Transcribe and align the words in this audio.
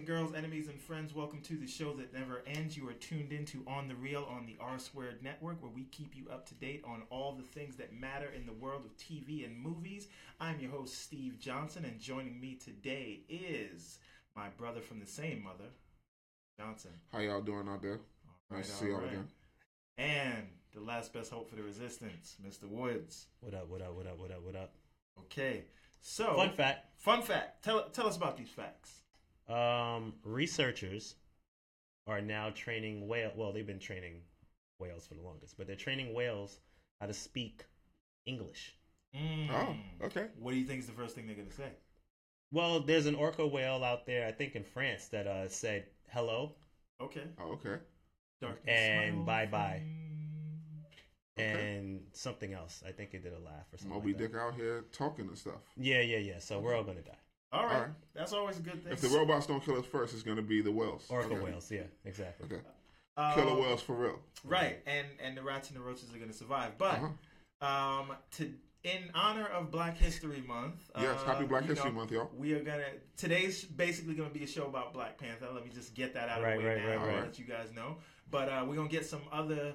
and 0.00 0.06
gentlemen, 0.06 0.32
boys 0.32 0.32
and 0.32 0.34
girls, 0.34 0.34
enemies 0.34 0.68
and 0.68 0.80
friends, 0.80 1.14
welcome 1.14 1.40
to 1.42 1.56
the 1.56 1.66
show 1.66 1.92
that 1.94 2.12
never 2.14 2.42
ends. 2.46 2.76
You 2.76 2.88
are 2.88 2.94
tuned 2.94 3.32
into 3.32 3.62
On 3.66 3.88
the 3.88 3.94
Real 3.94 4.26
on 4.30 4.46
the 4.46 4.56
R 4.60 4.78
Squared 4.78 5.22
Network, 5.22 5.62
where 5.62 5.70
we 5.70 5.84
keep 5.84 6.16
you 6.16 6.26
up 6.30 6.46
to 6.48 6.54
date 6.54 6.82
on 6.86 7.02
all 7.10 7.32
the 7.32 7.42
things 7.42 7.76
that 7.76 7.92
matter 7.92 8.28
in 8.34 8.46
the 8.46 8.52
world 8.52 8.82
of 8.84 8.96
TV 8.96 9.44
and 9.44 9.58
movies. 9.58 10.08
I'm 10.40 10.58
your 10.60 10.70
host, 10.70 11.02
Steve 11.02 11.38
Johnson, 11.38 11.84
and 11.84 12.00
joining 12.00 12.40
me 12.40 12.54
today 12.54 13.20
is 13.28 13.98
my 14.34 14.48
brother 14.56 14.80
from 14.80 15.00
the 15.00 15.06
same 15.06 15.42
mother, 15.42 15.70
Johnson. 16.58 16.92
How 17.12 17.18
y'all 17.18 17.42
doing 17.42 17.68
out 17.68 17.82
there? 17.82 18.00
All 18.50 18.56
Nice 18.56 18.68
to 18.68 18.74
see 18.74 18.86
y'all 18.86 18.96
all 18.96 19.00
right. 19.02 19.12
again. 19.12 19.28
And 19.98 20.46
the 20.72 20.80
last 20.80 21.12
best 21.12 21.30
hope 21.30 21.50
for 21.50 21.56
the 21.56 21.62
resistance, 21.62 22.36
Mr. 22.46 22.68
Woods. 22.68 23.26
What 23.40 23.54
up? 23.54 23.68
What 23.68 23.82
up? 23.82 23.94
What 23.94 24.06
up? 24.06 24.18
What 24.18 24.30
up? 24.30 24.42
What 24.44 24.56
up? 24.56 24.72
Okay, 25.18 25.64
so 26.00 26.34
Fun 26.36 26.50
fact: 26.52 26.86
fun 26.96 27.22
fact. 27.22 27.62
Tell 27.64 27.90
tell 27.90 28.06
us 28.06 28.16
about 28.16 28.38
these 28.38 28.48
facts. 28.48 29.00
Um, 29.50 30.14
researchers 30.24 31.16
are 32.06 32.20
now 32.20 32.50
training 32.50 33.08
whale. 33.08 33.32
Well, 33.36 33.52
they've 33.52 33.66
been 33.66 33.78
training 33.78 34.22
whales 34.78 35.06
for 35.06 35.14
the 35.14 35.22
longest, 35.22 35.56
but 35.58 35.66
they're 35.66 35.76
training 35.76 36.14
whales 36.14 36.60
how 37.00 37.06
to 37.06 37.14
speak 37.14 37.64
English. 38.26 38.76
Mm. 39.14 39.50
Oh, 39.50 40.06
okay. 40.06 40.26
What 40.38 40.52
do 40.52 40.58
you 40.58 40.64
think 40.64 40.80
is 40.80 40.86
the 40.86 40.92
first 40.92 41.14
thing 41.14 41.26
they're 41.26 41.36
gonna 41.36 41.50
say? 41.50 41.70
Well, 42.52 42.80
there's 42.80 43.06
an 43.06 43.14
orca 43.14 43.46
whale 43.46 43.84
out 43.84 44.06
there, 44.06 44.26
I 44.26 44.32
think 44.32 44.54
in 44.56 44.64
France, 44.64 45.08
that 45.08 45.26
uh, 45.26 45.48
said 45.48 45.86
hello 46.12 46.54
Okay. 47.00 47.22
Oh, 47.40 47.52
okay. 47.52 47.76
Darkness, 48.40 48.78
And 48.78 49.24
bye-bye. 49.24 49.82
Okay. 51.38 51.76
and 51.78 52.02
something 52.12 52.52
else. 52.52 52.82
I 52.86 52.92
think 52.92 53.14
it 53.14 53.22
did 53.22 53.32
a 53.32 53.38
laugh 53.38 53.64
or 53.72 53.78
something. 53.78 53.96
Moby 53.96 54.12
like 54.12 54.18
that. 54.18 54.32
Dick 54.32 54.40
out 54.40 54.54
here 54.54 54.84
talking 54.92 55.26
and 55.26 55.38
stuff. 55.38 55.60
Yeah, 55.76 56.02
yeah, 56.02 56.18
yeah. 56.18 56.38
So 56.38 56.58
we're 56.58 56.74
all 56.74 56.84
gonna 56.84 57.00
die. 57.00 57.12
All 57.52 57.64
right. 57.64 57.74
All 57.74 57.80
right. 57.80 57.90
That's 58.14 58.32
always 58.32 58.58
a 58.58 58.62
good 58.62 58.82
thing. 58.82 58.92
If 58.92 59.00
the 59.00 59.08
robots 59.08 59.46
don't 59.46 59.64
kill 59.64 59.78
us 59.78 59.86
first, 59.86 60.14
it's 60.14 60.22
gonna 60.22 60.42
be 60.42 60.62
the 60.62 60.72
whales. 60.72 61.06
Orca 61.08 61.34
okay. 61.34 61.44
whales. 61.44 61.70
Yeah, 61.70 61.82
exactly. 62.04 62.46
Okay. 62.46 62.62
Um, 63.16 63.34
Killer 63.34 63.60
whales 63.60 63.82
for 63.82 63.94
real. 63.94 64.18
Right, 64.44 64.78
and 64.86 65.06
and 65.22 65.36
the 65.36 65.42
rats 65.42 65.68
and 65.68 65.76
the 65.76 65.82
roaches 65.82 66.14
are 66.14 66.18
going 66.18 66.30
to 66.30 66.36
survive. 66.36 66.78
But 66.78 67.00
Uh-huh. 67.00 68.00
um, 68.00 68.16
to 68.36 68.52
in 68.82 69.10
honor 69.14 69.46
of 69.46 69.70
Black 69.70 69.98
History 69.98 70.42
Month. 70.46 70.90
Yes, 70.98 71.20
uh, 71.20 71.26
happy 71.26 71.44
Black 71.44 71.64
History 71.64 71.90
know, 71.90 71.96
Month, 71.96 72.12
y'all. 72.12 72.30
We 72.36 72.54
are 72.54 72.62
gonna 72.62 72.84
today's 73.16 73.64
basically 73.64 74.14
gonna 74.14 74.30
be 74.30 74.44
a 74.44 74.46
show 74.46 74.66
about 74.66 74.94
Black 74.94 75.18
Panther. 75.18 75.48
Let 75.52 75.64
me 75.64 75.70
just 75.74 75.94
get 75.94 76.14
that 76.14 76.28
out 76.28 76.38
of 76.38 76.52
the 76.52 76.58
way 76.58 76.64
right, 76.64 76.78
now, 76.78 76.88
right, 76.88 77.06
right. 77.06 77.20
let 77.20 77.38
you 77.38 77.44
guys 77.44 77.72
know. 77.74 77.96
But 78.30 78.48
uh, 78.48 78.64
we're 78.66 78.76
gonna 78.76 78.88
get 78.88 79.04
some 79.04 79.22
other 79.32 79.74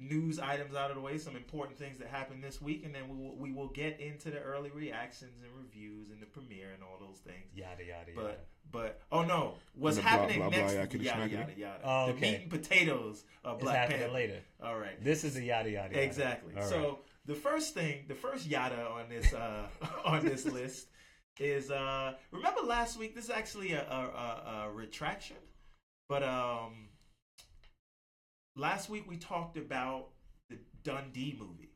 news 0.00 0.38
items 0.40 0.74
out 0.74 0.90
of 0.90 0.96
the 0.96 1.02
way, 1.02 1.18
some 1.18 1.36
important 1.36 1.78
things 1.78 1.98
that 1.98 2.08
happened 2.08 2.42
this 2.42 2.60
week, 2.60 2.84
and 2.84 2.94
then 2.94 3.08
we 3.08 3.16
will 3.16 3.36
we 3.36 3.52
will 3.52 3.68
get 3.68 4.00
into 4.00 4.30
the 4.30 4.40
early 4.40 4.70
reactions 4.70 5.42
and 5.42 5.50
reviews 5.56 6.10
and 6.10 6.20
the 6.20 6.26
premiere 6.26 6.72
and 6.72 6.82
all 6.82 6.98
those 6.98 7.18
things. 7.18 7.44
Yada 7.54 7.84
yada 7.84 8.10
yada. 8.12 8.22
But 8.22 8.46
but 8.72 9.00
oh 9.12 9.22
no, 9.22 9.54
what's 9.74 9.96
And 9.98 10.06
the 10.06 10.10
blah, 10.10 10.18
happening 10.18 10.38
blah, 10.40 10.48
blah, 10.50 10.58
next? 10.58 10.72
yakety 10.94 11.02
yada 11.04 11.20
smackety. 11.22 11.32
yada 11.32 11.52
yada. 11.56 11.80
Oh, 11.84 12.06
The 12.12 12.20
meat 12.20 12.40
and 12.42 12.50
potatoes 12.50 13.24
of 13.44 13.54
it's 13.56 13.62
Black 13.64 13.76
happening 13.76 13.98
Panther. 14.00 14.14
later. 14.14 14.38
All 14.62 14.78
right. 14.78 15.02
This 15.04 15.24
is 15.24 15.36
a 15.36 15.42
yada 15.42 15.70
yada. 15.70 15.88
yada. 15.94 16.02
Exactly. 16.02 16.54
All 16.54 16.60
right. 16.62 16.70
So 16.70 16.98
the 17.26 17.34
first 17.34 17.74
thing, 17.74 18.04
the 18.08 18.14
first 18.14 18.46
yada 18.46 18.86
on 18.88 19.08
this 19.08 19.32
uh, 19.34 19.66
on 20.04 20.24
this 20.24 20.44
list 20.58 20.88
is 21.38 21.70
uh, 21.70 22.14
remember 22.30 22.60
last 22.62 22.98
week. 22.98 23.14
This 23.14 23.24
is 23.24 23.30
actually 23.30 23.72
a, 23.72 23.82
a, 23.82 23.84
a, 23.84 24.64
a 24.68 24.70
retraction, 24.72 25.36
but 26.08 26.22
um, 26.22 26.89
last 28.56 28.88
week 28.90 29.04
we 29.08 29.16
talked 29.16 29.56
about 29.56 30.08
the 30.48 30.56
Dundee 30.82 31.36
movie, 31.38 31.70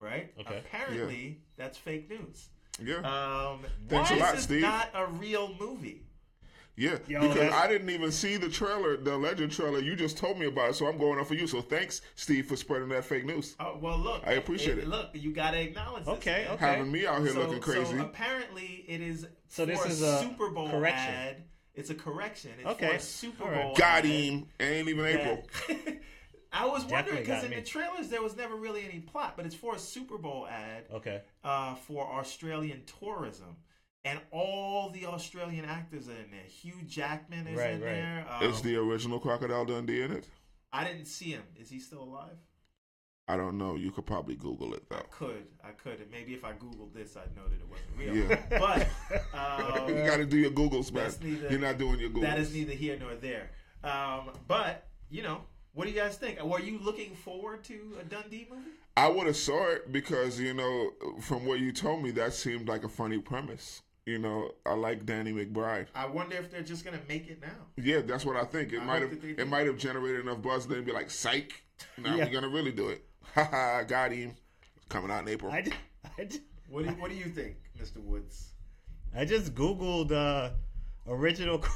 right? 0.00 0.32
Okay. 0.40 0.58
Apparently, 0.58 1.42
that's 1.56 1.78
fake 1.78 2.08
news. 2.10 2.48
Yeah. 2.82 2.96
Um, 2.98 3.60
Thanks 3.88 4.10
why 4.10 4.16
a 4.16 4.20
lot, 4.20 4.34
is 4.36 4.42
Steve. 4.44 4.62
not 4.62 4.90
a 4.94 5.06
real 5.06 5.54
movie? 5.58 6.02
yeah. 6.76 6.98
Yo, 7.08 7.20
because 7.22 7.36
that's- 7.36 7.54
I 7.54 7.66
didn't 7.68 7.88
even 7.88 8.12
see 8.12 8.36
the 8.36 8.50
trailer, 8.50 8.98
the 8.98 9.16
legend 9.16 9.50
trailer. 9.50 9.78
You 9.78 9.96
just 9.96 10.18
told 10.18 10.38
me 10.38 10.44
about 10.44 10.70
it, 10.70 10.74
so 10.74 10.86
I'm 10.86 10.98
going 10.98 11.18
off 11.18 11.28
for 11.28 11.34
you. 11.34 11.46
So 11.46 11.62
thanks, 11.62 12.02
Steve, 12.16 12.46
for 12.46 12.54
spreading 12.56 12.90
that 12.90 13.06
fake 13.06 13.24
news. 13.24 13.56
Oh 13.58 13.78
well, 13.80 13.96
look. 13.98 14.22
I 14.26 14.32
appreciate 14.32 14.76
it. 14.76 14.86
Look, 14.88 15.08
you 15.14 15.32
got 15.32 15.52
to 15.52 15.60
acknowledge. 15.60 16.04
This, 16.04 16.14
Okay, 16.18 16.44
man. 16.44 16.54
okay. 16.56 16.66
Having 16.66 16.92
me 16.92 17.06
out 17.06 17.22
here 17.22 17.32
so, 17.32 17.40
looking 17.40 17.60
crazy. 17.60 17.96
So 17.96 18.02
apparently, 18.04 18.84
it 18.86 19.00
is. 19.00 19.26
So 19.48 19.64
this 19.64 19.80
for 19.80 19.88
is 19.88 20.02
a 20.02 20.18
Super 20.20 20.50
Bowl 20.50 20.68
correction. 20.68 21.14
ad. 21.14 21.44
It's 21.76 21.90
a 21.90 21.94
correction. 21.94 22.52
It's 22.58 22.66
Okay, 22.66 22.88
for 22.88 22.94
a 22.96 23.00
Super 23.00 23.44
all 23.44 23.50
right. 23.50 23.62
Bowl. 23.62 23.74
Got 23.76 23.98
ad 23.98 24.04
him. 24.06 24.46
Ain't 24.58 24.88
even 24.88 25.04
April. 25.06 25.46
I 26.52 26.64
was 26.66 26.84
wondering 26.86 27.18
because 27.18 27.44
in 27.44 27.50
me. 27.50 27.56
the 27.56 27.62
trailers 27.62 28.08
there 28.08 28.22
was 28.22 28.34
never 28.36 28.56
really 28.56 28.82
any 28.84 29.00
plot, 29.00 29.34
but 29.36 29.44
it's 29.44 29.54
for 29.54 29.74
a 29.74 29.78
Super 29.78 30.16
Bowl 30.16 30.46
ad 30.48 30.84
Okay. 30.92 31.20
uh, 31.44 31.74
for 31.74 32.06
Australian 32.18 32.82
tourism. 33.00 33.56
And 34.04 34.20
all 34.30 34.90
the 34.90 35.04
Australian 35.06 35.64
actors 35.64 36.08
are 36.08 36.12
in 36.12 36.30
there. 36.30 36.44
Hugh 36.48 36.80
Jackman 36.86 37.48
is 37.48 37.58
Right, 37.58 37.72
in 37.72 37.80
right. 37.80 37.90
there. 37.92 38.26
Um, 38.30 38.44
Is 38.50 38.62
the 38.62 38.76
original 38.76 39.18
Crocodile 39.18 39.64
Dundee 39.64 40.02
in 40.02 40.12
it? 40.12 40.28
I 40.72 40.84
didn't 40.84 41.06
see 41.06 41.30
him. 41.32 41.42
Is 41.60 41.68
he 41.68 41.80
still 41.80 42.02
alive? 42.04 42.36
I 43.28 43.36
don't 43.36 43.58
know. 43.58 43.74
You 43.74 43.90
could 43.90 44.06
probably 44.06 44.36
Google 44.36 44.72
it 44.74 44.84
I 44.90 44.96
though. 44.96 45.02
could. 45.10 45.46
I 45.64 45.70
could. 45.70 46.00
And 46.00 46.10
maybe 46.10 46.32
if 46.34 46.44
I 46.44 46.52
Googled 46.52 46.94
this, 46.94 47.16
I'd 47.16 47.34
know 47.36 47.42
that 47.48 47.60
it 47.60 47.68
wasn't 47.68 47.90
real. 47.98 48.14
Yeah. 48.14 48.40
But 48.50 48.88
um, 49.82 49.88
you 49.88 50.04
got 50.06 50.18
to 50.18 50.26
do 50.26 50.36
your 50.38 50.52
Googles, 50.52 50.92
man. 50.92 51.04
That's 51.04 51.20
neither- 51.20 51.48
You're 51.50 51.58
not 51.60 51.78
doing 51.78 51.98
your 51.98 52.10
Googles. 52.10 52.22
that 52.22 52.38
is 52.38 52.54
neither 52.54 52.72
here 52.72 52.96
nor 53.00 53.14
there. 53.16 53.50
Um, 53.82 54.30
but 54.46 54.86
you 55.10 55.22
know, 55.22 55.40
what 55.74 55.84
do 55.86 55.90
you 55.90 55.96
guys 56.00 56.16
think? 56.16 56.42
Were 56.42 56.60
you 56.60 56.78
looking 56.78 57.14
forward 57.14 57.64
to 57.64 57.96
a 58.00 58.04
Dundee 58.04 58.46
movie? 58.50 58.70
I 58.96 59.08
would 59.08 59.26
have 59.26 59.36
saw 59.36 59.68
it 59.70 59.92
because 59.92 60.40
you 60.40 60.54
know, 60.54 60.92
from 61.20 61.44
what 61.46 61.58
you 61.60 61.72
told 61.72 62.02
me, 62.02 62.12
that 62.12 62.32
seemed 62.32 62.68
like 62.68 62.84
a 62.84 62.88
funny 62.88 63.18
premise. 63.18 63.82
You 64.06 64.18
know, 64.20 64.52
I 64.64 64.74
like 64.74 65.04
Danny 65.04 65.32
McBride. 65.32 65.88
I 65.94 66.06
wonder 66.06 66.36
if 66.36 66.48
they're 66.50 66.62
just 66.62 66.84
gonna 66.84 67.00
make 67.08 67.28
it 67.28 67.40
now. 67.42 67.48
Yeah, 67.76 68.02
that's 68.02 68.24
what 68.24 68.36
I 68.36 68.44
think. 68.44 68.72
It 68.72 68.80
I 68.80 68.84
might 68.84 69.02
have 69.02 69.10
that 69.10 69.20
they 69.20 69.32
do. 69.32 69.42
it 69.42 69.48
might 69.48 69.66
have 69.66 69.76
generated 69.78 70.20
enough 70.20 70.40
buzz. 70.40 70.66
Then 70.68 70.84
be 70.84 70.92
like, 70.92 71.10
"Psych! 71.10 71.52
Now 71.98 72.14
Yeah. 72.16 72.24
we're 72.24 72.30
gonna 72.32 72.48
really 72.48 72.70
do 72.72 72.88
it." 72.88 73.04
Haha, 73.34 73.82
got 73.84 74.12
him. 74.12 74.34
Coming 74.88 75.10
out 75.10 75.22
in 75.22 75.28
April. 75.28 75.52
I, 75.52 75.62
ju- 75.62 75.72
I, 76.18 76.24
ju- 76.24 76.38
What 76.70 76.84
do 76.84 76.90
you, 76.90 76.96
What 76.96 77.10
do 77.10 77.16
you 77.16 77.24
think, 77.26 77.56
Mr. 77.80 77.98
Woods? 78.02 78.50
I 79.14 79.24
just 79.24 79.54
googled 79.54 80.12
uh, 80.12 80.50
original. 81.08 81.64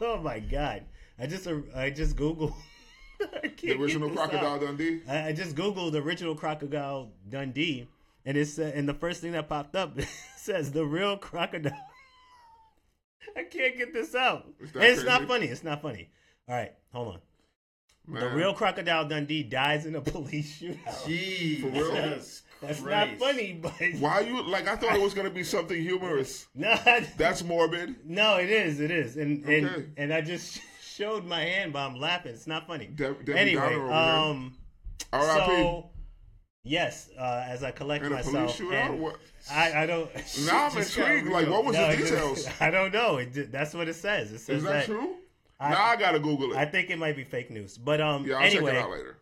Oh 0.00 0.16
my 0.16 0.38
god! 0.38 0.84
I 1.18 1.26
just 1.26 1.48
I 1.74 1.90
just 1.90 2.14
googled. 2.14 2.54
I 3.20 3.48
can't 3.48 3.58
the 3.60 3.72
original 3.72 4.08
Crocodile 4.10 4.46
out. 4.54 4.60
Dundee. 4.60 5.00
I, 5.08 5.26
I 5.30 5.32
just 5.32 5.56
googled 5.56 5.92
original 6.00 6.36
crocodile 6.36 7.10
Dundee, 7.28 7.88
and 8.24 8.36
it's 8.36 8.60
uh, 8.60 8.70
and 8.76 8.88
the 8.88 8.94
first 8.94 9.20
thing 9.20 9.32
that 9.32 9.48
popped 9.48 9.74
up 9.74 9.98
says 10.36 10.70
the 10.70 10.84
real 10.86 11.16
crocodile. 11.16 11.72
I 13.36 13.42
can't 13.42 13.76
get 13.76 13.92
this 13.92 14.14
out. 14.14 14.46
Is 14.60 14.70
And 14.72 14.84
it's 14.84 15.02
not 15.02 15.26
funny. 15.26 15.46
It's 15.46 15.64
not 15.64 15.82
funny. 15.82 16.10
All 16.48 16.54
right, 16.54 16.74
hold 16.92 17.14
on. 17.14 17.20
The 18.10 18.28
real 18.30 18.54
crocodile 18.54 19.06
Dundee 19.06 19.42
dies 19.42 19.86
in 19.86 19.94
a 19.94 20.00
police 20.14 20.60
shootout. 20.60 21.06
Gee, 21.06 21.60
For 21.60 21.68
real? 21.68 21.90
Jesus 21.94 22.42
That's 22.60 22.80
not 22.82 23.08
funny, 23.18 23.58
but 23.62 23.72
Why 24.00 24.20
you 24.20 24.42
like? 24.42 24.66
I 24.66 24.76
thought 24.76 24.94
it 24.96 25.00
was 25.02 25.14
gonna 25.14 25.30
be 25.30 25.44
something 25.44 25.80
humorous. 25.80 26.46
no, 26.54 26.74
That's 27.16 27.42
morbid. 27.44 27.96
no, 28.04 28.36
it 28.38 28.50
is, 28.50 28.80
it 28.80 28.90
is, 28.90 29.16
and 29.16 29.44
and 29.44 29.66
Okay. 29.66 29.86
and 29.96 30.12
I 30.12 30.20
just 30.22 30.60
showed 30.82 31.24
my 31.24 31.40
hand, 31.42 31.72
but 31.72 31.80
I'm 31.80 31.96
laughing. 31.96 32.32
It's 32.32 32.46
not 32.46 32.66
funny. 32.66 32.86
De- 32.86 33.14
Debbie 33.14 33.38
anyway, 33.38 33.74
um, 33.74 34.56
R.I.P. 35.12 35.46
so 35.46 35.90
yes, 36.64 37.10
uh, 37.18 37.44
as 37.46 37.62
I 37.62 37.70
collect 37.70 38.04
In 38.04 38.12
a 38.12 38.16
police 38.16 38.32
myself, 38.32 38.58
shootout. 38.58 38.90
and 38.90 39.00
What? 39.00 39.16
I, 39.52 39.82
I 39.84 39.86
don't. 39.86 40.10
Now 40.46 40.66
I'm 40.66 40.76
intrigued. 40.78 41.28
Like, 41.28 41.48
what 41.48 41.64
was 41.64 41.76
No, 41.76 41.86
the 41.86 41.92
it 41.92 41.96
details? 41.98 42.48
I 42.60 42.70
don't 42.70 42.92
know. 42.92 43.18
It, 43.18 43.52
that's 43.52 43.72
what 43.74 43.86
it 43.88 43.94
says. 43.94 44.32
It 44.32 44.40
says 44.40 44.58
Is 44.58 44.64
that 44.64 44.86
true? 44.86 45.14
I- 45.60 45.70
now 45.70 45.84
I 45.84 45.96
gotta 45.96 46.20
Google 46.20 46.52
it. 46.52 46.56
I 46.56 46.64
think 46.64 46.90
it 46.90 46.98
might 46.98 47.16
be 47.16 47.24
fake 47.24 47.50
news, 47.50 47.76
but 47.78 48.00
um, 48.00 48.24
yeah, 48.26 48.36
I'll 48.36 48.44
anyway, 48.44 48.72
check 48.72 48.80
it 48.80 48.84
out 48.84 48.90
later. 48.90 49.18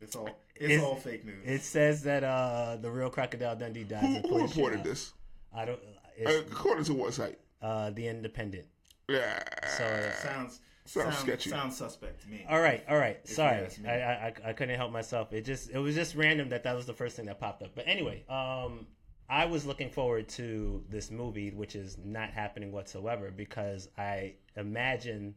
It's 0.00 0.16
all 0.16 0.28
It's 0.56 0.64
It's- 0.64 0.82
all 0.82 0.96
fake 0.96 1.24
news. 1.24 1.42
it 1.44 1.62
says 1.62 2.02
that 2.04 2.24
uh, 2.24 2.76
the 2.80 2.90
real 2.90 3.10
crocodile 3.10 3.56
Dundee 3.56 3.84
dies. 3.84 4.02
Who, 4.02 4.28
who 4.28 4.42
reported 4.42 4.80
shootout. 4.80 4.84
this? 4.84 5.12
I 5.54 5.64
don't. 5.64 5.78
Uh, 5.78 5.80
It's 6.16 6.50
according 6.52 6.84
to 6.84 6.94
what 6.94 7.12
site? 7.14 7.38
uh, 7.62 7.90
the 7.90 8.06
Independent. 8.08 8.66
Yeah. 9.08 9.42
So 9.76 10.10
sounds 10.22 10.60
Sounds 10.86 11.06
sounds 11.14 11.18
sketchy. 11.18 11.50
Sounds 11.50 11.76
suspect 11.76 12.22
to 12.22 12.28
me. 12.28 12.44
All 12.48 12.60
right, 12.60 12.84
all 12.88 12.96
right. 12.98 13.18
you 13.26 13.34
Sorry, 13.34 13.64
ask 13.64 13.78
me. 13.80 13.88
I, 13.88 14.00
I 14.00 14.26
I- 14.26 14.48
I 14.50 14.52
couldn't 14.52 14.76
help 14.76 14.92
myself. 14.92 15.32
It 15.32 15.42
just 15.46 15.70
it 15.70 15.78
was 15.78 15.94
just 15.94 16.14
random 16.14 16.50
that 16.50 16.62
that 16.64 16.74
was 16.76 16.84
the 16.86 16.92
first 16.94 17.16
thing 17.16 17.24
that 17.26 17.38
popped 17.40 17.62
up. 17.62 17.70
But 17.74 17.84
anyway, 17.88 18.22
um, 18.28 18.86
I 19.28 19.46
was 19.46 19.64
looking 19.64 19.88
forward 19.90 20.28
to 20.30 20.84
this 20.90 21.10
movie, 21.10 21.50
which 21.50 21.74
is 21.74 21.96
not 22.04 22.30
happening 22.30 22.70
whatsoever 22.72 23.30
because 23.30 23.88
I 23.96 24.34
imagine 24.56 25.34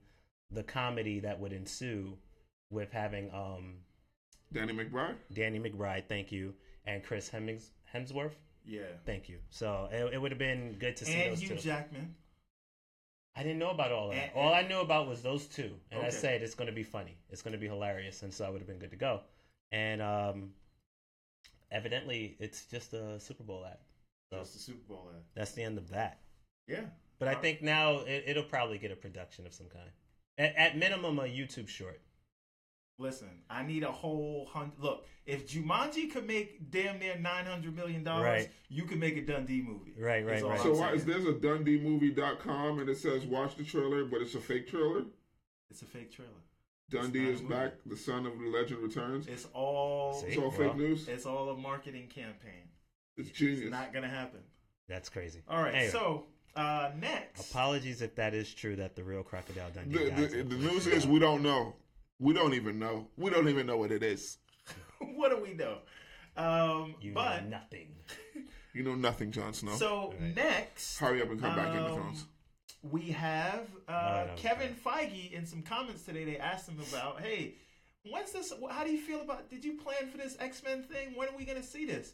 the 0.52 0.64
comedy 0.64 1.20
that 1.20 1.40
would 1.40 1.54
ensue 1.54 2.18
with 2.70 2.92
having 2.92 3.30
um 3.34 3.76
Danny 4.54 4.74
McBride. 4.74 5.16
Danny 5.34 5.60
McBride, 5.60 6.08
thank 6.08 6.32
you, 6.32 6.54
and 6.86 7.04
Chris 7.04 7.28
Hemmings, 7.30 7.72
Hemsworth, 7.94 8.36
Yeah. 8.66 8.84
thank 9.06 9.28
you. 9.28 9.40
So 9.50 9.90
it, 9.92 10.14
it 10.14 10.18
would 10.22 10.32
have 10.32 10.40
been 10.40 10.74
good 10.80 10.96
to 10.98 11.06
see 11.06 11.14
And 11.14 11.32
those 11.34 11.42
Hugh 11.42 11.50
two. 11.50 11.56
Jackman. 11.56 12.16
I 13.36 13.44
didn't 13.44 13.60
know 13.60 13.70
about 13.72 13.92
all 13.92 14.10
of 14.10 14.16
that. 14.16 14.30
And- 14.30 14.36
all 14.36 14.54
I 14.54 14.62
knew 14.64 14.80
about 14.80 15.08
was 15.08 15.22
those 15.22 15.48
two, 15.48 15.76
and 15.92 16.00
I 16.02 16.08
Okay. 16.08 16.16
said 16.16 16.42
it's 16.42 16.56
going 16.56 16.68
to 16.70 16.74
be 16.76 16.84
funny. 16.84 17.18
It's 17.30 17.42
going 17.42 17.52
to 17.52 17.58
be 17.60 17.68
hilarious, 17.68 18.24
and 18.24 18.34
so 18.34 18.46
I 18.46 18.50
would 18.50 18.60
have 18.62 18.68
been 18.68 18.80
good 18.80 18.92
to 18.92 18.98
go. 18.98 19.22
And 19.72 20.02
um, 20.02 20.54
evidently, 21.72 22.36
it's 22.40 22.66
just 22.66 22.94
a 22.94 23.20
Super 23.20 23.44
Bowl 23.44 23.66
ad. 23.66 23.78
So 24.32 24.40
Just 24.40 24.54
the 24.54 24.60
Super 24.60 24.88
Bowl 24.88 25.12
ad. 25.14 25.22
that's 25.36 25.52
the 25.52 25.64
end 25.64 25.78
of 25.78 25.90
that. 25.90 26.20
Yeah. 26.68 26.86
But 27.20 27.28
I 27.28 27.36
think 27.36 27.62
now 27.62 28.00
it, 28.00 28.24
it'll 28.28 28.44
probably 28.44 28.78
get 28.78 28.92
a 28.92 28.96
production 28.96 29.46
of 29.46 29.54
some 29.54 29.68
kind. 29.68 29.90
At, 30.38 30.56
at 30.56 30.78
minimum, 30.78 31.20
a 31.20 31.24
YouTube 31.24 31.68
short. 31.68 32.02
Listen, 33.00 33.30
I 33.50 33.62
need 33.64 33.84
a 33.84 33.92
whole 33.92 34.48
hundred. 34.52 34.80
Look, 34.80 35.06
if 35.26 35.48
Jumanji 35.48 36.12
could 36.12 36.26
make 36.26 36.72
damn 36.72 36.98
near 36.98 37.16
nine 37.18 37.46
hundred 37.46 37.76
million 37.76 38.04
dollars, 38.04 38.24
Right. 38.24 38.50
you 38.70 38.84
could 38.86 39.00
make 39.00 39.18
a 39.18 39.22
Dundee 39.22 39.62
movie. 39.62 39.94
Right, 40.00 40.26
right, 40.26 40.42
That's 40.42 40.44
all 40.44 40.50
right. 40.50 40.60
So 40.62 40.74
why 40.76 40.94
is 40.94 41.06
there's 41.06 41.26
a 41.26 41.34
DundeeMovie.com 41.34 42.80
and 42.80 42.90
it 42.90 42.98
says 42.98 43.24
watch 43.26 43.56
the 43.56 43.64
trailer, 43.64 44.06
but 44.06 44.22
it's 44.22 44.34
a 44.36 44.40
fake 44.40 44.68
trailer? 44.68 45.04
It's 45.70 45.82
a 45.84 45.86
fake 45.86 46.12
trailer. 46.12 46.32
Dundee 46.90 47.30
is 47.30 47.42
back. 47.42 47.74
The 47.86 47.98
son 47.98 48.26
of 48.26 48.40
the 48.40 48.46
legend 48.48 48.80
returns. 48.82 49.28
It's 49.28 49.46
all. 49.54 50.14
See? 50.14 50.28
It's 50.28 50.38
all 50.38 50.44
well, 50.44 50.52
fake 50.52 50.76
news. 50.76 51.08
It's 51.08 51.26
all 51.26 51.50
a 51.50 51.58
marketing 51.58 52.08
campaign. 52.08 52.70
It's 53.18 53.30
It's 53.30 53.38
genius. 53.38 53.70
not 53.70 53.94
gonna 53.94 54.08
happen. 54.10 54.40
That's 54.88 55.10
crazy. 55.10 55.42
All 55.50 55.62
right. 55.62 55.76
Anyway, 55.76 55.92
So 55.92 56.28
uh, 56.58 56.92
next, 57.00 57.52
apologies 57.52 58.02
if 58.02 58.16
that 58.16 58.34
is 58.34 58.54
true 58.54 58.76
that 58.78 58.96
the 58.96 59.04
real 59.04 59.24
crocodile 59.24 59.70
Dundee. 59.74 59.98
The, 60.06 60.10
dies 60.10 60.32
the, 60.32 60.44
the 60.44 60.56
news 60.56 60.88
is 60.88 61.06
we 61.08 61.20
don't 61.20 61.44
know. 61.44 61.76
We 62.20 62.34
don't 62.34 62.54
even 62.54 62.80
know. 62.80 63.08
We 63.16 63.30
don't 63.30 63.48
even 63.48 63.68
know 63.68 63.78
what 63.78 63.92
it 63.92 64.04
is. 64.04 64.38
what 65.00 65.30
do 65.30 65.42
we 65.42 65.54
know? 65.54 65.78
Um, 66.36 66.96
you 67.02 67.14
but 67.14 67.44
know 67.44 67.50
nothing. 67.50 67.96
You 68.74 68.84
know 68.84 68.94
nothing, 68.94 69.32
Jon 69.32 69.54
Snow. 69.54 69.72
so 69.72 70.14
Right. 70.20 70.36
next, 70.36 71.00
Hurry 71.00 71.20
up 71.24 71.32
and 71.32 71.42
come 71.42 71.56
back, 71.56 71.74
Game 71.74 71.82
of 71.82 71.94
um, 71.94 71.98
Thrones. 71.98 72.26
we 72.84 73.10
have 73.10 73.68
uh, 73.88 74.26
No, 74.28 74.28
no, 74.28 74.34
Kevin 74.36 74.76
Feige 74.76 75.32
in 75.32 75.48
some 75.48 75.64
comments 75.64 76.04
today. 76.04 76.26
They 76.26 76.38
asked 76.38 76.70
him 76.70 76.80
about, 76.92 77.20
hey, 77.22 77.56
when's 78.12 78.32
this? 78.32 78.54
How 78.70 78.84
do 78.84 78.92
you 78.92 79.00
feel 79.00 79.22
about? 79.22 79.50
Did 79.50 79.66
you 79.66 79.78
plan 79.78 80.12
for 80.12 80.18
this 80.20 80.38
X 80.40 80.62
Men 80.64 80.84
thing? 80.84 81.14
When 81.16 81.28
are 81.28 81.36
we 81.36 81.44
going 81.44 81.60
to 81.60 81.66
see 81.68 81.86
this? 81.86 82.14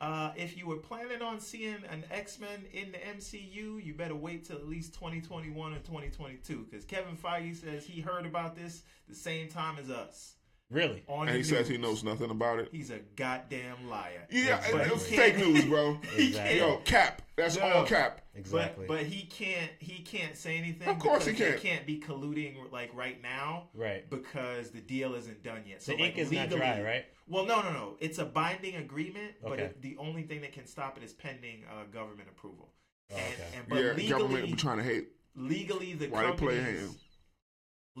Uh, 0.00 0.30
if 0.36 0.56
you 0.56 0.66
were 0.66 0.76
planning 0.76 1.22
on 1.22 1.40
seeing 1.40 1.78
an 1.90 2.04
X 2.10 2.38
Men 2.38 2.64
in 2.72 2.92
the 2.92 2.98
MCU, 2.98 3.84
you 3.84 3.94
better 3.94 4.14
wait 4.14 4.44
till 4.44 4.56
at 4.56 4.68
least 4.68 4.94
2021 4.94 5.72
or 5.72 5.78
2022 5.78 6.66
because 6.70 6.84
Kevin 6.84 7.16
Feige 7.16 7.56
says 7.56 7.84
he 7.84 8.00
heard 8.00 8.24
about 8.24 8.54
this 8.54 8.82
the 9.08 9.14
same 9.14 9.48
time 9.48 9.76
as 9.80 9.90
us. 9.90 10.37
Really? 10.70 11.02
On 11.08 11.26
And 11.26 11.34
the 11.34 11.38
he 11.38 11.44
says 11.44 11.66
he 11.66 11.78
knows 11.78 12.04
nothing 12.04 12.30
about 12.30 12.58
it. 12.58 12.68
He's 12.70 12.90
a 12.90 12.98
goddamn 13.16 13.88
liar. 13.88 14.26
Yeah, 14.30 14.58
Exactly. 14.58 14.80
it's 14.94 15.06
fake 15.06 15.38
news, 15.38 15.64
bro. 15.64 15.98
Exactly. 16.16 16.58
Yo, 16.58 16.76
cap. 16.84 17.22
That's 17.36 17.56
No. 17.56 17.62
all 17.62 17.86
cap. 17.86 18.20
Exactly. 18.34 18.86
But 18.86 18.98
but 18.98 19.06
he 19.06 19.22
can't 19.26 19.70
he 19.78 20.02
can't 20.02 20.36
say 20.36 20.58
anything. 20.58 20.88
Of 20.88 20.98
course 20.98 21.24
he 21.24 21.32
can't. 21.32 21.54
They 21.60 21.68
can't 21.68 21.86
be 21.86 21.98
colluding 22.00 22.70
like 22.70 22.90
right 22.94 23.20
now 23.22 23.68
right. 23.74 24.08
because 24.10 24.70
the 24.70 24.80
deal 24.80 25.14
isn't 25.14 25.42
done 25.42 25.62
yet. 25.66 25.82
So 25.82 25.92
The 25.92 25.98
like, 26.02 26.08
ink 26.10 26.18
is 26.18 26.32
not 26.32 26.50
dry, 26.50 26.82
right? 26.82 27.04
Well, 27.28 27.46
no, 27.46 27.62
no, 27.62 27.72
no. 27.72 27.96
It's 28.00 28.18
a 28.18 28.24
binding 28.24 28.76
agreement, 28.76 29.34
but 29.42 29.58
it, 29.58 29.82
the 29.82 29.96
only 29.98 30.22
thing 30.22 30.40
that 30.42 30.52
can 30.52 30.66
stop 30.66 30.96
it 30.98 31.02
is 31.04 31.12
pending 31.12 31.64
uh, 31.70 31.84
government 31.92 32.28
approval. 32.30 32.68
Oh, 33.10 33.16
and, 33.16 33.24
okay. 33.34 33.44
and 33.56 33.68
but 33.68 33.76
Yeah, 33.78 33.92
legally, 33.92 34.08
government 34.08 34.46
be 34.46 34.52
trying 34.54 34.78
to 34.78 34.84
hate. 34.84 35.08
legally 35.34 35.94
the 35.94 36.08
Why 36.08 36.26
they 36.26 36.32
play 36.32 36.56
companies 36.56 36.80
him? 36.80 36.94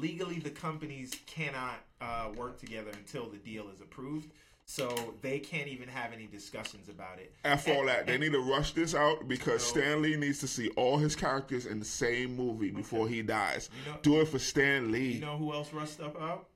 Legally 0.00 0.38
the 0.38 0.50
companies 0.50 1.12
cannot 1.26 1.80
uh, 2.00 2.28
work 2.36 2.58
together 2.58 2.90
until 2.92 3.26
the 3.28 3.38
deal 3.38 3.68
is 3.74 3.80
approved. 3.80 4.30
So 4.70 5.14
they 5.22 5.38
can't 5.38 5.66
even 5.68 5.88
have 5.88 6.12
any 6.12 6.26
discussions 6.26 6.90
about 6.90 7.18
it. 7.18 7.32
F 7.42 7.68
all 7.68 7.86
that. 7.86 8.06
They 8.06 8.18
need 8.18 8.32
to 8.32 8.40
rush 8.40 8.72
this 8.72 8.94
out 8.94 9.26
because 9.26 9.62
No. 9.74 9.80
Stan 9.80 10.02
Lee 10.02 10.14
needs 10.16 10.40
to 10.40 10.46
see 10.46 10.68
all 10.70 10.98
his 10.98 11.16
characters 11.16 11.64
in 11.64 11.78
the 11.78 11.86
same 11.86 12.36
movie 12.36 12.70
before 12.70 13.08
he 13.08 13.22
dies. 13.22 13.70
You 13.86 13.92
know- 13.92 13.98
Do 14.02 14.20
it 14.20 14.28
for 14.28 14.38
Stan 14.38 14.92
Lee. 14.92 15.12
You 15.12 15.20
know 15.22 15.38
who 15.38 15.54
else 15.54 15.72
rushed 15.72 15.94
stuff 15.94 16.14
out? 16.20 16.48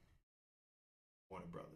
Warner 1.31 1.47
Brothers. 1.47 1.69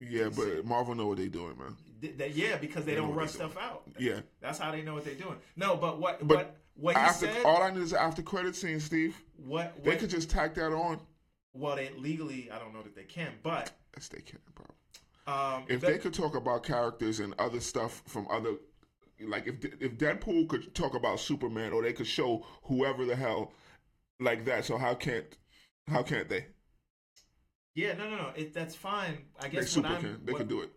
yeah, 0.00 0.30
but 0.34 0.64
Marvel 0.64 0.94
know 0.94 1.08
what 1.08 1.18
they're 1.18 1.26
doing, 1.28 1.58
man. 1.58 1.76
Th- 2.00 2.16
that- 2.16 2.34
yeah, 2.34 2.56
because 2.56 2.86
they 2.86 2.92
They 2.94 3.00
don't 3.00 3.14
rush 3.14 3.32
stuff 3.32 3.56
out. 3.58 3.82
Yeah. 3.98 4.20
That's 4.40 4.58
how 4.58 4.70
they 4.70 4.80
know 4.80 4.94
what 4.94 5.04
they're 5.04 5.14
doing. 5.14 5.36
No, 5.54 5.76
but 5.76 5.98
what 5.98 6.26
But 6.26 6.36
what 6.36 6.56
what 6.78 6.96
he 6.96 7.02
After 7.02 7.26
said 7.26 7.44
all 7.44 7.62
I 7.62 7.70
need 7.70 7.82
is 7.82 7.92
an 7.92 7.98
after 7.98 8.22
credit 8.22 8.54
scene, 8.56 8.80
Steve. 8.80 9.16
what, 9.36 9.82
They 9.84 9.96
could 9.96 10.10
just 10.10 10.30
tack 10.30 10.54
that 10.54 10.72
on. 10.72 11.00
well 11.52 11.76
they 11.76 11.90
legally 11.96 12.50
I 12.50 12.58
don't 12.58 12.72
know 12.72 12.82
that 12.82 12.94
they 12.94 13.04
can, 13.04 13.32
but 13.42 13.72
Yes, 13.96 14.08
they 14.08 14.20
can, 14.20 14.38
bro. 14.54 14.66
um 15.34 15.64
If 15.68 15.80
the- 15.80 15.88
they 15.88 15.98
could 15.98 16.14
talk 16.14 16.34
about 16.36 16.62
characters 16.62 17.20
and 17.20 17.34
other 17.38 17.60
stuff 17.60 18.02
from 18.06 18.26
other, 18.30 18.54
like 19.20 19.46
if 19.48 19.64
if 19.82 19.98
Deadpool 19.98 20.48
could 20.48 20.74
talk 20.74 20.94
about 20.94 21.18
Superman, 21.20 21.72
or 21.72 21.82
they 21.82 21.92
could 21.92 22.06
show 22.06 22.46
whoever 22.64 23.04
the 23.04 23.16
hell 23.16 23.52
like 24.20 24.44
that. 24.44 24.64
So 24.64 24.78
how 24.78 24.94
can't 24.94 25.36
how 25.88 26.02
can't 26.04 26.28
they? 26.28 26.46
yeah, 27.74 27.94
no 27.94 28.08
no 28.10 28.16
no, 28.16 28.28
it, 28.36 28.52
that's 28.54 28.74
fine. 28.76 29.18
I 29.40 29.48
guess 29.48 29.62
what 29.64 29.68
super 29.84 29.88
I'm 29.88 30.00
can. 30.00 30.20
They 30.24 30.32
what, 30.32 30.38
could 30.40 30.48
do 30.48 30.60
it. 30.62 30.70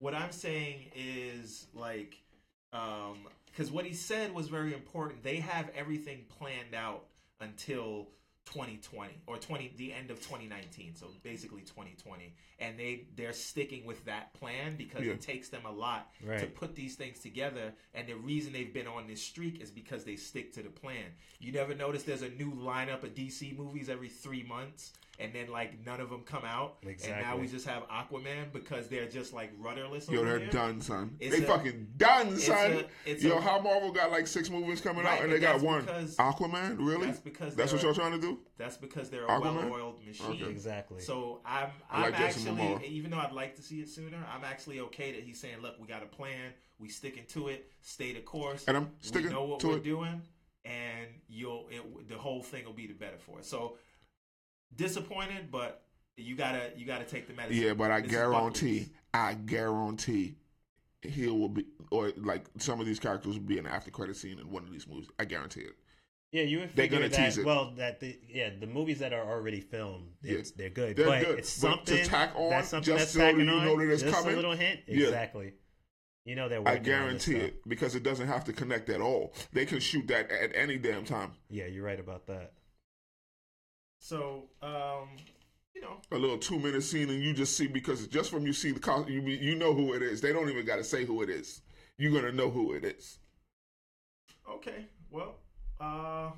what 0.00 0.14
I'm 0.14 0.32
saying 0.32 0.90
is 0.94 1.66
like 1.72 2.18
um 2.72 3.26
because 3.56 3.72
what 3.72 3.86
he 3.86 3.94
said 3.94 4.34
was 4.34 4.48
very 4.48 4.74
important. 4.74 5.22
They 5.22 5.36
have 5.36 5.70
everything 5.74 6.24
planned 6.38 6.74
out 6.74 7.04
until 7.40 8.08
2020 8.46 9.12
or 9.26 9.38
20 9.38 9.72
the 9.76 9.92
end 9.92 10.08
of 10.08 10.18
2019 10.20 10.94
so 10.94 11.08
basically 11.24 11.62
2020 11.62 12.32
and 12.60 12.78
they 12.78 13.02
they're 13.16 13.32
sticking 13.32 13.84
with 13.84 14.04
that 14.04 14.32
plan 14.34 14.76
because 14.76 15.04
Yeah. 15.04 15.14
it 15.14 15.20
takes 15.20 15.48
them 15.48 15.62
a 15.66 15.72
lot 15.72 16.12
to 16.38 16.46
put 16.46 16.76
these 16.76 16.94
things 16.94 17.18
together. 17.18 17.74
And 17.92 18.06
the 18.06 18.14
reason 18.14 18.52
they've 18.52 18.72
been 18.72 18.86
on 18.86 19.08
this 19.08 19.20
streak 19.20 19.60
is 19.60 19.72
because 19.72 20.04
they 20.04 20.14
stick 20.14 20.52
to 20.52 20.62
the 20.62 20.70
plan. 20.70 21.06
You 21.40 21.50
never 21.50 21.74
notice 21.74 22.04
there's 22.04 22.22
a 22.22 22.28
new 22.30 22.52
lineup 22.52 23.02
of 23.02 23.14
dc 23.16 23.56
movies 23.58 23.88
every 23.88 24.08
three 24.08 24.44
months 24.44 24.92
and 25.18 25.32
then 25.32 25.48
like 25.48 25.84
none 25.84 26.00
of 26.00 26.10
them 26.10 26.22
come 26.22 26.44
out 26.44 26.76
and 26.84 26.96
now 27.20 27.36
we 27.36 27.46
just 27.46 27.66
have 27.66 27.82
aquaman 27.88 28.52
because 28.52 28.88
they're 28.88 29.08
just 29.08 29.32
like 29.32 29.50
rudderless 29.58 30.08
Yo, 30.08 30.20
over 30.20 30.28
they're 30.28 30.38
there. 30.40 30.48
done, 30.50 30.80
son. 30.80 31.16
It's 31.20 31.36
they 31.36 31.42
a- 31.44 31.46
fucking 31.46 31.88
done, 31.96 32.28
it's 32.28 32.46
son. 32.46 32.72
a- 32.72 32.84
it's 33.10 33.22
Yo, 33.22 33.36
a- 33.38 33.40
how 33.40 33.60
Marvel 33.60 33.92
got 33.92 34.10
like 34.10 34.26
six 34.26 34.50
movies 34.50 34.80
coming 34.80 35.04
Right, 35.04 35.18
out 35.18 35.24
and 35.24 35.32
they 35.32 35.38
got 35.40 35.60
one. 35.60 35.80
because- 35.82 36.16
Aquaman, 36.16 36.76
really? 36.78 37.06
that's 37.06 37.20
because 37.20 37.54
That's 37.54 37.72
what 37.72 37.80
they're- 37.80 37.90
y'all 37.90 37.94
trying 37.94 38.12
to 38.12 38.20
do? 38.20 38.38
That's 38.58 38.76
because 38.76 39.10
they're 39.10 39.24
a 39.24 39.28
Aquaman? 39.28 39.70
well-oiled 39.70 40.04
machine. 40.06 40.42
Okay. 40.42 40.50
Exactly. 40.50 41.00
So 41.00 41.40
I'm, 41.44 41.68
I 41.90 41.96
I'm 41.96 42.02
like 42.12 42.20
actually, 42.20 42.86
even 42.86 43.10
though 43.10 43.18
I'd 43.18 43.32
like 43.32 43.56
to 43.56 43.62
see 43.62 43.80
it 43.80 43.88
sooner, 43.88 44.18
I'm 44.34 44.44
actually 44.44 44.80
okay 44.80 45.12
that 45.12 45.22
he's 45.22 45.40
saying, 45.40 45.60
"Look, 45.62 45.80
we 45.80 45.86
got 45.86 46.02
a 46.02 46.06
plan. 46.06 46.52
We 46.78 46.88
sticking 46.88 47.24
to 47.28 47.48
it. 47.48 47.70
Stay 47.80 48.12
the 48.12 48.20
course. 48.20 48.64
And 48.68 48.76
I'm 48.76 48.90
sticking 49.00 49.28
we 49.28 49.34
know 49.34 49.44
what 49.44 49.60
to 49.60 49.68
we're 49.68 49.76
it. 49.78 49.82
doing, 49.84 50.20
and 50.64 51.06
you'll, 51.28 51.66
it, 51.70 52.08
the 52.08 52.16
whole 52.18 52.42
thing 52.42 52.64
will 52.64 52.72
be 52.72 52.86
the 52.86 52.92
better 52.94 53.18
for 53.18 53.38
it. 53.38 53.44
So 53.44 53.78
disappointed, 54.74 55.50
but 55.50 55.82
you 56.16 56.34
gotta, 56.36 56.70
you 56.76 56.86
gotta 56.86 57.04
take 57.04 57.26
the 57.28 57.34
medicine. 57.34 57.62
Yeah, 57.62 57.74
but 57.74 57.90
I 57.90 58.00
This 58.00 58.10
guarantee, 58.10 58.88
I 59.14 59.34
guarantee 59.34 60.36
he 61.02 61.26
will 61.28 61.48
be, 61.48 61.64
or 61.90 62.12
like 62.16 62.46
some 62.58 62.80
of 62.80 62.86
these 62.86 62.98
characters 62.98 63.34
will 63.38 63.44
be 63.46 63.58
in 63.58 63.64
the 63.64 63.70
after 63.72 63.90
credit 63.90 64.16
scene 64.16 64.38
in 64.38 64.50
one 64.50 64.64
of 64.64 64.72
these 64.72 64.86
movies. 64.88 65.08
I 65.18 65.24
guarantee 65.24 65.60
it. 65.60 65.74
yeah, 66.32 66.42
you 66.42 66.58
would 66.60 66.70
They're 66.74 66.84
figure 66.86 66.98
gonna 66.98 67.08
that. 67.10 67.16
tease 67.24 67.38
it. 67.38 67.46
Well, 67.46 67.72
that 67.76 68.00
the 68.00 68.18
yeah 68.28 68.50
the 68.58 68.66
movies 68.66 68.98
that 68.98 69.12
are 69.12 69.24
already 69.30 69.60
filmed, 69.60 70.08
Yeah. 70.22 70.38
they're 70.56 70.70
good. 70.70 70.96
They're 70.96 71.06
but 71.06 71.24
good. 71.24 71.38
it's 71.38 71.60
But 71.60 71.86
to 71.86 71.92
something 71.92 72.08
tack 72.08 72.32
on, 72.34 72.50
that's 72.50 72.68
something 72.68 72.96
just 72.96 73.14
that's 73.14 73.32
so 73.32 73.36
you 73.36 73.40
on. 73.48 73.64
know 73.64 73.78
that 73.78 73.92
it's 73.92 74.02
just 74.02 74.14
coming. 74.14 74.32
a 74.32 74.36
little 74.36 74.52
hint. 74.52 74.80
Yeah. 74.88 75.06
Exactly. 75.06 75.52
You 76.24 76.34
know 76.34 76.48
they're 76.48 76.58
I 76.66 76.74
working 76.74 76.92
on 76.94 77.12
this 77.12 77.26
guarantee 77.26 77.46
it 77.46 77.68
because 77.68 77.94
it 77.94 78.02
doesn't 78.02 78.26
have 78.26 78.42
to 78.44 78.52
connect 78.52 78.88
at 78.90 79.00
all. 79.00 79.32
They 79.52 79.64
can 79.64 79.78
shoot 79.78 80.08
that 80.08 80.28
at 80.32 80.50
any 80.56 80.76
damn 80.76 81.04
time. 81.04 81.32
Yeah, 81.48 81.66
you're 81.66 81.84
right 81.84 82.00
about 82.00 82.26
that. 82.26 82.52
So, 84.06 84.44
um, 84.62 85.08
you 85.74 85.80
know, 85.80 85.96
A 86.12 86.16
little 86.16 86.38
two 86.38 86.60
minute 86.60 86.82
scene, 86.84 87.10
and 87.10 87.20
you 87.20 87.32
just 87.32 87.56
see 87.56 87.66
because 87.66 88.06
just 88.06 88.30
from 88.30 88.46
you 88.46 88.52
see 88.52 88.70
the 88.70 88.78
co- 88.78 89.04
you 89.08 89.20
you 89.22 89.56
know 89.56 89.74
who 89.74 89.94
it 89.94 90.02
is. 90.02 90.20
They 90.20 90.32
don't 90.32 90.48
even 90.48 90.64
got 90.64 90.76
to 90.76 90.84
say 90.84 91.04
who 91.04 91.22
it 91.22 91.28
is. 91.28 91.60
You're 91.98 92.12
gonna 92.12 92.30
know 92.32 92.48
who 92.48 92.72
it 92.74 92.84
is. 92.84 93.18
okay, 94.48 94.86
well, 95.10 95.34
uh, 95.80 96.30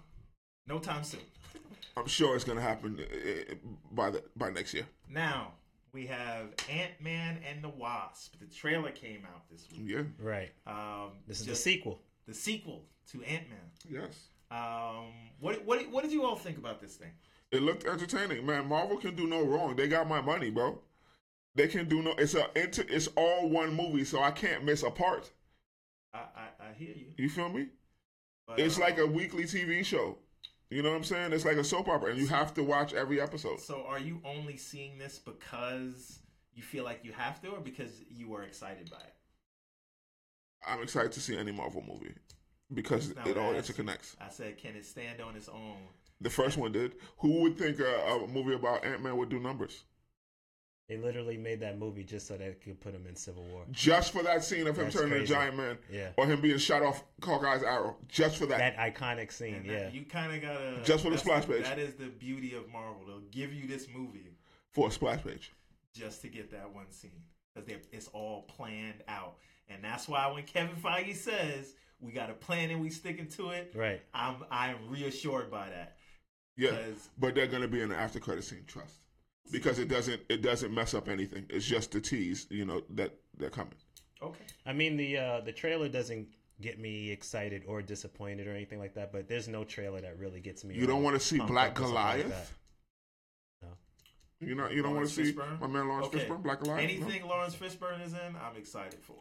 no 0.67 0.79
time 0.79 1.05
soon. 1.05 1.21
I'm 1.99 2.07
sure 2.07 2.35
it's 2.37 2.45
gonna 2.45 2.63
happen 2.63 2.99
uh, 3.01 3.55
by 3.93 4.09
the 4.13 4.23
by 4.35 4.49
next 4.49 4.73
year. 4.73 4.87
Now 5.07 5.53
we 5.93 6.07
have 6.07 6.47
Ant 6.71 6.93
Man 7.03 7.39
and 7.47 7.63
the 7.63 7.69
Wasp. 7.69 8.37
The 8.41 8.47
trailer 8.47 8.93
came 8.93 9.27
out 9.27 9.43
this 9.51 9.67
week. 9.71 9.83
Yeah. 9.85 10.03
Right. 10.19 10.53
Um, 10.67 11.19
This 11.27 11.41
is 11.41 11.47
the 11.47 11.55
sequel. 11.55 12.01
the 12.27 12.33
sequel 12.35 12.87
to 13.13 13.23
Ant 13.25 13.47
Man. 13.51 13.71
Yes. 13.91 14.29
Um, 14.51 15.13
what 15.39 15.63
what 15.67 15.87
what 15.91 16.03
did 16.03 16.13
you 16.13 16.25
all 16.25 16.37
think 16.37 16.57
about 16.57 16.81
this 16.81 16.97
thing? 16.97 17.11
It 17.50 17.62
looked 17.62 17.87
entertaining, 17.87 18.45
man. 18.45 18.69
Marvel 18.69 18.99
can 18.99 19.14
do 19.14 19.26
no 19.26 19.43
wrong. 19.43 19.75
They 19.76 19.88
got 19.88 20.09
my 20.09 20.21
money, 20.21 20.50
bro. 20.50 20.78
They 21.55 21.67
can 21.67 21.88
do 21.88 22.02
no. 22.02 22.12
It's 22.19 22.35
a. 22.35 22.47
It's, 22.55 22.78
it's 22.78 23.09
all 23.17 23.49
one 23.49 23.75
movie, 23.75 24.05
so 24.05 24.23
I 24.23 24.31
can't 24.31 24.64
miss 24.64 24.83
a 24.83 24.90
part. 24.90 25.31
I 26.12 26.19
I, 26.19 26.69
I 26.69 26.73
hear 26.76 26.95
you. 26.95 27.07
You 27.17 27.28
feel 27.28 27.49
me? 27.49 27.69
But, 28.47 28.61
It's 28.61 28.78
like 28.78 28.99
a 28.99 29.05
um, 29.05 29.12
weekly 29.12 29.45
TV 29.45 29.85
show. 29.85 30.19
You 30.71 30.83
know 30.83 30.90
what 30.90 30.97
I'm 30.97 31.05
saying? 31.05 31.33
It's 31.33 31.45
like 31.45 31.57
a 31.57 31.64
soap 31.64 31.88
opera, 31.88 32.11
and 32.11 32.19
you 32.21 32.26
have 32.26 32.52
to 32.55 32.62
watch 32.62 32.93
every 32.93 33.21
episode. 33.21 33.61
So 33.61 33.85
are 33.88 33.99
you 33.99 34.21
only 34.25 34.57
seeing 34.57 34.99
this 34.99 35.19
because 35.19 36.19
you 36.55 36.62
feel 36.62 36.85
like 36.85 37.00
you 37.02 37.12
have 37.12 37.40
to, 37.43 37.49
or 37.49 37.61
because 37.61 38.02
you 38.11 38.28
were 38.28 38.43
excited 38.43 38.90
by 38.90 38.99
it? 38.99 39.14
I'm 40.67 40.83
excited 40.83 41.12
to 41.12 41.21
see 41.21 41.37
any 41.37 41.52
Marvel 41.52 41.83
movie 41.87 42.14
because 42.75 43.11
it 43.11 43.38
all 43.38 43.55
you. 43.55 43.61
interconnects. 43.61 44.17
I 44.21 44.28
said, 44.28 44.59
can 44.59 44.76
it 44.76 44.85
stand 44.85 45.21
on 45.21 45.37
its 45.37 45.49
own? 45.49 45.76
The 46.21 46.31
first 46.31 46.57
one 46.57 46.73
did. 46.73 46.95
Who 47.19 47.43
would 47.43 47.57
think 47.57 47.79
a, 47.81 47.97
a 48.07 48.27
movie 48.29 48.55
about 48.55 48.85
Ant 48.85 49.03
Man 49.03 49.17
would 49.17 49.29
do 49.29 49.39
numbers? 49.39 49.85
They 50.89 50.97
literally 50.97 51.37
made 51.37 51.61
that 51.61 51.79
movie 51.79 52.03
just 52.03 52.27
so 52.27 52.39
they 52.39 52.51
could 52.65 52.81
put 52.81 52.95
him 52.95 53.05
in 53.07 53.15
Civil 53.15 53.45
War. 53.53 53.65
Just 53.71 54.11
for 54.13 54.23
that 54.23 54.43
scene 54.43 54.67
of 54.67 54.77
him 54.79 54.85
That's 54.85 54.97
turning 54.97 55.11
crazy. 55.11 55.25
a 55.35 55.37
giant 55.37 55.57
man, 55.57 55.79
Yeah. 55.93 56.09
or 56.17 56.27
him 56.27 56.41
being 56.41 56.57
shot 56.57 56.83
off 56.83 57.05
Hawkeye's 57.23 57.63
arrow, 57.63 57.99
just 58.09 58.39
for 58.39 58.47
that. 58.47 58.75
That 58.75 58.95
iconic 58.95 59.31
scene, 59.31 59.57
And 59.57 59.67
yeah. 59.67 59.79
that- 59.81 59.95
you 59.95 60.07
kind 60.07 60.35
of 60.35 60.41
gotta 60.41 60.81
Just 60.85 61.05
for 61.05 61.11
the 61.11 61.19
splash 61.19 61.47
page. 61.47 61.65
That 61.65 61.79
is 61.79 61.95
the 61.95 62.07
beauty 62.07 62.55
of 62.55 62.71
Marvel. 62.73 63.05
They'll 63.07 63.21
give 63.31 63.53
you 63.53 63.69
this 63.69 63.87
movie 63.95 64.33
for 64.73 64.89
a 64.89 64.91
splash 64.91 65.23
page. 65.23 65.53
just 65.95 66.23
to 66.23 66.29
get 66.29 66.51
that 66.53 66.73
one 66.73 66.91
scene 66.91 67.11
because 67.55 67.71
it's 67.93 68.09
all 68.09 68.43
planned 68.43 69.03
out, 69.09 69.37
and 69.69 69.85
that's 69.85 70.09
why 70.09 70.27
when 70.33 70.45
Kevin 70.45 70.77
Feige 70.77 71.15
says 71.17 71.75
we 72.01 72.13
got 72.13 72.31
a 72.31 72.35
plan 72.35 72.71
and 72.71 72.81
we 72.81 72.89
sticking 72.89 73.27
to 73.29 73.51
it, 73.51 73.73
Right. 73.75 74.01
I'm 74.15 74.37
I'm 74.51 74.89
reassured 74.89 75.51
by 75.51 75.69
that. 75.69 75.98
Yeah, 76.59 76.77
but 77.19 77.35
they're 77.35 77.47
going 77.47 77.62
to 77.62 77.69
be 77.69 77.81
in 77.81 77.88
the 77.88 77.97
after 77.97 78.19
credit 78.19 78.45
scene. 78.45 78.65
Trust, 78.67 78.97
because 79.50 79.79
it 79.79 79.88
doesn't 79.88 80.21
it 80.29 80.43
doesn't 80.43 80.75
mess 80.75 80.93
up 80.93 81.09
anything. 81.09 81.47
It's 81.49 81.65
just 81.65 81.93
the 81.93 82.00
tease, 82.00 82.47
you 82.50 82.65
know, 82.65 82.83
that 82.91 83.15
they're 83.38 83.49
coming. 83.49 83.75
Okay. 84.21 84.45
I 84.67 84.73
mean 84.73 84.97
the 84.97 85.17
uh, 85.17 85.41
the 85.41 85.53
trailer 85.53 85.88
doesn't 85.88 86.27
get 86.61 86.81
me 86.81 87.11
excited 87.11 87.62
or 87.69 87.81
disappointed 87.81 88.49
or 88.49 88.53
anything 88.53 88.81
like 88.81 88.95
that, 88.95 89.12
but 89.12 89.29
there's 89.29 89.47
no 89.47 89.62
trailer 89.62 90.00
that 90.00 90.19
really 90.19 90.41
gets 90.41 90.65
me. 90.65 90.75
You 90.75 90.87
don't 90.87 91.05
want 91.05 91.15
to 91.15 91.25
see 91.25 91.38
Black 91.38 91.49
up 91.49 91.57
like 91.57 91.75
Goliath. 91.75 92.59
No. 93.62 93.69
You 94.41 94.55
know, 94.55 94.69
you 94.69 94.83
don't 94.83 94.95
want 94.95 95.09
to 95.09 95.12
see 95.12 95.33
Fishburne? 95.33 95.61
my 95.61 95.67
man 95.69 95.88
Laurence 95.88 96.09
Okay. 96.09 96.27
Fishburne, 96.27 96.43
Black 96.43 96.61
Goliath. 96.61 96.79
No? 96.79 96.85
Anything 96.85 97.29
Laurence 97.29 97.55
Fishburne 97.55 98.05
is 98.05 98.12
in, 98.12 98.19
I'm 98.37 98.57
excited 98.57 98.99
for. 99.03 99.17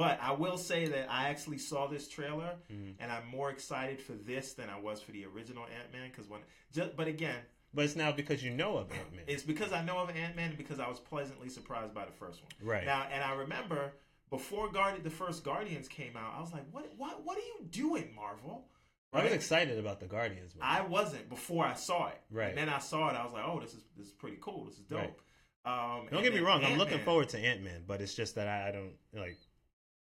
But 0.00 0.18
I 0.22 0.32
will 0.32 0.56
say 0.56 0.86
that 0.86 1.10
I 1.10 1.28
actually 1.28 1.58
saw 1.58 1.86
this 1.86 2.08
trailer, 2.08 2.56
Mhm. 2.72 2.94
and 3.00 3.12
I'm 3.12 3.26
more 3.26 3.50
excited 3.50 4.00
for 4.00 4.12
this 4.14 4.54
than 4.54 4.70
I 4.70 4.78
was 4.80 5.02
for 5.02 5.12
the 5.12 5.26
original 5.26 5.64
Ant 5.64 5.92
Man. 5.92 6.08
Because 6.08 6.26
when, 6.26 6.40
just, 6.72 6.96
but 6.96 7.06
again, 7.06 7.36
But 7.74 7.84
it's 7.84 7.96
now 7.96 8.10
because 8.10 8.42
you 8.42 8.48
know 8.50 8.78
of 8.78 8.90
Ant 8.90 9.12
Man. 9.14 9.24
it's 9.26 9.42
because 9.42 9.74
I 9.74 9.84
know 9.84 9.98
of 9.98 10.08
Ant 10.08 10.36
Man, 10.36 10.54
because 10.56 10.80
I 10.80 10.88
was 10.88 10.98
pleasantly 11.00 11.50
surprised 11.50 11.92
by 11.92 12.06
the 12.06 12.12
first 12.12 12.40
one. 12.42 12.50
Right. 12.66 12.86
now, 12.86 13.02
and 13.12 13.22
I 13.22 13.34
remember 13.34 13.92
before 14.30 14.70
Guardian, 14.70 15.02
the 15.04 15.10
first 15.10 15.44
Guardians 15.44 15.86
came 15.86 16.16
out, 16.16 16.32
I 16.34 16.40
was 16.40 16.52
like, 16.54 16.64
"What? 16.70 16.94
What? 16.96 17.22
What 17.22 17.36
are 17.36 17.42
you 17.42 17.66
doing, 17.70 18.14
Marvel?" 18.14 18.70
I 19.12 19.22
was 19.24 19.32
excited 19.32 19.78
about 19.78 20.00
the 20.00 20.06
Guardians. 20.06 20.54
movie. 20.54 20.62
I 20.64 20.80
wasn't 20.80 21.28
before 21.28 21.66
I 21.66 21.74
saw 21.74 22.08
it. 22.08 22.20
Right. 22.30 22.48
And 22.48 22.56
then 22.56 22.70
I 22.70 22.78
saw 22.78 23.10
it. 23.10 23.16
I 23.16 23.22
was 23.24 23.34
like, 23.34 23.44
"Oh, 23.46 23.60
this 23.60 23.74
is 23.74 23.84
this 23.98 24.06
is 24.06 24.12
pretty 24.14 24.38
cool. 24.40 24.64
This 24.64 24.78
is 24.78 24.84
dope." 24.86 25.00
Right. 25.00 26.00
Um, 26.00 26.08
Don't 26.10 26.22
get 26.22 26.32
me 26.32 26.40
wrong. 26.40 26.64
I'm 26.64 26.78
looking 26.78 27.00
forward 27.00 27.28
to 27.30 27.38
Ant 27.38 27.60
Man, 27.62 27.84
but 27.86 28.00
it's 28.00 28.14
just 28.14 28.34
that 28.36 28.48
I, 28.48 28.68
I 28.68 28.72
don't 28.72 28.94
like. 29.12 29.36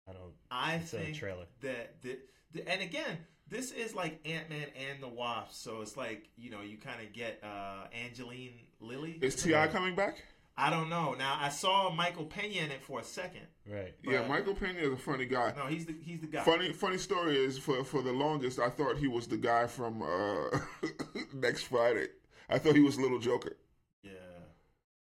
I 0.09 0.13
don't. 0.13 0.33
I 0.51 0.75
It's 0.75 0.93
a 0.93 0.97
think 0.99 1.15
trailer. 1.17 1.45
that 1.61 2.01
the, 2.01 2.17
the 2.53 2.67
and 2.67 2.81
again, 2.81 3.17
this 3.47 3.71
is 3.71 3.93
like 3.93 4.19
Ant 4.25 4.49
Man 4.49 4.67
and 4.89 5.01
the 5.03 5.07
Wasp, 5.07 5.53
so 5.53 5.81
it's 5.81 5.95
like 5.97 6.29
you 6.37 6.49
know 6.49 6.61
you 6.61 6.77
kind 6.77 7.01
of 7.05 7.13
get 7.13 7.39
uh 7.43 7.85
Angeline 7.93 8.53
Lilly. 8.79 9.19
Is 9.21 9.35
T.I. 9.35 9.67
coming 9.67 9.95
back? 9.95 10.23
I 10.57 10.69
don't 10.69 10.89
know. 10.89 11.13
Now 11.13 11.37
I 11.39 11.47
saw 11.49 11.89
Michael 11.89 12.25
Pena 12.25 12.65
in 12.65 12.71
it 12.71 12.83
for 12.83 12.99
a 12.99 13.03
second. 13.03 13.43
Right. 13.65 13.93
yeah, 14.03 14.27
Michael 14.27 14.55
Pena 14.55 14.77
is 14.79 14.91
a 14.91 14.97
funny 14.97 15.25
guy. 15.25 15.53
No, 15.55 15.67
he's 15.67 15.85
the 15.85 15.95
he's 16.03 16.19
the 16.19 16.27
guy. 16.27 16.43
Funny, 16.43 16.73
funny 16.73 16.97
story 16.97 17.37
is 17.37 17.57
for 17.57 17.83
for 17.85 18.01
the 18.01 18.11
longest, 18.11 18.59
I 18.59 18.69
thought 18.69 18.97
he 18.97 19.07
was 19.07 19.27
the 19.27 19.37
guy 19.37 19.67
from 19.67 20.01
uh, 20.01 20.59
Next 21.33 21.63
Friday. 21.63 22.07
I 22.49 22.57
thought 22.57 22.75
he 22.75 22.81
was 22.81 22.99
Little 22.99 23.19
Joker. 23.19 23.55
Yeah. 24.03 24.11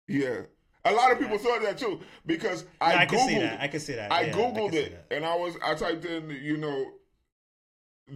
Yeah, 0.09 0.40
a 0.84 0.92
lot 0.92 1.12
of 1.12 1.18
people 1.18 1.38
thought 1.38 1.62
that 1.62 1.78
too 1.78 2.00
because 2.26 2.64
I, 2.80 2.92
No, 2.92 2.98
I 2.98 3.06
googled. 3.06 3.08
can 3.10 3.28
see 3.28 3.38
that. 3.38 3.60
I 3.60 3.68
can 3.68 3.80
see 3.80 3.92
that. 3.94 4.12
I 4.12 4.20
Yeah, 4.22 4.32
googled 4.32 4.54
can 4.54 4.72
see 4.72 4.78
it, 4.78 5.06
and 5.10 5.24
I 5.24 5.34
was 5.36 5.56
I 5.64 5.74
typed 5.74 6.04
in 6.04 6.30
you 6.30 6.56
know 6.56 6.92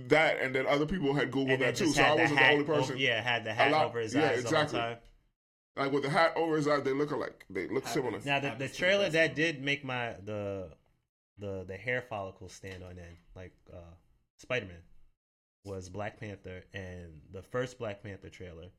that, 0.09 0.41
and 0.41 0.55
then 0.55 0.67
other 0.67 0.87
people 0.87 1.15
had 1.15 1.31
googled 1.31 1.55
And 1.55 1.63
that 1.63 1.77
too. 1.77 1.89
So 1.93 2.03
I 2.03 2.15
wasn't 2.15 2.39
the 2.41 2.51
only 2.51 2.65
person. 2.65 2.95
Over, 2.95 2.97
yeah, 3.03 3.21
had 3.21 3.45
the 3.45 3.55
hat 3.55 3.71
lot- 3.73 3.87
over 3.87 4.01
his 4.01 4.15
yeah, 4.15 4.31
eyes 4.31 4.41
exactly. 4.41 4.79
the 4.79 4.85
time. 4.85 4.97
Like 5.77 5.93
with 5.93 6.03
the 6.05 6.11
hat 6.11 6.33
over 6.37 6.57
his 6.57 6.67
eyes, 6.67 6.83
they 6.83 6.93
look 6.93 7.11
alike. 7.11 7.45
They 7.51 7.69
look 7.69 7.85
Happens. 7.87 7.93
similar. 7.93 8.19
Now 8.25 8.37
the, 8.41 8.43
the 8.43 8.49
Happens 8.49 8.71
to 8.71 8.73
the 8.73 8.79
trailer 8.79 9.09
that 9.11 9.35
did 9.35 9.63
make 9.63 9.85
my 9.85 10.15
the 10.25 10.71
the 11.39 11.65
the 11.69 11.77
hair 11.77 12.03
follicles 12.03 12.53
stand 12.53 12.83
on 12.83 12.93
end, 12.99 13.17
like 13.35 13.53
uh, 13.73 13.77
Spider 14.39 14.67
Man, 14.67 14.83
was 15.65 15.89
Black 15.91 16.19
Panther 16.19 16.65
and 16.75 17.21
the 17.33 17.43
first 17.43 17.79
Black 17.79 18.03
Panther 18.03 18.31
trailer 18.31 18.71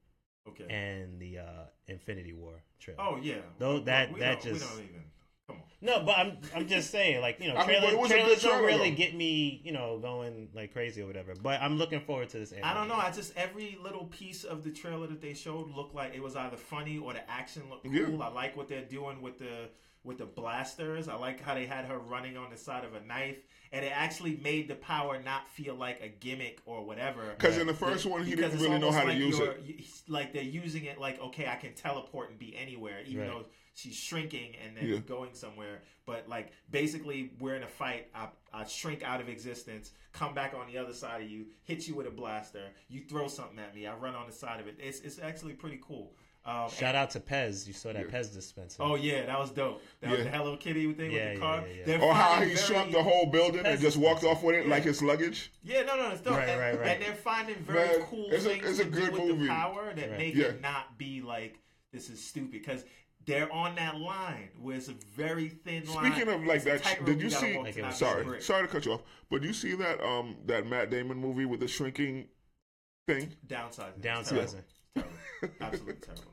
Okay. 0.50 0.66
and 0.74 1.20
the 1.20 1.40
uh, 1.40 1.44
Infinity 1.88 2.34
War 2.34 2.62
trailer. 2.80 3.00
oh 3.02 3.18
yeah. 3.22 3.36
Though 3.60 3.80
that- 3.80 4.14
we 4.14 4.20
that 4.20 4.42
don't, 4.42 4.54
we 4.54 4.60
just- 4.60 4.70
don't 4.72 4.84
even. 4.84 5.04
Come 5.48 5.56
on. 5.58 5.62
No, 5.80 6.04
but 6.04 6.18
I'm 6.18 6.38
I'm 6.54 6.68
just 6.68 6.92
saying, 6.92 7.22
like 7.22 7.40
you 7.40 7.48
know, 7.48 7.56
I 7.58 7.66
mean, 7.66 7.80
trailers, 7.80 7.94
it 7.94 8.00
was 8.00 8.12
a 8.12 8.14
good 8.16 8.22
trailers 8.24 8.42
don't 8.44 8.52
trailer, 8.60 8.68
really 8.68 8.90
though. 8.90 8.96
get 8.98 9.16
me, 9.16 9.62
you 9.64 9.72
know, 9.72 9.98
going 9.98 10.50
like 10.54 10.74
crazy 10.74 11.02
or 11.02 11.08
whatever. 11.08 11.34
But 11.42 11.62
I'm 11.62 11.78
looking 11.78 12.02
forward 12.02 12.28
to 12.32 12.40
this. 12.40 12.54
I 12.62 12.74
don't 12.74 12.90
know. 12.90 12.96
I 12.96 13.12
just 13.12 13.32
every 13.38 13.78
little 13.82 14.06
piece 14.08 14.44
of 14.44 14.64
the 14.66 14.72
trailer 14.72 15.08
that 15.08 15.22
they 15.22 15.34
showed 15.34 15.70
looked 15.74 15.96
like 15.96 16.14
it 16.14 16.22
was 16.22 16.36
either 16.36 16.58
funny 16.58 16.98
or 16.98 17.14
the 17.14 17.30
action 17.32 17.64
looked 17.70 17.86
cool. 17.86 17.94
Yeah. 17.94 18.18
I 18.26 18.28
like 18.30 18.58
what 18.58 18.68
they're 18.68 18.84
doing 18.84 19.22
with 19.22 19.38
the 19.40 19.70
with 20.04 20.18
the 20.18 20.26
blasters. 20.26 21.08
I 21.08 21.16
like 21.16 21.42
how 21.42 21.54
they 21.54 21.66
had 21.66 21.86
her 21.86 21.98
running 21.98 22.36
on 22.36 22.50
the 22.50 22.58
side 22.58 22.84
of 22.84 22.94
a 22.94 23.02
knife, 23.06 23.38
and 23.72 23.86
it 23.86 23.92
actually 23.94 24.38
made 24.38 24.68
the 24.68 24.76
power 24.76 25.22
not 25.22 25.50
feel 25.50 25.76
like 25.76 26.02
a 26.02 26.08
gimmick 26.08 26.60
or 26.66 26.84
whatever. 26.86 27.22
Because 27.38 27.58
in 27.58 27.68
the 27.68 27.74
first 27.74 28.06
one, 28.06 28.24
he 28.24 28.36
Because 28.36 28.52
didn't 28.52 28.66
really 28.66 28.80
know 28.80 28.88
almost 28.88 29.06
how 29.06 29.12
to 29.12 29.18
use 29.18 29.40
it. 29.40 29.84
Like 30.08 30.34
they're 30.34 30.44
using 30.44 30.86
it 30.86 31.00
like, 31.00 31.20
okay, 31.22 31.48
I 31.48 31.56
can 31.56 31.74
teleport 31.74 32.30
and 32.30 32.40
be 32.40 32.56
anywhere, 32.58 33.02
even 33.06 33.22
Right. 33.22 33.28
though 33.30 33.46
she's 33.74 33.96
shrinking 33.96 34.56
and 34.64 34.76
then 34.76 34.88
Yeah. 34.88 34.98
going 35.00 35.34
somewhere. 35.34 35.82
But 36.06 36.28
like 36.30 36.52
basically, 36.72 37.32
we're 37.40 37.56
in 37.56 37.64
a 37.64 37.68
fight. 37.68 38.08
I, 38.16 38.30
I 38.54 38.64
shrink 38.66 39.04
out 39.04 39.22
of 39.22 39.30
existence, 39.30 39.92
come 40.14 40.34
back 40.34 40.54
on 40.54 40.68
the 40.72 40.78
other 40.78 40.94
side 40.94 41.22
of 41.22 41.30
you, 41.30 41.48
hit 41.64 41.88
you 41.88 41.96
with 41.96 42.08
a 42.08 42.12
blaster. 42.12 42.70
You 42.90 43.02
throw 43.02 43.28
something 43.28 43.60
at 43.60 43.76
me, 43.76 43.86
I 43.86 43.96
run 43.96 44.16
on 44.16 44.26
the 44.28 44.34
side 44.34 44.60
of 44.60 44.68
it. 44.68 44.78
It's 44.80 45.02
it's 45.02 45.20
actually 45.20 45.54
pretty 45.54 45.80
cool. 45.86 46.14
Um, 46.48 46.70
Shout 46.70 46.96
out 46.96 47.10
to 47.12 47.20
Pez. 47.20 47.68
You 47.68 47.74
saw 47.74 47.92
that 47.92 48.06
Yeah. 48.10 48.20
Pez 48.20 48.34
dispenser. 48.34 48.82
Oh 48.82 48.96
yeah, 48.96 49.26
that 49.26 49.38
was 49.38 49.52
dope. 49.52 49.82
That 50.00 50.12
was 50.12 50.20
Yeah. 50.20 50.24
the 50.26 50.30
Hello 50.32 50.56
Kitty 50.56 50.94
thing 50.94 51.12
Yeah, 51.12 51.26
with 51.26 51.34
the 51.36 51.40
car. 51.42 51.68
yeah, 51.68 51.74
yeah. 51.74 51.84
They're 51.86 52.02
Or 52.02 52.14
how 52.14 52.42
he 52.42 52.56
shrunk 52.56 52.94
the 52.94 53.04
whole 53.04 53.26
building 53.26 53.66
and 53.66 53.80
just 53.82 53.98
walked 53.98 54.24
off 54.24 54.42
with 54.44 54.56
it 54.56 54.64
Yeah. 54.66 54.72
like 54.72 54.84
his 54.84 55.04
luggage. 55.04 55.52
Yeah, 55.62 55.84
no, 55.84 55.98
no, 55.98 56.10
it's 56.12 56.22
dope. 56.22 56.38
Right, 56.38 56.48
and, 56.48 56.60
right, 56.62 56.80
right. 56.80 56.88
and 56.92 57.04
they're 57.04 57.16
finding 57.16 57.58
very 57.58 57.98
Man, 58.00 58.08
cool 58.10 58.30
it's 58.32 58.46
a- 58.46 58.50
things 58.50 58.66
it's 58.66 58.80
a 58.80 58.84
to 58.86 58.90
good 58.90 59.06
do 59.08 59.12
with 59.12 59.22
movie. 59.36 59.44
the 59.44 59.50
power 59.50 59.94
that 59.94 60.10
Right. 60.10 60.18
make 60.18 60.36
Yeah. 60.36 60.46
it 60.46 60.62
not 60.62 60.98
be 60.98 61.22
like 61.22 61.60
this 61.92 62.10
is 62.10 62.24
stupid 62.24 62.52
because 62.52 62.86
they're 63.26 63.52
on 63.52 63.76
that 63.76 63.98
line 64.00 64.50
where 64.58 64.78
it's 64.78 64.88
a 64.88 64.94
very 65.18 65.50
thin 65.50 65.86
line. 65.94 66.14
Speaking 66.14 66.34
of 66.34 66.46
like 66.46 66.66
It's 66.66 66.82
that, 66.86 67.04
did 67.04 67.22
you 67.22 67.30
see? 67.30 67.58
Like 67.58 67.76
it 67.76 67.82
not 67.82 67.88
was- 67.88 68.00
be 68.00 68.06
a 68.06 68.10
Sorry, 68.10 68.24
brick. 68.24 68.42
sorry 68.42 68.68
to 68.68 68.72
cut 68.72 68.86
you 68.86 68.94
off, 68.94 69.04
but 69.30 69.44
you 69.44 69.52
see 69.52 69.74
that 69.76 70.02
um 70.02 70.38
that 70.46 70.66
Matt 70.66 70.92
Damon 70.92 71.18
movie 71.18 71.44
with 71.44 71.60
the 71.60 71.68
shrinking 71.68 72.30
thing? 73.06 73.36
Downsizing. 73.46 74.00
Downsizing. 74.00 74.64
Terrible. 74.96 75.12
Absolutely 75.60 75.94
terrible. 75.96 76.24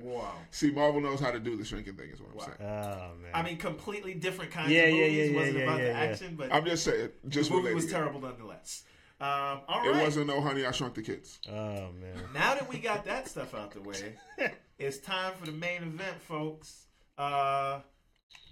Wow. 0.00 0.32
See, 0.50 0.70
Marvel 0.70 1.00
knows 1.00 1.20
how 1.20 1.30
to 1.30 1.40
do 1.40 1.56
the 1.56 1.64
shrinking 1.64 1.94
thing. 1.94 2.10
Is 2.10 2.20
what 2.20 2.30
I'm 2.30 2.36
Wow. 2.36 2.44
saying. 2.44 2.56
Oh 2.70 3.22
man. 3.22 3.30
I 3.34 3.42
mean, 3.42 3.56
completely 3.56 4.14
different 4.14 4.50
kinds 4.52 4.70
Yeah, 4.70 4.82
of 4.82 4.94
yeah, 4.94 5.02
movies. 5.06 5.30
yeah, 5.30 5.36
wasn't 5.38 5.56
yeah, 5.58 5.62
about 5.64 5.78
yeah, 5.78 5.84
the 5.84 5.90
yeah. 5.90 5.98
action, 5.98 6.34
but 6.36 6.52
I'm 6.52 6.64
just 6.64 6.84
saying, 6.84 7.08
just 7.28 7.50
the 7.50 7.56
movie 7.56 7.74
was 7.74 7.84
it. 7.86 7.90
terrible 7.90 8.20
nonetheless. 8.20 8.84
Um, 9.18 9.60
all 9.66 9.88
It 9.88 9.96
wasn't 10.02 10.26
no 10.26 10.40
Honey 10.42 10.66
I 10.66 10.70
Shrunk 10.72 10.94
the 10.94 11.02
Kids. 11.02 11.38
oh 11.48 11.52
man. 11.52 12.14
Now 12.34 12.54
that 12.54 12.68
we 12.68 12.78
got 12.78 13.04
that 13.06 13.28
stuff 13.28 13.54
out 13.54 13.70
the 13.72 13.80
way, 13.80 14.14
it's 14.78 14.98
time 14.98 15.32
for 15.38 15.46
the 15.46 15.52
main 15.52 15.82
event, 15.82 16.20
folks. 16.28 16.86
Uh, 17.16 17.80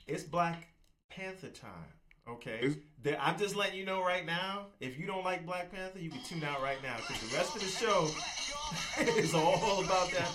it's 0.07 0.23
Black 0.23 0.67
Panther 1.11 1.49
time. 1.49 1.71
Okay, 2.27 2.61
Is- 2.63 2.77
There- 3.03 3.21
I'm 3.21 3.39
just 3.39 3.55
letting 3.55 3.79
you 3.79 3.85
know 3.85 4.01
right 4.03 4.25
now. 4.25 4.69
If 4.81 4.99
you 4.99 5.07
don't 5.07 5.23
like 5.25 5.45
Black 5.45 5.71
Panther, 5.71 5.99
you 5.99 6.09
can 6.09 6.23
tune 6.23 6.43
out 6.43 6.63
right 6.63 6.83
now 6.83 6.97
because 6.97 7.21
the 7.31 7.37
rest 7.37 7.55
of 7.55 7.61
the 7.61 7.69
show 7.69 8.09
is 9.21 9.35
all 9.35 9.85
about 9.85 10.11
that 10.13 10.31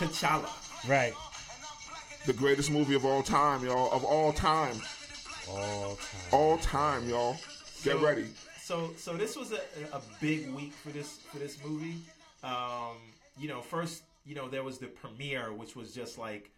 T'Challa. 0.00 0.48
Right. 0.88 1.12
The 2.26 2.32
greatest 2.32 2.70
movie 2.70 2.94
of 2.94 3.04
all 3.04 3.22
time, 3.22 3.64
y'all. 3.64 3.92
Of 3.92 4.02
all 4.04 4.32
time, 4.32 4.76
All 5.48 5.96
time. 5.96 6.20
all 6.32 6.58
time, 6.58 7.08
y'all. 7.08 7.34
Get 7.84 7.92
So- 7.96 7.98
ready. 7.98 8.26
So 8.62 8.90
so 8.96 9.14
this 9.16 9.36
was 9.36 9.52
a, 9.52 9.60
a 9.92 10.00
big 10.20 10.48
week 10.54 10.72
for 10.72 10.90
this 10.90 11.18
for 11.32 11.38
this 11.38 11.58
movie. 11.64 11.96
Um, 12.44 12.96
you 13.38 13.48
know, 13.48 13.60
first 13.60 14.02
you 14.24 14.34
know 14.34 14.48
there 14.48 14.62
was 14.62 14.78
the 14.78 14.86
premiere, 14.86 15.52
which 15.52 15.74
was 15.76 15.92
just 15.92 16.16
like 16.18 16.50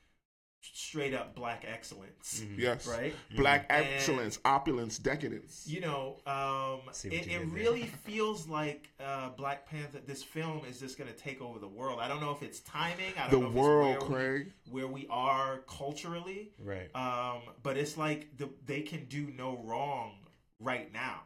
straight 0.73 1.14
up 1.14 1.35
black 1.35 1.64
excellence, 1.66 2.45
Yes. 2.57 2.87
right? 2.87 3.14
Black 3.37 3.66
And- 3.71 3.85
excellence, 3.87 4.38
opulence, 4.45 4.99
decadence. 4.99 5.66
You 5.66 5.81
know, 5.81 6.16
um, 6.26 6.81
it, 7.04 7.26
you 7.26 7.40
it 7.40 7.47
really 7.49 7.87
feels 7.87 8.47
like 8.49 8.90
uh, 9.00 9.31
Black 9.31 9.66
Panther. 9.69 9.99
This 10.07 10.23
film 10.23 10.62
is 10.69 10.78
just 10.78 10.99
going 10.99 11.12
to 11.12 11.16
take 11.16 11.40
over 11.42 11.59
the 11.59 11.69
world. 11.69 11.99
I 12.00 12.09
don't 12.09 12.21
know 12.21 12.33
if 12.33 12.42
it's 12.42 12.61
timing. 12.61 13.12
I 13.19 13.28
don't 13.28 13.31
The 13.31 13.38
know 13.40 13.47
if 13.49 13.52
world, 13.54 13.95
it's 13.97 14.04
where 14.09 14.19
Craig. 14.38 14.52
We, 14.71 14.73
where 14.85 14.92
we 14.92 15.07
are 15.11 15.59
culturally, 15.69 16.52
Right. 16.59 16.95
um, 16.95 17.42
but 17.62 17.76
it's 17.76 17.97
like 17.97 18.37
the, 18.37 18.49
they 18.66 18.83
can 18.83 19.04
do 19.07 19.33
no 19.37 19.59
wrong 19.64 20.12
right 20.61 20.92
now. 20.92 21.23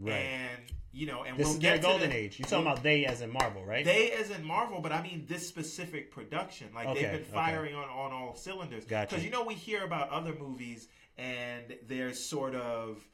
Right. 0.00 0.14
And 0.14 0.60
you 0.92 1.06
know, 1.06 1.22
and 1.22 1.36
this 1.36 1.46
we'll 1.46 1.54
is 1.54 1.60
get 1.60 1.68
their 1.68 1.76
to 1.76 1.82
golden 1.82 2.10
the- 2.10 2.16
age. 2.16 2.38
You're 2.38 2.48
talking 2.48 2.66
about 2.66 2.82
they 2.82 3.04
as 3.06 3.20
in 3.20 3.30
Marvel, 3.32 3.64
right? 3.64 3.84
They 3.84 4.10
as 4.12 4.30
in 4.30 4.44
Marvel, 4.44 4.80
but 4.80 4.90
I 4.92 5.02
mean 5.02 5.24
this 5.28 5.46
specific 5.46 6.10
production. 6.10 6.68
Like 6.74 6.88
Okay, 6.88 7.02
they've 7.02 7.12
been 7.12 7.20
okay. 7.22 7.30
firing 7.32 7.74
on, 7.76 7.84
on 7.84 8.12
all 8.12 8.34
cylinders. 8.34 8.84
Gotcha. 8.86 9.10
Because 9.10 9.24
you 9.24 9.30
know 9.30 9.44
we 9.44 9.54
hear 9.54 9.84
about 9.84 10.10
other 10.10 10.34
movies 10.34 10.88
and 11.18 11.76
there's 11.86 12.18
sort 12.18 12.54
of 12.56 13.04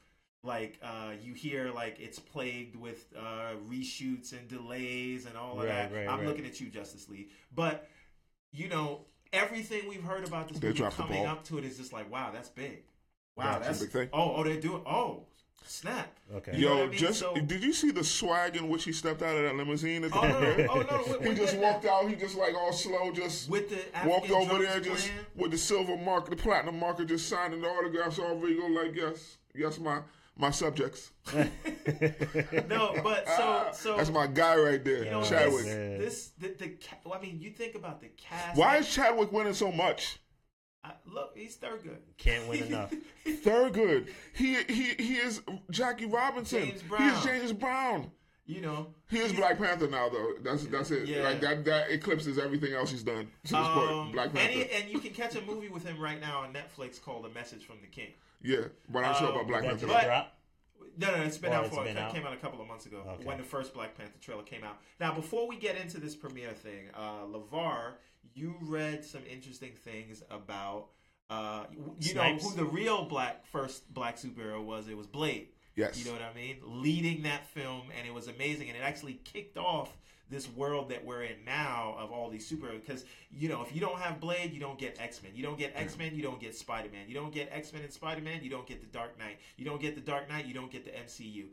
like 0.43 0.79
uh, 0.81 1.11
you 1.21 1.33
hear 1.33 1.71
like 1.71 1.97
it's 1.99 2.19
plagued 2.19 2.75
with 2.75 3.05
uh, 3.17 3.51
reshoots 3.69 4.31
and 4.31 4.47
delays 4.47 5.25
and 5.25 5.35
all 5.37 5.53
of 5.53 5.57
Right, 5.59 5.67
that. 5.67 5.91
right, 5.93 6.07
I'm 6.07 6.19
right. 6.19 6.27
looking 6.27 6.45
at 6.45 6.59
you, 6.61 6.69
Justice 6.69 7.09
League. 7.09 7.29
But 7.53 7.87
you 8.53 8.69
know, 8.69 9.01
everything 9.33 9.87
we've 9.89 10.03
heard 10.03 10.25
about 10.27 10.47
this 10.47 10.57
They 10.59 10.69
movie 10.69 10.83
coming 10.91 11.25
up 11.25 11.43
to 11.45 11.57
it 11.57 11.65
is 11.65 11.77
just 11.77 11.91
like, 11.93 12.09
wow, 12.11 12.31
that's 12.31 12.49
big. 12.49 12.83
Wow, 13.35 13.59
That's 13.59 13.65
a 13.65 13.67
that's 13.67 13.79
big 13.81 13.91
thing. 13.91 14.09
Oh, 14.13 14.35
oh, 14.37 14.43
they're 14.43 14.59
doing. 14.59 14.81
Oh, 14.87 15.25
snap. 15.69 16.07
Okay. 16.33 16.57
You 16.57 16.65
know 16.65 16.67
Yo, 16.67 16.75
what 16.79 16.83
I 16.83 16.89
mean? 16.89 16.97
just 16.99 17.19
So- 17.19 17.33
did 17.35 17.63
you 17.63 17.73
see 17.73 17.91
the 17.91 18.03
swag 18.03 18.55
in 18.55 18.69
which 18.69 18.83
he 18.83 18.91
stepped 18.91 19.21
out 19.21 19.35
of 19.35 19.43
that 19.43 19.55
limousine 19.55 20.03
at 20.03 20.11
the 20.11 20.17
Oh 20.19 20.27
no, 20.27 20.33
premiere? 20.39 20.67
oh 20.69 20.81
no, 20.81 21.03
we- 21.19 21.23
He 21.25 21.29
we 21.29 21.35
just 21.35 21.53
did 21.53 21.61
walked 21.61 21.83
that. 21.83 21.91
out. 21.91 22.09
He 22.09 22.15
just 22.15 22.35
like 22.37 22.55
all 22.55 22.73
slow, 22.73 23.11
just 23.11 23.49
with 23.49 23.69
the 23.69 23.79
walked 24.07 24.29
over 24.31 24.57
there, 24.59 24.79
drums 24.79 25.03
just 25.03 25.11
with 25.35 25.51
the 25.51 25.57
silver 25.57 25.97
mark, 25.97 26.29
the 26.29 26.35
platinum 26.35 26.79
marker, 26.79 27.05
just 27.05 27.27
signing 27.29 27.61
the 27.61 27.67
autographs 27.67 28.19
all 28.19 28.35
Regal. 28.35 28.69
Like 28.71 28.95
yes, 28.95 29.37
yes, 29.55 29.79
my 29.79 29.99
my 30.37 30.51
subjects. 30.51 31.11
No, 32.69 32.93
but 33.03 33.25
so 33.27 33.33
ah, 33.39 33.71
so 33.71 33.97
That's 33.97 34.09
my 34.09 34.27
guy 34.27 34.55
right 34.57 34.83
there, 34.83 35.05
you 35.05 35.11
know 35.11 35.23
Chadwick. 35.23 35.63
this, 35.65 36.31
this 36.39 36.57
the, 36.57 36.65
the 36.65 36.73
well, 37.03 37.13
I 37.17 37.21
mean, 37.21 37.39
you 37.39 37.49
think 37.51 37.75
about 37.75 38.01
the 38.01 38.07
cast. 38.17 38.57
Why 38.57 38.77
is 38.77 38.93
Chadwick 38.93 39.31
winning 39.31 39.53
so 39.53 39.71
much? 39.71 40.19
I, 40.83 40.91
look, 41.05 41.31
he's 41.35 41.55
third 41.55 41.83
good. 41.83 41.99
Can't 42.17 42.47
win 42.47 42.63
enough. 42.63 42.93
Third 43.43 43.73
good. 43.73 44.07
He 44.33 44.55
he 44.69 44.93
he 44.97 45.15
is 45.15 45.41
Jackie 45.71 46.05
Robinson. 46.05 46.65
James 46.65 46.81
He 46.97 47.03
is 47.05 47.23
James 47.23 47.53
Brown. 47.53 48.11
You 48.45 48.61
know, 48.61 48.87
He 49.09 49.17
is 49.17 49.33
Black 49.33 49.57
Panther 49.57 49.89
now, 49.89 50.07
though. 50.07 50.31
That's 50.41 50.65
that's 50.67 50.91
it. 50.91 51.07
Yeah. 51.09 51.23
Like 51.23 51.41
that 51.41 51.65
that 51.65 51.89
eclipses 51.91 52.37
everything 52.39 52.73
else 52.73 52.91
he's 52.91 53.03
done 53.03 53.27
to 53.45 53.53
this 53.53 53.53
um, 53.53 53.73
point. 53.73 54.13
Black 54.13 54.27
and, 54.27 54.35
Panther. 54.37 54.53
he, 54.53 54.71
and 54.71 54.89
you 54.89 54.99
can 54.99 55.11
catch 55.11 55.35
a 55.35 55.41
movie 55.41 55.67
with 55.67 55.83
him 55.85 55.99
right 55.99 56.21
now 56.21 56.39
on 56.41 56.53
Netflix 56.53 57.01
called 57.01 57.25
"A 57.25 57.29
Message 57.29 57.65
from 57.65 57.77
the 57.81 57.87
King." 57.87 58.13
yeah, 58.41 58.59
but 58.89 59.03
I'm 59.03 59.15
sure 59.15 59.27
Um, 59.27 59.33
about 59.35 59.47
Black 59.47 59.61
That 59.63 59.69
Panther. 59.71 59.87
just 59.87 60.07
But- 60.07 60.33
No, 60.99 61.15
no, 61.17 61.23
it's 61.23 61.37
been 61.37 61.51
Or 61.51 61.55
out 61.55 61.67
for 61.67 61.83
been 61.83 61.97
it 61.97 61.99
out? 61.99 62.13
came 62.13 62.25
out 62.25 62.33
a 62.33 62.37
couple 62.37 62.61
of 62.61 62.67
months 62.67 62.85
ago 62.85 63.03
Okay. 63.05 63.25
when 63.25 63.37
the 63.37 63.43
first 63.43 63.73
Black 63.73 63.95
Panther 63.97 64.17
trailer 64.21 64.43
came 64.43 64.63
out. 64.63 64.77
Now, 64.99 65.13
before 65.13 65.47
we 65.47 65.57
get 65.57 65.75
into 65.75 65.99
this 65.99 66.15
premiere 66.15 66.53
thing, 66.53 66.87
uh, 66.95 67.23
Lavar, 67.25 67.95
you 68.33 68.55
read 68.61 69.03
some 69.05 69.21
interesting 69.29 69.71
things 69.73 70.23
about 70.29 70.87
uh, 71.29 71.65
you 71.99 72.13
know 72.15 72.35
who 72.35 72.55
the 72.55 72.65
real 72.65 73.05
black 73.05 73.45
first 73.47 73.91
black 73.93 74.17
superhero 74.17 74.63
was. 74.63 74.87
It 74.87 74.97
was 74.97 75.07
Blade. 75.07 75.49
yes. 75.75 75.99
You 75.99 76.05
know 76.05 76.13
what 76.13 76.21
I 76.21 76.33
mean? 76.33 76.57
Leading 76.63 77.23
that 77.23 77.47
film, 77.47 77.83
and 77.97 78.07
it 78.07 78.13
was 78.13 78.27
amazing, 78.27 78.69
and 78.69 78.77
it 78.77 78.81
actually 78.81 79.19
kicked 79.25 79.57
off 79.57 79.89
this 80.29 80.49
world 80.49 80.89
that 80.89 81.05
we're 81.05 81.23
in 81.23 81.43
now 81.45 81.95
of 81.97 82.11
all 82.11 82.29
these 82.29 82.49
superheroes. 82.49 82.85
Because 82.85 83.03
you 83.31 83.49
know, 83.49 83.61
if 83.61 83.73
you 83.75 83.81
don't 83.81 83.99
have 83.99 84.19
Blade, 84.19 84.53
you 84.53 84.59
don't 84.59 84.79
get 84.79 84.99
X 85.01 85.21
Men. 85.21 85.33
You 85.35 85.43
don't 85.43 85.57
get 85.57 85.73
X 85.75 85.97
Men, 85.97 86.15
you 86.15 86.23
don't 86.23 86.39
get 86.39 86.55
Spider 86.55 86.89
Man. 86.91 87.07
You 87.07 87.15
don't 87.15 87.33
get 87.33 87.49
X 87.51 87.73
Men 87.73 87.83
and 87.83 87.91
Spider 87.91 88.21
Man, 88.21 88.43
you 88.43 88.49
don't 88.49 88.67
get 88.67 88.79
the 88.79 88.87
Dark 88.87 89.19
Knight. 89.19 89.39
You 89.57 89.65
don't 89.65 89.81
get 89.81 89.95
the 89.95 90.01
Dark 90.01 90.29
Knight, 90.29 90.45
you 90.45 90.53
don't 90.53 90.71
get 90.71 90.85
the 90.85 90.91
MCU. 90.91 91.45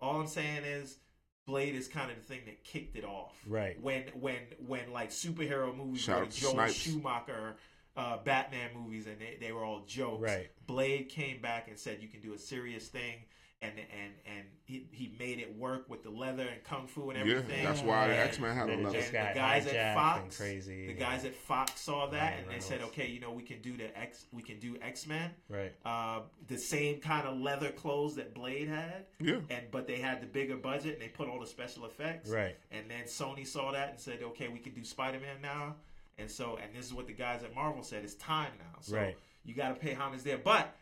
All 0.00 0.20
I'm 0.20 0.26
saying 0.26 0.64
is. 0.64 0.98
Blade 1.46 1.74
is 1.74 1.88
kind 1.88 2.10
of 2.10 2.16
the 2.16 2.22
thing 2.22 2.40
that 2.46 2.62
kicked 2.64 2.96
it 2.96 3.04
off. 3.04 3.34
Right. 3.46 3.80
When 3.82 4.04
when 4.20 4.38
when 4.66 4.92
like 4.92 5.10
superhero 5.10 5.76
movies 5.76 6.02
Shout 6.02 6.20
were 6.20 6.26
Joel 6.26 6.52
Snipes. 6.52 6.74
Schumacher, 6.74 7.56
uh, 7.96 8.18
Batman 8.24 8.70
movies, 8.74 9.06
and 9.06 9.16
they, 9.18 9.38
they 9.40 9.52
were 9.52 9.64
all 9.64 9.82
jokes. 9.86 10.22
Right. 10.22 10.50
Blade 10.66 11.08
came 11.08 11.40
back 11.40 11.68
and 11.68 11.78
said 11.78 11.98
you 12.00 12.08
can 12.08 12.20
do 12.20 12.32
a 12.34 12.38
serious 12.38 12.88
thing, 12.88 13.16
and 13.62 13.72
and 13.78 14.12
and 14.26 14.44
he, 14.64 14.86
he 14.90 15.14
made 15.18 15.38
it 15.38 15.56
work 15.58 15.88
with 15.90 16.02
the 16.02 16.10
leather 16.10 16.42
and 16.46 16.62
kung 16.64 16.86
fu 16.86 17.10
and 17.10 17.18
everything. 17.18 17.36
Yeah, 17.40 17.42
everything. 17.44 17.64
that's 17.64 17.82
why 17.82 18.08
the 18.08 18.18
X 18.18 18.38
Men 18.40 18.56
had 18.56 18.68
Then 18.68 18.78
a 18.78 18.80
it 18.80 18.84
level. 18.84 18.92
just 19.00 19.12
and 19.12 19.24
got 19.24 19.34
the 19.34 19.40
guys 19.40 19.66
at 19.66 19.94
Fox, 19.94 20.36
crazy, 20.36 20.86
the 20.86 20.92
yeah. 20.94 20.98
guys 20.98 21.24
at 21.24 21.34
Fox 21.34 21.80
saw 21.80 22.06
that 22.06 22.20
Ryan 22.32 22.44
and 22.44 22.50
they 22.54 22.60
said, 22.60 22.80
okay, 22.82 23.06
you 23.08 23.20
know, 23.20 23.30
we 23.32 23.42
can 23.42 23.60
do 23.60 23.76
the 23.76 23.96
X, 23.98 24.26
we 24.32 24.42
can 24.42 24.58
do 24.58 24.76
X 24.82 25.06
Men, 25.06 25.30
Right. 25.48 25.72
uh, 25.84 26.20
the 26.48 26.56
same 26.58 27.00
kind 27.00 27.26
of 27.28 27.38
leather 27.38 27.70
clothes 27.70 28.14
that 28.16 28.34
Blade 28.34 28.68
had, 28.68 29.06
Yeah. 29.20 29.40
and 29.50 29.70
but 29.70 29.86
they 29.86 29.96
had 29.98 30.20
the 30.22 30.26
bigger 30.26 30.56
budget 30.56 30.94
and 30.94 31.02
they 31.02 31.08
put 31.08 31.28
all 31.28 31.40
the 31.40 31.46
special 31.46 31.84
effects, 31.86 32.30
Right. 32.30 32.56
And 32.70 32.90
then 32.90 33.04
Sony 33.04 33.46
saw 33.46 33.72
that 33.72 33.90
and 33.90 34.00
said, 34.00 34.22
okay, 34.22 34.48
we 34.48 34.58
can 34.58 34.72
do 34.74 34.84
Spider 34.84 35.20
Man 35.20 35.40
now, 35.42 35.76
and 36.18 36.30
so 36.30 36.58
and 36.62 36.74
this 36.74 36.86
is 36.86 36.94
what 36.94 37.06
the 37.06 37.12
guys 37.12 37.42
at 37.42 37.54
Marvel 37.54 37.82
said, 37.82 38.04
it's 38.04 38.14
time 38.14 38.52
now, 38.58 38.78
so 38.80 38.96
Right. 38.96 39.16
you 39.44 39.54
got 39.54 39.68
to 39.68 39.74
pay 39.74 39.92
homage 39.94 40.22
there, 40.22 40.38
but. 40.38 40.74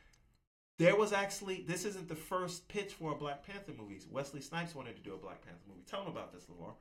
There 0.81 0.97
was 0.97 1.13
actually 1.13 1.63
this 1.69 1.85
isn't 1.85 2.09
the 2.09 2.17
first 2.17 2.67
pitch 2.69 2.95
for 2.95 3.13
a 3.13 3.15
Black 3.15 3.47
Panther 3.47 3.73
movie. 3.79 4.01
Wesley 4.11 4.41
Snipes 4.41 4.75
wanted 4.75 4.97
to 4.97 5.03
do 5.03 5.13
a 5.13 5.19
Black 5.19 5.45
Panther 5.45 5.61
movie. 5.69 5.83
Tell 5.87 6.01
him 6.01 6.09
about 6.09 6.33
this, 6.33 6.47
Lavar. 6.47 6.73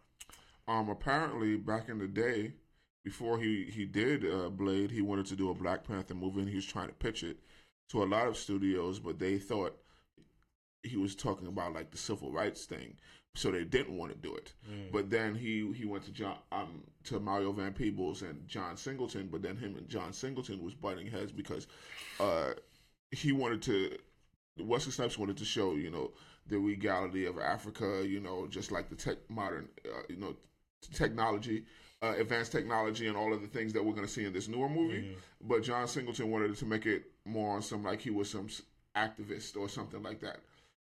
Um, 0.73 0.89
apparently 0.89 1.57
back 1.57 1.89
in 1.89 1.99
the 1.99 2.07
day, 2.07 2.53
before 3.03 3.39
he 3.39 3.65
he 3.65 3.83
did 3.85 4.25
uh, 4.25 4.49
Blade, 4.49 4.89
he 4.89 5.01
wanted 5.01 5.25
to 5.25 5.35
do 5.35 5.49
a 5.49 5.53
Black 5.53 5.85
Panther 5.85 6.13
movie, 6.13 6.39
and 6.39 6.49
he 6.49 6.55
was 6.55 6.65
trying 6.65 6.87
to 6.87 6.93
pitch 6.93 7.23
it 7.23 7.39
to 7.89 8.01
a 8.01 8.05
lot 8.05 8.27
of 8.27 8.37
studios, 8.37 8.99
but 8.99 9.19
they 9.19 9.37
thought 9.37 9.77
he 10.83 10.95
was 10.95 11.13
talking 11.13 11.47
about 11.47 11.73
like 11.73 11.91
the 11.91 11.97
civil 11.97 12.31
rights 12.31 12.63
thing, 12.63 12.95
so 13.35 13.51
they 13.51 13.65
didn't 13.65 13.97
want 13.97 14.13
to 14.13 14.17
do 14.17 14.33
it. 14.33 14.53
Mm. 14.71 14.93
But 14.93 15.09
then 15.09 15.35
he 15.35 15.73
he 15.73 15.83
went 15.83 16.05
to 16.05 16.11
John 16.11 16.37
um 16.53 16.83
to 17.03 17.19
Mario 17.19 17.51
Van 17.51 17.73
Peebles 17.73 18.21
and 18.21 18.47
John 18.47 18.77
Singleton, 18.77 19.27
but 19.29 19.41
then 19.41 19.57
him 19.57 19.75
and 19.75 19.89
John 19.89 20.13
Singleton 20.13 20.63
was 20.63 20.73
butting 20.73 21.07
heads 21.07 21.33
because 21.33 21.67
uh 22.21 22.51
he 23.11 23.31
wanted 23.31 23.61
to 23.63 23.97
Wesley 24.59 24.91
Snipes 24.91 25.17
wanted 25.17 25.37
to 25.37 25.45
show 25.45 25.75
you 25.75 25.89
know 25.89 26.11
the 26.47 26.57
regality 26.57 27.25
of 27.25 27.37
Africa, 27.39 28.03
you 28.07 28.19
know, 28.19 28.47
just 28.47 28.71
like 28.71 28.89
the 28.89 28.95
tech 28.95 29.17
modern 29.29 29.67
uh, 29.85 30.01
you 30.09 30.17
know 30.17 30.35
technology. 30.93 31.65
Uh, 32.01 32.15
advanced 32.17 32.53
technology 32.53 33.07
and 33.07 33.17
all 33.17 33.33
of 33.33 33.41
the 33.41 33.47
things 33.49 33.73
that 33.73 33.83
we're 33.83 33.91
going 33.91 34.05
to 34.07 34.11
see 34.11 34.23
in 34.23 34.31
this 34.31 34.47
newer 34.47 34.69
movie, 34.69 35.01
Mm-hmm. 35.01 35.47
but 35.49 35.61
John 35.63 35.85
Singleton 35.85 36.31
wanted 36.31 36.55
to 36.55 36.65
make 36.65 36.85
it 36.85 37.11
more 37.25 37.53
on 37.57 37.61
some 37.61 37.83
like 37.83 37.99
he 37.99 38.09
was 38.09 38.29
some 38.29 38.47
activist 38.95 39.57
or 39.57 39.67
something 39.67 40.01
like 40.01 40.21
that, 40.21 40.37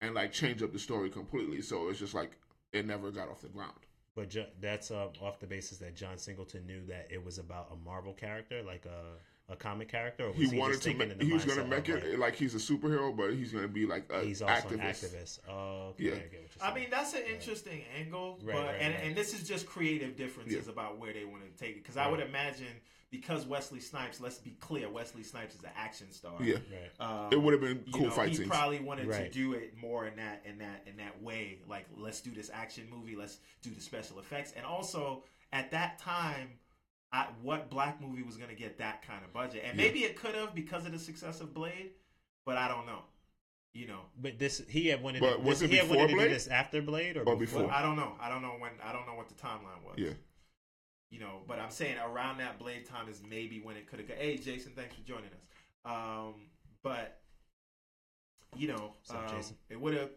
and 0.02 0.14
like 0.14 0.30
change 0.32 0.62
up 0.62 0.72
the 0.72 0.78
story 0.78 1.10
completely. 1.10 1.62
So 1.62 1.88
it's 1.88 1.98
just 1.98 2.14
like 2.14 2.30
it 2.72 2.86
never 2.86 3.10
got 3.10 3.28
off 3.28 3.40
the 3.40 3.48
ground. 3.48 3.74
But 4.14 4.30
jo- 4.30 4.46
that's 4.60 4.92
uh, 4.92 5.08
off 5.20 5.40
the 5.40 5.48
basis 5.48 5.78
that 5.78 5.96
John 5.96 6.16
Singleton 6.16 6.64
knew 6.64 6.86
that 6.86 7.08
it 7.10 7.24
was 7.24 7.38
about 7.38 7.72
a 7.72 7.84
Marvel 7.84 8.12
character, 8.12 8.62
like 8.62 8.84
a, 8.86 9.16
a 9.50 9.56
comic 9.56 9.88
character. 9.88 10.24
Or 10.24 10.28
was 10.28 10.36
he, 10.36 10.48
he, 10.48 10.58
wanted 10.58 10.72
just 10.74 10.84
to 10.84 10.88
thinking 10.90 11.08
make 11.08 11.12
in 11.12 11.18
the 11.18 11.24
he 11.24 11.32
was 11.32 11.44
going 11.44 11.58
to 11.58 11.64
make 11.64 11.88
it 11.88 12.10
like, 12.10 12.18
like 12.18 12.34
he's 12.36 12.54
a 12.54 12.58
superhero 12.58 13.14
but 13.14 13.34
he's 13.34 13.52
going 13.52 13.64
to 13.64 13.68
be 13.68 13.86
like 13.86 14.10
a 14.12 14.20
he's 14.20 14.42
also 14.42 14.68
activist. 14.68 14.72
an 14.72 14.80
activist. 14.80 15.38
Oh, 15.48 15.88
okay. 15.90 16.04
Yeah. 16.04 16.10
I, 16.12 16.14
get 16.14 16.22
what 16.22 16.32
you're 16.32 16.70
I 16.70 16.74
mean, 16.74 16.86
that's 16.90 17.14
an 17.14 17.22
interesting 17.32 17.82
angle, 17.98 18.38
Right, 18.42 18.56
but 18.56 18.66
right, 18.66 18.76
and, 18.80 18.94
right. 18.94 19.04
and 19.04 19.16
this 19.16 19.34
is 19.34 19.46
just 19.46 19.66
creative 19.66 20.16
differences 20.16 20.66
Yeah. 20.66 20.72
about 20.72 20.98
where 20.98 21.12
they 21.12 21.24
want 21.24 21.42
to 21.44 21.62
take 21.62 21.76
it. 21.76 21.82
Because 21.82 21.96
I 21.96 22.06
would 22.08 22.20
imagine 22.20 22.66
because 23.10 23.44
Wesley 23.44 23.80
Snipes, 23.80 24.20
let's 24.20 24.38
be 24.38 24.56
clear, 24.60 24.88
Wesley 24.88 25.24
Snipes 25.24 25.56
is 25.56 25.64
an 25.64 25.70
action 25.76 26.12
star. 26.12 26.34
yeah 26.40 26.54
right. 27.00 27.24
um, 27.24 27.32
it 27.32 27.42
would 27.42 27.52
have 27.52 27.60
been 27.60 27.82
you 27.86 27.92
cool 27.92 28.04
know, 28.04 28.10
fight 28.10 28.28
he 28.28 28.36
scenes 28.36 28.48
probably 28.48 28.78
wanted 28.78 29.10
to 29.10 29.28
do 29.30 29.54
it 29.54 29.74
more 29.80 30.06
in 30.06 30.14
that 30.16 30.42
in 30.44 30.58
that 30.58 30.84
in 30.86 30.96
that 30.98 31.20
way. 31.22 31.58
Like, 31.68 31.86
let's 31.96 32.20
do 32.20 32.30
this 32.30 32.50
action 32.54 32.84
movie. 32.90 33.16
Let's 33.16 33.38
do 33.62 33.70
the 33.70 33.80
special 33.80 34.20
effects. 34.20 34.52
And 34.56 34.64
also 34.64 35.24
at 35.52 35.72
that 35.72 35.98
time, 35.98 36.50
I, 37.12 37.26
what 37.42 37.70
black 37.70 38.00
movie 38.00 38.22
was 38.22 38.36
going 38.36 38.50
to 38.50 38.54
get 38.56 38.78
that 38.78 39.02
kind 39.06 39.24
of 39.24 39.32
budget? 39.32 39.62
And 39.66 39.76
Yeah. 39.78 39.84
maybe 39.86 40.00
it 40.00 40.16
could 40.16 40.34
have 40.34 40.54
because 40.54 40.86
of 40.86 40.92
the 40.92 40.98
success 40.98 41.40
of 41.40 41.52
Blade, 41.52 41.90
but 42.46 42.56
I 42.56 42.68
don't 42.68 42.86
know. 42.86 43.02
You 43.72 43.86
know, 43.86 44.00
But 44.20 44.38
this 44.40 44.62
he 44.68 44.88
had 44.88 45.00
wanted. 45.02 45.20
But 45.20 45.36
to, 45.36 45.40
was 45.42 45.60
this, 45.60 45.68
it 45.68 45.70
he 45.72 45.76
had 45.76 45.84
before 45.84 45.98
wanted 45.98 46.08
to 46.10 46.16
Blade? 46.16 46.28
do 46.28 46.34
this 46.34 46.46
after 46.48 46.82
Blade 46.82 47.16
or, 47.16 47.20
Or 47.20 47.24
Well, 47.24 47.36
before? 47.36 47.70
I 47.70 47.82
don't 47.82 47.94
know. 47.96 48.16
I 48.20 48.28
don't 48.28 48.42
know 48.42 48.56
when. 48.58 48.72
I 48.82 48.92
don't 48.92 49.06
know 49.06 49.14
what 49.14 49.28
the 49.28 49.34
timeline 49.34 49.84
was. 49.84 49.94
yeah 49.96 50.10
You 51.10 51.20
know, 51.20 51.42
but 51.46 51.60
I'm 51.60 51.70
saying 51.70 51.96
around 52.04 52.38
that 52.38 52.58
Blade 52.58 52.84
time 52.86 53.08
is 53.08 53.22
maybe 53.28 53.60
when 53.60 53.76
it 53.76 53.86
could 53.88 54.00
have. 54.00 54.08
Gone. 54.08 54.16
Hey, 54.18 54.36
Jason, 54.38 54.72
thanks 54.74 54.96
for 54.96 55.02
joining 55.02 55.26
us. 55.26 55.44
Um, 55.84 56.34
but 56.82 57.20
you 58.56 58.66
know, 58.68 58.94
What's 59.06 59.10
up, 59.12 59.30
um, 59.30 59.36
Jason? 59.36 59.56
it 59.68 59.80
would 59.80 59.94
have. 59.94 60.10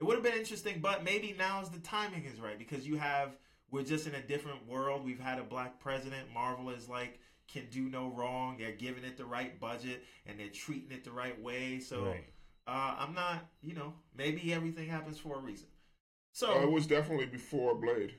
It 0.00 0.04
would 0.04 0.14
have 0.14 0.22
been 0.22 0.34
interesting, 0.38 0.78
but 0.80 1.02
maybe 1.02 1.34
now's 1.36 1.70
the 1.70 1.80
timing 1.80 2.24
is 2.26 2.38
right 2.38 2.56
because 2.56 2.86
you 2.86 2.96
have 2.96 3.30
we're 3.70 3.84
just 3.84 4.06
in 4.06 4.14
a 4.14 4.22
different 4.22 4.66
world. 4.66 5.04
We've 5.04 5.20
had 5.20 5.38
a 5.38 5.44
black 5.44 5.80
president. 5.80 6.32
Marvel 6.32 6.70
is 6.70 6.88
like 6.88 7.20
can 7.48 7.66
do 7.70 7.88
no 7.88 8.08
wrong. 8.08 8.56
They're 8.58 8.72
giving 8.72 9.04
it 9.04 9.16
the 9.16 9.24
right 9.24 9.58
budget 9.58 10.04
and 10.26 10.38
they're 10.38 10.48
treating 10.48 10.92
it 10.92 11.04
the 11.04 11.12
right 11.12 11.40
way. 11.42 11.80
So 11.80 12.04
Right. 12.04 12.24
uh, 12.66 12.96
I'm 12.98 13.14
not, 13.14 13.46
you 13.62 13.74
know, 13.74 13.94
maybe 14.14 14.52
everything 14.52 14.88
happens 14.88 15.18
for 15.18 15.36
a 15.36 15.40
reason. 15.40 15.68
So 16.32 16.58
Uh, 16.58 16.62
it 16.62 16.70
was 16.70 16.86
definitely 16.86 17.26
before 17.26 17.74
blade 17.74 18.14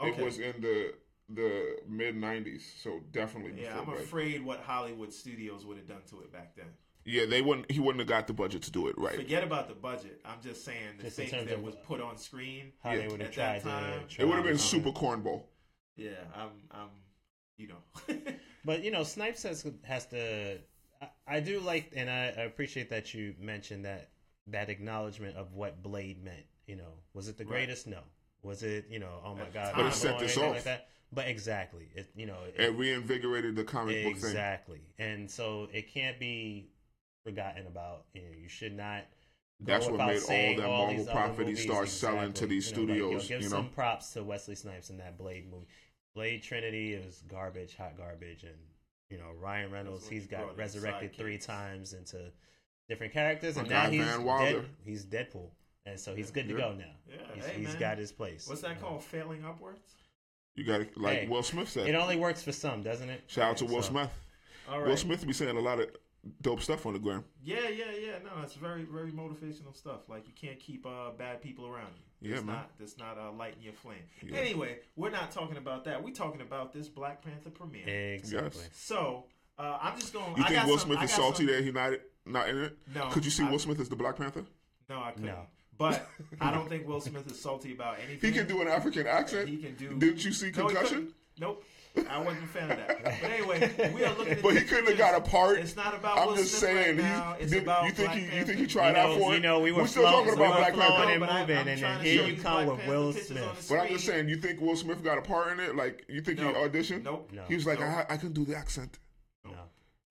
okay. 0.00 0.10
it 0.10 0.24
was 0.24 0.38
in 0.38 0.60
the 0.60 0.94
the 1.28 1.76
mid 1.88 2.14
90s 2.14 2.62
so 2.80 3.00
definitely 3.10 3.50
before 3.50 3.64
yeah, 3.64 3.78
I'm 3.80 3.84
blade 3.86 3.98
afraid 3.98 4.44
what 4.44 4.60
Hollywood 4.60 5.12
studios 5.12 5.66
would 5.66 5.76
have 5.76 5.88
done 5.88 6.02
to 6.10 6.20
it 6.20 6.32
back 6.32 6.54
then. 6.54 6.72
Yeah 7.06 7.24
they 7.26 7.40
wouldn't 7.40 7.70
he 7.70 7.80
wouldn't 7.80 8.00
have 8.00 8.08
got 8.08 8.26
the 8.26 8.32
budget 8.32 8.62
to 8.62 8.70
do 8.70 8.88
it 8.88 8.98
right 8.98 9.14
Forget 9.16 9.42
about 9.44 9.68
the 9.68 9.74
budget. 9.74 10.20
I'm 10.24 10.42
just 10.42 10.64
saying 10.64 10.96
the 10.98 11.04
Just 11.04 11.16
things 11.16 11.30
that 11.30 11.62
was 11.62 11.74
put 11.76 12.00
on 12.00 12.18
screen. 12.18 12.72
How 12.82 12.92
Yeah. 12.92 12.98
they 12.98 13.08
would 13.08 13.20
have 13.20 13.28
At 13.30 13.34
tried 13.34 13.62
that 13.64 13.80
time, 13.80 14.08
to. 14.08 14.22
it 14.22 14.24
would 14.26 14.34
have 14.36 14.44
been 14.44 14.56
try- 14.56 14.62
super 14.64 14.90
cornball 14.90 15.44
Yeah, 15.96 16.10
I'm, 16.34 16.50
I'm, 16.70 16.88
you 17.56 17.68
know. 17.68 18.14
But 18.64 18.82
you 18.82 18.90
know, 18.90 19.04
Snipes 19.04 19.44
has 19.44 19.64
has 19.84 20.06
to. 20.06 20.58
I, 21.00 21.08
I 21.36 21.40
do 21.40 21.60
like, 21.60 21.92
and 21.94 22.10
I, 22.10 22.34
I 22.36 22.42
appreciate 22.42 22.90
that 22.90 23.14
you 23.14 23.34
mentioned 23.40 23.84
that 23.84 24.10
that 24.48 24.68
acknowledgement 24.70 25.36
of 25.36 25.52
what 25.52 25.82
Blade 25.82 26.22
meant. 26.24 26.44
You 26.66 26.74
know, 26.76 26.92
was 27.14 27.28
it 27.28 27.38
the 27.38 27.44
Right. 27.44 27.50
greatest? 27.50 27.86
No. 27.86 28.00
Was 28.42 28.64
it? 28.64 28.86
You 28.90 28.98
know, 28.98 29.20
oh 29.24 29.34
my 29.36 29.46
god. 29.54 29.72
But 29.76 29.86
it 29.86 29.94
set 29.94 30.18
this 30.18 30.36
off. 30.36 30.50
like 30.54 30.64
that. 30.64 30.88
But 31.12 31.28
exactly, 31.28 31.88
it 31.94 32.08
you 32.16 32.26
know, 32.26 32.38
it, 32.56 32.60
it 32.60 32.76
reinvigorated 32.76 33.54
the 33.54 33.62
comic 33.62 34.02
book 34.02 34.16
thing 34.16 34.30
exactly, 34.30 34.80
and 34.98 35.30
so 35.30 35.68
it 35.72 35.88
can't 35.92 36.18
be 36.18 36.68
forgotten 37.26 37.66
about. 37.66 38.04
You 38.14 38.22
know, 38.22 38.28
you 38.40 38.48
should 38.48 38.76
not. 38.76 39.04
That's 39.60 39.86
what 39.86 39.98
made 39.98 40.20
all 40.28 40.56
that 40.56 40.66
all 40.66 40.86
Marvel 40.88 41.06
property 41.06 41.50
movies 41.50 41.62
start 41.62 41.88
selling 41.88 42.32
to 42.34 42.46
these 42.46 42.70
You 42.70 42.76
know, 42.76 42.82
like, 42.82 42.98
yo, 42.98 43.04
studios, 43.18 43.28
give 43.28 43.42
you 43.42 43.48
some 43.48 43.64
know? 43.64 43.70
props 43.74 44.12
to 44.12 44.22
Wesley 44.22 44.54
Snipes 44.54 44.90
in 44.90 44.98
that 44.98 45.16
Blade 45.18 45.50
movie. 45.50 45.66
Blade 46.14 46.42
Trinity 46.42 46.92
is 46.94 47.22
garbage, 47.28 47.74
hot 47.76 47.96
garbage, 47.96 48.44
and 48.44 48.56
you 49.10 49.18
know 49.18 49.30
Ryan 49.40 49.70
Reynolds. 49.70 50.04
when 50.04 50.12
He's 50.14 50.22
you 50.24 50.28
brought 50.36 50.48
got 50.48 50.58
resurrected 50.58 51.14
three 51.16 51.38
sidekicks. 51.38 51.46
times 51.46 51.92
into 51.94 52.30
different 52.88 53.12
characters, 53.12 53.56
and 53.56 53.68
now 53.68 53.88
he's 53.90 54.04
dead, 54.04 54.64
he's 54.84 55.04
Deadpool, 55.06 55.50
and 55.86 55.98
so 55.98 56.14
he's 56.14 56.30
good 56.30 56.48
to 56.48 56.54
Yeah. 56.54 56.60
go 56.60 56.74
now. 56.74 56.84
Yeah, 57.08 57.16
he's, 57.34 57.46
hey, 57.46 57.58
he's 57.58 57.68
man. 57.68 57.78
got 57.80 57.98
his 57.98 58.12
place. 58.12 58.46
What's 58.46 58.60
that 58.60 58.80
called? 58.80 59.02
Failing 59.02 59.44
upwards. 59.44 59.94
You 60.54 60.64
got 60.64 60.78
to 60.78 61.00
like 61.00 61.18
Hey, 61.20 61.28
Will 61.28 61.42
Smith 61.42 61.68
said. 61.68 61.86
It 61.88 61.94
only 61.94 62.16
works 62.16 62.42
for 62.42 62.52
some, 62.52 62.82
doesn't 62.82 63.08
it? 63.10 63.22
Shout 63.26 63.50
out 63.52 63.56
to 63.58 63.64
Will 63.66 63.82
So- 63.82 63.90
Smith. 63.90 64.10
All 64.68 64.82
Will. 64.82 64.96
Smith 64.96 65.26
be 65.26 65.32
saying 65.32 65.56
a 65.56 65.60
lot 65.60 65.80
of 65.80 65.90
dope 66.42 66.60
stuff 66.62 66.86
on 66.86 66.92
the 66.92 66.98
gram. 66.98 67.24
Yeah, 67.42 67.68
yeah, 67.68 67.84
yeah. 68.00 68.12
No, 68.24 68.42
it's 68.42 68.54
very, 68.54 68.84
very 68.84 69.10
motivational 69.12 69.74
stuff. 69.74 70.08
Like 70.08 70.26
you 70.26 70.32
can't 70.34 70.58
keep 70.58 70.86
uh, 70.86 71.10
bad 71.16 71.40
people 71.40 71.66
around 71.66 71.92
you. 71.96 72.30
Yeah, 72.30 72.36
it's 72.38 72.44
man. 72.44 72.56
not. 72.56 72.70
That's 72.78 72.96
not 72.98 73.18
uh, 73.18 73.32
lighting 73.32 73.62
your 73.62 73.72
flame. 73.74 73.98
Yeah. 74.26 74.38
Anyway, 74.38 74.78
we're 74.96 75.10
not 75.10 75.30
talking 75.32 75.56
about 75.58 75.84
that. 75.84 76.02
We're 76.02 76.14
talking 76.14 76.40
about 76.40 76.72
this 76.72 76.88
Black 76.88 77.22
Panther 77.22 77.50
premiere. 77.50 78.14
Exactly. 78.14 78.62
Yes. 78.62 78.70
So 78.74 79.24
uh, 79.58 79.78
I'm 79.80 79.98
just 79.98 80.12
going. 80.12 80.36
You 80.36 80.44
I 80.44 80.48
think 80.48 80.60
got 80.60 80.66
Will 80.68 80.78
some- 80.78 80.88
Smith 80.88 80.98
I 81.00 81.04
is 81.04 81.12
salty 81.12 81.46
some- 81.46 81.54
that 81.54 81.64
he's 81.64 81.74
not 81.74 81.92
not 82.24 82.48
in 82.48 82.58
it? 82.58 82.78
No, 82.94 83.08
Could 83.10 83.24
you 83.24 83.30
see 83.30 83.44
I- 83.44 83.50
Will 83.50 83.58
Smith 83.58 83.80
as 83.80 83.88
the 83.88 83.96
Black 83.96 84.16
Panther? 84.16 84.44
No, 84.88 85.00
I 85.00 85.10
couldn't. 85.12 85.26
No. 85.26 85.40
But 85.78 86.08
I 86.40 86.50
don't 86.52 86.68
think 86.68 86.86
Will 86.88 87.00
Smith 87.02 87.30
is 87.30 87.38
salty 87.38 87.72
about 87.72 87.98
anything. 87.98 88.32
He 88.32 88.36
can 88.38 88.48
do 88.48 88.62
an 88.62 88.68
African 88.68 89.06
accent. 89.06 89.48
He 89.48 89.58
can 89.58 89.74
do. 89.74 89.90
Didn't 89.98 90.24
you 90.24 90.32
see 90.32 90.50
Concussion? 90.50 90.88
couldn't. 90.88 91.14
Nope. 91.38 91.64
I 92.10 92.18
wasn't 92.18 92.44
a 92.44 92.46
fan 92.48 92.70
of 92.70 92.76
that. 92.76 93.02
But 93.04 93.30
anyway, 93.30 93.92
we 93.94 94.04
are 94.04 94.14
looking 94.16 94.34
at 94.34 94.42
But 94.42 94.54
he 94.56 94.60
couldn't 94.62 94.86
have 94.88 94.98
got 94.98 95.14
a 95.14 95.20
part. 95.20 95.58
It's 95.58 95.76
not 95.76 95.94
about 95.94 96.18
I'm 96.18 96.28
Will 96.28 96.36
just 96.36 96.50
Smith 96.58 96.60
saying. 96.72 96.96
right 96.98 97.02
now. 97.04 97.36
It's 97.38 97.52
did, 97.52 97.62
about 97.62 97.84
you 97.86 97.90
think 97.92 98.08
Black 98.10 98.18
he, 98.18 98.36
you 98.38 98.44
think 98.44 98.58
he 98.58 98.66
tried 98.66 98.90
You 98.92 98.96
out 98.96 99.18
for 99.18 99.20
it? 99.20 99.30
you 99.30 99.32
it? 99.36 99.42
know, 99.42 99.60
we 99.60 99.72
were 99.72 99.86
still 99.86 100.02
talking 100.04 100.34
about 100.34 100.50
were 100.50 100.56
Black 100.56 100.74
Panther. 100.74 101.10
and 101.12 101.20
but 101.20 101.28
I'm- 101.30 101.40
moving, 101.48 101.68
and 101.68 101.80
trying 101.80 101.94
then 101.96 102.04
to 102.04 102.10
here 102.10 102.26
you 102.26 102.36
come 102.42 102.66
with 102.66 102.86
Will 102.86 103.12
Smith. 103.12 103.66
But 103.68 103.78
I'm 103.80 103.88
just 103.88 104.04
saying, 104.06 104.28
you 104.28 104.36
think 104.36 104.60
Will 104.60 104.76
Smith 104.76 105.02
got 105.02 105.18
a 105.18 105.22
part 105.22 105.52
in 105.52 105.60
it? 105.60 105.74
Like, 105.76 106.04
you 106.08 106.20
think 106.20 106.38
No. 106.38 106.48
he 106.48 106.54
auditioned? 106.54 107.02
Nope. 107.04 107.30
No. 107.32 107.42
He 107.48 107.54
was 107.54 107.66
like, 107.66 107.80
No. 107.80 107.86
I, 107.86 108.06
I 108.10 108.16
can 108.16 108.32
do 108.32 108.44
the 108.44 108.56
accent. 108.56 108.98
No. 109.44 109.52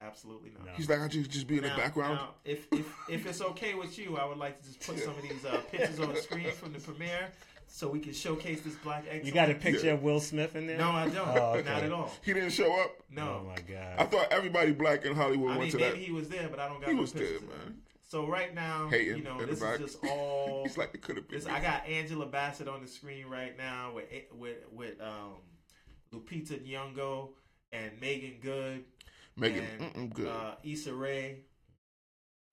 Absolutely 0.02 0.52
not. 0.52 0.65
No. 0.65 0.71
He's 0.76 0.88
like, 0.89 1.02
I 1.02 1.08
just 1.08 1.30
just 1.32 1.48
be 1.48 1.58
in 1.58 1.63
Now- 1.63 1.76
the 1.76 1.82
background. 1.82 2.15
now, 2.15 2.30
if, 2.45 2.67
if 2.71 2.86
if 3.10 3.26
it's 3.26 3.41
okay 3.41 3.74
with 3.74 3.98
you, 3.98 4.17
I 4.17 4.26
would 4.26 4.38
like 4.38 4.62
to 4.62 4.67
just 4.67 4.80
put 4.86 5.00
some 5.00 5.15
of 5.15 5.21
these 5.24 5.43
uh, 5.45 5.58
pictures 5.71 6.00
on 6.00 6.13
the 6.13 6.19
screen 6.21 6.52
from 6.52 6.74
the 6.74 6.80
premiere, 6.80 7.30
so 7.67 7.89
we 7.89 7.99
can 7.99 8.13
showcase 8.13 8.62
this 8.62 8.75
black 8.75 9.04
excellence. 9.06 9.28
You 9.28 9.34
got 9.34 9.49
a 9.49 9.56
picture 9.56 9.91
of 9.91 10.04
Will 10.04 10.19
Smith 10.19 10.56
in 10.56 10.67
there? 10.67 10.78
No, 10.78 10.91
I 10.91 11.10
don't. 11.10 11.28
Oh, 11.28 11.54
okay. 11.56 11.69
Not 11.69 11.84
at 11.84 11.91
all. 11.91 12.12
He 12.23 12.34
didn't 12.34 12.51
show 12.51 12.73
up. 12.82 12.91
No. 13.10 13.41
Oh 13.41 13.47
my 13.47 13.56
god. 13.62 13.95
I 13.97 14.06
thought 14.06 14.28
everybody 14.32 14.71
black 14.71 15.06
in 15.06 15.15
Hollywood 15.15 15.51
I 15.51 15.58
went 15.58 15.62
mean, 15.62 15.71
to 15.71 15.78
maybe 15.78 15.99
that. 15.99 16.06
he 16.06 16.12
was 16.12 16.30
there, 16.30 16.47
but 16.49 16.60
I 16.60 16.67
don't 16.67 16.80
got 16.80 16.89
He 16.89 16.95
no 16.95 17.01
was 17.01 17.12
pictures 17.12 17.41
there, 17.41 17.49
man. 17.49 17.78
So 18.08 18.28
right 18.28 18.54
now, 18.54 18.88
Hating 18.89 19.17
you 19.17 19.23
know, 19.23 19.43
this 19.43 19.60
the 19.60 19.73
is 19.73 19.80
just 19.80 20.06
all. 20.06 20.63
He's 20.67 20.78
like, 20.78 20.93
it 20.93 21.01
could 21.01 21.17
have 21.17 21.28
been. 21.28 21.39
This. 21.39 21.47
I 21.47 21.60
got 21.60 21.86
Angela 21.88 22.28
Bassett 22.28 22.67
on 22.67 22.82
the 22.82 22.88
screen 22.88 23.25
right 23.28 23.58
now 23.58 23.91
with 23.95 24.06
with 24.38 24.58
with 24.71 25.01
um, 25.01 25.38
Lupita 26.13 26.60
Nyong'o 26.65 27.30
and 27.73 27.91
Meagan 27.99 28.36
Good 28.41 28.86
Megan, 29.36 29.65
and 29.95 30.13
good. 30.13 30.28
Uh, 30.28 30.56
Issa 30.63 30.93
Rae. 30.93 31.39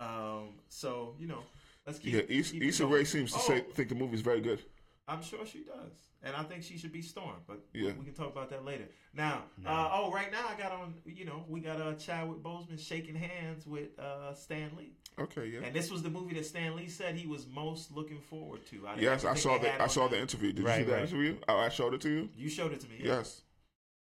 Um, 0.00 0.54
so 0.68 1.14
you 1.18 1.28
know, 1.28 1.40
let's 1.86 1.98
keep. 1.98 2.14
yeah, 2.14 2.22
Issa, 2.28 2.52
keep 2.54 2.62
it 2.62 2.66
Issa 2.68 2.82
going. 2.84 2.94
Rae 2.94 3.04
seems 3.04 3.32
to 3.32 3.38
Oh, 3.38 3.42
say 3.42 3.60
think 3.74 3.88
the 3.88 3.94
movie's 3.94 4.22
very 4.22 4.40
good. 4.40 4.60
I'm 5.08 5.22
sure 5.22 5.44
she 5.44 5.64
does, 5.64 5.92
and 6.22 6.36
I 6.36 6.44
think 6.44 6.62
she 6.62 6.78
should 6.78 6.92
be 6.92 7.02
Storm. 7.02 7.36
But 7.46 7.64
Yeah. 7.74 7.92
we 7.98 8.04
can 8.04 8.14
talk 8.14 8.28
about 8.30 8.50
that 8.50 8.64
later. 8.64 8.88
Now, 9.12 9.44
No. 9.58 9.68
uh, 9.70 9.90
oh, 9.94 10.12
right 10.12 10.30
now 10.30 10.46
I 10.48 10.56
got 10.56 10.70
on. 10.72 10.94
You 11.04 11.24
know, 11.24 11.44
we 11.48 11.60
got 11.60 11.80
a 11.80 11.86
uh, 11.86 11.94
Chadwick 11.94 12.38
Boseman 12.38 12.78
shaking 12.78 13.16
hands 13.16 13.66
with 13.66 13.98
uh, 13.98 14.32
Stan 14.34 14.76
Lee, 14.76 14.96
Okay, 15.18 15.46
yeah. 15.48 15.60
and 15.64 15.74
this 15.74 15.90
was 15.90 16.02
the 16.02 16.10
movie 16.10 16.34
that 16.36 16.46
Stan 16.46 16.76
Lee 16.76 16.88
said 16.88 17.16
he 17.16 17.26
was 17.26 17.46
most 17.48 17.90
looking 17.90 18.20
forward 18.20 18.64
to. 18.66 18.86
out 18.86 18.96
of 18.96 19.02
Yes, 19.02 19.24
I 19.24 19.34
saw 19.34 19.58
they 19.58 19.64
the 19.70 19.80
I 19.80 19.84
on 19.84 19.90
saw 19.90 20.06
the 20.08 20.20
interview. 20.20 20.52
Did 20.52 20.60
you 20.60 20.66
Right, 20.66 20.78
see 20.78 20.84
that 20.84 20.92
right. 20.92 21.08
interview? 21.08 21.38
Oh, 21.48 21.56
I 21.58 21.68
showed 21.68 21.94
it 21.94 22.00
to 22.02 22.08
you. 22.08 22.28
You 22.36 22.48
showed 22.48 22.72
it 22.72 22.80
to 22.80 22.88
me. 22.88 22.96
Yeah. 23.00 23.16
Yes. 23.16 23.42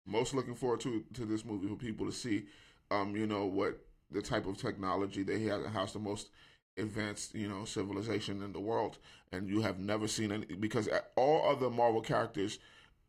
Most 0.07 0.33
looking 0.33 0.55
forward 0.55 0.81
to 0.81 1.05
to 1.15 1.27
this 1.27 1.45
movie 1.45 1.69
for 1.69 1.77
people 1.77 2.07
to 2.07 2.13
see, 2.13 2.47
um, 2.91 3.15
you 3.15 3.27
know 3.27 3.45
what 3.45 3.79
the 4.11 4.23
type 4.23 4.47
of 4.47 4.57
technology 4.57 5.23
they 5.23 5.41
have 5.43 5.67
has 5.67 5.93
the 5.93 5.99
most 5.99 6.31
advanced, 6.79 7.35
you 7.35 7.49
know, 7.49 7.65
civilization 7.65 8.43
in 8.43 8.53
the 8.53 8.61
world, 8.61 8.99
and 9.33 9.49
you 9.49 9.61
have 9.63 9.79
never 9.79 10.09
seen 10.09 10.33
any 10.33 10.47
because 10.47 10.89
all 11.17 11.51
other 11.51 11.71
Marvel 11.71 12.01
characters. 12.01 12.59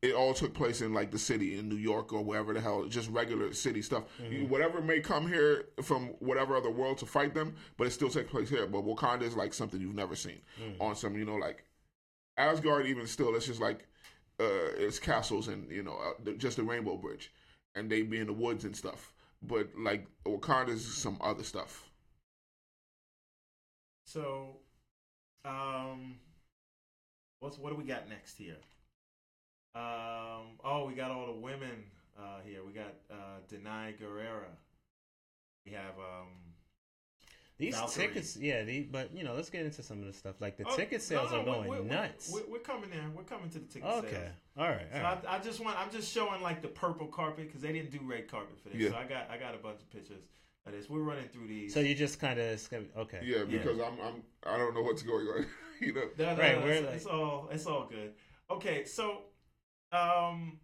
It 0.02 0.14
all 0.14 0.34
took 0.34 0.54
place 0.54 0.80
in 0.80 0.94
like 0.94 1.12
the 1.12 1.20
city 1.20 1.60
in 1.60 1.68
New 1.68 1.76
York 1.76 2.14
or 2.14 2.24
wherever 2.24 2.54
the 2.54 2.62
hell, 2.62 2.86
just 2.86 3.10
regular 3.10 3.52
city 3.52 3.82
stuff. 3.82 4.04
You, 4.32 4.46
whatever 4.46 4.80
may 4.82 5.02
come 5.02 5.28
here 5.28 5.66
from 5.82 6.08
whatever 6.20 6.56
other 6.56 6.70
world 6.70 7.00
to 7.00 7.06
fight 7.06 7.34
them, 7.34 7.54
but 7.76 7.86
it 7.86 7.92
still 7.92 8.10
takes 8.10 8.32
place 8.32 8.48
here. 8.50 8.66
But 8.66 8.86
Wakanda 8.86 9.24
is 9.24 9.36
like 9.36 9.54
something 9.54 9.82
you've 9.82 9.94
never 9.96 10.16
seen 10.16 10.40
on 10.80 10.96
some, 10.96 11.18
you 11.18 11.26
know, 11.26 11.36
like 11.36 11.66
Asgard. 12.38 12.86
Even 12.86 13.08
still, 13.08 13.36
it's 13.36 13.48
just 13.48 13.60
like 13.60 13.88
uh, 14.40 14.72
it's 14.78 15.00
castles 15.00 15.50
and 15.50 15.70
you 15.70 15.84
know 15.84 15.98
uh, 15.98 16.32
just 16.38 16.56
the 16.56 16.64
Rainbow 16.64 16.96
Bridge, 16.96 17.34
and 17.76 17.90
they 17.92 18.02
be 18.02 18.20
in 18.20 18.28
the 18.28 18.34
woods 18.34 18.64
and 18.64 18.74
stuff. 18.76 19.12
But 19.42 19.68
like 19.78 20.08
Wakanda 20.26 20.70
is 20.70 20.86
some 20.86 21.18
other 21.20 21.44
stuff. 21.44 21.88
So, 24.12 24.58
um, 25.45 26.15
what's 27.41 27.60
what 27.60 27.69
do 27.69 27.76
we 27.76 27.84
got 27.84 28.10
next 28.10 28.39
here? 28.39 28.58
Um, 29.76 30.58
oh, 30.63 30.86
we 30.88 30.95
got 30.95 31.12
all 31.12 31.28
the 31.28 31.39
women 31.39 31.84
uh, 32.17 32.39
here. 32.43 32.62
We 32.65 32.74
got 32.74 32.95
uh, 33.12 33.38
Danai 33.54 34.00
Gurira. 34.02 34.50
We 35.63 35.74
have 35.74 35.93
um. 36.00 36.28
These 37.60 37.76
Valkyrie. 37.76 38.08
tickets, 38.08 38.38
yeah, 38.38 38.63
the, 38.63 38.84
but 38.84 39.13
you 39.13 39.24
know, 39.24 39.34
let's 39.36 39.50
get 39.52 39.65
into 39.65 39.84
some 39.84 40.00
of 40.00 40.08
the 40.08 40.13
stuff. 40.13 40.36
Like 40.39 40.58
the 40.58 40.63
oh, 40.65 40.76
ticket 40.76 41.04
sales 41.04 41.32
no, 41.32 41.41
are 41.41 41.45
going 41.45 41.69
we're, 41.69 41.82
we're, 41.82 41.88
nuts. 41.88 42.32
We're, 42.34 42.54
we're 42.54 42.60
coming 42.60 42.89
there. 42.89 43.04
We're 43.13 43.24
coming 43.24 43.50
to 43.50 43.60
the 43.60 43.65
ticket 43.65 43.88
okay, 43.89 44.10
sales. 44.10 44.30
all 44.58 44.69
right, 44.69 44.88
all 44.91 44.98
So 44.98 45.04
right. 45.04 45.24
I, 45.28 45.36
I 45.36 45.39
just 45.39 45.63
want. 45.63 45.78
I'm 45.78 45.91
just 45.91 46.12
showing 46.12 46.41
like 46.41 46.63
the 46.63 46.67
purple 46.69 47.06
carpet 47.06 47.48
because 47.48 47.62
they 47.62 47.74
didn't 47.74 47.91
do 47.91 48.00
red 48.02 48.28
carpet 48.28 48.58
for 48.63 48.69
this. 48.69 48.80
Yeah. 48.80 48.89
So 48.89 48.95
I 48.95 49.04
got 49.04 49.30
I 49.30 49.38
got 49.38 49.54
a 49.54 49.60
bunch 49.60 49.82
of 49.82 49.89
pictures 49.91 50.24
of 50.65 50.74
this. 50.74 50.89
We're 50.89 51.00
running 51.02 51.28
through 51.30 51.48
these. 51.48 51.74
So 51.74 51.80
you 51.80 51.95
just 51.95 52.19
kind 52.19 52.39
of 52.39 52.60
okay. 52.98 53.19
Yeah, 53.24 53.43
because 53.43 53.80
I'm 53.80 54.00
I'm 54.02 54.24
I 54.45 54.58
don't 54.58 54.74
know 54.74 54.82
what's 54.82 55.02
going 55.04 55.28
on. 55.28 55.45
you 55.82 55.93
know, 55.93 56.02
No, 56.17 56.36
no, 56.36 56.41
Right, 56.41 56.60
no, 56.60 56.65
we're 56.65 56.72
it's, 56.74 56.86
like- 56.86 56.95
it's 56.95 57.06
all 57.06 57.50
it's 57.52 57.65
all 57.65 57.88
good. 57.89 58.13
Okay, 58.52 58.86
so 58.86 59.24
um 59.91 60.60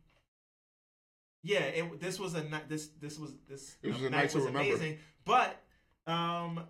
yeah, 1.44 1.60
it, 1.60 2.00
this 2.02 2.20
was 2.20 2.34
a. 2.34 2.44
This 2.68 2.88
this 3.00 3.20
was 3.20 3.34
this 3.48 3.78
It 3.84 3.90
was 3.90 4.00
a 4.02 4.04
night 4.04 4.12
night 4.12 4.30
to 4.32 4.38
was 4.38 4.46
remember. 4.48 4.70
amazing. 4.70 4.98
But 5.26 5.62
um 6.08 6.62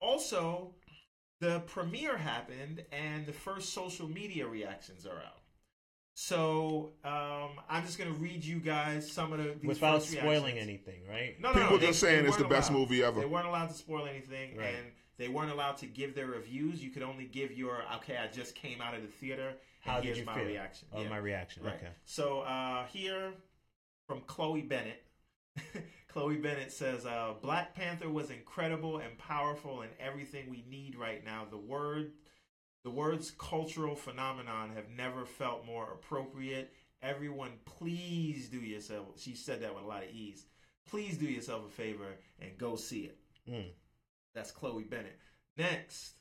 also 0.00 0.74
the 1.40 1.60
premiere 1.60 2.18
happened 2.18 2.84
and 2.92 3.24
the 3.26 3.32
first 3.32 3.72
social 3.72 4.06
media 4.08 4.46
reactions 4.46 5.06
are 5.06 5.16
out. 5.18 5.39
So 6.22 6.90
um 7.02 7.52
I'm 7.70 7.82
just 7.86 7.96
gonna 7.98 8.10
read 8.12 8.44
you 8.44 8.58
guys 8.60 9.10
some 9.10 9.32
of 9.32 9.38
the 9.38 9.54
these 9.58 9.66
Without 9.66 10.00
first 10.02 10.12
spoiling 10.12 10.58
anything, 10.58 11.00
right? 11.08 11.40
No, 11.40 11.48
no, 11.48 11.54
people 11.62 11.78
no, 11.78 11.86
just 11.86 12.02
they- 12.02 12.08
saying 12.08 12.22
they 12.24 12.28
it's 12.28 12.36
the 12.36 12.42
weren't 12.42 12.50
best 12.52 12.68
allowed. 12.70 12.78
movie 12.80 13.02
ever. 13.02 13.20
They 13.20 13.26
weren't 13.26 13.46
allowed 13.46 13.68
to 13.68 13.74
spoil 13.74 14.06
anything, 14.06 14.54
Right. 14.58 14.74
and 14.74 14.92
they 15.16 15.28
weren't 15.28 15.50
allowed 15.50 15.78
to 15.78 15.86
give 15.86 16.14
their 16.14 16.26
reviews. 16.26 16.84
You 16.84 16.90
could 16.90 17.02
only 17.04 17.24
give 17.24 17.52
your 17.52 17.82
okay. 17.96 18.18
I 18.18 18.26
just 18.26 18.54
came 18.54 18.82
out 18.82 18.92
of 18.92 19.00
the 19.00 19.08
theater. 19.08 19.48
And 19.48 19.56
How 19.80 19.96
did 19.96 20.04
here's 20.04 20.18
you 20.18 20.24
my 20.26 20.34
feel? 20.34 20.44
reaction? 20.44 20.88
Oh, 20.92 21.00
Yeah. 21.02 21.08
my 21.08 21.16
reaction. 21.16 21.62
Right. 21.64 21.76
Okay. 21.76 21.88
So 22.04 22.40
uh, 22.40 22.84
here 22.88 23.32
from 24.06 24.20
Chloe 24.26 24.60
Bennet. 24.60 25.02
Chloe 26.08 26.36
Bennet 26.36 26.70
says, 26.70 27.06
uh, 27.06 27.32
"Black 27.40 27.74
Panther 27.74 28.10
was 28.10 28.28
incredible 28.30 28.98
and 28.98 29.16
powerful 29.16 29.80
and 29.80 29.90
everything 29.98 30.50
we 30.50 30.66
need 30.68 30.96
right 30.96 31.24
now. 31.24 31.46
The 31.50 31.56
word, 31.56 32.12
the 32.84 32.90
words 32.90 33.30
cultural 33.30 33.94
phenomenon 33.94 34.70
have 34.74 34.88
never 34.88 35.24
felt 35.24 35.66
more 35.66 35.92
appropriate. 35.92 36.72
Everyone, 37.02 37.52
please 37.64 38.48
do 38.48 38.58
yourself." 38.58 39.20
She 39.20 39.34
said 39.34 39.62
that 39.62 39.74
with 39.74 39.84
a 39.84 39.86
lot 39.86 40.02
of 40.02 40.10
ease. 40.10 40.46
Please 40.88 41.16
do 41.18 41.26
yourself 41.26 41.66
a 41.66 41.70
favor 41.70 42.16
and 42.40 42.58
go 42.58 42.76
see 42.76 43.00
it. 43.00 43.18
Mm. 43.48 43.70
That's 44.34 44.50
Chloe 44.50 44.84
Bennet. 44.84 45.18
Next, 45.56 46.14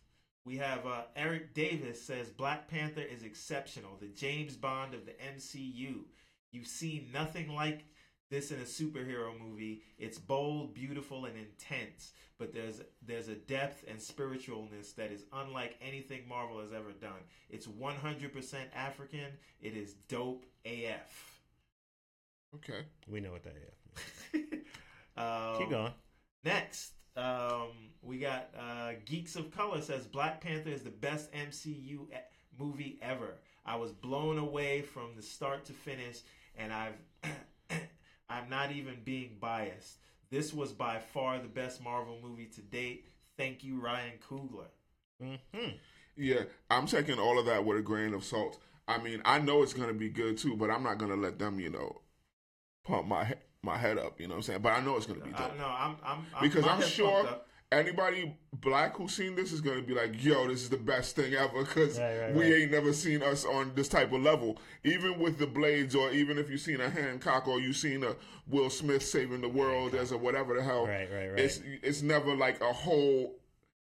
we 0.45 0.57
have 0.57 0.85
uh, 0.85 1.03
Erik 1.15 1.53
Davis 1.53 2.01
says 2.01 2.29
Black 2.29 2.67
Panther 2.67 3.01
is 3.01 3.23
exceptional, 3.23 3.97
the 3.99 4.07
James 4.07 4.55
Bond 4.55 4.93
of 4.93 5.05
the 5.05 5.11
MCU. 5.11 6.05
You've 6.51 6.67
seen 6.67 7.09
nothing 7.13 7.53
like 7.53 7.85
this 8.29 8.51
in 8.51 8.59
a 8.59 8.63
superhero 8.63 9.31
movie. 9.39 9.81
It's 9.97 10.17
bold, 10.17 10.73
beautiful, 10.73 11.25
and 11.25 11.35
intense, 11.37 12.13
but 12.37 12.53
there's 12.53 12.81
there's 13.05 13.27
a 13.27 13.35
depth 13.35 13.83
and 13.87 13.99
spiritualness 13.99 14.95
that 14.95 15.11
is 15.11 15.25
unlike 15.33 15.77
anything 15.81 16.27
Marvel 16.27 16.59
has 16.61 16.71
ever 16.73 16.91
done. 16.91 17.19
It's 17.49 17.67
100% 17.67 18.55
African. 18.75 19.31
It 19.61 19.75
is 19.75 19.93
dope 20.07 20.45
AF. 20.65 21.41
okay. 22.55 22.85
We 23.07 23.19
know 23.19 23.31
what 23.31 23.43
that 23.43 23.55
is. 23.55 24.41
um, 25.17 25.57
Keep 25.57 25.69
going. 25.71 25.93
Next, 26.43 26.93
um, 27.17 27.71
we 28.01 28.19
got 28.19 28.49
uh, 28.57 28.91
Geeks 29.05 29.35
of 29.35 29.51
Color 29.51 29.81
says 29.81 30.05
Black 30.05 30.39
Panther 30.39 30.69
is 30.69 30.83
the 30.83 30.89
best 30.89 31.31
MCU 31.33 32.07
movie 32.57 32.99
ever. 33.01 33.35
I 33.65 33.75
was 33.75 33.91
blown 33.91 34.37
away 34.37 34.81
from 34.81 35.15
the 35.15 35.21
start 35.21 35.65
to 35.65 35.73
finish, 35.73 36.19
and 36.57 36.71
I've 36.71 36.97
I'm 38.29 38.49
not 38.49 38.71
even 38.71 38.95
being 39.03 39.37
biased. 39.39 39.97
This 40.29 40.53
was 40.53 40.71
by 40.71 40.99
far 40.99 41.39
the 41.39 41.47
best 41.47 41.83
Marvel 41.83 42.19
movie 42.21 42.45
to 42.45 42.61
date. 42.61 43.05
Thank 43.37 43.63
you, 43.63 43.79
Ryan 43.79 44.13
Coogler. 44.29 44.67
hmm 45.19 45.69
Yeah, 46.15 46.43
I'm 46.69 46.85
taking 46.85 47.19
all 47.19 47.39
of 47.39 47.45
that 47.47 47.65
with 47.65 47.77
a 47.77 47.81
grain 47.81 48.13
of 48.13 48.23
salt. 48.23 48.59
I 48.87 48.97
mean, 48.99 49.21
I 49.25 49.39
know 49.39 49.63
it's 49.63 49.73
gonna 49.73 49.93
be 49.93 50.09
good 50.09 50.37
too, 50.37 50.55
but 50.55 50.69
I'm 50.69 50.83
not 50.83 50.97
gonna 50.97 51.15
let 51.15 51.39
them, 51.39 51.59
you 51.59 51.69
know, 51.69 52.01
pump 52.83 53.07
my 53.07 53.35
my 53.61 53.77
head 53.77 53.97
up. 53.97 54.19
You 54.19 54.27
know 54.27 54.35
what 54.35 54.37
I'm 54.37 54.43
saying? 54.43 54.61
But 54.61 54.73
I 54.73 54.81
know 54.81 54.97
it's 54.97 55.05
gonna 55.05 55.23
be 55.23 55.33
I, 55.33 55.49
no, 55.57 55.65
I'm, 55.65 55.95
I'm, 56.03 56.25
I'm 56.35 56.41
because 56.41 56.65
I'm 56.65 56.81
sure 56.81 57.27
up. 57.27 57.48
Anybody 57.71 58.35
black 58.61 58.97
who's 58.97 59.13
seen 59.13 59.35
this 59.35 59.51
is 59.51 59.61
gonna 59.61 59.81
be 59.81 59.93
like, 59.93 60.23
"Yo, 60.23 60.47
this 60.47 60.61
is 60.61 60.69
the 60.69 60.77
best 60.77 61.15
thing 61.15 61.33
ever," 61.35 61.59
because 61.63 61.99
Right, 61.99 62.19
right, 62.19 62.33
we 62.33 62.43
right. 62.51 62.61
ain't 62.63 62.71
never 62.71 62.93
seen 62.93 63.21
us 63.21 63.45
on 63.45 63.73
this 63.75 63.87
type 63.87 64.11
of 64.11 64.21
level. 64.21 64.57
Even 64.83 65.19
with 65.19 65.37
the 65.37 65.47
blades, 65.47 65.95
or 65.95 66.11
even 66.11 66.37
if 66.37 66.49
you've 66.49 66.61
seen 66.61 66.81
a 66.81 66.89
Hancock 66.89 67.47
or 67.47 67.59
you've 67.59 67.77
seen 67.77 68.03
a 68.03 68.15
Will 68.47 68.69
Smith 68.69 69.03
saving 69.03 69.41
the 69.41 69.49
world 69.49 69.93
as 69.95 70.11
a 70.11 70.17
whatever 70.17 70.55
the 70.55 70.63
hell, 70.63 70.87
Right, 70.87 71.07
right, 71.11 71.29
right. 71.29 71.39
It's 71.39 71.61
it's 71.83 72.01
never 72.01 72.35
like 72.35 72.59
a 72.61 72.73
whole 72.73 73.35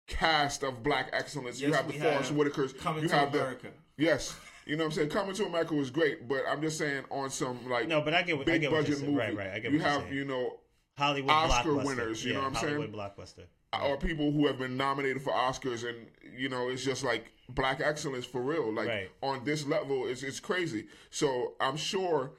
cast 0.08 0.64
of 0.64 0.84
black 0.84 1.10
excellence. 1.14 1.60
you 1.60 1.68
Yes, 1.70 1.78
have 1.78 1.88
the 1.88 1.94
we 1.94 2.00
Forrest 2.00 2.30
have 2.30 2.38
Whitakers. 2.38 2.74
Coming 2.80 3.04
you 3.04 3.10
to 3.10 3.16
have 3.16 3.34
America. 3.34 3.68
the 3.98 4.04
yes. 4.04 4.36
You 4.66 4.78
know 4.78 4.84
what 4.86 4.94
I'm 4.94 4.96
saying? 4.96 5.10
Coming 5.10 5.36
to 5.36 5.46
America 5.46 5.76
was 5.76 5.92
great, 5.92 6.28
but 6.28 6.42
I'm 6.50 6.60
just 6.60 6.80
saying 6.80 7.04
on 7.12 7.30
some 7.30 7.70
like 7.70 7.88
No, 7.88 8.02
but 8.02 8.16
I 8.16 8.24
get 8.24 8.36
what 8.38 8.48
I 8.50 8.54
big 8.54 8.62
get 8.62 8.72
what 8.72 8.78
you're 8.78 8.84
budget 8.84 8.98
saying. 8.98 9.12
movie. 9.12 9.24
Right, 9.26 9.38
right. 9.38 9.50
I 9.52 9.60
get 9.60 9.72
you 9.72 9.78
what 9.78 9.84
you're 9.84 9.92
have 9.94 10.02
saying. 10.04 10.14
you 10.16 10.26
know 10.26 10.60
Hollywood 10.98 11.30
Oscar 11.32 11.70
blockbuster. 11.70 11.86
winners, 11.86 12.24
you 12.26 12.32
yeah, 12.32 12.38
know 12.38 12.44
what 12.46 12.64
I'm 12.64 12.68
Hollywood 12.70 12.94
blockbuster. 12.94 13.44
Or 13.84 13.98
people 13.98 14.32
who 14.32 14.48
have 14.48 14.58
been 14.58 14.78
nominated 14.78 15.22
for 15.22 15.34
Oscars, 15.34 15.88
and 15.88 16.08
you 16.38 16.50
know, 16.50 16.70
it's 16.70 16.84
just 16.84 17.04
like 17.04 17.32
black 17.50 17.82
excellence 17.82 18.26
for 18.26 18.42
real. 18.42 18.72
Like 18.74 18.88
Right. 18.88 19.12
on 19.22 19.44
this 19.44 19.66
level, 19.66 20.08
it's 20.08 20.24
it's 20.24 20.40
crazy. 20.40 20.88
So 21.10 21.54
I'm 21.60 21.78
sure, 21.78 22.32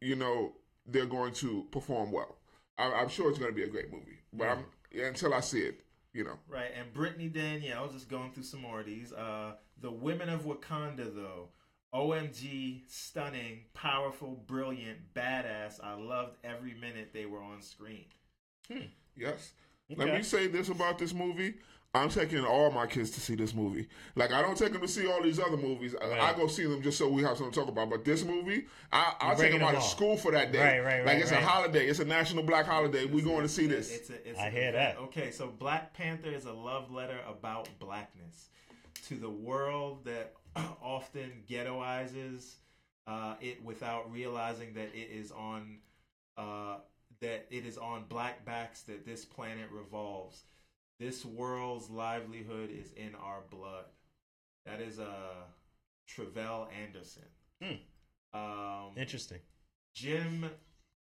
you 0.00 0.16
know, 0.16 0.52
they're 0.86 1.06
going 1.06 1.32
to 1.34 1.66
perform 1.70 2.12
well. 2.12 2.36
I, 2.78 2.92
I'm 2.92 3.08
sure 3.08 3.30
it's 3.30 3.38
going 3.38 3.50
to 3.50 3.56
be 3.56 3.64
a 3.64 3.68
great 3.68 3.92
movie, 3.92 4.18
but 4.32 4.48
I'm 4.48 4.64
until 5.06 5.34
I 5.34 5.40
see 5.40 5.60
it, 5.60 5.82
you 6.12 6.24
know. 6.24 6.38
Right, 6.48 6.70
and 6.76 6.92
Britni 6.92 7.32
Danielle, 7.32 7.88
just 7.88 8.08
going 8.08 8.32
through 8.32 8.44
some 8.44 8.60
more 8.60 8.80
of 8.80 8.86
these. 8.86 9.12
Uh, 9.12 9.52
the 9.80 9.90
Women 9.90 10.28
of 10.28 10.42
Wakanda, 10.42 11.14
though. 11.14 11.48
OMG, 11.92 12.82
stunning, 12.88 13.64
powerful, 13.74 14.44
brilliant, 14.46 15.12
badass. 15.12 15.82
I 15.82 15.94
loved 15.94 16.36
every 16.44 16.74
minute 16.74 17.10
they 17.12 17.26
were 17.26 17.42
on 17.42 17.60
screen. 17.62 18.04
Yes. 19.16 19.52
Let 19.96 20.14
me 20.14 20.22
say 20.22 20.46
this 20.46 20.68
about 20.68 20.98
this 20.98 21.12
movie. 21.12 21.54
I'm 21.92 22.08
taking 22.08 22.44
all 22.44 22.70
my 22.70 22.86
kids 22.86 23.10
to 23.12 23.20
see 23.20 23.34
this 23.34 23.52
movie. 23.52 23.88
Like 24.14 24.30
I 24.32 24.42
don't 24.42 24.56
take 24.56 24.72
them 24.72 24.80
to 24.80 24.86
see 24.86 25.08
all 25.08 25.20
these 25.22 25.40
other 25.40 25.56
movies. 25.56 25.96
I- 26.00 26.06
Right. 26.08 26.20
I 26.20 26.32
go 26.34 26.46
see 26.46 26.62
them 26.64 26.82
just 26.82 26.96
so 26.98 27.08
we 27.08 27.22
have 27.22 27.36
something 27.36 27.52
to 27.52 27.58
talk 27.60 27.68
about. 27.68 27.90
But 27.90 28.04
this 28.04 28.24
movie, 28.24 28.66
I, 28.92 29.14
I'll 29.18 29.36
take 29.36 29.50
them 29.52 29.62
out 29.62 29.74
of 29.74 29.82
school 29.82 30.16
for 30.16 30.30
that 30.30 30.52
day. 30.52 30.60
Right, 30.60 30.84
right, 30.84 30.98
Like 31.04 31.14
right, 31.14 31.22
it's 31.22 31.32
right. 31.32 31.42
a 31.42 31.44
holiday. 31.46 31.88
It's 31.88 31.98
a 31.98 32.04
national 32.04 32.44
black 32.44 32.66
holiday. 32.66 33.06
We're 33.06 33.24
going 33.24 33.42
to 33.42 33.48
see 33.48 33.66
this. 33.66 33.92
It's 33.92 34.10
a, 34.10 34.28
it's 34.28 34.38
I 34.38 34.50
hear 34.50 34.70
that. 34.70 34.98
Okay, 34.98 35.32
so 35.32 35.48
Black 35.48 35.92
Panther 35.92 36.30
is 36.30 36.44
a 36.44 36.52
love 36.52 36.92
letter 36.92 37.18
about 37.28 37.68
blackness 37.80 38.50
to 39.08 39.16
the 39.16 39.30
world 39.30 40.04
that 40.04 40.34
often 40.82 41.42
ghettoizes 41.50 42.54
uh, 43.08 43.34
it 43.40 43.64
without 43.64 44.12
realizing 44.12 44.74
that 44.74 44.94
it 44.94 45.08
is 45.12 45.32
on 45.32 45.78
uh, 46.38 46.76
that 47.20 47.46
it 47.50 47.66
is 47.66 47.76
on 47.76 48.04
black 48.08 48.44
backs 48.44 48.82
that 48.82 49.04
this 49.04 49.24
planet 49.24 49.68
revolves. 49.70 50.44
This 50.98 51.24
world's 51.24 51.90
livelihood 51.90 52.70
is 52.70 52.92
in 52.92 53.14
our 53.14 53.42
blood. 53.50 53.84
That 54.66 54.80
is 54.80 54.98
uh, 54.98 55.44
Tre'vell 56.08 56.68
Anderson. 56.82 57.24
Hmm. 57.62 58.38
Um, 58.38 58.90
Interesting. 58.96 59.38
Jim 59.94 60.50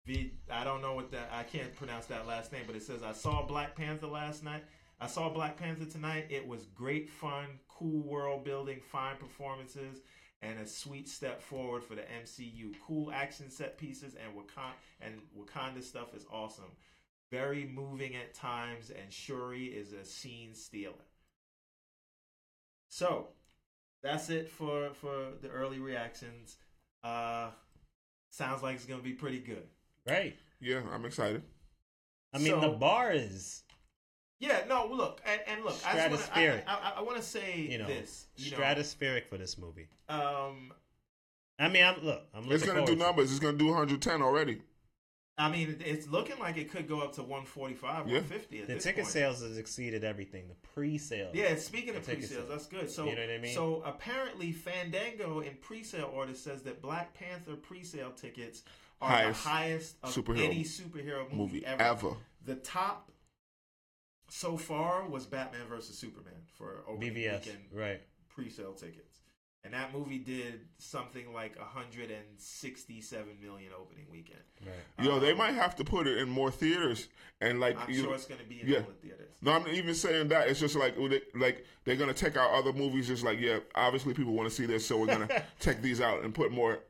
V. 0.06 0.32
I 0.50 0.64
don't 0.64 0.82
know 0.82 0.94
what 0.94 1.10
that. 1.12 1.30
I 1.32 1.42
can't 1.42 1.74
pronounce 1.74 2.06
that 2.06 2.26
last 2.26 2.52
name, 2.52 2.62
but 2.66 2.76
it 2.76 2.82
says 2.82 3.02
I 3.02 3.12
saw 3.12 3.44
Black 3.46 3.74
Panther 3.74 4.06
last 4.06 4.44
night. 4.44 4.64
I 5.00 5.06
saw 5.06 5.30
Black 5.30 5.56
Panther 5.56 5.86
tonight. 5.86 6.26
It 6.28 6.46
was 6.46 6.66
great 6.74 7.08
fun, 7.08 7.46
cool 7.68 8.02
world 8.02 8.44
building, 8.44 8.80
fine 8.80 9.16
performances, 9.16 10.00
and 10.42 10.58
a 10.58 10.66
sweet 10.66 11.08
step 11.08 11.42
forward 11.42 11.84
for 11.84 11.94
the 11.94 12.02
MCU. 12.02 12.74
Cool 12.86 13.12
action 13.12 13.50
set 13.50 13.76
pieces 13.78 14.14
and 14.14 14.34
Wakanda 14.34 14.72
and 15.00 15.20
Wakanda 15.38 15.82
stuff 15.82 16.14
is 16.14 16.24
awesome. 16.32 16.72
Very 17.30 17.64
moving 17.64 18.16
at 18.16 18.34
times, 18.34 18.90
and 18.90 19.12
Shuri 19.12 19.66
is 19.66 19.92
a 19.92 20.04
scene 20.04 20.52
stealer. 20.54 20.94
So, 22.88 23.28
that's 24.02 24.30
it 24.30 24.48
for 24.50 24.90
for 24.94 25.32
the 25.40 25.48
early 25.48 25.78
reactions. 25.78 26.56
Uh, 27.04 27.50
sounds 28.30 28.62
like 28.62 28.76
it's 28.76 28.84
gonna 28.86 29.02
be 29.02 29.12
pretty 29.12 29.38
good. 29.38 29.68
Right. 30.06 30.36
yeah, 30.60 30.82
I'm 30.92 31.04
excited. 31.04 31.42
I 32.32 32.38
mean, 32.38 32.48
So- 32.48 32.60
the 32.60 32.68
bar 32.70 33.12
is 33.12 33.62
Yeah, 34.40 34.62
no, 34.68 34.86
look 34.90 35.20
and, 35.26 35.40
and 35.46 35.64
look. 35.64 35.76
I 35.86 35.96
Stratospheric. 35.96 36.48
wanna- 36.50 36.64
I, 36.66 36.74
I, 36.74 36.92
I 36.98 37.02
want 37.02 37.16
to 37.18 37.22
say 37.22 37.60
you 37.70 37.78
know 37.78 37.86
this. 37.86 38.26
You 38.36 38.50
stratospheric 38.52 39.26
for 39.28 39.36
this 39.38 39.56
movie. 39.58 39.88
um, 40.08 40.72
I 41.58 41.68
mean, 41.68 41.84
I'm 41.84 42.02
look. 42.02 42.22
I'm 42.34 42.40
looking 42.42 42.52
It's 42.54 42.64
gonna 42.64 42.80
do 42.80 42.86
forward 42.86 42.98
to 42.98 43.04
numbers. 43.04 43.30
It's 43.30 43.38
gonna 43.40 43.58
do 43.58 43.66
110 43.66 44.22
already. 44.22 44.62
I 45.36 45.48
mean, 45.50 45.76
it's 45.84 46.06
looking 46.08 46.38
like 46.38 46.58
it 46.58 46.70
could 46.70 46.86
go 46.86 47.00
up 47.00 47.14
to 47.14 47.22
145, 47.22 48.06
Yeah. 48.08 48.14
150 48.14 48.60
at 48.60 48.66
The 48.66 48.74
this 48.74 48.82
ticket 48.84 49.04
point. 49.04 49.12
sales 49.12 49.40
has 49.42 49.56
exceeded 49.56 50.04
everything. 50.04 50.48
The 50.48 50.54
pre-sales. 50.74 51.34
Yeah, 51.34 51.56
speaking 51.56 51.96
of 51.96 52.04
pre-sales, 52.04 52.28
sales. 52.30 52.48
that's 52.50 52.66
good. 52.66 52.90
So, 52.90 53.06
You 53.06 53.14
know 53.14 53.22
what 53.22 53.30
I 53.30 53.38
mean? 53.38 53.54
so 53.54 53.82
apparently, 53.86 54.52
Fandango 54.52 55.40
in 55.40 55.54
pre-sale 55.62 56.10
order 56.14 56.34
says 56.34 56.62
that 56.64 56.82
Black 56.82 57.14
Panther 57.14 57.56
pre-sale 57.56 58.10
tickets 58.10 58.64
are 59.00 59.08
Highest 59.10 59.42
the 59.44 59.48
highest 59.48 59.96
of 60.02 60.10
superhero 60.14 60.44
any 60.44 60.62
superhero 60.64 61.22
movie, 61.24 61.36
Movie 61.36 61.66
ever. 61.66 61.82
ever. 61.82 62.10
The 62.44 62.56
top 62.56 63.10
so 64.30 64.56
far 64.56 65.06
was 65.06 65.26
Batman 65.26 65.66
versus 65.68 65.98
Superman 65.98 66.32
for 66.56 66.82
opening 66.88 67.14
BVS. 67.14 67.44
weekend 67.44 67.58
Right. 67.72 68.00
pre-sale 68.28 68.72
tickets, 68.72 69.18
and 69.64 69.74
that 69.74 69.92
movie 69.92 70.18
did 70.18 70.60
something 70.78 71.32
like 71.34 71.58
167 71.58 73.38
million 73.42 73.72
opening 73.78 74.06
weekend. 74.10 74.40
Right. 74.64 75.04
Yo, 75.04 75.18
they 75.18 75.32
Um, 75.32 75.38
might 75.38 75.52
have 75.54 75.76
to 75.76 75.84
put 75.84 76.06
it 76.06 76.18
in 76.18 76.28
more 76.28 76.50
theaters 76.50 77.08
and 77.40 77.60
like 77.60 77.76
I'm 77.78 77.90
you- 77.90 78.02
sure 78.02 78.14
it's 78.14 78.26
going 78.26 78.40
to 78.40 78.46
be 78.46 78.60
in 78.60 78.68
yeah. 78.68 78.78
all 78.78 78.84
the 78.86 78.92
theaters. 79.08 79.34
No, 79.42 79.52
I'm 79.52 79.66
even 79.68 79.94
saying 79.94 80.28
that. 80.28 80.48
It's 80.48 80.60
just 80.60 80.76
like 80.76 80.94
like 81.34 81.64
they're 81.84 81.96
gonna 81.96 82.12
take 82.14 82.36
out 82.36 82.50
other 82.50 82.72
movies. 82.72 83.06
Just 83.08 83.24
like 83.24 83.38
yeah, 83.40 83.60
obviously 83.74 84.14
people 84.14 84.32
want 84.34 84.48
to 84.48 84.54
see 84.54 84.66
this, 84.66 84.86
so 84.86 84.98
we're 84.98 85.06
gonna 85.06 85.44
take 85.60 85.80
these 85.82 86.00
out 86.00 86.22
and 86.24 86.34
put 86.34 86.52
more, 86.52 86.80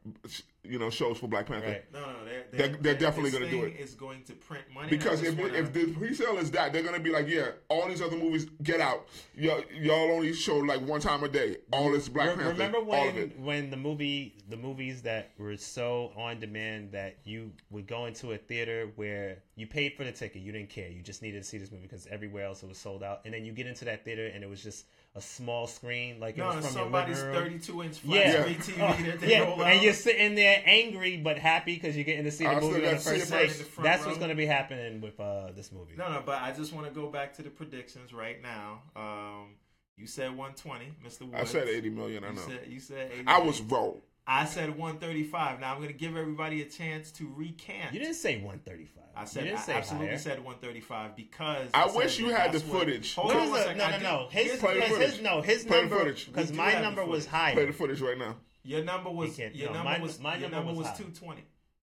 you 0.63 0.79
know, 0.79 0.91
shows 0.91 1.19
for 1.19 1.27
Black 1.27 1.47
Panther. 1.47 1.67
Right. 1.69 1.85
No, 1.93 2.01
no, 2.01 2.25
they're, 2.25 2.45
They're- 2.53 2.77
they're 2.81 2.95
definitely 2.95 3.31
gonna 3.31 3.49
do 3.51 3.65
it. 3.65 3.75
it. 3.75 3.81
Is 3.81 3.95
going 3.95 4.23
to 4.25 4.35
print 4.35 4.65
money 4.75 4.89
Because 4.91 5.23
if 5.23 5.37
wanna- 5.39 5.55
if 5.55 5.73
the 5.73 5.87
pre-sale 5.93 6.37
is 6.39 6.51
that, 6.51 6.73
they're 6.73 6.83
gonna 6.83 7.01
be 7.01 7.11
like, 7.11 7.29
yeah, 7.29 7.53
all 7.69 7.89
these 7.89 8.03
other 8.03 8.17
movies 8.17 8.47
get 8.63 8.81
out. 8.81 9.09
Y'all, 9.35 9.63
y'all 9.73 10.13
only 10.13 10.33
show 10.35 10.59
like 10.59 10.81
one 10.83 11.01
time 11.01 11.25
a 11.25 11.29
day. 11.29 11.57
All 11.73 11.91
this 11.91 12.09
Black 12.09 12.29
Re- 12.29 12.35
Panther. 12.35 12.51
Remember 12.53 12.79
all 12.79 13.09
of 13.09 13.15
when 13.15 13.17
it. 13.17 13.39
when 13.41 13.71
the 13.71 13.77
movie 13.77 14.35
the 14.49 14.57
movies 14.57 15.03
that 15.03 15.31
were 15.39 15.57
so 15.57 16.13
on 16.17 16.41
demand 16.41 16.93
that 16.93 17.19
you 17.25 17.53
would 17.71 17.87
go 17.87 18.07
into 18.07 18.33
a 18.33 18.37
theater 18.37 18.91
where 18.97 19.39
you 19.61 19.67
paid 19.67 19.95
for 19.95 20.05
the 20.05 20.13
ticket, 20.13 20.43
you 20.43 20.51
didn't 20.51 20.71
care, 20.71 20.89
you 20.89 21.03
just 21.03 21.23
needed 21.23 21.43
to 21.43 21.49
see 21.49 21.59
this 21.59 21.71
movie 21.71 21.83
because 21.85 22.07
everywhere 22.09 22.45
else 22.47 22.63
it 22.63 22.69
was 22.69 22.79
sold 22.79 23.03
out, 23.03 23.21
and 23.25 23.33
then 23.35 23.45
you 23.45 23.53
get 23.53 23.67
into 23.67 23.85
that 23.85 24.05
theater 24.05 24.27
and 24.35 24.43
it 24.43 24.49
was 24.51 24.63
just 24.63 24.87
a 25.15 25.21
small 25.21 25.67
screen, 25.67 26.19
like 26.19 26.39
it 26.39 26.43
was 26.43 26.57
it's 26.57 26.67
from 26.69 26.75
your 26.77 26.85
somebody's 26.85 27.19
living 27.19 27.35
room. 27.35 27.45
32 27.61 27.83
inch 27.83 27.97
flat 27.99 28.27
Yeah, 28.27 28.41
screen 28.43 28.57
TV 28.57 28.81
Oh, 28.81 29.03
that 29.11 29.21
they 29.21 29.31
yeah, 29.31 29.41
roll 29.41 29.63
out. 29.63 29.73
and 29.73 29.83
you're 29.83 29.93
sitting 29.93 30.35
there 30.35 30.63
angry 30.65 31.17
but 31.19 31.39
happy 31.39 31.75
because 31.75 31.95
you're 31.97 32.05
getting 32.05 32.25
to 32.25 32.31
see 32.31 32.45
the 32.45 32.51
I 32.51 32.61
movie 32.61 32.87
on 32.87 32.95
the 32.95 33.01
first 33.01 33.09
it 33.09 33.31
night. 33.31 33.49
first. 33.49 33.59
In 33.61 33.65
the 33.65 33.71
front 33.71 33.85
That's 33.85 34.03
row. 34.03 34.07
what's 34.09 34.19
going 34.19 34.31
to 34.31 34.35
be 34.37 34.47
happening 34.47 35.01
with 35.01 35.19
uh, 35.21 35.51
this 35.55 35.71
movie. 35.73 35.95
No, 35.97 36.11
no, 36.11 36.23
but 36.25 36.41
I 36.43 36.53
just 36.53 36.73
want 36.73 36.87
to 36.87 36.93
go 36.93 37.09
back 37.09 37.35
to 37.35 37.43
the 37.43 37.51
predictions 37.51 38.13
right 38.13 38.41
now. 38.43 38.83
Um, 38.97 39.57
you 39.97 40.07
said 40.07 40.29
120, 40.31 40.87
Mr. 41.07 41.23
Woods. 41.23 41.35
I 41.35 41.45
said 41.45 41.69
80 41.69 41.91
million. 41.91 42.25
I 42.25 42.29
You 42.29 42.35
know. 42.37 42.41
said, 42.41 42.61
you 42.69 42.81
said 42.81 43.11
80. 43.13 43.25
I 43.27 43.39
was 43.41 43.61
wrong. 43.63 44.01
I 44.33 44.45
said 44.45 44.71
135. 44.71 45.59
Now 45.59 45.73
I'm 45.73 45.79
going 45.79 45.89
to 45.89 45.95
give 45.95 46.17
everybody 46.17 46.63
a 46.63 46.65
chance 46.65 47.11
to 47.13 47.27
recant. 47.35 47.93
You 47.93 47.99
didn't 47.99 48.15
say 48.15 48.37
135. 48.37 49.03
I 49.17 49.25
said 49.25 49.41
you 49.43 49.49
didn't 49.51 49.59
I 49.59 49.63
say 49.65 49.73
absolutely 49.75 50.07
higher. 50.09 50.19
said 50.19 50.39
135 50.45 51.17
because 51.17 51.69
I 51.75 51.89
said 51.89 51.97
wish 51.97 52.19
you 52.21 52.29
had 52.29 52.53
that's 52.53 52.63
the 52.63 52.71
what- 52.73 52.81
footage. 52.81 53.15
Hold 53.17 53.27
What 53.27 53.37
on 53.39 53.43
is 53.43 53.51
one 53.51 53.63
second. 53.63 53.79
no, 53.79 53.91
no, 53.91 53.99
no. 53.99 54.29
His, 54.31 54.47
here's 54.47 54.61
Play 54.61 54.75
the 54.79 54.87
his 54.87 55.21
no, 55.21 55.43
his 55.43 55.65
Play 55.65 55.81
number 55.81 56.05
because 56.13 56.53
my 56.53 56.81
number 56.81 57.05
was 57.05 57.27
higher. 57.27 57.55
Play 57.55 57.67
the 57.67 57.73
footage 57.73 58.01
right 58.01 58.17
now. 58.17 58.37
Your 58.63 58.85
number 58.85 59.11
was 59.11 59.37
your 59.37 59.51
no, 59.51 59.73
number 59.73 59.83
my- 59.85 59.99
was 59.99 60.21
my 60.21 60.37
your 60.37 60.49
number 60.49 60.57
number 60.69 60.73
was 60.79 60.89
was 60.91 60.99
220. 60.99 61.43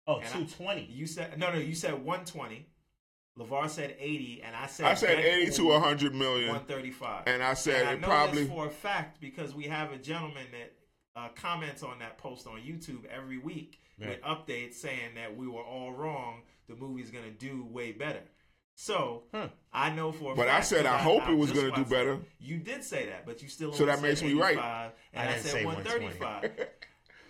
oh, 0.06 0.16
And 0.16 0.24
I- 0.26 0.28
220. 0.28 0.82
You 0.92 1.06
said 1.06 1.38
no, 1.38 1.50
no. 1.50 1.58
You 1.58 1.74
said 1.74 1.94
120. 1.94 2.66
Levar 3.38 3.68
said 3.68 3.96
80, 3.98 4.42
and 4.44 4.54
I 4.54 4.66
said 4.66 4.86
I 4.86 4.94
said 4.94 5.18
80 5.18 5.50
to 5.56 5.64
100 5.64 6.14
million, 6.14 6.48
135. 6.50 7.24
and 7.26 7.42
I 7.42 7.54
said 7.54 7.80
And 7.80 7.88
I 7.88 7.94
know 7.94 8.06
probably. 8.06 8.42
this 8.44 8.48
for 8.52 8.66
a 8.66 8.70
fact 8.70 9.20
because 9.20 9.52
we 9.54 9.64
have 9.64 9.90
a 9.92 9.96
gentleman 9.98 10.46
that 10.52 10.72
uh, 11.16 11.28
comments 11.36 11.82
on 11.82 11.98
that 12.00 12.18
post 12.18 12.46
on 12.46 12.60
YouTube 12.60 13.04
every 13.06 13.38
week 13.38 13.80
with 13.98 14.20
updates 14.22 14.74
saying 14.74 15.14
that 15.16 15.36
we 15.36 15.46
were 15.46 15.62
all 15.62 15.92
wrong. 15.92 16.42
The 16.68 16.74
movie's 16.76 17.10
gonna 17.10 17.30
do 17.30 17.64
way 17.70 17.92
better. 17.92 18.22
So 18.76 19.22
Huh. 19.32 19.48
I 19.72 19.90
know 19.90 20.10
for. 20.10 20.32
A 20.32 20.36
But 20.36 20.48
I 20.48 20.60
said 20.60 20.78
said 20.78 20.86
'cause 20.86 20.94
I 20.94 20.98
hope 20.98 21.28
it 21.28 21.34
was 21.34 21.50
gonna 21.52 21.66
do 21.66 21.70
watched 21.70 21.80
it. 21.82 21.90
better. 21.90 22.18
You 22.40 22.58
did 22.58 22.82
say 22.82 23.06
that, 23.06 23.24
but 23.26 23.40
you 23.42 23.48
still. 23.48 23.72
So 23.72 23.86
that 23.86 24.02
makes 24.02 24.22
me 24.22 24.32
right. 24.34 24.56
And 24.58 24.62
I 24.62 24.92
I, 25.14 25.26
didn't 25.34 25.42
said 25.44 25.64
135. 25.64 26.50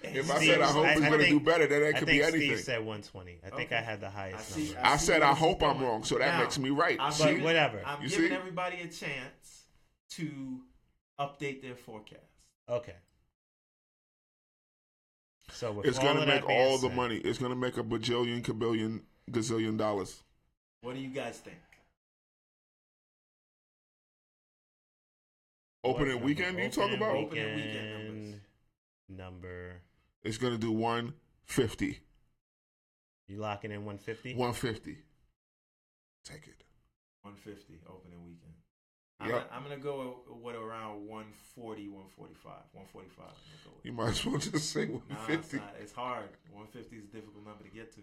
If 0.07 0.31
I 0.31 0.45
said 0.45 0.61
I 0.61 0.67
hope 0.67 0.85
I- 0.85 0.93
it's 0.93 1.01
going 1.01 1.19
to 1.19 1.27
do 1.31 1.41
better, 1.41 1.67
then 1.67 1.83
it 1.83 1.97
could 1.97 2.07
think 2.07 2.21
be 2.23 2.29
Steve 2.29 2.43
anything. 2.43 2.63
said 2.63 2.79
120. 2.85 3.39
I 3.43 3.49
think 3.57 3.73
Okay. 3.73 3.77
I 3.77 3.81
had 3.81 4.03
the 4.03 4.09
I 4.09 4.11
highest 4.11 4.49
see. 4.51 4.65
number. 4.75 4.81
I 4.87 4.97
see 4.99 5.07
said 5.07 5.23
I 5.23 5.33
hope 5.33 5.63
I'm 5.63 5.83
wrong, 5.83 6.05
so 6.05 6.19
that 6.19 6.27
Now, 6.37 6.41
makes 6.43 6.59
me 6.59 6.69
right. 6.69 6.99
I'm 7.01 7.15
But 7.19 7.41
whatever. 7.41 7.83
I'm 7.87 8.03
You 8.03 8.11
giving 8.11 8.29
see? 8.29 8.35
everybody 8.35 8.81
a 8.83 8.89
chance 8.89 9.65
to 10.11 10.61
update 11.19 11.63
their 11.63 11.75
forecast. 11.75 12.21
Okay. 12.69 12.93
So 15.55 15.71
with 15.73 15.87
It's 15.87 15.99
going 15.99 16.17
to 16.19 16.27
make 16.27 16.47
being 16.47 16.59
all 16.61 16.79
the 16.79 16.89
money. 16.91 17.17
It's 17.19 17.39
going 17.39 17.51
to 17.53 17.57
make 17.57 17.77
a 17.77 17.83
bajillion, 17.85 18.43
kabillion 18.43 19.03
gazillion 19.31 19.79
dollars. 19.79 20.23
What 20.83 20.95
do 20.95 21.01
you 21.01 21.09
guys 21.11 21.39
think? 21.39 21.57
Opening 25.85 26.17
What 26.17 26.25
weekend, 26.25 26.57
number? 26.57 26.63
you 26.63 26.71
talk 26.71 26.85
Opening 26.85 26.99
about? 27.03 27.17
Opening 27.17 27.55
weekend 27.57 28.15
numbers. 28.15 28.41
number. 29.09 29.73
It's 30.23 30.39
gonna 30.39 30.57
do 30.59 30.73
one 30.73 31.13
fifty. 31.45 32.01
You 33.29 33.39
locking 33.39 33.71
in 33.71 33.85
150? 33.85 34.35
One 34.35 34.53
fifty. 34.55 34.99
Take 36.25 36.47
it. 36.49 36.65
150 37.23 37.81
opening 37.87 38.25
weekend. 38.25 38.55
I'm, 39.25 39.31
Yep. 39.31 39.39
gonna, 39.51 39.57
I'm 39.57 39.63
gonna 39.63 39.77
go 39.79 40.17
with 40.43 40.55
around 40.57 41.07
140, 41.07 41.89
145, 41.89 42.53
145. 42.73 43.25
I'm 43.25 43.33
go. 43.65 43.71
You 43.83 43.93
might 43.93 44.09
as 44.11 44.27
well 44.27 44.39
just 44.39 44.71
say 44.71 44.87
one 44.87 45.03
Nah, 45.09 45.17
it's, 45.29 45.53
not, 45.53 45.75
it's 45.81 45.93
hard. 45.93 46.29
150 46.53 46.97
is 46.97 47.05
a 47.05 47.07
difficult 47.09 47.45
number 47.47 47.65
to 47.65 47.71
get 47.71 47.93
to. 47.95 48.01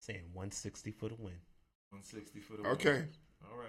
Saying 0.00 0.24
160 0.32 0.90
for 0.92 1.08
the 1.08 1.14
win. 1.16 1.34
160 1.90 2.40
for 2.40 2.56
the 2.56 2.62
win. 2.62 2.72
Okay. 2.72 3.04
All 3.50 3.58
right. 3.58 3.68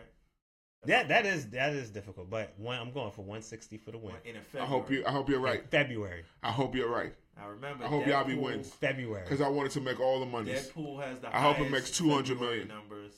That 0.85 1.09
that 1.09 1.27
is 1.27 1.47
that 1.51 1.73
is 1.73 1.91
difficult, 1.91 2.31
but 2.31 2.55
one, 2.57 2.79
I'm 2.79 2.91
going 2.91 3.11
for 3.11 3.21
160 3.21 3.77
for 3.77 3.91
the 3.91 3.99
win. 3.99 4.15
In 4.25 4.35
a 4.35 4.39
I 4.39 4.41
February. 4.41 4.67
hope 4.67 4.89
you. 4.89 5.03
I 5.05 5.11
hope 5.11 5.29
you're 5.29 5.39
right. 5.39 5.69
February, 5.69 6.23
I 6.41 6.49
hope 6.51 6.73
you're 6.73 6.89
right. 6.89 7.13
I 7.39 7.45
remember, 7.45 7.85
I 7.85 7.87
hope 7.87 8.07
y'all 8.07 8.23
be 8.23 8.33
wins. 8.33 8.71
February. 8.71 9.23
Because 9.23 9.41
I 9.41 9.47
wanted 9.47 9.73
to 9.73 9.81
make 9.81 9.99
all 9.99 10.19
the 10.19 10.25
money. 10.25 10.51
Deadpool 10.51 10.99
has 11.05 11.19
the 11.19 11.27
I 11.35 11.39
hope 11.39 11.59
it 11.59 11.69
makes 11.69 11.91
200 11.91 12.29
February 12.29 12.51
million. 12.63 12.67
numbers 12.67 13.13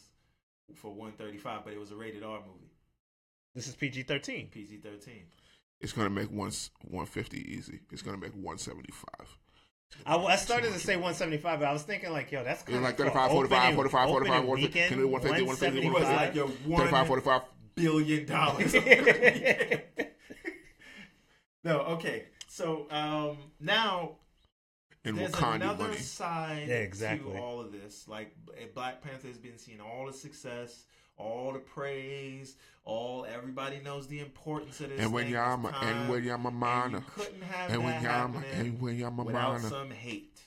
for 0.76 0.92
135, 0.92 1.62
but 1.64 1.74
it 1.74 1.80
was 1.80 1.92
a 1.92 1.96
rated 1.96 2.24
R 2.24 2.40
movie, 2.40 2.72
This 3.56 3.68
is 3.68 3.76
PG-13. 3.76 4.52
PG-13. 4.52 5.10
It's 5.80 5.92
gonna 5.92 6.10
make 6.10 6.32
one 6.32 6.52
one 6.90 7.06
fifty 7.06 7.40
easy. 7.54 7.82
It's 7.92 8.02
gonna 8.02 8.18
make 8.18 8.32
one 8.32 8.58
seventy 8.58 8.94
five. 8.94 9.28
I, 10.06 10.16
I 10.16 10.36
started 10.38 10.72
to 10.74 10.80
say 10.80 10.96
175, 10.96 11.60
but 11.60 11.68
I 11.68 11.74
was 11.74 11.84
thinking 11.84 12.12
like, 12.12 12.32
yo, 12.32 12.44
that's 12.44 12.62
It's 12.62 12.70
kind 12.70 12.78
of 12.78 12.84
like 12.84 12.98
35, 12.98 13.32
45, 13.32 13.76
45, 13.76 14.10
45, 14.10 14.46
45, 14.46 14.72
can 14.72 15.00
it 15.00 15.10
150, 15.10 15.44
150, 15.44 15.82
He 15.82 15.90
was 15.90 16.04
like, 16.04 16.34
yo, 16.34 16.48
35, 16.48 16.94
one 16.94 17.08
45. 17.08 17.42
billion 17.76 18.26
dollars. 18.26 18.74
no, 21.64 21.80
okay. 21.82 22.26
So 22.48 22.88
um, 22.90 23.38
now 23.60 24.14
in 25.06 25.16
there's 25.16 25.32
Wakanda 25.32 25.56
another 25.56 25.84
money. 25.86 25.98
side 25.98 26.66
Yeah, 26.68 26.76
exactly. 26.76 27.34
to 27.34 27.38
all 27.40 27.60
of 27.60 27.72
this. 27.72 28.08
Like 28.08 28.36
eh, 28.58 28.66
Black 28.74 29.02
Panther 29.02 29.28
has 29.28 29.38
been 29.38 29.58
seeing 29.58 29.82
all 29.82 30.06
the 30.08 30.14
success, 30.14 30.86
all 31.18 31.52
the 31.54 31.60
praise, 31.60 32.56
all 32.86 33.26
everybody 33.26 33.80
knows 33.84 34.08
the 34.08 34.20
importance 34.20 34.80
of 34.82 34.90
this. 34.90 35.00
And 35.00 35.12
when 35.14 35.26
thing, 35.26 35.34
y'all, 35.34 35.58
ma- 35.58 35.72
and 35.82 36.10
when 36.10 36.24
y'all, 36.24 36.36
and 36.36 36.44
you 36.46 36.52
mana, 36.52 37.04
couldn't 37.16 37.42
have 37.44 37.72
and 37.72 37.82
that 37.82 37.86
when 37.86 37.94
happening 37.96 38.44
and 38.56 38.82
when 38.82 38.98
y'all, 38.98 39.12
ma- 39.12 39.24
without 39.24 39.54
mana. 39.58 39.70
some 39.70 39.92
hate. 39.92 40.40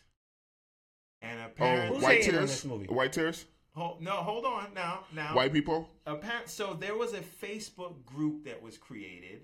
And 1.23 1.41
Oh, 1.41 1.47
apparently, 1.47 1.95
Who's 1.97 2.03
white 2.05 2.17
hating 2.19 2.35
on 2.35 2.39
tears, 2.41 2.51
this 2.51 2.65
movie? 2.65 2.87
white 2.87 3.13
tears, 3.13 3.45
Hold, 3.75 4.01
no, 4.01 4.13
hold 4.13 4.47
on 4.47 4.73
now. 4.75 5.05
Now, 5.15 5.35
white 5.35 5.53
people. 5.53 5.89
apparent 6.07 6.49
so 6.49 6.73
there 6.73 6.97
was 6.97 7.13
a 7.13 7.21
facebook 7.21 8.05
group 8.07 8.45
that 8.45 8.63
was 8.63 8.79
created 8.79 9.43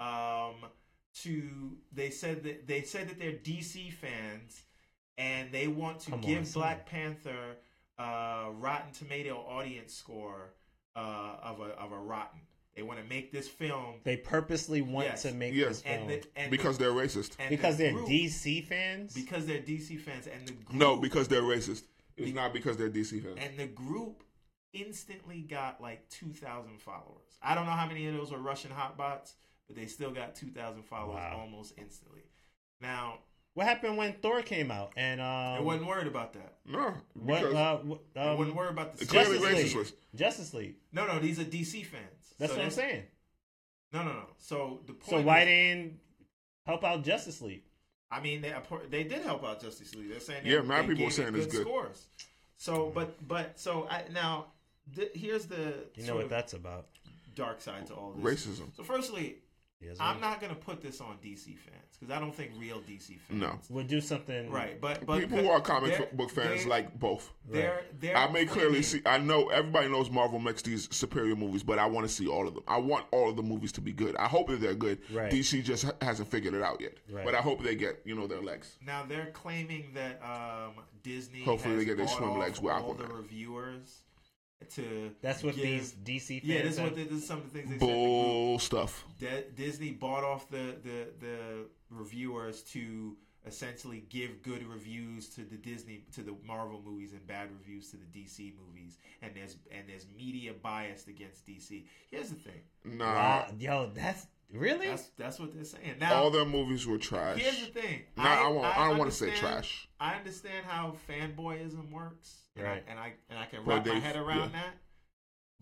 um 0.00 0.54
to 1.22 1.76
they 1.92 2.10
said 2.10 2.42
that 2.44 2.66
they 2.66 2.82
said 2.82 3.08
that 3.08 3.18
they're 3.18 3.32
dc 3.32 3.92
fans 3.94 4.62
and 5.16 5.52
they 5.52 5.68
want 5.68 6.00
to 6.00 6.10
Come 6.10 6.20
give 6.20 6.46
son. 6.46 6.60
black 6.60 6.86
panther 6.86 7.56
uh 7.98 8.46
rotten 8.58 8.92
tomato 8.92 9.36
audience 9.36 9.94
score 9.94 10.50
uh 10.96 11.36
of 11.42 11.60
a 11.60 11.70
of 11.78 11.92
a 11.92 11.98
rotten 11.98 12.40
they 12.74 12.82
want 12.82 12.98
to 13.00 13.04
make 13.08 13.30
this 13.30 13.46
film 13.46 13.94
They 14.02 14.16
purposely 14.16 14.82
want 14.82 15.06
Yes. 15.06 15.22
to 15.22 15.32
make 15.32 15.54
Yes. 15.54 15.68
this 15.68 15.82
film 15.82 16.00
and 16.00 16.10
the, 16.10 16.26
and 16.34 16.50
Because 16.50 16.76
the, 16.76 16.84
they're 16.86 16.92
racist. 16.92 17.36
and 17.38 17.48
because 17.50 17.76
the 17.76 17.84
they're 17.84 17.92
group- 17.92 18.08
DC 18.08 18.64
fans. 18.66 19.14
because 19.14 19.46
they're 19.46 19.60
dc 19.62 20.00
fans 20.00 20.26
and 20.26 20.48
the 20.48 20.52
group, 20.54 20.72
No, 20.74 20.96
because 20.96 21.28
they're 21.28 21.42
racist. 21.42 21.84
It's 22.16 22.34
not 22.34 22.52
because 22.52 22.76
they're 22.76 22.90
DC 22.90 23.22
fans. 23.22 23.38
and 23.40 23.56
the 23.56 23.66
group 23.68 24.24
instantly 24.72 25.42
got 25.42 25.80
like 25.80 26.08
2,000 26.08 26.80
followers. 26.80 27.38
I 27.40 27.54
don't 27.54 27.66
know 27.66 27.72
how 27.72 27.86
many 27.86 28.06
of 28.08 28.14
those 28.14 28.32
were 28.32 28.38
Russian 28.38 28.72
hot 28.72 28.96
bots, 28.96 29.34
but 29.66 29.76
they 29.76 29.86
still 29.86 30.10
got 30.10 30.34
2,000 30.34 30.82
followers 30.84 31.14
Wow. 31.16 31.38
almost 31.42 31.74
instantly. 31.78 32.22
Now, 32.80 33.18
what 33.54 33.66
happened 33.66 33.96
when 33.96 34.12
Thor 34.14 34.42
came 34.42 34.70
out? 34.70 34.92
And 34.96 35.20
I 35.22 35.58
um, 35.58 35.64
wasn't 35.64 35.86
worried 35.86 36.06
about 36.08 36.32
that. 36.34 36.54
No, 36.66 36.94
what? 37.14 37.40
because 37.42 37.54
Uh, 37.54 37.76
what 37.84 38.00
I 38.16 38.32
wasn't 38.34 38.50
um, 38.50 38.56
worried 38.56 38.70
about 38.72 38.96
the 38.96 39.06
Clearly 39.06 39.38
Justice 39.38 39.64
League. 39.64 39.76
was- 39.76 39.92
Justice 40.14 40.54
League. 40.54 40.74
No, 40.92 41.06
no, 41.06 41.18
these 41.18 41.38
are 41.38 41.44
DC 41.44 41.84
fans. 41.86 42.34
That's 42.38 42.52
So 42.52 42.58
what 42.58 42.64
I'm 42.64 42.70
saying. 42.70 43.04
No, 43.92 44.02
no, 44.02 44.12
no. 44.12 44.26
So 44.38 44.80
the 44.86 44.92
point 44.92 45.10
So 45.10 45.20
why 45.22 45.40
is- 45.40 45.46
didn't 45.46 46.00
help 46.66 46.84
out 46.84 47.04
Justice 47.04 47.40
League? 47.40 47.62
I 48.10 48.20
mean, 48.20 48.42
they 48.42 48.54
they 48.90 49.04
did 49.04 49.22
help 49.22 49.44
out 49.44 49.60
Justice 49.60 49.94
League. 49.94 50.10
They're 50.10 50.20
saying 50.20 50.44
they, 50.44 50.50
Yeah, 50.50 50.62
mad 50.62 50.84
they 50.84 50.88
people 50.88 51.06
are 51.06 51.10
saying 51.10 51.28
it 51.34 51.36
it's 51.36 51.46
good. 51.52 51.62
scores. 51.62 52.06
So, 52.56 52.90
but 52.94 53.26
but 53.26 53.58
so 53.58 53.86
I, 53.88 54.04
now 54.12 54.46
th- 54.94 55.10
here's 55.14 55.46
the 55.46 55.86
You 55.96 56.06
know 56.06 56.16
what 56.16 56.24
of 56.24 56.30
that's 56.30 56.52
about. 56.54 56.86
dark 57.34 57.60
side 57.60 57.86
to 57.86 57.94
all 57.94 58.12
this. 58.12 58.46
racism. 58.46 58.74
So, 58.76 58.84
firstly, 58.84 59.38
Yes, 59.84 59.96
I'm 60.00 60.20
not 60.20 60.40
gonna 60.40 60.54
put 60.54 60.80
this 60.80 61.00
on 61.00 61.16
DC 61.24 61.44
fans 61.44 61.96
because 61.98 62.14
I 62.14 62.18
don't 62.20 62.34
think 62.34 62.52
real 62.58 62.80
DC 62.80 63.18
fans. 63.18 63.40
No. 63.40 63.58
We'll 63.70 63.84
do 63.84 64.00
something. 64.00 64.50
Right, 64.50 64.80
but 64.80 65.04
but 65.06 65.20
People 65.20 65.38
who 65.38 65.48
are 65.50 65.60
comic 65.60 66.16
book 66.16 66.30
fans 66.30 66.60
they're- 66.62 66.70
like 66.70 66.98
both. 66.98 67.30
they're 67.48 67.82
they're 68.00 68.16
I 68.16 68.30
may 68.30 68.46
clearly 68.46 68.82
see. 68.82 69.02
I 69.06 69.18
know 69.18 69.48
everybody 69.48 69.88
knows 69.88 70.10
Marvel 70.10 70.38
makes 70.38 70.62
these 70.62 70.88
superior 70.94 71.36
movies, 71.36 71.62
but 71.62 71.78
I 71.78 71.86
want 71.86 72.06
to 72.08 72.12
see 72.12 72.26
all 72.26 72.48
of 72.48 72.54
them. 72.54 72.64
I 72.66 72.78
want 72.78 73.06
all 73.10 73.28
of 73.30 73.36
the 73.36 73.42
movies 73.42 73.72
to 73.72 73.80
be 73.80 73.92
good. 73.92 74.16
I 74.16 74.26
hope 74.26 74.48
that 74.48 74.60
they're 74.60 74.74
good. 74.74 74.98
Right. 75.12 75.30
DC 75.30 75.62
just 75.62 75.86
hasn't 76.00 76.30
figured 76.30 76.54
it 76.54 76.62
out 76.62 76.80
yet. 76.80 76.94
Right. 77.10 77.24
But 77.24 77.34
I 77.34 77.40
hope 77.40 77.62
they 77.62 77.74
get 77.74 78.00
you 78.04 78.14
know 78.14 78.26
their 78.26 78.42
legs. 78.42 78.76
Now 78.84 79.04
they're 79.06 79.30
claiming 79.32 79.92
that 79.94 80.20
um, 80.22 80.82
Disney 81.02 81.42
Hopefully 81.44 81.74
has 81.74 81.82
they 81.82 81.86
get 81.86 81.96
their 81.98 82.08
swim 82.08 82.38
legs 82.38 82.60
with 82.60 82.72
all 82.72 82.94
the 82.94 83.04
Aquaman. 83.04 83.16
reviewers 83.16 84.00
to 84.70 85.10
That's 85.22 85.42
what 85.42 85.54
give- 85.56 85.64
these 85.64 85.92
DC 85.92 86.40
fans. 86.40 86.44
yeah. 86.44 86.62
This 86.62 86.74
is 86.74 86.80
what 86.80 86.94
they, 86.96 87.04
this 87.04 87.18
is 87.22 87.26
some 87.26 87.38
of 87.38 87.52
the 87.52 87.58
things 87.58 87.70
they 87.70 87.78
said. 87.78 87.88
in. 87.88 87.94
Bull 87.94 88.58
stuff. 88.58 89.04
Di- 89.20 89.44
Disney 89.56 89.90
bought 89.92 90.24
off 90.24 90.48
the, 90.50 90.76
the 90.82 91.06
the 91.20 91.36
reviewers 91.90 92.62
to 92.72 93.16
essentially 93.46 94.02
give 94.08 94.42
good 94.42 94.66
reviews 94.66 95.28
to 95.28 95.42
the 95.42 95.56
Disney 95.56 96.04
to 96.12 96.22
the 96.22 96.34
Marvel 96.46 96.80
movies 96.84 97.12
and 97.12 97.26
bad 97.26 97.48
reviews 97.58 97.90
to 97.90 97.96
the 97.98 98.06
DC 98.06 98.52
movies, 98.66 98.98
and 99.22 99.32
there's 99.34 99.56
and 99.70 99.84
there's 99.86 100.06
media 100.16 100.52
biased 100.62 101.08
against 101.08 101.46
DC. 101.46 101.84
Here's 102.10 102.30
the 102.30 102.36
thing. 102.36 102.62
Nah, 102.84 103.04
Wow, 103.04 103.46
yo, 103.58 103.90
that's 103.94 104.26
really. 104.52 104.88
That's 104.88 105.10
that's 105.16 105.38
what 105.38 105.54
they're 105.54 105.64
saying. 105.64 105.96
Now, 106.00 106.14
all 106.14 106.30
their 106.30 106.44
movies 106.44 106.86
were 106.86 106.98
trash. 106.98 107.38
here's 107.38 107.60
the 107.60 107.80
thing. 107.80 108.02
Nah, 108.16 108.24
I, 108.24 108.48
won't, 108.48 108.64
I, 108.66 108.88
don't 108.88 108.98
want 108.98 109.10
to 109.10 109.16
say 109.16 109.30
trash. 109.30 109.88
I 110.00 110.14
understand 110.14 110.64
how 110.66 110.96
fanboyism 111.08 111.90
works, 111.90 112.42
and, 112.56 112.64
Right. 112.64 112.82
I, 112.86 112.90
and 112.90 112.98
I 113.00 113.12
and 113.30 113.38
I 113.38 113.46
can 113.46 113.64
Well, 113.64 113.76
wrap 113.78 113.86
my 113.86 113.98
head 113.98 114.16
around 114.16 114.50
yeah. 114.52 114.60
that. 114.62 114.74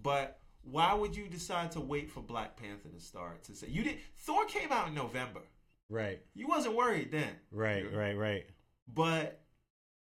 But 0.03 0.40
why 0.62 0.95
would 0.95 1.16
you 1.16 1.29
decide 1.29 1.73
to 1.73 1.81
wait 1.81 2.11
for 2.11 2.21
Black 2.21 2.57
Panther 2.57 2.88
to 2.88 3.01
start 3.01 3.45
to 3.45 3.55
say 3.55 3.68
you 3.68 3.83
did? 3.83 3.99
Thor 4.16 4.45
came 4.47 4.71
out 4.73 4.88
in 4.88 4.95
November. 4.95 5.40
right, 5.88 6.21
You 6.35 6.47
wasn't 6.49 6.77
worried 6.77 7.11
then, 7.12 7.31
right, 7.51 7.85
right, 7.95 8.16
right. 8.16 8.47
but 8.92 9.40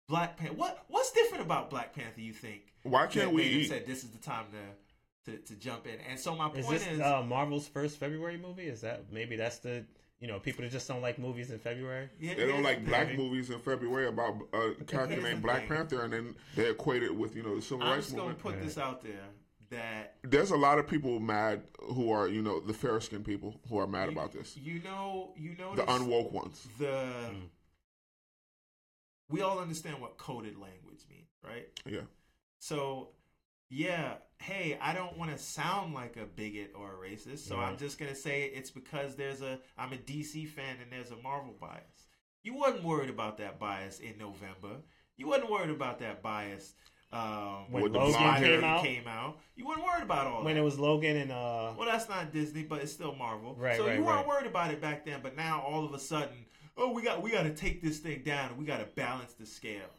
Black 0.07 0.37
Panther. 0.37 0.55
What 0.55 0.85
what's 0.87 1.11
different 1.11 1.43
about 1.43 1.69
Black 1.69 1.93
Panther? 1.93 2.21
You 2.21 2.33
think? 2.33 2.73
Why 2.83 3.07
can't 3.07 3.31
we 3.31 3.43
made? 3.43 3.67
Said 3.67 3.85
this 3.85 4.03
is 4.03 4.09
the 4.09 4.17
time 4.17 4.45
to 4.51 4.57
to, 5.31 5.37
to 5.37 5.55
jump 5.55 5.87
in. 5.87 5.99
And 6.09 6.19
so 6.19 6.35
my 6.35 6.49
Is 6.51 6.65
point 6.65 6.79
this 6.79 6.87
is, 6.87 6.99
uh, 6.99 7.23
Marvel's 7.23 7.67
first 7.67 7.99
February 7.99 8.37
movie? 8.37 8.67
Is 8.67 8.81
that 8.81 9.11
maybe 9.11 9.35
that's 9.35 9.59
the 9.59 9.85
you 10.19 10.27
know 10.27 10.39
people 10.39 10.63
that 10.63 10.71
just 10.71 10.87
don't 10.87 11.01
like 11.01 11.17
movies 11.19 11.49
in 11.51 11.59
February? 11.59 12.09
yeah, 12.19 12.33
They 12.35 12.47
don't 12.47 12.63
like 12.63 12.85
black 12.85 13.07
thing. 13.07 13.17
movies 13.17 13.49
in 13.49 13.59
February 13.59 14.07
about 14.07 14.35
a 14.53 14.73
character 14.85 15.21
named 15.21 15.41
Black 15.41 15.59
thing. 15.67 15.69
Panther, 15.69 16.03
and 16.03 16.11
then 16.13 16.35
they 16.55 16.69
equate 16.69 17.03
it 17.03 17.15
with 17.15 17.35
you 17.35 17.43
know 17.43 17.55
the 17.55 17.61
civil 17.61 17.79
rights. 17.79 17.89
I'm 17.89 17.93
rights 17.95 18.05
just 18.07 18.17
gonna 18.17 18.33
put 18.33 18.55
Right. 18.55 18.63
this 18.63 18.77
out 18.77 19.01
there 19.01 19.27
that 19.69 20.15
There's 20.23 20.49
a 20.51 20.57
lot 20.57 20.79
of 20.79 20.87
people 20.87 21.19
mad 21.19 21.61
who 21.79 22.11
are 22.11 22.27
you 22.27 22.41
know 22.41 22.59
the 22.59 22.73
fair 22.73 22.99
skinned 22.99 23.23
people 23.25 23.59
who 23.69 23.77
are 23.77 23.87
mad 23.87 24.09
about 24.09 24.31
this. 24.33 24.57
you 24.57 24.81
know 24.83 25.33
you 25.37 25.55
know 25.57 25.75
The 25.75 25.83
unwoke 25.83 26.31
ones. 26.31 26.67
the 26.79 27.05
Hmm. 27.31 27.45
we 29.29 29.41
all 29.41 29.59
understand 29.59 30.01
what 30.01 30.17
coded 30.17 30.57
language 30.57 31.05
means, 31.09 31.29
right? 31.43 31.67
Yeah. 31.85 32.01
So, 32.59 33.09
yeah, 33.69 34.15
hey, 34.39 34.77
I 34.81 34.93
don't 34.93 35.17
want 35.17 35.31
to 35.31 35.37
sound 35.37 35.93
like 35.93 36.17
a 36.17 36.25
bigot 36.25 36.73
or 36.75 36.91
a 36.93 37.09
racist, 37.09 37.39
so 37.39 37.57
I'm 37.57 37.77
just 37.77 37.97
gonna 37.97 38.15
say 38.15 38.43
it's 38.43 38.71
because 38.71 39.15
there's 39.15 39.41
a 39.41 39.59
I'm 39.77 39.93
a 39.93 39.97
DC 39.97 40.47
fan 40.49 40.77
and 40.81 40.91
there's 40.91 41.11
a 41.11 41.17
Marvel 41.21 41.55
bias. 41.59 42.07
You 42.43 42.55
wasn't 42.55 42.83
worried 42.83 43.09
about 43.09 43.37
that 43.37 43.59
bias 43.59 43.99
in 43.99 44.17
November. 44.17 44.81
You 45.17 45.27
wasn't 45.27 45.51
worried 45.51 45.69
about 45.71 45.99
that 45.99 46.21
bias 46.21 46.73
um, 47.11 47.65
When 47.71 47.91
the 47.91 47.97
Logan 47.97 48.35
came 48.35 48.63
out, 48.63 48.83
came 48.83 49.07
out. 49.07 49.39
You 49.55 49.67
weren't 49.67 49.83
worried 49.83 50.03
about 50.03 50.27
all 50.27 50.39
that. 50.39 50.45
when 50.45 50.55
that. 50.55 50.61
it 50.61 50.63
was 50.63 50.77
Logan 50.77 51.17
and 51.17 51.31
uh, 51.31 51.73
Well, 51.77 51.87
that's 51.87 52.07
not 52.07 52.31
Disney, 52.31 52.63
but 52.63 52.81
it's 52.81 52.91
still 52.91 53.15
Marvel. 53.15 53.55
Right, 53.55 53.77
so 53.77 53.87
right, 53.87 53.97
you 53.97 54.03
weren't 54.03 54.19
right. 54.19 54.27
worried 54.27 54.45
about 54.45 54.71
it 54.71 54.79
back 54.79 55.05
then, 55.05 55.19
but 55.23 55.35
now 55.35 55.61
all 55.61 55.83
of 55.83 55.93
a 55.93 55.99
sudden, 55.99 56.45
oh, 56.77 56.91
we 56.91 57.01
got 57.01 57.21
we 57.23 57.31
got 57.31 57.43
to 57.43 57.53
take 57.53 57.81
this 57.81 57.97
thing 57.99 58.21
down. 58.23 58.57
We 58.57 58.65
got 58.65 58.79
to 58.79 58.85
balance 58.85 59.33
the 59.33 59.47
scales. 59.47 59.98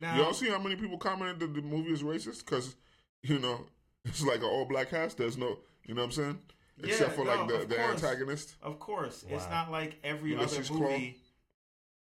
Now, 0.00 0.16
Y'all 0.16 0.32
see 0.32 0.48
how 0.48 0.58
many 0.60 0.76
people 0.76 0.98
commented 0.98 1.40
that 1.40 1.54
the 1.54 1.62
movie 1.62 1.92
is 1.92 2.02
racist? 2.02 2.44
Because 2.44 2.76
you 3.22 3.38
know 3.38 3.66
it's 4.04 4.24
like 4.24 4.38
an 4.38 4.44
all 4.44 4.64
black 4.64 4.90
cast. 4.90 5.18
There's 5.18 5.36
no, 5.36 5.58
you 5.84 5.94
know 5.94 6.02
what 6.02 6.06
I'm 6.06 6.12
saying? 6.12 6.38
Yeah, 6.78 6.86
Except 6.86 7.16
for 7.16 7.24
no, 7.24 7.34
like 7.34 7.48
the, 7.48 7.54
of 7.62 7.68
the 7.68 7.74
course. 7.74 8.04
antagonist. 8.04 8.54
of 8.62 8.78
course, 8.78 9.24
it's 9.28 9.48
not 9.50 9.70
like 9.70 9.98
every 10.04 10.30
Ulysses 10.30 10.70
other 10.70 10.80
movie. 10.80 11.16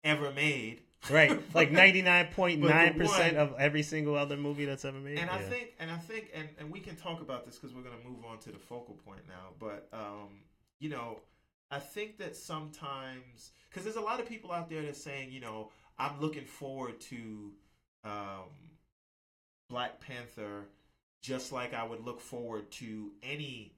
ever 0.05 0.31
made. 0.31 0.83
Right, 1.11 1.43
like 1.55 1.73
ninety 1.73 2.03
nine 2.03 2.29
point 2.37 2.61
nine 2.61 2.95
percent 2.95 3.37
of 3.37 3.55
every 3.59 3.83
single 3.83 4.15
other 4.17 4.37
movie 4.37 4.67
that's 4.67 4.85
ever 4.85 4.99
made. 4.99 5.19
And 5.19 5.31
I 5.31 5.39
think, 5.39 5.73
and 5.81 5.91
I 5.91 5.97
think, 5.97 6.31
and, 6.35 6.49
and 6.59 6.71
we 6.71 6.79
can 6.79 6.95
talk 6.95 7.21
about 7.21 7.47
this 7.47 7.57
because 7.57 7.75
we're 7.75 7.83
going 7.83 7.97
to 8.01 8.09
move 8.09 8.25
on 8.31 8.39
to 8.41 8.53
the 8.53 8.59
focal 8.59 8.95
point 9.05 9.23
now. 9.27 9.55
But 9.59 9.89
um, 9.93 10.29
you 10.79 10.91
know, 10.91 11.21
I 11.71 11.79
think 11.79 12.19
that 12.19 12.37
sometimes 12.37 13.53
because 13.69 13.85
there's 13.85 13.97
a 13.97 14.01
lot 14.01 14.21
of 14.21 14.27
people 14.27 14.53
out 14.53 14.69
there 14.69 14.83
that's 14.83 15.03
saying, 15.03 15.33
you 15.33 15.41
know, 15.41 15.71
I'm 15.99 16.21
looking 16.21 16.45
forward 16.45 17.01
to 17.01 17.51
um, 18.05 18.49
Black 19.69 20.01
Panther, 20.01 20.67
just 21.23 21.53
like 21.53 21.75
I 21.75 21.85
would 21.85 22.05
look 22.05 22.21
forward 22.21 22.71
to 22.73 23.13
any 23.23 23.75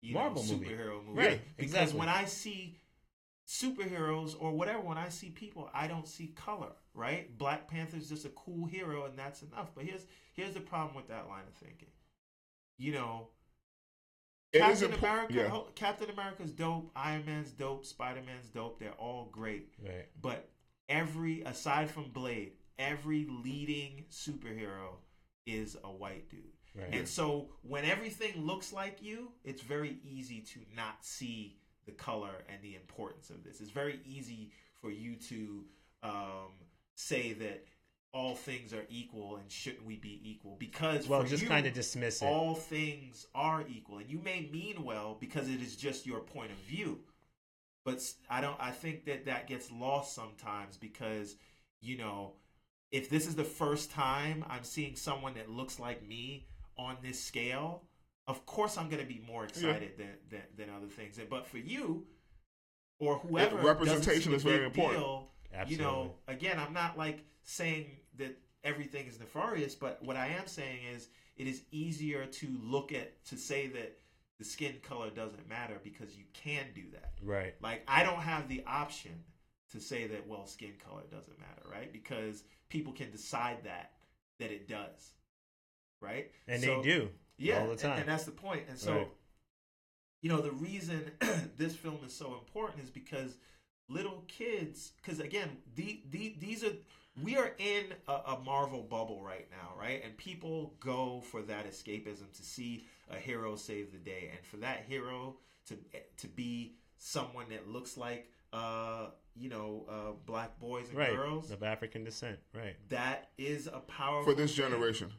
you 0.00 0.14
Marvel 0.14 0.42
know, 0.42 0.48
superhero 0.54 1.04
movie. 1.06 1.18
Right, 1.20 1.40
Because 1.56 1.72
exactly. 1.72 1.98
when 1.98 2.08
I 2.08 2.24
see 2.26 2.78
superheroes 3.48 4.34
or 4.38 4.52
whatever, 4.52 4.80
when 4.80 4.98
I 4.98 5.08
see 5.08 5.30
people, 5.30 5.70
I 5.74 5.86
don't 5.86 6.08
see 6.08 6.28
color. 6.28 6.72
Right? 6.94 7.36
Black 7.36 7.68
Panther's 7.68 8.08
just 8.08 8.24
a 8.24 8.28
cool 8.30 8.66
hero, 8.66 9.04
and 9.06 9.18
that's 9.18 9.42
enough. 9.42 9.72
But 9.74 9.84
here's 9.84 10.06
here's 10.32 10.54
the 10.54 10.60
problem 10.60 10.94
with 10.94 11.08
that 11.08 11.26
line 11.28 11.42
of 11.48 11.54
thinking. 11.54 11.88
You 12.78 12.92
know, 12.92 13.28
It 14.52 14.60
Captain 14.60 14.92
America, 14.92 15.34
yeah. 15.34 15.58
Captain 15.74 16.10
America's 16.10 16.52
dope. 16.52 16.90
Iron 16.94 17.24
Man's 17.26 17.50
dope. 17.50 17.84
Spider 17.84 18.20
Man's 18.24 18.48
dope. 18.48 18.78
They're 18.78 18.92
all 18.92 19.28
great. 19.32 19.74
right. 19.84 20.06
But 20.20 20.48
every 20.88 21.42
aside 21.42 21.90
from 21.90 22.10
Blade, 22.10 22.52
every 22.78 23.26
leading 23.44 24.04
superhero 24.10 24.96
is 25.46 25.76
a 25.84 25.90
white 25.90 26.28
dude. 26.30 26.40
Right. 26.76 26.92
And 26.92 27.06
so 27.08 27.50
when 27.62 27.84
everything 27.84 28.44
looks 28.44 28.72
like 28.72 29.02
you, 29.02 29.28
it's 29.44 29.62
very 29.62 29.98
easy 30.04 30.40
to 30.40 30.60
not 30.76 31.04
see 31.04 31.56
the 31.86 31.92
color 31.92 32.44
and 32.48 32.60
the 32.62 32.74
importance 32.74 33.30
of 33.30 33.44
this. 33.44 33.60
It's 33.60 33.70
very 33.70 34.00
easy 34.04 34.50
for 34.80 34.90
you 34.90 35.14
to 35.28 35.64
um, 36.02 36.50
say 36.96 37.32
that 37.34 37.64
all 38.12 38.34
things 38.36 38.72
are 38.72 38.84
equal 38.88 39.36
and 39.36 39.50
shouldn't 39.50 39.84
we 39.84 39.96
be 39.96 40.20
equal 40.22 40.56
because 40.58 41.08
Well, 41.08 41.24
just 41.24 41.46
kind 41.46 41.66
of 41.66 41.72
dismiss 41.74 42.22
it. 42.22 42.26
all 42.26 42.54
things 42.54 43.26
are 43.34 43.64
equal 43.68 43.98
and 43.98 44.08
you 44.08 44.20
may 44.24 44.48
mean 44.52 44.84
well 44.84 45.16
because 45.18 45.48
it 45.48 45.60
is 45.60 45.74
just 45.74 46.06
your 46.06 46.20
point 46.20 46.52
of 46.52 46.56
view 46.58 47.00
but 47.84 48.00
i 48.30 48.40
don't 48.40 48.56
i 48.60 48.70
think 48.70 49.04
that 49.06 49.24
that 49.26 49.48
gets 49.48 49.68
lost 49.72 50.14
sometimes 50.14 50.76
because 50.76 51.34
you 51.80 51.98
know 51.98 52.34
if 52.90 53.08
this 53.10 53.26
is 53.26 53.34
the 53.34 53.44
first 53.44 53.90
time 53.90 54.44
i'm 54.48 54.64
seeing 54.64 54.94
someone 54.96 55.34
that 55.34 55.50
looks 55.50 55.78
like 55.78 56.06
me 56.06 56.46
on 56.78 56.96
this 57.02 57.22
scale 57.22 57.82
of 58.26 58.44
course 58.46 58.76
i'm 58.78 58.88
going 58.88 59.02
to 59.02 59.08
be 59.08 59.22
more 59.26 59.44
excited 59.44 59.92
than, 59.98 60.08
than 60.30 60.42
than 60.56 60.70
other 60.74 60.86
things 60.86 61.18
but 61.28 61.46
for 61.46 61.58
you 61.58 62.04
or 62.98 63.18
whoever 63.18 63.56
doesn't 63.56 63.66
representation 63.66 64.32
is 64.32 64.42
very 64.42 64.64
important. 64.64 64.98
deal, 64.98 65.28
you 65.66 65.78
know 65.78 66.14
again 66.28 66.58
i'm 66.58 66.72
not 66.72 66.96
like 66.96 67.24
saying 67.42 67.86
that 68.16 68.36
everything 68.62 69.06
is 69.06 69.18
nefarious 69.18 69.74
but 69.74 70.02
what 70.02 70.16
i 70.16 70.26
am 70.28 70.46
saying 70.46 70.78
is 70.94 71.08
it 71.36 71.46
is 71.46 71.62
easier 71.70 72.26
to 72.26 72.46
look 72.62 72.92
at 72.92 73.24
to 73.24 73.36
say 73.36 73.66
that 73.66 73.98
the 74.38 74.44
skin 74.44 74.74
color 74.82 75.10
doesn't 75.10 75.48
matter 75.48 75.80
because 75.82 76.16
you 76.16 76.24
can 76.32 76.64
do 76.74 76.82
that 76.92 77.12
right. 77.22 77.54
like 77.62 77.82
i 77.86 78.02
don't 78.02 78.20
have 78.20 78.48
the 78.48 78.62
option 78.66 79.12
to 79.74 79.80
say 79.80 80.06
that 80.06 80.26
well 80.26 80.46
skin 80.46 80.72
color 80.88 81.02
doesn't 81.10 81.38
matter 81.38 81.62
right 81.70 81.92
because 81.92 82.42
people 82.70 82.92
can 82.92 83.10
decide 83.10 83.58
that 83.64 83.92
that 84.40 84.50
it 84.50 84.66
does 84.68 85.12
right 86.00 86.30
And 86.48 86.62
So- 86.62 86.80
they 86.82 86.88
do. 86.88 87.10
yeah, 87.36 87.58
all 87.60 87.64
the 87.66 87.70
and- 87.72 87.80
time. 87.80 87.98
And, 88.00 88.08
that's 88.08 88.24
the 88.24 88.30
point. 88.32 88.64
And 88.68 88.78
so, 88.78 88.92
Right. 88.94 89.08
you 90.22 90.28
know, 90.30 90.40
the 90.40 90.52
reason 90.52 91.10
this 91.56 91.74
film 91.76 91.98
is 92.06 92.12
so 92.14 92.34
important 92.34 92.82
is 92.84 92.90
because 92.90 93.36
little 93.88 94.24
kids, 94.28 94.92
because 95.02 95.20
again, 95.20 95.58
the, 95.74 96.02
the, 96.10 96.34
these 96.38 96.64
are, 96.64 96.72
we 97.22 97.36
are 97.36 97.52
in 97.58 97.94
a, 98.08 98.12
a 98.12 98.40
Marvel 98.44 98.82
bubble 98.82 99.22
right 99.22 99.48
now, 99.50 99.78
right? 99.78 100.02
And 100.04 100.16
people 100.16 100.74
go 100.80 101.20
for 101.30 101.42
that 101.42 101.70
escapism 101.70 102.32
to 102.36 102.42
see 102.42 102.86
a 103.10 103.16
hero 103.16 103.56
save 103.56 103.92
the 103.92 103.98
day, 103.98 104.30
and 104.34 104.44
for 104.46 104.56
that 104.58 104.84
hero 104.88 105.36
to 105.66 105.76
to 106.18 106.26
be 106.28 106.74
someone 106.98 107.48
that 107.50 107.68
looks 107.68 107.96
like, 107.96 108.30
uh, 108.54 109.10
you 109.36 109.48
know, 109.48 109.84
uh, 109.88 110.12
black 110.26 110.58
boys 110.60 110.88
and 110.88 110.96
Right. 110.98 111.14
girls. 111.14 111.50
Of 111.50 111.62
African 111.62 112.04
descent. 112.04 112.38
Right. 112.54 112.76
That 112.88 113.30
is 113.36 113.66
a 113.66 113.80
powerful 113.80 114.32
for 114.32 114.36
this 114.40 114.56
thing. 114.56 114.70
generation. 114.70 115.12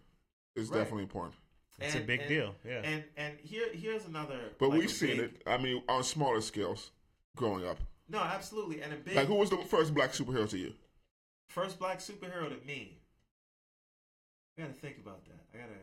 It's 0.55 0.69
Right. 0.69 0.77
definitely 0.79 1.03
important. 1.03 1.36
It's 1.79 1.95
a 1.95 1.99
big 1.99 2.21
and- 2.21 2.29
deal. 2.29 2.55
Yeah. 2.63 2.81
And 2.83 3.03
and 3.17 3.38
here 3.41 3.71
here's 3.73 4.05
another. 4.05 4.53
But 4.57 4.69
like, 4.69 4.79
we've 4.79 4.91
seen 4.91 5.17
big- 5.17 5.19
it. 5.36 5.43
I 5.45 5.57
mean, 5.57 5.83
on 5.89 6.03
smaller 6.03 6.39
scales, 6.41 6.91
growing 7.36 7.65
up. 7.67 7.77
No, 8.07 8.19
absolutely. 8.19 8.81
And 8.81 8.93
a 8.93 8.95
big 8.97 9.15
Like, 9.15 9.27
who 9.27 9.36
was 9.36 9.49
the 9.49 9.57
first 9.57 9.93
black 9.93 10.11
superhero 10.11 10.49
to 10.49 10.57
you? 10.57 10.73
first 11.49 11.77
black 11.79 11.99
superhero 11.99 12.47
to 12.49 12.65
me. 12.65 13.01
I 14.57 14.61
gotta 14.61 14.73
think 14.73 14.97
about 14.99 15.25
that. 15.25 15.39
I 15.53 15.57
gotta 15.57 15.79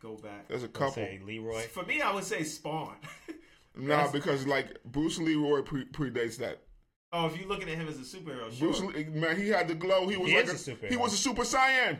go 0.00 0.16
back. 0.16 0.48
There's 0.48 0.62
a 0.62 0.68
couple. 0.68 0.92
say 0.94 1.18
Leroy. 1.24 1.62
For 1.68 1.84
me, 1.84 2.02
I 2.02 2.12
would 2.12 2.24
say 2.24 2.42
Spawn. 2.44 2.96
Nah, 3.76 4.10
because 4.10 4.46
like 4.48 4.82
Bruce 4.84 5.18
Leroy 5.18 5.62
pre- 5.62 5.84
predates 5.86 6.36
that. 6.38 6.60
Oh, 7.12 7.26
if 7.26 7.38
you're 7.38 7.48
looking 7.48 7.68
at 7.68 7.76
him 7.76 7.88
as 7.88 7.96
a 7.96 8.00
superhero, 8.16 8.52
sure. 8.52 8.72
Bruce, 8.72 9.06
man, 9.14 9.36
he 9.36 9.48
had 9.48 9.68
the 9.68 9.74
glow. 9.74 10.08
He 10.08 10.16
was 10.16 10.28
He 10.30 10.36
like 10.36 10.44
is 10.46 10.68
a, 10.68 10.72
a 10.72 10.74
superhero. 10.74 10.88
he 10.90 10.96
was 10.96 11.12
a 11.12 11.16
super 11.16 11.42
saiyan. 11.42 11.98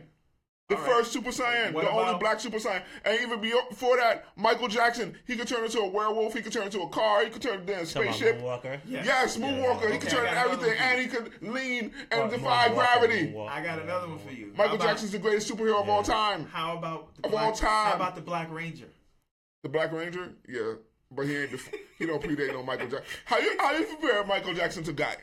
The 0.69 0.77
All 0.77 0.83
right. 0.83 0.91
first 0.99 1.13
super 1.13 1.31
saiyan, 1.31 1.73
What 1.73 1.83
the 1.85 1.91
only 1.91 2.03
about- 2.11 2.21
black 2.21 2.39
super 2.39 2.59
saiyan, 2.59 2.85
and 3.05 3.21
even 3.21 3.41
before 3.41 3.97
that, 3.97 4.25
Michael 4.37 4.69
Jackson. 4.69 5.17
He 5.27 5.35
could 5.35 5.49
turn 5.49 5.65
into 5.65 5.81
a 5.81 5.89
werewolf. 5.89 6.33
He 6.33 6.43
could 6.43 6.53
turn 6.53 6.63
into 6.67 6.83
a 6.83 6.89
car. 6.91 7.25
He 7.25 7.31
could 7.31 7.43
turn 7.43 7.59
into 7.59 7.73
a 7.73 7.85
Talking 7.85 8.03
about 8.03 8.15
spaceship. 8.15 8.41
Moonwalker. 8.41 8.81
Yeah. 8.87 9.03
Yes, 9.05 9.37
Moonwalker. 9.37 9.77
Okay, 9.83 9.93
he 9.95 9.99
could 9.99 10.09
I 10.09 10.13
turn 10.13 10.25
got 10.27 10.47
into 10.47 10.53
another 10.61 10.75
everything, 10.75 10.79
one. 10.79 10.93
and 10.93 11.01
he 11.01 11.07
could 11.09 11.55
lean 11.55 11.93
and 12.13 12.21
Or 12.21 12.29
defy 12.29 12.69
Moonwalker, 12.69 12.75
gravity. 12.75 13.33
Moonwalker, 13.33 13.49
I 13.49 13.65
got 13.65 13.79
yeah, 13.79 13.83
another 13.83 14.09
one 14.11 14.19
for 14.21 14.31
you. 14.33 14.53
How 14.57 14.63
Michael 14.63 14.77
about- 14.77 14.87
Jackson's 14.87 15.11
the 15.11 15.19
greatest 15.19 15.51
superhero 15.53 15.83
of 15.83 15.89
all 15.89 16.05
time. 16.05 16.47
How 16.47 16.79
about 16.79 17.17
the 17.17 17.25
Of 17.25 17.31
black, 17.33 17.45
all 17.47 17.53
time. 17.53 17.69
How 17.89 17.95
about 17.97 18.15
the 18.15 18.21
Black 18.23 18.53
Ranger? 18.53 18.87
The 19.65 19.69
Black 19.71 19.93
Ranger, 19.93 20.35
yeah, 20.49 20.75
but 21.11 21.27
he 21.27 21.37
ain't. 21.37 21.51
Def- 21.51 21.71
he 21.99 22.07
don't 22.07 22.23
predate 22.23 22.53
no 22.53 22.63
Michael 22.63 22.89
Jackson. 22.89 23.07
How 23.25 23.39
you 23.39 23.57
how 23.59 23.73
you 23.77 23.85
compare 23.87 24.25
Michael 24.25 24.55
Jackson 24.55 24.85
to 24.85 24.93
Guy? 24.93 25.17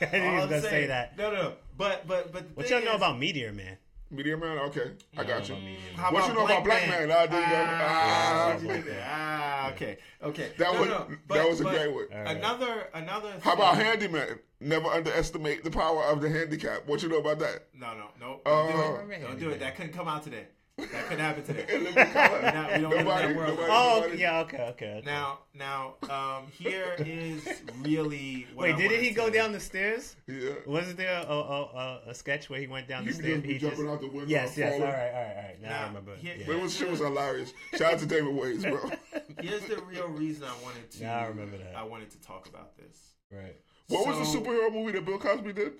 I 0.00 0.04
knew 0.12 0.20
he 0.20 0.26
All 0.28 0.34
was 0.36 0.44
gonna 0.46 0.62
say 0.62 0.86
that. 0.86 1.16
No, 1.18 1.30
no, 1.30 1.42
no. 1.42 1.52
But 1.76 2.06
but 2.06 2.32
but. 2.32 2.44
What 2.54 2.68
y'all 2.70 2.82
know 2.82 2.90
is- 2.92 2.96
about 2.96 3.18
Meteor 3.18 3.52
Man? 3.52 3.76
Meteor 4.10 4.38
Man, 4.38 4.56
okay, 4.60 4.92
I 5.18 5.22
got 5.24 5.46
you. 5.50 5.54
about 5.54 5.64
Meteor 5.66 5.80
Man. 5.90 5.96
How 5.96 6.12
What 6.12 6.28
you 6.28 6.34
know 6.34 6.44
about 6.46 6.64
Blankman? 6.64 7.10
I 7.12 7.26
do 7.26 7.32
that. 7.32 7.78
Ah, 7.78 8.48
Ah. 8.54 8.54
what 8.54 8.62
you 8.76 8.84
ah, 9.02 9.70
okay, 9.72 9.98
okay. 10.22 10.52
That 10.56 10.72
No, 10.72 10.80
was 10.80 10.88
no, 10.88 10.98
that 11.08 11.18
but- 11.28 11.48
was 11.50 11.60
a 11.60 11.64
but 11.64 11.74
great 11.74 11.92
one. 11.94 12.06
All 12.14 12.22
right. 12.22 12.36
Another 12.36 12.88
another. 12.94 13.32
How 13.42 13.52
about 13.52 13.76
thing- 13.76 13.84
Handyman? 13.84 14.38
Never 14.60 14.86
underestimate 14.88 15.62
the 15.62 15.70
power 15.70 16.02
of 16.04 16.20
the 16.22 16.28
handicap. 16.30 16.86
What 16.86 17.02
you 17.02 17.08
know 17.10 17.18
about 17.18 17.38
that? 17.40 17.66
No, 17.78 17.92
no, 17.96 18.06
no. 18.18 18.40
Uh, 18.44 18.72
Don't 18.72 19.06
do 19.06 19.12
it. 19.12 19.20
Don't 19.22 19.38
do 19.38 19.50
it. 19.50 19.60
That 19.60 19.76
couldn't 19.76 19.92
come 19.92 20.08
out 20.08 20.24
today. 20.24 20.46
That 20.78 21.06
couldn't 21.08 21.18
happen 21.18 21.42
today. 21.42 21.66
In 21.74 21.84
living 21.84 22.06
color. 22.06 22.38
We're 22.40 22.52
not- 22.52 22.72
we 22.72 22.78
don't 22.80 22.90
live 22.90 22.98
in 23.00 23.06
that 23.06 23.36
world. 23.36 23.48
nobody- 23.58 23.68
Oh, 23.72 24.00
nobody- 24.02 24.20
yeah. 24.20 24.38
Okay. 24.40 24.56
Okay. 24.58 24.86
okay. 24.98 25.02
Now, 25.04 25.40
now, 25.52 25.94
um, 26.08 26.46
here 26.52 26.94
is 26.98 27.46
really. 27.82 28.46
What 28.54 28.62
Wait, 28.64 28.74
I 28.74 28.78
didn't 28.78 29.02
he 29.02 29.10
go 29.10 29.26
to- 29.26 29.32
down 29.32 29.50
the 29.52 29.58
stairs? 29.60 30.14
Yeah. 30.28 30.50
Wasn't 30.66 30.96
there 30.96 31.18
a, 31.18 31.32
a, 31.32 31.62
a, 31.62 32.00
a 32.08 32.14
sketch 32.14 32.48
where 32.48 32.60
he 32.60 32.68
went 32.68 32.86
down 32.88 33.02
He 33.04 33.08
the 33.10 33.14
stairs? 33.14 33.44
He 33.44 33.58
jumping 33.58 33.88
out 33.88 34.00
the 34.00 34.06
window 34.06 34.26
Yes, 34.28 34.50
and 34.50 34.58
yes. 34.58 34.72
All 34.74 34.78
falling. 34.80 34.94
right, 34.94 35.08
all 35.08 35.22
right, 35.22 35.36
all 35.36 35.42
right. 35.42 35.62
Now 35.62 35.68
I 35.68 35.70
Now, 35.80 35.86
remember. 35.88 36.14
here- 36.16 36.36
yeah. 36.38 36.44
But 36.46 36.56
it 36.56 36.62
was 36.62 36.74
shit 36.76 36.90
was 36.90 37.00
hilarious. 37.00 37.52
Shout 37.76 37.94
out 37.94 37.98
to 37.98 38.06
Damon 38.06 38.36
Wayans, 38.36 38.62
bro. 38.62 38.90
Here's 39.42 39.62
the 39.62 39.82
real 39.82 40.08
reason 40.08 40.44
I 40.44 40.62
wanted 40.62 40.90
to. 40.92 41.02
Now 41.02 41.18
I 41.18 41.26
remember 41.26 41.56
that. 41.58 41.74
I 41.76 41.82
wanted 41.82 42.10
to 42.12 42.20
talk 42.20 42.46
about 42.48 42.76
this. 42.76 43.14
Right. 43.32 43.56
What 43.88 44.06
was 44.06 44.32
the 44.32 44.38
superhero 44.38 44.72
movie 44.72 44.92
that 44.92 45.04
Bill 45.04 45.18
Cosby 45.18 45.52
did? 45.52 45.72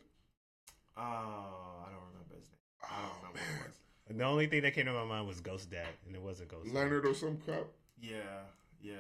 Oh, 0.97 1.01
I 1.01 1.89
don't 1.93 2.03
remember 2.13 2.35
his 2.37 2.49
name. 2.51 2.59
I 2.83 3.03
don't 3.23 3.33
remember 4.09 4.15
what 4.15 4.15
it 4.15 4.15
was. 4.15 4.17
The 4.19 4.25
only 4.25 4.47
thing 4.47 4.63
that 4.63 4.75
came 4.75 4.87
to 4.87 4.93
my 4.93 5.05
mind 5.05 5.27
was 5.29 5.41
Ghost 5.41 5.71
Dad, 5.71 5.87
and 6.07 6.15
it 6.15 6.23
wasn't 6.23 6.49
Ghost. 6.51 6.67
Dad. 6.67 6.75
Leonard 6.75 7.07
or 7.07 7.15
some 7.15 7.37
crap. 7.39 7.65
Yeah, 8.01 8.17
yeah. 8.81 8.95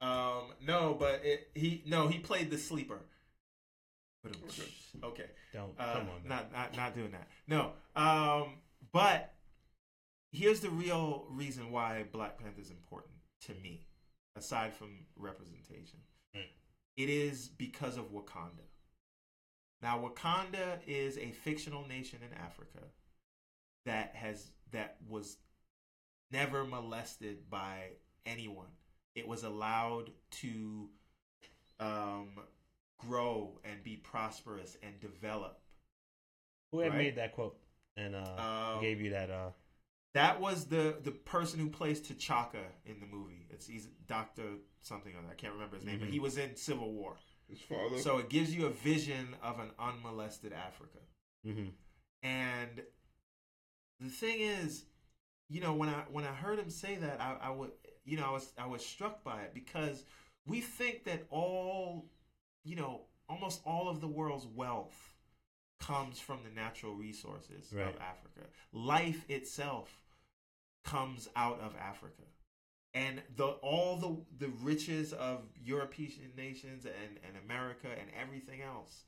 Um, 0.00 0.44
no, 0.66 0.96
but 0.98 1.20
it, 1.24 1.48
he 1.54 1.82
no 1.86 2.08
he 2.08 2.18
played 2.18 2.50
the 2.50 2.58
sleeper. 2.58 2.98
Okay. 5.04 5.24
Don't 5.52 5.72
Uh, 5.78 5.92
come 5.94 6.00
on. 6.02 6.06
man. 6.06 6.28
not 6.28 6.52
not 6.52 6.76
not 6.76 6.94
doing 6.94 7.10
that. 7.12 7.28
No. 7.46 7.72
Um, 7.96 8.54
but 8.92 9.32
here's 10.30 10.60
the 10.60 10.70
real 10.70 11.26
reason 11.30 11.70
why 11.70 12.04
Black 12.12 12.38
Panther 12.38 12.60
is 12.60 12.70
important 12.70 13.14
to 13.46 13.54
me, 13.54 13.86
aside 14.36 14.74
from 14.74 14.90
representation. 15.16 15.98
Right. 16.34 16.50
It 16.96 17.08
is 17.08 17.48
because 17.48 17.96
of 17.96 18.12
Wakanda. 18.12 18.66
Now, 19.82 19.98
Wakanda 19.98 20.78
is 20.86 21.18
a 21.18 21.32
fictional 21.32 21.86
nation 21.88 22.20
in 22.22 22.32
Africa 22.38 22.78
that 23.86 24.14
has 24.14 24.50
that 24.72 24.96
was 25.08 25.36
never 26.30 26.64
molested 26.64 27.48
by 27.50 27.90
anyone. 28.24 28.68
It 29.14 29.28
was 29.28 29.44
allowed 29.44 30.10
to 30.42 30.88
um, 31.80 32.30
grow 32.98 33.60
and 33.64 33.82
be 33.82 33.96
prosperous 33.96 34.76
and 34.82 34.98
develop. 35.00 35.60
Who 36.70 36.80
had 36.80 36.90
right. 36.92 36.98
made 36.98 37.16
that 37.16 37.32
quote 37.32 37.58
and 37.96 38.14
uh, 38.16 38.74
Um, 38.76 38.80
gave 38.80 39.00
you 39.00 39.10
that? 39.10 39.30
Uh, 39.30 39.50
That 40.14 40.40
was 40.40 40.66
the 40.66 40.96
the 41.02 41.10
person 41.10 41.60
who 41.60 41.68
plays 41.68 42.00
T'Chaka 42.00 42.64
in 42.86 43.00
the 43.00 43.06
movie. 43.06 43.46
It's 43.50 43.66
he's 43.66 43.88
Doctor 44.06 44.44
something 44.80 45.14
or 45.14 45.18
other. 45.18 45.28
I 45.30 45.34
can't 45.34 45.52
remember 45.52 45.76
his 45.76 45.84
name, 45.84 45.98
but 45.98 46.08
Mhm. 46.08 46.12
he 46.12 46.20
was 46.20 46.38
in 46.38 46.56
Civil 46.56 46.92
War. 46.92 47.16
His 47.48 47.60
father. 47.60 47.98
So 47.98 48.18
it 48.18 48.30
gives 48.30 48.54
you 48.54 48.66
a 48.66 48.70
vision 48.70 49.36
of 49.42 49.58
an 49.58 49.70
unmolested 49.78 50.52
Africa. 50.54 50.98
hmm 51.44 51.68
And 52.22 52.82
the 54.02 54.10
thing 54.10 54.40
is, 54.40 54.84
you 55.48 55.60
know, 55.60 55.74
when 55.74 55.88
I 55.88 56.04
when 56.10 56.24
I 56.24 56.32
heard 56.32 56.58
him 56.58 56.70
say 56.70 56.96
that, 56.96 57.20
I, 57.20 57.36
I 57.48 57.50
would, 57.50 57.70
you 58.04 58.16
know, 58.16 58.26
I 58.26 58.30
was 58.32 58.52
I 58.58 58.66
was 58.66 58.84
struck 58.84 59.22
by 59.24 59.42
it 59.42 59.54
because 59.54 60.04
we 60.46 60.60
think 60.60 61.04
that 61.04 61.24
all, 61.30 62.06
you 62.64 62.76
know, 62.76 63.02
almost 63.28 63.60
all 63.64 63.88
of 63.88 64.00
the 64.00 64.08
world's 64.08 64.46
wealth 64.46 65.14
comes 65.80 66.18
from 66.20 66.38
the 66.44 66.50
natural 66.54 66.94
resources 66.94 67.72
Right. 67.72 67.86
of 67.86 67.96
Africa. 68.00 68.48
Life 68.72 69.24
itself 69.28 69.90
comes 70.84 71.28
out 71.36 71.60
of 71.60 71.74
Africa. 71.76 72.22
And 72.94 73.22
the 73.36 73.46
all 73.46 73.96
the 73.96 74.46
the 74.46 74.52
riches 74.62 75.12
of 75.12 75.40
European 75.64 76.30
nations 76.36 76.84
and, 76.84 77.18
and 77.26 77.36
America 77.44 77.88
and 77.88 78.10
everything 78.20 78.60
else 78.62 79.04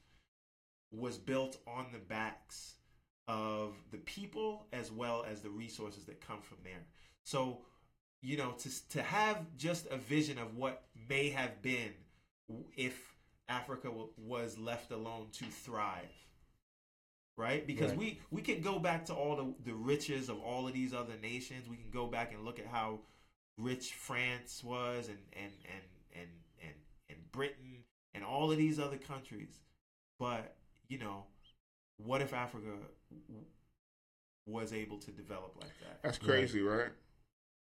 was 0.91 1.19
built 1.19 1.59
on 1.67 1.87
the 1.93 1.99
backs 1.99 2.75
of 3.29 3.73
the 3.91 3.99
people 3.99 4.67
as 4.73 4.91
well 4.93 5.25
as 5.31 5.41
the 5.41 5.51
resources 5.51 6.05
that 6.05 6.21
come 6.21 6.41
from 6.43 6.59
there. 6.65 6.85
So, 7.25 7.63
you 8.23 8.37
know, 8.37 8.53
to 8.53 8.89
to 8.91 9.03
have 9.03 9.39
just 9.57 9.87
a 9.87 9.97
vision 9.97 10.39
of 10.39 10.57
what 10.57 10.83
may 11.09 11.31
have 11.31 11.63
been 11.63 11.93
if 12.77 13.15
Africa 13.49 13.89
w- 13.89 14.11
was 14.17 14.59
left 14.59 14.91
alone 14.91 15.29
to 15.33 15.45
thrive. 15.47 16.13
Right? 17.37 17.67
Because 17.67 17.91
Right. 17.91 17.99
we 17.99 18.21
we 18.31 18.43
can 18.43 18.61
go 18.61 18.79
back 18.79 19.07
to 19.07 19.15
all 19.15 19.37
the 19.37 19.55
the 19.65 19.75
riches 19.75 20.29
of 20.29 20.41
all 20.41 20.69
of 20.69 20.73
these 20.75 20.95
other 20.95 21.17
nations. 21.21 21.69
We 21.69 21.77
can 21.77 21.91
go 21.91 22.07
back 22.07 22.33
and 22.33 22.45
look 22.45 22.59
at 22.61 22.67
how 22.67 23.01
rich 23.59 23.93
France 23.95 24.63
was 24.63 25.09
and 25.09 25.19
and 25.33 25.53
and 25.65 25.83
and 26.15 26.31
and, 26.63 26.75
and 27.11 27.33
Britain 27.33 27.85
and 28.15 28.23
all 28.25 28.53
of 28.53 28.59
these 28.59 28.79
other 28.79 28.99
countries. 28.99 29.59
But, 30.21 30.57
you 30.89 30.99
know, 30.99 31.25
what 31.97 32.23
if 32.23 32.33
Africa 32.33 32.71
was 34.47 34.73
able 34.73 34.99
to 34.99 35.11
develop 35.11 35.55
like 35.61 35.73
that? 35.81 36.03
That's 36.03 36.19
crazy, 36.19 36.61
right? 36.61 36.89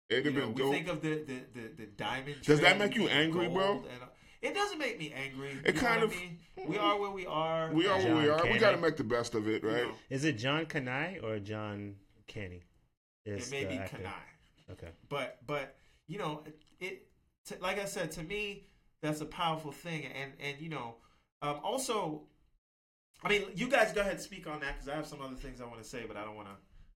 It'd 0.09 0.25
You 0.25 0.31
have 0.31 0.39
know, 0.41 0.53
been 0.53 0.55
we 0.55 0.61
dope. 0.63 0.73
think 0.73 0.87
of 0.89 1.01
the 1.01 1.23
the 1.23 1.39
the, 1.53 1.67
the 1.77 1.85
diamond. 1.97 2.35
Does 2.43 2.59
that 2.61 2.77
make 2.77 2.95
you 2.95 3.07
angry, 3.07 3.47
bro? 3.47 3.77
and, 3.77 3.85
uh, 4.01 4.05
it 4.41 4.53
doesn't 4.53 4.77
make 4.77 4.99
me 4.99 5.13
angry. 5.15 5.51
It 5.63 5.67
you 5.75 5.81
know 5.81 5.87
kind 5.87 6.01
what 6.01 6.11
of- 6.11 6.17
I 6.17 6.21
mean? 6.21 6.39
We 6.67 6.77
are 6.77 6.99
where 6.99 7.11
we 7.11 7.25
are. 7.25 7.71
we 7.71 7.87
are 7.87 7.95
and, 7.97 8.03
where 8.05 8.15
we 8.21 8.27
John 8.27 8.39
are. 8.47 8.51
We 8.53 8.59
got 8.59 8.71
to 8.71 8.77
make 8.77 8.97
the 8.97 9.03
best 9.03 9.35
of 9.35 9.47
it, 9.47 9.63
you 9.63 9.69
right? 9.69 9.83
know, 9.87 9.93
Is 10.09 10.25
it 10.25 10.33
John 10.33 10.65
Kanai 10.65 11.23
or 11.23 11.39
John 11.39 11.95
Kenny? 12.27 12.63
it 13.25 13.33
Is 13.33 13.51
may 13.51 13.63
be 13.65 13.75
actor? 13.75 13.97
Kanai. 13.97 14.71
Okay. 14.73 14.89
but 15.09 15.39
but 15.47 15.75
you 16.07 16.17
know 16.17 16.41
it, 16.45 16.57
it 16.79 17.07
to, 17.47 17.57
like 17.61 17.79
i 17.79 17.83
said 17.85 18.11
to 18.11 18.23
me 18.23 18.65
that's 19.01 19.19
a 19.19 19.25
powerful 19.25 19.73
thing 19.73 20.05
and 20.05 20.31
and 20.39 20.59
you 20.61 20.69
know 20.69 20.95
um 21.41 21.59
also 21.63 22.23
i 23.23 23.29
mean 23.29 23.43
you 23.55 23.67
guys 23.67 23.91
go 23.91 24.01
ahead 24.01 24.13
and 24.13 24.21
speak 24.21 24.47
on 24.47 24.59
that 24.59 24.73
because 24.75 24.89
i 24.89 24.95
have 24.95 25.05
some 25.05 25.21
other 25.21 25.35
things 25.35 25.61
i 25.61 25.65
want 25.65 25.81
to 25.81 25.87
say 25.87 26.03
but 26.07 26.17
i 26.17 26.23
don't 26.23 26.35
want 26.35 26.47
to 26.47 26.53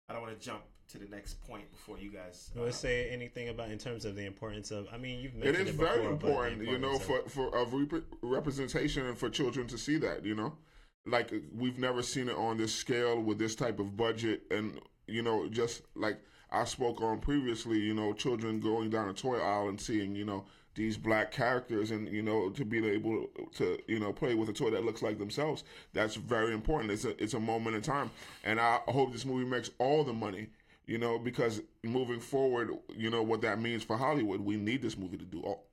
i 0.09 0.13
don't 0.13 0.23
want 0.23 0.39
to 0.39 0.45
jump 0.45 0.63
to 0.89 0.99
the 0.99 1.07
next 1.07 1.41
point 1.47 1.71
before 1.71 1.99
you 1.99 2.11
guys 2.11 2.51
You 2.55 2.61
uh, 2.61 2.65
want 2.65 2.75
to 2.75 2.79
say 2.79 3.09
anything 3.11 3.49
about 3.49 3.71
in 3.71 3.79
terms 3.79 4.05
of 4.05 4.15
the 4.15 4.25
importance 4.25 4.71
of? 4.71 4.87
I 4.93 4.99
mean, 4.99 5.19
you've 5.19 5.35
It 5.35 5.45
mentioned 5.45 5.69
is 5.69 5.75
it, 5.75 5.79
very 5.79 6.03
before, 6.03 6.11
but 6.13 6.21
the 6.21 6.27
important, 6.29 6.69
you 6.69 6.79
know, 6.79 6.93
importance 6.93 7.33
for 7.33 7.51
for 7.51 7.59
of 7.59 7.73
rep- 7.73 8.05
representation 8.23 9.07
and 9.07 9.19
for 9.19 9.29
children 9.29 9.67
to 9.67 9.79
see 9.79 9.97
that, 9.99 10.25
you 10.25 10.37
know, 10.37 10.57
like 11.05 11.33
we've 11.53 11.79
never 11.79 12.03
seen 12.03 12.29
it 12.29 12.37
on 12.37 12.57
this 12.57 12.73
scale 12.73 13.21
with 13.21 13.39
this 13.39 13.57
type 13.57 13.81
of 13.81 13.97
budget, 13.97 14.43
and 14.53 14.81
you 15.09 15.23
know, 15.23 15.49
just 15.49 15.83
like 15.97 16.21
I 16.51 16.65
spoke 16.65 17.01
on 17.01 17.19
previously, 17.19 17.79
you 17.81 17.95
know, 17.95 18.13
children 18.13 18.61
going 18.61 18.91
down 18.91 19.09
a 19.09 19.13
toy 19.13 19.39
aisle 19.39 19.69
and 19.69 19.81
seeing, 19.81 20.15
you 20.15 20.25
know, 20.25 20.45
these 20.77 20.97
black 20.97 21.33
characters, 21.33 21.91
and 21.91 22.09
you 22.09 22.23
know, 22.23 22.51
to 22.51 22.65
be 22.65 22.87
able 22.89 23.27
to, 23.57 23.79
you 23.89 23.99
know, 23.99 24.13
play 24.13 24.35
with 24.35 24.49
a 24.49 24.53
toy 24.53 24.71
that 24.71 24.85
looks 24.85 25.03
like 25.03 25.19
themselves, 25.19 25.65
that's 25.93 26.15
very 26.15 26.53
important. 26.55 26.93
It's 26.93 27.05
a 27.05 27.21
it's 27.23 27.35
a 27.35 27.41
moment 27.41 27.75
in 27.77 27.83
time, 27.83 28.11
and 28.45 28.61
I 28.61 28.79
hope 28.89 29.13
this 29.13 29.25
movie 29.25 29.49
makes 29.49 29.71
all 29.79 30.05
the 30.05 30.13
money. 30.13 30.49
You 30.87 30.99
know, 30.99 31.19
because 31.19 31.63
moving 31.83 32.21
forward, 32.21 32.71
you 32.95 33.11
know 33.11 33.25
what 33.25 33.41
that 33.41 33.61
means 33.61 33.83
for 33.83 33.97
Hollywood. 33.97 34.41
We 34.41 34.57
need 34.57 34.83
this 34.83 34.97
movie 34.97 35.17
to 35.17 35.25
do 35.25 35.41
all 35.41 35.67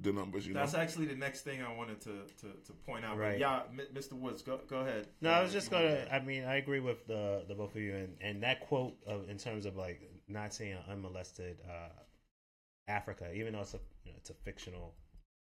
the 0.00 0.10
numbers. 0.10 0.46
You 0.46 0.54
know, 0.54 0.60
that's 0.60 0.72
actually 0.72 1.04
the 1.04 1.14
next 1.16 1.42
thing 1.42 1.60
i 1.62 1.70
wanted 1.70 2.00
to 2.00 2.12
to, 2.40 2.46
to 2.64 2.72
point 2.86 3.04
out 3.04 3.18
Right. 3.18 3.38
yeah 3.38 3.64
mr 3.94 4.14
woods 4.14 4.40
go, 4.40 4.58
go 4.66 4.78
ahead 4.78 5.08
No, 5.20 5.28
I 5.30 5.42
was 5.42 5.52
just 5.52 5.66
if 5.66 5.72
you 5.72 5.78
wanna- 5.84 6.04
gonna. 6.06 6.10
I 6.10 6.24
mean, 6.24 6.44
I 6.44 6.56
agree 6.56 6.80
with 6.80 7.06
the 7.06 7.44
the 7.46 7.54
both 7.54 7.74
of 7.76 7.82
you, 7.82 7.94
and 7.94 8.16
and 8.22 8.42
that 8.42 8.60
quote 8.60 8.94
of 9.06 9.28
in 9.28 9.36
terms 9.36 9.66
of 9.66 9.76
like 9.76 10.00
not 10.28 10.54
seeing 10.54 10.72
an 10.72 10.78
unmolested 10.88 11.58
uh, 11.68 11.90
Africa, 12.88 13.32
even 13.34 13.52
though 13.52 13.60
it's 13.60 13.74
a 13.74 13.80
you 14.04 14.12
know, 14.12 14.16
it's 14.18 14.30
a 14.30 14.34
fictional, 14.34 14.94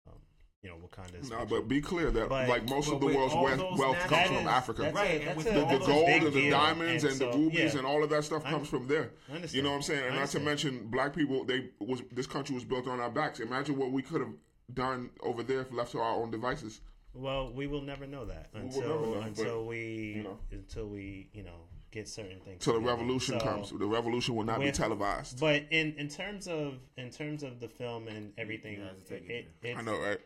um, 0.08 0.16
you 0.62 0.70
know, 0.70 0.76
Wakanda. 0.76 1.22
is 1.22 1.30
No, 1.30 1.46
but 1.46 1.68
be 1.68 1.80
clear 1.82 2.12
that 2.12 2.28
But- 2.30 2.50
like 2.50 2.68
most 2.70 2.92
of 2.92 3.00
the 3.00 3.06
world's 3.08 3.34
wealth, 3.34 3.78
wealth 3.80 3.98
comes 4.00 4.10
That 4.10 4.28
from 4.28 4.36
is- 4.38 4.46
Africa. 4.48 4.92
Right, 4.94 5.22
and 5.22 5.38
with 5.38 5.46
the- 5.46 5.54
the, 5.54 5.64
all 5.64 5.72
the 5.72 5.78
those 5.78 5.88
gold 5.88 6.10
and 6.10 6.34
the 6.34 6.50
diamonds 6.50 7.04
and, 7.06 7.22
And 7.22 7.22
the 7.34 7.38
rubies 7.38 7.74
yeah. 7.74 7.78
and 7.80 7.88
all 7.88 8.04
of 8.04 8.10
that 8.10 8.24
stuff 8.26 8.44
I 8.46 8.52
comes 8.52 8.68
from 8.68 8.88
there. 8.88 9.12
I 9.30 9.36
understand. 9.36 9.54
You 9.56 9.62
know 9.64 9.70
what 9.70 9.76
I'm 9.78 9.82
saying? 9.84 10.06
And 10.08 10.16
not 10.16 10.30
to 10.30 10.40
mention, 10.40 10.88
black 10.88 11.14
people. 11.14 11.46
They 11.46 11.70
was 11.80 12.02
this 12.12 12.28
country 12.28 12.54
was 12.56 12.66
built 12.66 12.88
on 12.88 13.00
our 13.00 13.10
backs. 13.10 13.40
Imagine 13.40 13.78
what 13.78 13.92
we 13.92 14.02
could 14.02 14.20
have 14.22 14.34
done 14.74 15.10
over 15.22 15.44
there 15.44 15.62
if 15.62 15.72
left 15.72 15.94
to 15.94 16.00
our 16.00 16.16
own 16.16 16.30
devices. 16.32 16.82
Well, 17.14 17.52
we 17.54 17.66
will 17.66 17.82
never 17.82 18.06
know 18.06 18.26
that 18.26 18.50
will 18.54 18.62
until 18.62 18.82
never 18.82 19.06
know, 19.16 19.22
until 19.22 19.56
but, 19.62 19.66
we 19.66 20.14
you 20.18 20.24
know. 20.24 20.38
until 20.52 20.88
we 20.90 21.30
you 21.34 21.44
know 21.44 21.62
get 21.92 22.08
certain 22.08 22.40
things. 22.42 22.64
So 22.64 22.74
the 22.74 22.80
revolution 22.80 23.40
So- 23.40 23.46
comes. 23.46 23.72
The 23.72 23.86
revolution 23.86 24.36
will 24.36 24.44
not 24.46 24.60
be 24.60 24.72
televised. 24.72 25.40
But 25.40 25.64
in 25.72 25.94
in 25.98 26.08
terms 26.08 26.48
of 26.48 26.76
in 26.98 27.10
terms 27.10 27.44
of 27.44 27.60
the 27.60 27.68
film 27.68 28.08
and 28.08 28.34
everything, 28.38 28.74
You 28.80 28.84
guys 28.86 29.12
it, 29.12 29.24
it. 29.30 29.48
it, 29.64 29.78
I 29.78 29.82
know, 29.82 30.00
right? 30.00 30.20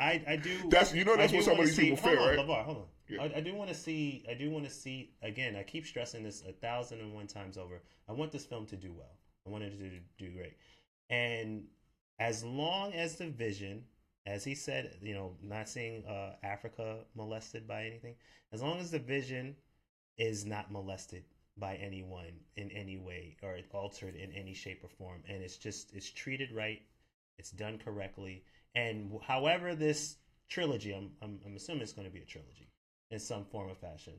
I, 0.00 0.22
I 0.28 0.36
do. 0.36 0.58
That's- 0.68 0.94
you 0.94 1.04
know 1.04 1.16
that's 1.16 1.32
what 1.32 1.44
some 1.44 1.52
of 1.52 1.58
wanna 1.58 1.66
these 1.68 1.76
see- 1.76 1.90
people 1.90 1.96
feel, 2.08 2.16
hold 2.16 2.28
on, 2.30 2.36
right? 2.36 2.46
LeVar, 2.46 2.64
hold 2.64 2.76
on. 2.78 2.84
Yeah. 3.08 3.22
I, 3.22 3.32
I 3.36 3.40
do 3.40 3.54
want 3.54 3.68
to 3.68 3.74
see. 3.74 4.24
I 4.30 4.34
do 4.34 4.50
want 4.50 4.64
to 4.64 4.70
see 4.70 5.10
again. 5.22 5.56
I 5.56 5.62
keep 5.62 5.86
stressing 5.86 6.22
this 6.22 6.42
a 6.48 6.52
thousand 6.52 7.00
and 7.00 7.14
one 7.14 7.26
times 7.26 7.58
over. 7.58 7.82
I 8.08 8.12
want 8.12 8.32
this 8.32 8.46
film 8.46 8.66
to 8.66 8.76
do 8.76 8.92
well. 8.92 9.12
I 9.46 9.50
want 9.50 9.62
it 9.64 9.70
to 9.70 9.76
do, 9.76 9.90
do 10.18 10.30
great. 10.30 10.54
And 11.10 11.64
as 12.18 12.42
long 12.44 12.92
as 12.94 13.16
the 13.16 13.26
vision, 13.28 13.84
as 14.24 14.42
he 14.42 14.54
said, 14.54 14.96
you 15.02 15.12
know, 15.14 15.36
not 15.42 15.68
seeing 15.68 16.04
uh, 16.06 16.36
Africa 16.42 17.00
molested 17.14 17.68
by 17.68 17.84
anything, 17.84 18.14
as 18.52 18.62
long 18.62 18.78
as 18.78 18.90
the 18.90 18.98
vision 18.98 19.54
is 20.18 20.44
not 20.44 20.70
molested 20.70 21.24
by 21.56 21.76
anyone 21.76 22.32
in 22.56 22.70
any 22.72 22.96
way 22.96 23.36
or 23.42 23.58
altered 23.72 24.16
in 24.16 24.32
any 24.32 24.54
shape 24.54 24.82
or 24.82 24.88
form. 24.88 25.22
And 25.28 25.42
it's 25.42 25.56
just 25.56 25.94
it's 25.94 26.10
treated 26.10 26.50
right. 26.52 26.82
It's 27.38 27.50
done 27.50 27.78
correctly. 27.78 28.44
And 28.74 29.12
however 29.26 29.74
this 29.74 30.16
trilogy 30.50 30.92
i'm 30.92 31.10
i'm, 31.22 31.40
I'm 31.46 31.56
assuming 31.56 31.80
it's 31.82 31.94
going 31.94 32.06
to 32.06 32.12
be 32.12 32.20
a 32.20 32.24
trilogy 32.24 32.68
in 33.10 33.18
some 33.18 33.44
form 33.46 33.70
or 33.70 33.74
fashion 33.74 34.12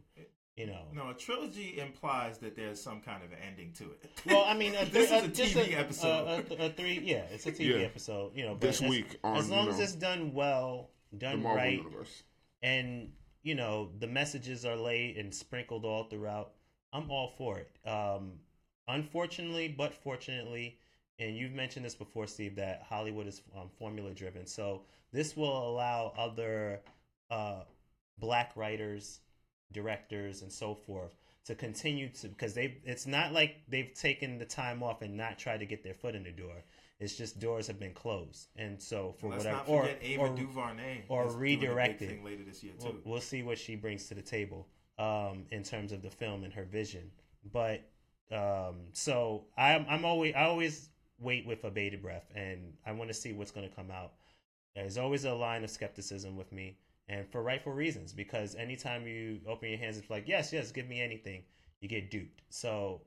you 0.57 0.65
know. 0.65 0.81
No 0.93 1.09
a 1.09 1.13
trilogy 1.13 1.79
implies 1.79 2.39
that 2.39 2.55
there's 2.55 2.81
some 2.81 2.99
kind 3.01 3.21
of 3.23 3.29
ending 3.47 3.73
to 3.73 3.83
it. 3.91 4.09
Well 4.25 4.43
i 4.45 4.55
mean 4.55 4.73
a, 4.75 4.85
this 4.91 5.11
a, 5.11 5.17
is 5.17 5.23
a 5.25 5.27
just 5.27 5.55
tv 5.55 5.77
episode 5.77 6.45
a, 6.49 6.63
a, 6.63 6.65
a 6.65 6.69
three 6.71 6.99
yeah 7.03 7.25
it's 7.31 7.45
a 7.45 7.51
tv 7.51 7.79
Yeah. 7.79 7.85
episode 7.85 8.31
you 8.35 8.43
know 8.43 8.53
but 8.55 8.61
This 8.61 8.81
as, 8.81 8.89
week 8.89 9.19
on, 9.23 9.37
as 9.37 9.49
long 9.49 9.65
you 9.65 9.69
as 9.71 9.77
know, 9.77 9.83
it's 9.83 9.93
done 9.93 10.33
well 10.33 10.89
done 11.15 11.43
right 11.43 11.77
universe. 11.77 12.23
and 12.63 13.11
you 13.45 13.55
know 13.55 13.89
the 13.99 14.07
messages 14.07 14.65
are 14.65 14.75
laid 14.75 15.17
and 15.17 15.33
sprinkled 15.33 15.85
all 15.85 16.05
throughout. 16.05 16.51
I'm 16.91 17.09
all 17.09 17.31
for 17.37 17.59
it. 17.59 17.71
Um 17.89 18.33
unfortunately 18.87 19.67
but 19.67 19.93
fortunately 19.93 20.77
and 21.17 21.35
you've 21.37 21.53
mentioned 21.53 21.83
this 21.83 21.95
before 21.95 22.27
steve 22.27 22.55
that 22.55 22.83
hollywood 22.87 23.27
is 23.27 23.41
um, 23.55 23.69
formula 23.79 24.11
driven. 24.11 24.45
So 24.45 24.81
this 25.13 25.37
will 25.37 25.69
allow 25.69 26.13
other 26.17 26.81
uh 27.29 27.61
black 28.19 28.51
writers 28.55 29.19
directors 29.71 30.41
and 30.41 30.51
so 30.51 30.73
forth 30.73 31.15
to 31.45 31.53
continue 31.53 32.09
to 32.09 32.27
because 32.27 32.55
they 32.55 32.77
it's 32.83 33.05
not 33.05 33.31
like 33.31 33.57
they've 33.67 33.93
taken 33.93 34.39
the 34.39 34.45
time 34.45 34.81
off 34.81 35.03
and 35.03 35.15
not 35.15 35.37
tried 35.37 35.59
to 35.59 35.65
get 35.65 35.83
their 35.83 35.93
foot 35.93 36.15
in 36.15 36.23
the 36.23 36.31
door 36.31 36.63
it's 36.99 37.15
just 37.15 37.39
doors 37.39 37.67
have 37.67 37.79
been 37.79 37.93
closed 37.93 38.47
and 38.55 38.81
so 38.81 39.15
for 39.19 39.29
let's 39.31 39.43
whatever 39.43 39.63
or, 39.67 39.89
ava 40.01 40.21
or 40.21 40.29
duvernay 40.29 41.03
or 41.09 41.25
is 41.27 41.33
doing 41.33 41.35
a 41.35 41.57
big 41.57 41.61
redirected. 41.61 42.23
later 42.23 42.43
this 42.47 42.63
year 42.63 42.73
we'll, 42.79 42.91
too 42.91 43.01
we'll 43.03 43.21
see 43.21 43.43
what 43.43 43.57
she 43.57 43.75
brings 43.75 44.07
to 44.07 44.13
the 44.13 44.21
table 44.21 44.67
um, 44.97 45.45
in 45.51 45.63
terms 45.63 45.91
of 45.91 46.01
the 46.01 46.09
film 46.09 46.43
and 46.43 46.53
her 46.53 46.63
vision. 46.63 47.11
But 47.51 47.83
um, 48.31 48.77
so 48.93 49.45
I'm 49.57 49.85
I'm 49.89 50.05
always 50.05 50.33
I 50.35 50.43
always 50.43 50.89
wait 51.19 51.45
with 51.45 51.63
a 51.63 51.71
bated 51.71 52.01
breath, 52.01 52.29
and 52.35 52.73
I 52.85 52.91
want 52.91 53.09
to 53.09 53.13
see 53.13 53.33
what's 53.33 53.51
going 53.51 53.67
to 53.67 53.75
come 53.75 53.91
out. 53.91 54.13
There's 54.75 54.97
always 54.97 55.25
a 55.25 55.33
line 55.33 55.63
of 55.63 55.69
skepticism 55.69 56.35
with 56.35 56.51
me, 56.51 56.77
and 57.07 57.27
for 57.31 57.43
rightful 57.43 57.73
reasons. 57.73 58.13
Because 58.13 58.55
anytime 58.55 59.07
you 59.07 59.39
open 59.47 59.69
your 59.69 59.79
hands, 59.79 59.97
it's 59.97 60.09
like 60.09 60.27
yes, 60.27 60.51
yes, 60.51 60.71
give 60.71 60.87
me 60.87 61.01
anything, 61.01 61.43
you 61.81 61.87
get 61.87 62.09
duped. 62.09 62.41
So 62.49 63.01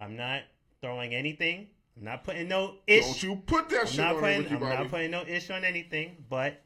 I'm 0.00 0.16
not 0.16 0.42
throwing 0.80 1.14
anything. 1.14 1.68
I'm 2.00 2.06
not 2.06 2.24
putting 2.24 2.48
no 2.48 2.76
ish. 2.86 3.04
Don't 3.04 3.22
you 3.22 3.36
put 3.36 3.68
that 3.68 3.80
I'm 3.82 3.86
shit 3.86 3.98
not 3.98 4.14
on 4.16 4.20
putting. 4.22 4.38
Ricky 4.42 4.54
I'm 4.54 4.60
Bobby. 4.60 4.76
not 4.76 4.88
putting 4.90 5.10
no 5.10 5.22
ish 5.22 5.50
on 5.50 5.64
anything, 5.64 6.24
but 6.28 6.62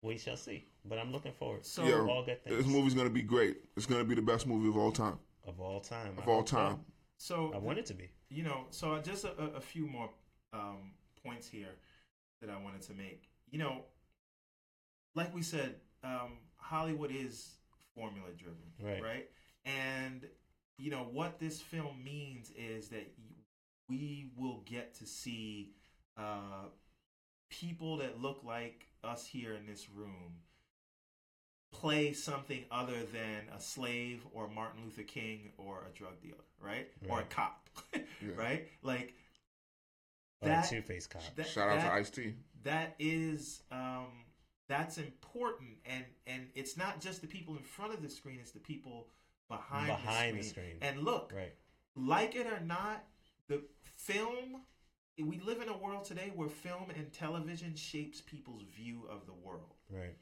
we 0.00 0.16
shall 0.16 0.36
see. 0.36 0.64
But 0.84 0.98
I'm 0.98 1.12
looking 1.12 1.32
forward. 1.32 1.66
So- 1.66 1.84
Yo, 1.84 2.06
all 2.08 2.24
good 2.24 2.42
things 2.44 2.56
this 2.56 2.66
movie's 2.66 2.94
gonna 2.94 3.10
be 3.10 3.22
great. 3.22 3.58
It's 3.76 3.84
gonna 3.86 4.04
be 4.04 4.14
the 4.14 4.22
best 4.22 4.46
movie 4.46 4.68
of 4.68 4.76
all 4.76 4.92
time. 4.92 5.18
of 5.46 5.60
all 5.60 5.80
time. 5.80 6.14
I 6.18 6.22
Of 6.22 6.28
all 6.28 6.36
hope 6.36 6.48
so. 6.48 6.56
time. 6.56 6.84
so 7.18 7.52
I 7.52 7.58
want 7.58 7.78
it 7.78 7.86
to 7.86 7.94
be. 7.94 8.08
you 8.28 8.44
know, 8.44 8.66
so 8.70 8.98
just 9.00 9.24
a, 9.24 9.32
a- 9.42 9.56
a 9.56 9.60
few 9.60 9.86
more 9.86 10.08
um, 10.52 10.92
points 11.24 11.48
here 11.48 11.74
that 12.40 12.48
I 12.48 12.56
wanted 12.62 12.82
to 12.82 12.94
make. 12.94 13.28
You 13.50 13.58
know, 13.58 13.82
like 15.16 15.34
we 15.34 15.42
said, 15.42 15.74
um, 16.04 16.38
Hollywood 16.56 17.10
is 17.12 17.54
formula 17.94 18.28
driven, 18.38 18.62
Right. 18.80 19.02
Right, 19.02 19.30
and 19.64 20.26
you 20.78 20.90
know 20.90 21.08
what 21.12 21.38
this 21.40 21.60
film 21.60 22.02
means 22.04 22.52
is 22.56 22.88
that 22.88 23.12
we 23.90 24.30
will 24.38 24.62
get 24.64 24.94
to 24.94 25.06
see 25.06 25.72
uh, 26.16 26.66
people 27.50 27.96
that 27.98 28.20
look 28.22 28.42
like 28.44 28.86
us 29.02 29.26
here 29.26 29.54
in 29.54 29.66
this 29.66 29.88
room 29.90 30.34
play 31.72 32.12
something 32.12 32.64
other 32.70 33.02
than 33.12 33.42
a 33.56 33.60
slave 33.60 34.22
or 34.32 34.48
Martin 34.48 34.82
Luther 34.84 35.02
King 35.02 35.52
or 35.56 35.84
a 35.92 35.96
drug 35.96 36.20
dealer, 36.20 36.36
right? 36.60 36.88
Or 37.08 37.18
a 37.18 37.20
Right. 37.22 37.30
cop, 37.30 37.68
right? 38.36 38.68
Like 38.82 39.14
that. 40.42 40.68
Two 40.68 40.82
Face 40.82 41.06
Cop. 41.06 41.22
that- 41.36 41.46
Shout 41.48 41.68
out 41.68 41.76
that- 41.80 41.88
to 41.88 41.92
Ice 41.94 42.10
T. 42.10 42.34
that 42.64 42.94
is 42.98 43.62
um, 43.70 44.06
that's 44.68 44.98
important 44.98 45.70
and 45.84 46.04
and 46.26 46.48
it's 46.54 46.76
not 46.76 47.00
just 47.00 47.20
the 47.20 47.26
people 47.26 47.56
in 47.56 47.62
front 47.62 47.92
of 47.94 48.02
the 48.02 48.08
screen 48.10 48.38
it's 48.40 48.52
the 48.52 48.58
people 48.60 49.08
behind, 49.48 49.86
Behind 49.88 50.36
the, 50.38 50.42
the 50.42 50.48
screen. 50.48 50.64
screen. 50.66 50.76
and 50.82 51.02
look 51.04 51.32
Right. 51.34 51.54
like 51.96 52.34
it 52.36 52.46
or 52.46 52.60
not 52.60 53.04
the 53.50 53.60
film 53.96 54.62
we 55.18 55.38
live 55.40 55.60
in 55.60 55.68
a 55.68 55.76
world 55.76 56.04
today 56.04 56.32
where 56.34 56.48
film 56.48 56.86
and 56.96 57.12
television 57.12 57.74
shapes 57.74 58.22
people's 58.22 58.62
view 58.74 59.02
of 59.10 59.26
the 59.26 59.34
world 59.34 59.74
Right. 59.90 60.14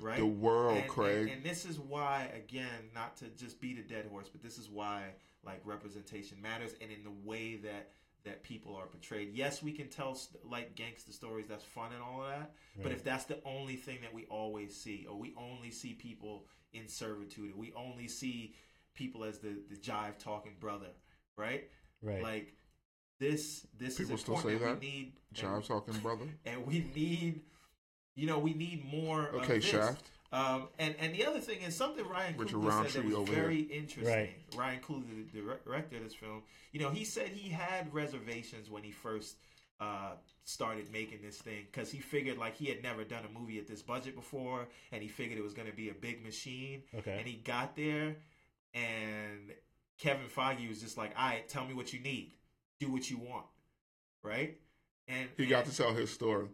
right 0.00 0.16
The 0.18 0.24
world, 0.26 0.78
and, 0.78 0.88
Craig. 0.88 1.22
and, 1.22 1.30
and 1.30 1.44
this 1.44 1.66
is 1.66 1.78
why 1.78 2.30
again 2.34 2.88
not 2.94 3.16
to 3.18 3.26
just 3.36 3.60
beat 3.60 3.78
a 3.78 3.82
dead 3.82 4.06
horse 4.10 4.28
but 4.30 4.42
this 4.42 4.56
is 4.56 4.70
why 4.70 5.02
like 5.44 5.60
representation 5.64 6.40
matters 6.40 6.72
and 6.80 6.90
in 6.90 7.02
the 7.04 7.28
way 7.28 7.56
that 7.56 7.90
that 8.24 8.42
people 8.42 8.74
are 8.76 8.86
portrayed 8.86 9.30
yes 9.34 9.62
we 9.62 9.72
can 9.72 9.88
tell 9.88 10.16
like 10.48 10.74
gangster 10.76 11.12
stories 11.12 11.46
that's 11.48 11.64
fun 11.64 11.90
and 11.92 12.02
all 12.02 12.22
of 12.22 12.28
that 12.28 12.52
but 12.82 12.92
if 12.92 13.02
that's 13.04 13.24
the 13.24 13.38
only 13.44 13.76
thing 13.76 13.98
that 14.02 14.12
we 14.14 14.24
always 14.26 14.74
see 14.74 15.06
or 15.10 15.18
we 15.18 15.34
only 15.36 15.70
see 15.70 15.92
people 15.94 16.46
in 16.72 16.86
servitude 16.88 17.52
or 17.52 17.56
we 17.58 17.72
only 17.76 18.06
see 18.08 18.54
people 18.94 19.24
as 19.24 19.38
the 19.40 19.56
the 19.68 19.76
jive 19.76 20.16
talking 20.18 20.52
brother 20.60 20.90
right 21.36 21.64
Right. 22.00 22.22
like 22.22 22.54
this 23.18 23.66
this 23.78 23.96
People 23.98 24.14
is 24.14 24.20
still 24.20 24.34
important 24.36 24.60
say 24.60 24.64
that? 24.66 24.80
we 24.80 24.86
need 24.86 25.12
Jive 25.34 25.66
talking 25.66 25.94
brother. 25.98 26.26
and 26.46 26.66
we 26.66 26.86
need 26.94 27.40
you 28.14 28.26
know 28.26 28.38
we 28.38 28.54
need 28.54 28.84
more 28.90 29.28
Okay, 29.28 29.56
of 29.56 29.62
this. 29.62 29.64
Shaft. 29.64 30.10
Um, 30.30 30.68
and 30.78 30.94
and 30.98 31.14
the 31.14 31.24
other 31.24 31.40
thing 31.40 31.62
is 31.62 31.74
something 31.74 32.06
Ryan 32.06 32.36
Richard 32.36 32.56
Coogler 32.56 32.90
said 32.90 33.02
that 33.02 33.04
was 33.06 33.14
over 33.14 33.32
very 33.32 33.60
interesting. 33.60 34.04
Right. 34.14 34.30
Ryan 34.56 34.80
Coogler, 34.80 35.32
the 35.32 35.40
director 35.64 35.96
of 35.96 36.04
this 36.04 36.14
film, 36.14 36.42
you 36.72 36.80
know, 36.80 36.90
he 36.90 37.04
said 37.04 37.28
he 37.28 37.48
had 37.48 37.92
reservations 37.94 38.70
when 38.70 38.82
he 38.82 38.90
first 38.90 39.36
uh, 39.80 40.12
started 40.44 40.92
making 40.92 41.22
this 41.22 41.38
thing 41.38 41.64
because 41.72 41.90
he 41.90 41.98
figured 42.00 42.36
like 42.36 42.56
he 42.56 42.66
had 42.66 42.82
never 42.82 43.04
done 43.04 43.22
a 43.24 43.38
movie 43.38 43.58
at 43.58 43.66
this 43.66 43.80
budget 43.80 44.14
before, 44.14 44.68
and 44.92 45.02
he 45.02 45.08
figured 45.08 45.38
it 45.38 45.42
was 45.42 45.54
going 45.54 45.68
to 45.70 45.74
be 45.76 45.88
a 45.88 45.94
big 45.94 46.22
machine. 46.22 46.82
Okay. 46.94 47.16
And 47.18 47.26
he 47.26 47.36
got 47.36 47.74
there, 47.74 48.16
and 48.74 49.52
Kevin 49.98 50.26
Feige 50.26 50.68
was 50.68 50.80
just 50.82 50.98
like, 50.98 51.12
"All 51.18 51.26
right, 51.26 51.48
tell 51.48 51.64
me 51.64 51.72
what 51.72 51.92
you 51.94 52.00
need, 52.00 52.32
do 52.80 52.90
what 52.90 53.10
you 53.10 53.18
want, 53.18 53.46
right?" 54.22 54.58
And 55.06 55.28
He 55.36 55.44
and- 55.44 55.50
got 55.50 55.64
to 55.66 55.76
tell 55.76 55.94
his 55.94 56.10
story. 56.10 56.48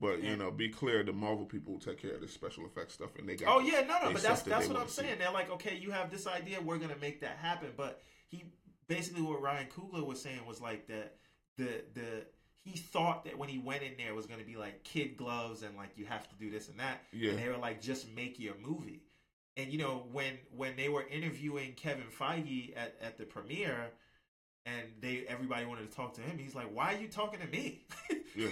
But 0.00 0.22
you 0.22 0.34
know, 0.34 0.50
be 0.50 0.70
clear, 0.70 1.02
the 1.02 1.12
Marvel 1.12 1.44
people 1.44 1.74
will 1.74 1.80
take 1.80 2.00
care 2.00 2.14
of 2.14 2.22
the 2.22 2.28
special 2.28 2.64
effects 2.64 2.94
stuff, 2.94 3.10
and 3.18 3.28
they 3.28 3.36
got. 3.36 3.54
Oh 3.54 3.60
yeah, 3.60 3.82
no, 3.82 3.98
no, 4.02 4.12
but 4.14 4.22
that's 4.22 4.42
that 4.42 4.48
that's 4.50 4.66
what 4.66 4.78
I'm 4.78 4.88
see. 4.88 5.02
saying. 5.02 5.18
They're 5.18 5.30
like, 5.30 5.50
okay, 5.50 5.76
you 5.76 5.90
have 5.90 6.10
this 6.10 6.26
idea, 6.26 6.58
we're 6.58 6.78
gonna 6.78 6.96
make 7.02 7.20
that 7.20 7.36
happen. 7.36 7.68
But 7.76 8.00
he 8.28 8.44
basically 8.88 9.20
what 9.20 9.42
Ryan 9.42 9.66
Coogler 9.66 10.06
was 10.06 10.20
saying 10.22 10.40
was 10.46 10.58
like 10.58 10.86
that 10.88 11.16
the 11.58 11.84
the 11.92 12.26
he 12.64 12.78
thought 12.78 13.24
that 13.26 13.36
when 13.36 13.50
he 13.50 13.58
went 13.58 13.82
in 13.82 13.92
there 13.98 14.14
was 14.14 14.24
gonna 14.24 14.42
be 14.44 14.56
like 14.56 14.84
kid 14.84 15.18
gloves 15.18 15.62
and 15.62 15.76
like 15.76 15.90
you 15.96 16.06
have 16.06 16.26
to 16.30 16.34
do 16.36 16.50
this 16.50 16.70
and 16.70 16.80
that. 16.80 17.02
Yeah. 17.12 17.32
And 17.32 17.38
they 17.38 17.48
were 17.48 17.58
like, 17.58 17.82
just 17.82 18.10
make 18.16 18.38
your 18.38 18.54
movie. 18.66 19.02
And 19.58 19.70
you 19.70 19.76
know 19.78 20.06
when 20.12 20.38
when 20.56 20.76
they 20.76 20.88
were 20.88 21.04
interviewing 21.08 21.74
Kevin 21.74 22.06
Feige 22.18 22.72
at, 22.74 22.96
at 23.02 23.18
the 23.18 23.24
premiere, 23.24 23.90
and 24.66 24.82
they 25.00 25.24
everybody 25.28 25.66
wanted 25.66 25.90
to 25.90 25.96
talk 25.96 26.14
to 26.14 26.20
him, 26.20 26.38
he's 26.38 26.54
like, 26.54 26.74
"Why 26.74 26.94
are 26.94 26.98
you 26.98 27.08
talking 27.08 27.40
to 27.40 27.46
me?" 27.46 27.84
Yeah. 28.36 28.48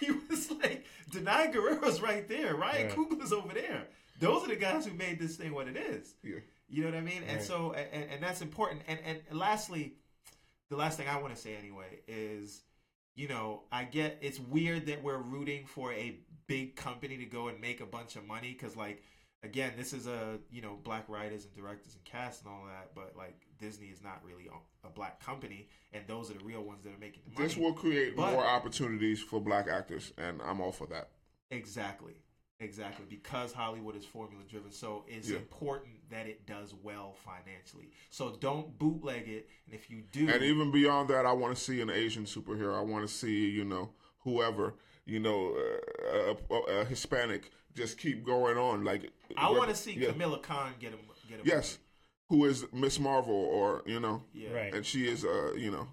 he 0.00 0.10
was 0.10 0.50
like, 0.50 0.84
Danai 1.12 1.52
Gurira's 1.54 2.00
right 2.02 2.26
there. 2.28 2.56
Ryan. 2.56 2.90
Coogler's 2.90 3.32
over 3.32 3.54
there. 3.54 3.86
Those 4.18 4.44
are 4.44 4.48
the 4.48 4.56
guys 4.56 4.84
who 4.84 4.92
made 4.92 5.18
this 5.18 5.36
thing 5.36 5.54
what 5.54 5.68
it 5.68 5.76
is. 5.76 6.14
Yeah. 6.22 6.40
You 6.68 6.82
know 6.82 6.90
what 6.90 6.98
I 6.98 7.00
mean? 7.00 7.22
And 7.28 7.42
so, 7.42 7.72
and, 7.72 8.10
and 8.10 8.22
that's 8.22 8.42
important. 8.42 8.82
And, 8.86 8.98
and 9.04 9.20
lastly, 9.30 9.94
the 10.68 10.76
last 10.76 10.98
thing 10.98 11.08
I 11.08 11.20
want 11.20 11.34
to 11.34 11.40
say 11.40 11.56
anyway 11.56 12.00
is, 12.06 12.62
you 13.14 13.28
know, 13.28 13.62
I 13.72 13.84
get 13.84 14.18
it's 14.20 14.38
weird 14.38 14.86
that 14.86 15.02
we're 15.02 15.18
rooting 15.18 15.66
for 15.66 15.92
a 15.92 16.18
big 16.46 16.76
company 16.76 17.16
to 17.18 17.24
go 17.24 17.48
and 17.48 17.60
make 17.60 17.80
a 17.80 17.86
bunch 17.86 18.16
of 18.16 18.26
money 18.26 18.56
because, 18.58 18.76
like, 18.76 19.02
again, 19.42 19.72
this 19.76 19.92
is 19.92 20.06
a 20.06 20.38
you 20.50 20.62
know 20.62 20.78
black 20.82 21.08
writers 21.08 21.44
and 21.44 21.54
directors 21.54 21.94
and 21.94 22.04
cast 22.04 22.44
and 22.44 22.52
all 22.52 22.64
that, 22.66 22.90
but 22.94 23.14
like 23.16 23.40
Disney 23.58 23.86
is 23.86 24.02
not 24.02 24.20
really 24.24 24.48
a, 24.48 24.88
black 24.94 25.24
company, 25.24 25.68
and 25.92 26.02
those 26.06 26.30
are 26.30 26.34
the 26.34 26.44
real 26.44 26.62
ones 26.62 26.82
that 26.82 26.90
are 26.92 26.98
making 26.98 27.22
the 27.26 27.32
money. 27.32 27.46
This 27.46 27.56
will 27.56 27.72
create 27.74 28.16
But- 28.16 28.32
more 28.32 28.44
opportunities 28.44 29.20
for 29.22 29.40
black 29.40 29.68
actors, 29.68 30.12
and 30.18 30.40
I'm 30.42 30.60
all 30.60 30.72
for 30.72 30.86
that. 30.88 31.10
Exactly. 31.50 32.14
Exactly. 32.60 33.06
Because 33.08 33.52
Hollywood 33.52 33.96
is 33.96 34.04
formula 34.04 34.42
driven. 34.48 34.70
So 34.70 35.04
it's 35.08 35.30
Yeah. 35.30 35.36
important 35.36 36.10
that 36.10 36.26
it 36.26 36.44
does 36.44 36.74
well 36.74 37.14
financially. 37.24 37.90
So 38.10 38.36
don't 38.36 38.78
bootleg 38.78 39.28
it. 39.28 39.48
And 39.64 39.74
if 39.74 39.88
you 39.90 40.02
do 40.02 40.28
And 40.28 40.42
even 40.42 40.70
beyond 40.70 41.08
that, 41.08 41.24
I 41.24 41.32
want 41.32 41.56
to 41.56 41.62
see 41.62 41.80
an 41.80 41.88
Asian 41.88 42.24
superhero. 42.24 42.76
I 42.76 42.82
want 42.82 43.06
to 43.08 43.12
see, 43.12 43.48
you 43.48 43.64
know, 43.64 43.94
whoever, 44.18 44.74
you 45.06 45.20
know, 45.20 45.54
uh, 45.54 46.34
a, 46.50 46.54
a, 46.54 46.80
a 46.80 46.84
Hispanic 46.84 47.50
just 47.74 47.98
keep 47.98 48.24
going 48.24 48.56
on. 48.58 48.84
Like 48.84 49.10
I 49.36 49.50
want 49.50 49.70
to 49.70 49.76
see 49.76 49.92
yeah. 49.94 50.10
Kamala 50.12 50.38
Khan 50.38 50.72
get 50.80 50.90
him 50.90 51.00
get 51.28 51.40
him 51.40 51.46
Yes, 51.46 51.78
who 52.28 52.44
is 52.44 52.66
Miss 52.72 52.98
Marvel, 52.98 53.34
or 53.34 53.82
you 53.86 54.00
know, 54.00 54.22
Yeah. 54.32 54.50
Right. 54.52 54.74
and 54.74 54.84
she 54.84 55.06
is, 55.08 55.24
uh, 55.24 55.52
you 55.56 55.70
know, 55.70 55.88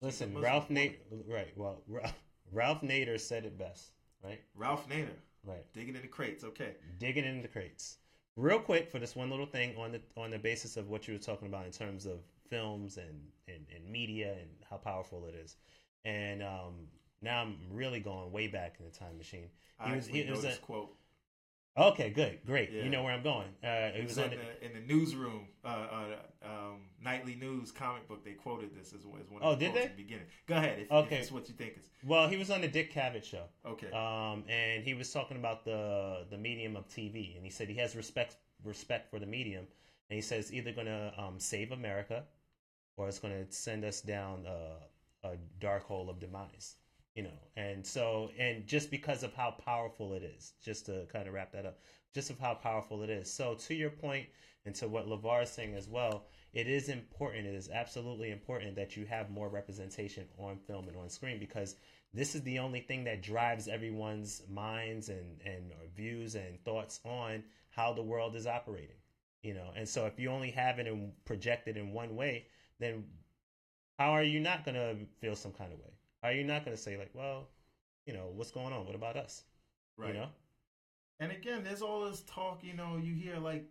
Listen, 0.00 0.36
Ralph 0.38 0.68
woman. 0.68 0.82
Nate. 0.84 1.00
Right. 1.28 1.52
Well, 1.56 1.82
Ralph, 1.88 2.14
Ralph 2.50 2.80
Nader 2.82 3.18
said 3.20 3.44
it 3.44 3.56
best. 3.58 3.92
Right. 4.22 4.40
Ralph 4.54 4.88
Nader. 4.88 5.14
Right. 5.44 5.64
Digging 5.72 5.96
in 5.96 6.02
the 6.02 6.08
crates. 6.08 6.44
Okay. 6.44 6.74
digging 6.98 7.24
in 7.24 7.42
the 7.42 7.48
crates. 7.48 7.98
Real 8.36 8.58
quick 8.60 8.90
for 8.90 8.98
this 8.98 9.14
one 9.14 9.28
little 9.30 9.46
thing 9.46 9.76
on 9.76 9.92
the 9.92 10.00
on 10.16 10.30
the 10.30 10.38
basis 10.38 10.76
of 10.76 10.88
what 10.88 11.06
you 11.06 11.14
were 11.14 11.20
talking 11.20 11.48
about 11.48 11.66
in 11.66 11.72
terms 11.72 12.06
of 12.06 12.20
films 12.48 12.96
and 12.96 13.20
and, 13.48 13.66
and 13.74 13.90
media 13.90 14.32
and 14.40 14.48
how 14.68 14.76
powerful 14.76 15.26
it 15.26 15.34
is. 15.34 15.56
And 16.04 16.42
um, 16.42 16.86
now 17.22 17.42
I'm 17.42 17.56
really 17.70 18.00
going 18.00 18.30
way 18.32 18.48
back 18.48 18.76
in 18.78 18.84
the 18.84 18.90
time 18.90 19.16
machine. 19.18 19.48
I 19.78 19.96
was, 19.96 20.06
he, 20.06 20.24
know 20.24 20.32
was 20.32 20.42
this 20.42 20.56
a, 20.56 20.60
quote. 20.60 20.94
okay, 21.76 22.10
good, 22.10 22.38
great. 22.46 22.70
Yeah. 22.70 22.82
You 22.84 22.90
know 22.90 23.02
where 23.02 23.12
I'm 23.14 23.22
going. 23.22 23.48
Uh, 23.64 23.68
it 23.68 23.96
It 23.96 24.02
was 24.04 24.16
was 24.16 24.26
in 24.26 24.30
the, 24.30 24.66
in 24.66 24.72
the 24.74 24.94
newsroom, 24.94 25.48
uh, 25.64 25.68
uh, 25.68 26.04
um, 26.44 26.80
nightly 27.02 27.34
news 27.34 27.72
comic 27.72 28.06
book. 28.06 28.24
They 28.24 28.32
quoted 28.32 28.70
this 28.78 28.92
as, 28.92 29.04
one- 29.06 29.20
as 29.20 29.30
one 29.30 29.40
Oh, 29.42 29.52
of 29.52 29.58
the 29.58 29.66
did 29.66 29.74
they? 29.74 29.82
in 29.84 29.88
the 29.96 30.02
beginning. 30.02 30.26
Go 30.46 30.56
ahead. 30.56 30.78
If, 30.80 30.92
Okay. 30.92 31.16
if 31.16 31.22
it's 31.22 31.32
what 31.32 31.48
you 31.48 31.54
think 31.54 31.78
is 31.78 31.88
well, 32.04 32.28
he 32.28 32.36
was 32.36 32.50
on 32.50 32.60
the 32.60 32.68
Dick 32.68 32.92
Cavett 32.92 33.24
show. 33.24 33.44
okay. 33.66 33.90
um, 33.92 34.44
and 34.48 34.84
he 34.84 34.94
was 34.94 35.10
talking 35.12 35.36
about 35.36 35.64
the 35.64 36.26
the 36.30 36.38
medium 36.38 36.76
of 36.76 36.86
TV, 36.88 37.36
and 37.36 37.44
he 37.44 37.50
said 37.50 37.68
he 37.68 37.76
has 37.76 37.96
respect 37.96 38.36
respect 38.64 39.10
for 39.10 39.18
the 39.18 39.26
medium, 39.26 39.66
and 40.10 40.14
he 40.16 40.20
says 40.22 40.44
it's 40.46 40.52
either 40.52 40.70
going 40.72 40.86
to 40.86 41.12
um, 41.18 41.40
save 41.40 41.72
America, 41.72 42.22
or 42.96 43.08
it's 43.08 43.18
going 43.18 43.34
to 43.46 43.50
send 43.52 43.84
us 43.84 44.00
down 44.00 44.44
a, 44.46 45.26
a 45.28 45.36
dark 45.58 45.82
hole 45.84 46.08
of 46.10 46.20
demise. 46.20 46.76
You 47.14 47.24
know, 47.24 47.38
and 47.56 47.86
so 47.86 48.30
and 48.38 48.66
just 48.66 48.90
because 48.90 49.22
of 49.22 49.34
how 49.34 49.50
powerful 49.50 50.14
it 50.14 50.22
is, 50.22 50.52
just 50.64 50.86
to 50.86 51.06
kind 51.12 51.28
of 51.28 51.34
wrap 51.34 51.52
that 51.52 51.66
up, 51.66 51.78
just 52.14 52.30
of 52.30 52.38
how 52.38 52.54
powerful 52.54 53.02
it 53.02 53.10
is. 53.10 53.30
So 53.30 53.54
to 53.54 53.74
your 53.74 53.90
point, 53.90 54.26
and 54.64 54.74
to 54.76 54.88
what 54.88 55.08
Lavar 55.08 55.42
is 55.42 55.50
saying 55.50 55.74
as 55.74 55.88
well, 55.88 56.26
it 56.54 56.68
is 56.68 56.88
important. 56.88 57.46
It 57.46 57.54
is 57.54 57.68
absolutely 57.68 58.30
important 58.30 58.76
that 58.76 58.96
you 58.96 59.04
have 59.06 59.30
more 59.30 59.48
representation 59.48 60.24
on 60.38 60.56
film 60.56 60.88
and 60.88 60.96
on 60.96 61.08
screen 61.08 61.38
because 61.38 61.76
this 62.14 62.34
is 62.34 62.42
the 62.42 62.58
only 62.58 62.80
thing 62.80 63.04
that 63.04 63.22
drives 63.22 63.68
everyone's 63.68 64.42
minds 64.48 65.08
and 65.08 65.40
and 65.44 65.72
views 65.94 66.34
and 66.34 66.62
thoughts 66.64 67.00
on 67.04 67.42
how 67.70 67.92
the 67.92 68.02
world 68.02 68.36
is 68.36 68.46
operating 68.46 68.96
you 69.42 69.54
know 69.54 69.70
and 69.76 69.88
so 69.88 70.06
if 70.06 70.18
you 70.18 70.30
only 70.30 70.50
have 70.50 70.78
it 70.78 70.86
and 70.86 71.12
project 71.24 71.68
it 71.68 71.76
in 71.76 71.92
one 71.92 72.14
way 72.14 72.46
then 72.78 73.04
how 73.98 74.10
are 74.10 74.22
you 74.22 74.40
not 74.40 74.64
going 74.64 74.74
to 74.74 74.96
feel 75.20 75.34
some 75.34 75.52
kind 75.52 75.72
of 75.72 75.78
way 75.78 75.92
are 76.22 76.32
you 76.32 76.44
not 76.44 76.64
going 76.64 76.76
to 76.76 76.82
say 76.82 76.96
like 76.96 77.10
well 77.14 77.48
you 78.06 78.12
know 78.12 78.30
what's 78.34 78.50
going 78.50 78.72
on 78.72 78.84
what 78.86 78.94
about 78.94 79.16
us 79.16 79.44
right. 79.96 80.08
you 80.08 80.14
know 80.14 80.28
And 81.20 81.30
again, 81.30 81.62
there's 81.64 81.82
all 81.82 82.04
this 82.10 82.22
talk, 82.22 82.64
you 82.64 82.74
know, 82.74 82.96
you 82.96 83.14
hear 83.14 83.36
like 83.38 83.64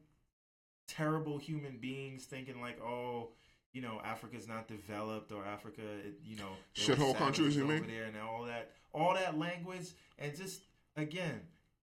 terrible 0.87 1.37
human 1.37 1.77
beings 1.77 2.25
thinking 2.25 2.61
like, 2.61 2.79
oh, 2.81 3.29
you 3.73 3.81
know, 3.81 4.01
Africa's 4.03 4.47
not 4.47 4.67
developed 4.67 5.31
or 5.31 5.45
Africa, 5.45 5.81
it, 5.81 6.15
you 6.23 6.37
know, 6.37 6.59
there 6.75 6.95
were 6.95 6.95
Shithole 6.95 7.15
countries, 7.17 7.55
you 7.55 7.63
over 7.63 7.73
mean? 7.73 7.87
there 7.87 8.05
and 8.05 8.15
all 8.17 8.43
that, 8.45 8.71
all 8.93 9.13
that 9.15 9.37
language, 9.37 9.89
and 10.17 10.35
just 10.35 10.61
again, 10.95 11.41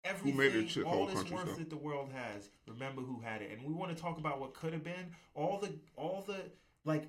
everything, 0.04 0.38
made 0.38 0.56
it 0.56 0.68
shithole 0.68 0.86
all 0.86 1.06
this 1.06 1.16
countries, 1.16 1.32
worth 1.34 1.46
though? 1.48 1.56
that 1.56 1.70
the 1.70 1.78
world 1.78 2.10
has. 2.14 2.50
Remember 2.68 3.02
who 3.02 3.22
had 3.22 3.42
it, 3.42 3.52
and 3.52 3.66
we 3.66 3.74
want 3.74 3.96
to 3.96 4.02
talk 4.02 4.18
about 4.18 4.40
what 4.40 4.54
could 4.54 4.74
have 4.74 4.84
been. 4.84 5.12
All 5.36 5.60
the, 5.60 5.72
all 5.96 6.24
the, 6.26 6.38
like. 6.86 7.08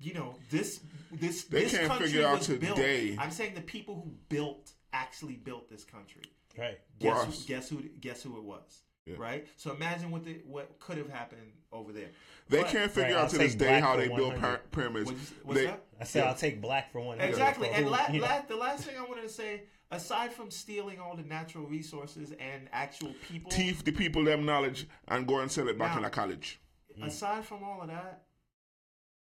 You 0.00 0.14
know 0.14 0.36
this. 0.50 0.80
This 1.10 1.44
They 1.44 1.64
this 1.64 1.72
can't 1.72 1.88
country 1.88 2.06
figure 2.08 2.26
out 2.26 2.38
was 2.38 2.48
built- 2.48 2.76
today. 2.76 3.16
I'm 3.18 3.30
saying 3.30 3.54
the 3.54 3.60
people 3.62 3.94
who 3.96 4.12
built 4.28 4.72
actually 4.92 5.34
built 5.34 5.68
this 5.68 5.84
country. 5.84 6.22
Right. 6.56 6.78
Guess 6.98 7.24
who, 7.24 7.32
guess 7.46 7.68
who? 7.68 7.82
Guess 8.00 8.22
who 8.22 8.36
it 8.36 8.44
was? 8.44 8.82
Yeah. 9.06 9.14
Right. 9.18 9.46
So 9.56 9.72
imagine 9.74 10.10
what 10.10 10.24
the 10.24 10.40
what 10.46 10.78
could 10.78 10.98
have 10.98 11.08
happened 11.10 11.52
over 11.72 11.92
there. 11.92 12.10
They 12.48 12.62
But- 12.62 12.70
can't 12.70 12.90
figure 12.90 13.14
Right, 13.14 13.18
out 13.18 13.24
I'll 13.24 13.30
to 13.30 13.38
this 13.38 13.54
day 13.54 13.80
how 13.80 13.96
they 13.96 14.08
build 14.08 14.34
100. 14.34 14.40
pyra- 14.40 14.70
pyramids. 14.70 15.10
What's, 15.10 15.30
what's 15.42 15.60
They- 15.60 15.66
that? 15.66 15.84
I 16.00 16.04
said 16.04 16.20
Yeah. 16.24 16.28
I'll 16.30 16.34
take 16.36 16.60
black 16.60 16.92
for 16.92 17.00
one. 17.00 17.20
Exactly. 17.20 17.68
for 17.68 17.74
And 17.74 17.84
who- 17.86 17.90
la- 17.90 18.08
you 18.08 18.20
know. 18.20 18.26
la- 18.26 18.42
the 18.42 18.56
last 18.56 18.84
thing 18.84 18.96
I 18.96 19.02
wanted 19.04 19.22
to 19.22 19.28
say, 19.28 19.62
aside 19.90 20.32
from 20.32 20.50
stealing 20.50 21.00
all 21.00 21.16
the 21.16 21.22
natural 21.24 21.66
resources 21.66 22.32
and 22.38 22.68
actual 22.72 23.14
people, 23.28 23.50
Teach 23.50 23.82
the 23.82 23.92
people 23.92 24.22
them 24.24 24.44
knowledge 24.44 24.86
and 25.08 25.26
go 25.26 25.40
and 25.40 25.50
sell 25.50 25.68
it 25.68 25.78
back 25.78 25.92
Now- 25.92 25.96
in 25.98 26.02
the 26.04 26.10
college. 26.10 26.60
aside 27.02 27.44
from 27.44 27.62
all 27.64 27.80
of 27.80 27.88
that, 27.88 28.24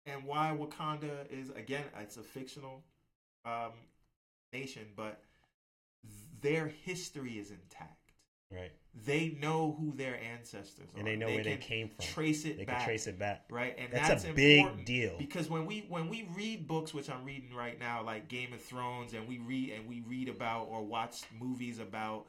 and 0.07 0.25
why 0.25 0.57
Wakanda 0.59 1.31
is 1.31 1.51
again, 1.51 1.85
it's 2.01 2.17
a 2.17 2.23
fictional 2.23 2.83
um, 3.45 3.73
nation, 4.53 4.83
but 4.97 5.23
their 6.41 6.67
history 6.85 7.39
is 7.39 7.51
intact. 7.51 8.13
right, 8.51 8.73
They 9.07 9.37
know 9.41 9.77
who 9.79 9.93
their 9.97 10.19
ancestors 10.21 10.89
are, 10.95 10.99
and 10.99 11.07
they 11.07 11.17
know 11.17 11.27
where 11.29 11.45
they 11.45 11.57
came 11.57 11.89
from. 11.89 12.05
Trace 12.05 12.45
it 12.45 12.59
They 12.59 12.65
back. 12.65 12.79
can 12.79 12.87
trace 12.87 13.07
it 13.07 13.19
back. 13.19 13.45
right? 13.51 13.77
And 13.79 13.89
That's 13.93 14.09
that's, 14.09 14.25
a 14.25 14.33
big 14.33 14.85
deal. 14.85 15.15
because 15.19 15.49
when 15.49 15.67
we 15.67 15.87
when 15.89 16.09
we 16.09 16.29
read 16.37 16.67
books, 16.67 16.93
which 16.93 17.09
I'm 17.09 17.25
reading 17.25 17.55
right 17.55 17.79
now, 17.79 18.03
like 18.03 18.29
Game 18.29 18.53
of 18.53 18.61
Thrones, 18.61 19.15
and 19.15 19.27
we 19.29 19.39
read 19.39 19.73
and 19.73 19.89
we 19.89 20.03
read 20.09 20.29
about 20.29 20.67
or 20.71 20.85
watch 20.85 21.23
movies 21.41 21.79
about 21.79 22.27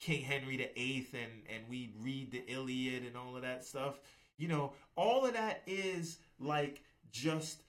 King 0.00 0.22
Henry 0.22 0.56
the 0.58 0.70
Eighth, 0.80 1.14
and 1.14 1.32
and 1.48 1.64
we 1.68 1.90
read 2.00 2.30
the 2.32 2.44
Iliad 2.46 3.04
and 3.04 3.16
all 3.16 3.34
of 3.36 3.42
that 3.42 3.64
stuff. 3.64 3.98
You 4.36 4.48
know, 4.48 4.74
all 4.96 5.24
of 5.26 5.32
that 5.32 5.62
is 5.66 6.18
like 6.38 6.82
just 7.12 7.62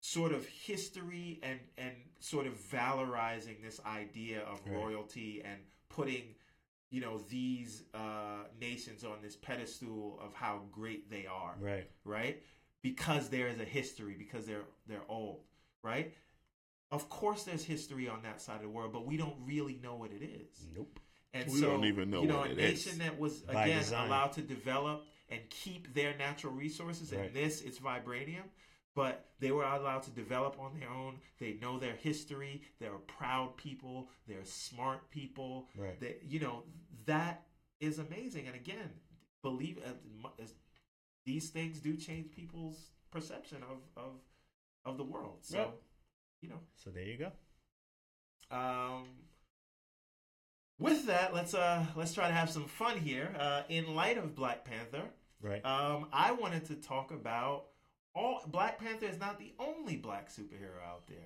sort 0.00 0.32
of 0.32 0.46
history 0.46 1.40
and 1.42 1.58
and 1.76 1.92
sort 2.20 2.46
of 2.46 2.54
valorizing 2.54 3.62
this 3.62 3.80
idea 3.86 4.40
of 4.42 4.60
Right. 4.66 4.74
royalty 4.74 5.42
and 5.44 5.60
putting 5.88 6.34
you 6.90 7.00
know 7.00 7.18
these 7.28 7.82
uh, 7.94 8.44
nations 8.60 9.04
on 9.04 9.20
this 9.22 9.36
pedestal 9.36 10.18
of 10.22 10.34
how 10.34 10.62
great 10.72 11.10
they 11.10 11.26
are 11.26 11.54
Right. 11.60 11.90
right? 12.04 12.42
Because 12.82 13.28
there 13.28 13.48
is 13.48 13.58
a 13.60 13.64
history, 13.64 14.14
because 14.16 14.46
they're 14.46 14.64
they're 14.86 15.04
old, 15.08 15.42
right? 15.82 16.14
Of 16.90 17.10
course, 17.10 17.42
there's 17.44 17.64
history 17.64 18.08
on 18.08 18.22
that 18.22 18.40
side 18.40 18.56
of 18.56 18.62
the 18.62 18.68
world, 18.70 18.92
but 18.92 19.04
we 19.04 19.16
don't 19.18 19.36
really 19.44 19.78
know 19.82 19.96
what 19.96 20.10
it 20.10 20.22
is. 20.24 20.66
Nope. 20.74 20.98
And 21.34 21.50
We 21.52 21.60
so, 21.60 21.66
don't 21.66 21.84
even 21.84 22.08
know 22.10 22.22
you 22.22 22.28
know, 22.28 22.38
what 22.38 22.48
a 22.48 22.52
it 22.52 22.58
is. 22.58 22.86
nation 22.86 22.98
that 23.00 23.18
was 23.18 23.40
By 23.40 23.66
again 23.66 23.80
design. 23.80 24.06
allowed 24.06 24.32
to 24.32 24.40
develop 24.40 25.04
and 25.28 25.40
keep 25.50 25.92
their 25.92 26.16
natural 26.16 26.54
resources, 26.54 27.12
Right. 27.12 27.26
and 27.26 27.34
this 27.36 27.60
it's 27.60 27.78
vibranium, 27.78 28.48
but 28.98 29.14
they 29.38 29.52
were 29.52 29.64
allowed 29.64 30.02
to 30.02 30.10
develop 30.10 30.54
on 30.58 30.70
their 30.78 30.90
own. 30.90 31.12
They 31.38 31.52
know 31.62 31.78
their 31.78 31.94
history. 32.08 32.54
They're 32.80 32.98
proud 33.18 33.56
people. 33.56 33.96
They're 34.26 34.44
smart 34.44 35.00
people. 35.18 35.68
Right. 35.76 35.98
That 36.00 36.14
you 36.32 36.40
know 36.40 36.56
that 37.06 37.34
is 37.80 37.98
amazing. 38.00 38.46
And 38.48 38.56
again, 38.56 38.90
believe 39.42 39.78
uh, 39.88 40.28
as- 40.42 40.54
these 41.24 41.50
things 41.50 41.78
do 41.88 41.92
change 41.96 42.26
people's 42.40 42.78
perception 43.12 43.58
of 43.72 43.78
of 44.04 44.12
of 44.84 44.96
the 44.98 45.04
world. 45.04 45.38
So 45.42 45.58
Right. 45.58 45.70
you 46.42 46.48
know. 46.48 46.60
So 46.82 46.90
there 46.90 47.04
you 47.12 47.18
go. 47.26 47.30
Um, 48.50 49.04
with 50.78 51.06
that, 51.06 51.34
let's 51.34 51.54
uh 51.54 51.84
let's 51.96 52.14
try 52.14 52.26
to 52.28 52.34
have 52.34 52.50
some 52.50 52.66
fun 52.66 52.98
here. 52.98 53.34
Uh, 53.38 53.62
in 53.68 53.94
light 53.94 54.18
of 54.18 54.34
Black 54.34 54.64
Panther, 54.64 55.04
Right. 55.40 55.64
um, 55.64 56.08
I 56.12 56.32
wanted 56.32 56.64
to 56.66 56.74
talk 56.76 57.10
about 57.10 57.66
all 58.18 58.42
Black 58.46 58.78
Panther 58.78 59.06
is 59.06 59.18
not 59.20 59.38
the 59.38 59.52
only 59.58 59.96
black 59.96 60.28
superhero 60.28 60.82
out 60.86 61.06
there. 61.06 61.18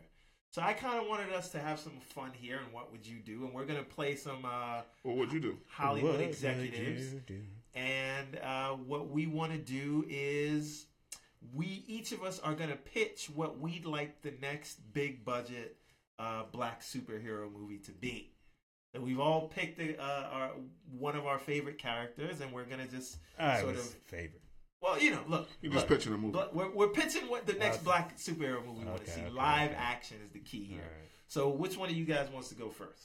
So 0.51 0.61
I 0.61 0.75
kind 0.75 1.01
of 1.01 1.09
wanted 1.09 1.33
us 1.33 1.49
to 1.51 1.59
have 1.59 1.79
some 1.79 1.95
fun 2.15 2.31
here. 2.35 2.59
And 2.63 2.73
what 2.73 2.93
would 2.93 3.07
you 3.07 3.17
do? 3.19 3.45
And 3.45 3.55
we're 3.55 3.65
gonna 3.65 3.83
play 3.83 4.15
some 4.17 4.45
uh, 4.45 4.83
What 5.03 5.17
would 5.17 5.33
you 5.33 5.41
do? 5.41 5.57
Hollywood 5.69 6.11
What 6.11 6.21
would 6.21 6.29
executives. 6.29 7.15
you 7.15 7.21
do? 7.27 7.41
And 7.75 8.39
uh, 8.43 8.71
what 8.73 9.09
we 9.09 9.27
want 9.27 9.53
to 9.53 9.59
do 9.59 10.05
is 10.09 10.87
we 11.55 11.85
each 11.87 12.13
of 12.13 12.23
us 12.23 12.39
are 12.41 12.55
going 12.55 12.69
to 12.69 12.77
pitch 12.77 13.31
what 13.35 13.59
we'd 13.59 13.87
like 13.87 14.21
the 14.21 14.35
next 14.43 14.93
big 14.93 15.25
budget 15.25 15.77
uh, 16.19 16.43
black 16.53 16.83
superhero 16.83 17.51
movie 17.51 17.79
to 17.79 17.93
be. 17.93 18.31
So 18.95 19.01
we've 19.01 19.19
all 19.21 19.49
picked 19.49 19.81
a, 19.81 19.99
uh, 19.99 20.29
our 20.31 20.51
one 20.99 21.17
of 21.17 21.27
our 21.27 21.39
favorite 21.39 21.79
characters, 21.79 22.43
and 22.43 22.53
we're 22.53 22.65
going 22.67 22.87
to 22.87 22.95
just 22.95 23.17
I 23.39 23.61
sort 23.63 23.77
of 23.77 23.83
favorite. 24.05 24.42
Well, 24.83 25.01
you 25.01 25.13
know, 25.13 25.21
look, 25.29 25.49
You 25.61 25.71
just 25.71 25.89
look, 25.89 25.99
pitching 25.99 26.13
a 26.13 26.19
movie. 26.19 26.33
But 26.33 26.55
we're, 26.55 26.71
we're 26.71 26.89
pitching 26.89 27.29
what 27.29 27.47
the 27.47 27.55
next 27.55 27.85
black 27.85 28.17
superhero 28.19 28.65
movie 28.67 28.81
we 28.81 28.85
want 28.87 28.97
to 28.97 29.03
Okay, 29.05 29.13
see. 29.13 29.21
okay, 29.23 29.31
Live 29.31 29.71
okay. 29.71 29.79
action 29.81 30.17
is 30.27 30.33
the 30.33 30.41
key 30.41 30.65
here. 30.65 30.81
right. 30.81 31.09
So 31.29 31.49
which 31.49 31.77
one 31.79 31.89
of 31.89 31.95
you 31.97 32.05
guys 32.05 32.29
wants 32.31 32.49
to 32.51 32.55
go 32.55 32.69
first? 32.69 33.05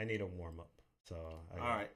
I 0.00 0.04
need 0.04 0.20
a 0.20 0.26
warm 0.26 0.60
up. 0.60 0.70
So 1.08 1.16
I 1.56 1.60
All 1.60 1.66
right, 1.68 1.90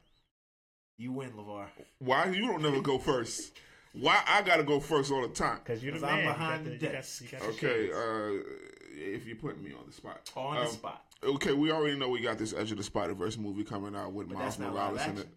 you 0.98 1.12
win, 1.12 1.30
Levar. 1.32 1.66
Why 1.98 2.26
you 2.26 2.46
don't 2.46 2.62
never 2.62 2.80
go 2.80 2.98
first? 2.98 3.52
Why 3.94 4.22
I 4.26 4.42
gotta 4.42 4.64
go 4.64 4.80
first 4.80 5.12
all 5.12 5.22
the 5.22 5.28
time? 5.28 5.58
Because 5.64 5.82
you're 5.84 5.92
the 5.92 6.00
'Cause 6.00 6.08
I'm 6.08 6.16
man. 6.16 6.24
You 6.24 6.30
behind 6.32 6.64
got 6.64 6.64
the 6.64 6.72
you 6.72 6.78
got- 6.80 6.92
desk. 6.92 7.22
you 7.22 7.28
got 7.28 7.40
the 7.42 7.46
Okay, 7.48 7.86
shades. 7.86 7.94
uh, 7.94 8.52
if 8.94 9.26
you're 9.26 9.36
putting 9.36 9.62
me 9.62 9.72
on 9.72 9.84
the 9.86 9.92
spot. 9.92 10.30
On 10.34 10.56
Um, 10.56 10.64
the 10.64 10.70
spot. 10.70 11.04
Okay, 11.22 11.52
we 11.52 11.70
already 11.70 11.96
know 11.98 12.08
we 12.08 12.20
got 12.20 12.38
this 12.38 12.52
Edge 12.54 12.72
of 12.72 12.78
the 12.78 12.82
Spider 12.82 13.14
Verse 13.14 13.36
movie 13.36 13.64
coming 13.64 13.94
out 13.94 14.12
with 14.12 14.28
But 14.28 14.38
Miles 14.38 14.56
that's 14.56 14.58
not 14.60 14.72
Morales 14.72 15.02
in 15.02 15.10
it, 15.10 15.18
action. 15.20 15.32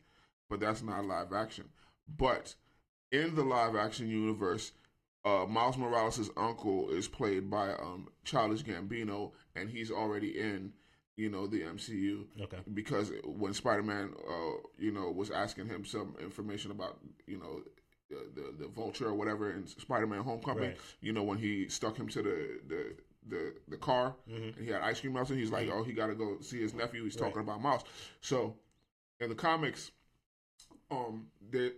but 0.50 0.60
that's 0.62 0.82
not 0.82 1.06
live 1.06 1.34
action. 1.34 1.66
But 2.08 2.56
in 3.12 3.36
the 3.36 3.44
live 3.44 3.76
action 3.76 4.08
universe, 4.08 4.72
uh, 5.24 5.46
Miles 5.48 5.78
Morales' 5.78 6.30
uncle 6.38 6.90
is 6.90 7.08
played 7.08 7.50
by 7.50 7.72
um, 7.74 8.10
Childish 8.24 8.64
Gambino, 8.64 9.32
and 9.56 9.70
he's 9.70 9.90
already 9.92 10.40
in, 10.40 10.72
you 11.18 11.30
know, 11.30 11.48
the 11.48 11.62
MCU. 11.62 12.26
Okay. 12.42 12.58
Because 12.74 13.12
when 13.26 13.54
Spider 13.54 13.84
Man, 13.84 14.14
uh, 14.30 14.58
you 14.78 14.92
know, 14.92 15.10
was 15.12 15.32
asking 15.32 15.68
him 15.68 15.84
some 15.86 16.16
information 16.22 16.72
about, 16.72 17.00
you 17.26 17.38
know, 17.38 17.62
the 18.10 18.30
the, 18.36 18.64
the 18.66 18.68
Vulture 18.68 19.08
or 19.08 19.16
whatever 19.16 19.52
in 19.52 19.66
Spider 19.66 20.06
Man 20.06 20.22
Homecoming, 20.22 20.64
Right. 20.70 20.78
you 21.02 21.12
know, 21.12 21.24
when 21.24 21.40
he 21.40 21.68
stuck 21.70 21.98
him 21.98 22.08
to 22.10 22.22
the 22.22 22.60
the 22.68 22.96
the, 23.28 23.56
the 23.70 23.78
car 23.78 24.16
Mhm. 24.30 24.56
and 24.56 24.64
he 24.66 24.72
had 24.72 24.84
ice 24.84 25.00
cream 25.02 25.14
melting, 25.14 25.40
he's 25.40 25.50
like, 25.50 25.68
oh, 25.72 25.82
he 25.82 25.94
got 25.94 26.08
to 26.08 26.14
go 26.16 26.40
see 26.42 26.62
his 26.62 26.76
nephew. 26.76 27.04
He's 27.04 27.16
Right. 27.16 27.30
talking 27.30 27.42
about 27.42 27.60
Miles. 27.60 27.84
So 28.22 28.56
in 29.20 29.30
the 29.30 29.36
comics, 29.36 29.92
um, 30.92 31.28
the 31.50 31.74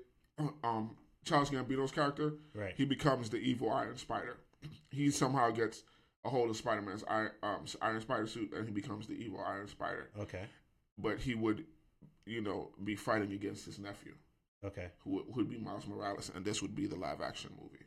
um 0.65 0.97
Charles 1.27 1.49
Gambino's 1.49 1.91
character, 1.91 2.33
Right. 2.53 2.73
he 2.75 2.85
becomes 2.85 3.29
the 3.29 3.37
evil 3.37 3.71
Iron 3.71 3.97
Spider. 3.97 4.37
He 4.89 5.11
somehow 5.11 5.51
gets 5.51 5.83
a 6.25 6.29
hold 6.29 6.49
of 6.49 6.57
Spider 6.57 6.81
Man's 6.81 7.03
Iron, 7.07 7.31
um, 7.43 7.65
Iron 7.81 8.01
Spider 8.01 8.25
suit, 8.27 8.51
and 8.53 8.65
he 8.65 8.71
becomes 8.73 9.05
the 9.07 9.13
evil 9.13 9.39
Iron 9.45 9.67
Spider. 9.67 10.09
Okay. 10.19 10.45
But 10.97 11.19
he 11.19 11.35
would, 11.35 11.65
you 12.25 12.41
know, 12.41 12.71
be 12.83 12.95
fighting 12.95 13.31
against 13.33 13.65
his 13.65 13.77
nephew, 13.79 14.13
Okay. 14.63 14.87
who 15.03 15.11
would, 15.11 15.25
who 15.27 15.33
would 15.41 15.49
be 15.49 15.57
Miles 15.59 15.85
Morales, 15.87 16.31
and 16.33 16.43
this 16.43 16.61
would 16.61 16.73
be 16.75 16.87
the 16.87 16.95
live 16.95 17.21
action 17.21 17.51
movie. 17.61 17.85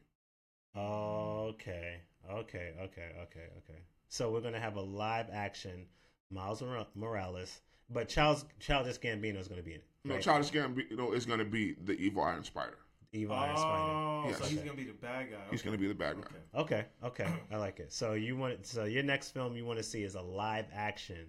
Okay. 0.76 2.00
Okay. 2.30 2.72
Okay. 2.80 3.08
Okay. 3.22 3.46
Okay. 3.58 3.78
So 4.08 4.30
we're 4.30 4.40
gonna 4.40 4.60
have 4.60 4.76
a 4.76 4.80
live 4.82 5.26
action 5.32 5.86
Miles 6.30 6.62
Mor- 6.62 6.86
Morales, 6.94 7.60
but 7.88 8.08
Charles 8.08 8.44
Childish 8.60 8.98
Gambino 8.98 9.38
is 9.38 9.48
gonna 9.48 9.62
be 9.62 9.72
in 9.74 9.78
it. 9.80 9.84
No, 10.04 10.14
right? 10.14 10.22
Childish 10.22 10.50
Gambino 10.50 11.14
is 11.14 11.26
going 11.26 11.40
to 11.40 11.44
be 11.44 11.74
the 11.84 11.92
evil 11.92 12.22
Iron 12.22 12.42
Spider. 12.42 12.78
Evil 13.12 13.34
Iron 13.36 13.56
Spider. 13.56 13.82
Oh, 13.82 14.24
Yes. 14.28 14.38
so 14.38 14.44
he's 14.44 14.58
gonna 14.60 14.74
be 14.74 14.84
the 14.84 14.92
bad 14.92 15.30
guy. 15.30 15.38
He's 15.50 15.62
going 15.62 15.76
to 15.76 15.80
be 15.80 15.88
the 15.88 15.94
bad 15.94 16.16
guy. 16.20 16.60
Okay. 16.60 16.84
Okay. 17.02 17.24
Okay. 17.24 17.32
I 17.50 17.56
like 17.56 17.80
it. 17.80 17.92
So 17.92 18.12
you 18.14 18.36
want 18.36 18.66
so 18.66 18.84
your 18.84 19.02
next 19.02 19.30
film 19.30 19.56
you 19.56 19.64
want 19.64 19.78
to 19.78 19.82
see 19.82 20.02
is 20.04 20.14
a 20.14 20.20
live 20.20 20.66
action 20.72 21.26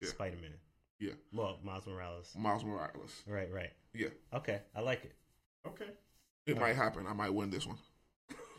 Yeah. 0.00 0.08
Spider 0.08 0.36
Man. 0.42 0.54
Yeah. 0.98 1.12
Well, 1.32 1.58
Miles 1.62 1.86
Morales. 1.86 2.34
Miles 2.36 2.64
Morales. 2.64 3.22
Right. 3.26 3.52
Right. 3.52 3.70
Yeah. 3.94 4.08
Okay. 4.34 4.60
I 4.74 4.80
like 4.80 5.04
it. 5.04 5.14
Okay. 5.66 5.90
It 6.46 6.58
might 6.58 6.74
happen. 6.74 7.06
I 7.06 7.12
might 7.12 7.32
win 7.32 7.50
this 7.50 7.66
one 7.66 7.78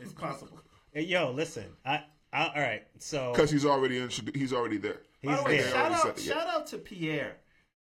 It's 0.00 0.12
possible. 0.12 0.58
Hey, 0.92 1.02
yo, 1.02 1.30
listen. 1.30 1.66
I, 1.86 2.02
I 2.32 2.46
all 2.48 2.60
right. 2.62 2.82
So 2.98 3.30
because 3.30 3.48
he's 3.48 3.64
already 3.64 3.98
in. 3.98 4.10
He's 4.34 4.52
already 4.52 4.76
there. 4.76 4.96
By 5.22 5.30
he's 5.30 5.38
the 5.38 5.44
way, 5.44 5.56
there. 5.58 5.70
shout 5.70 5.92
out, 5.92 6.02
said 6.02 6.10
it, 6.18 6.24
yeah. 6.24 6.32
shout 6.34 6.48
out 6.48 6.66
to 6.66 6.78
Pierre. 6.78 7.36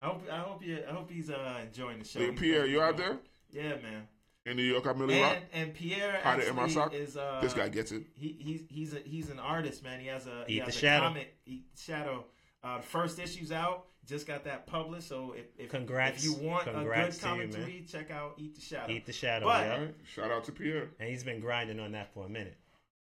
I 0.01 0.07
hope, 0.07 0.23
I 0.29 0.39
hope 0.39 0.65
you, 0.65 0.83
I 0.85 0.91
hope 0.91 1.09
he's 1.09 1.29
uh, 1.29 1.59
enjoying 1.65 1.99
the 1.99 2.03
show. 2.05 2.19
Hey, 2.19 2.31
Pierre, 2.31 2.63
been- 2.63 2.71
you 2.71 2.81
out 2.81 2.97
there 2.97 3.19
Yeah, 3.51 3.75
man. 3.81 4.05
In 4.45 4.57
New 4.57 4.63
York? 4.63 4.85
I'm 4.85 4.99
really 4.99 5.19
rock. 5.21 5.37
And 5.53 5.63
and 5.67 5.73
Pierre 5.73 6.19
Hide 6.23 6.39
it 6.39 6.47
in 6.47 6.55
my 6.55 6.67
sock? 6.67 6.93
is 6.93 7.17
uh, 7.17 7.39
This 7.41 7.53
guy 7.53 7.69
gets 7.69 7.91
it. 7.91 8.03
he 8.15 8.35
he's 8.39 8.61
he's 8.69 8.93
a, 8.93 8.99
he's 8.99 9.29
an 9.29 9.39
artist, 9.39 9.83
man. 9.83 9.99
He 9.99 10.07
has 10.07 10.27
a 10.27 10.43
he 10.47 10.55
Eat 10.55 10.59
has 10.63 10.73
the 10.73 10.77
a 10.77 10.81
Shadow. 10.81 11.05
comic, 11.07 11.35
Eat 11.45 11.65
Shadow. 11.77 12.25
Uh, 12.63 12.79
first 12.81 13.19
issue's 13.19 13.51
out. 13.51 13.85
Just 14.05 14.25
got 14.25 14.43
that 14.45 14.65
published. 14.65 15.07
So 15.07 15.33
if 15.37 15.45
if, 15.57 15.69
Congrats. 15.69 16.17
if 16.17 16.23
you 16.25 16.33
want 16.33 16.63
Congrats 16.65 17.17
a 17.17 17.21
good 17.21 17.25
you, 17.27 17.31
comic 17.31 17.51
to 17.51 17.57
man. 17.59 17.67
read, 17.67 17.87
check 17.87 18.11
out 18.11 18.33
Eat 18.37 18.55
the 18.55 18.61
Shadow. 18.61 18.91
Eat 18.93 19.05
the 19.05 19.13
shadow. 19.13 19.45
But- 19.45 19.65
yeah. 19.67 19.87
Shout 20.13 20.31
out 20.31 20.43
to 20.45 20.51
Pierre. 20.51 20.89
And 20.99 21.09
he's 21.09 21.23
been 21.23 21.39
grinding 21.39 21.79
on 21.79 21.91
that 21.91 22.13
for 22.13 22.25
a 22.25 22.29
minute. 22.29 22.57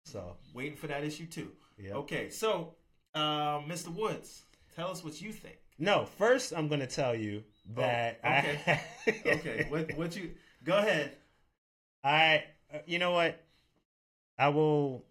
So 0.06 0.36
Waiting 0.54 0.76
for 0.76 0.86
that 0.86 1.04
issue 1.04 1.26
too. 1.26 1.50
yeah. 1.78 1.94
Okay, 1.94 2.30
so 2.30 2.74
uh, 3.14 3.60
Mr. 3.60 3.88
Woods, 3.88 4.42
tell 4.74 4.90
us 4.90 5.02
what 5.04 5.20
you 5.20 5.32
think. 5.32 5.56
No, 5.78 6.04
first 6.18 6.52
I'm 6.56 6.68
gonna 6.68 6.86
tell 6.86 7.14
you 7.14 7.42
that 7.74 8.20
Oh, 8.24 8.28
okay. 8.28 8.80
I, 9.06 9.10
Okay, 9.34 9.66
what 9.68 9.92
what 9.96 10.16
you 10.16 10.32
go 10.62 10.76
ahead. 10.78 11.16
I, 12.04 12.44
uh, 12.72 12.78
you 12.86 12.98
know 12.98 13.12
what? 13.12 13.40
I 14.38 14.48
will. 14.48 15.04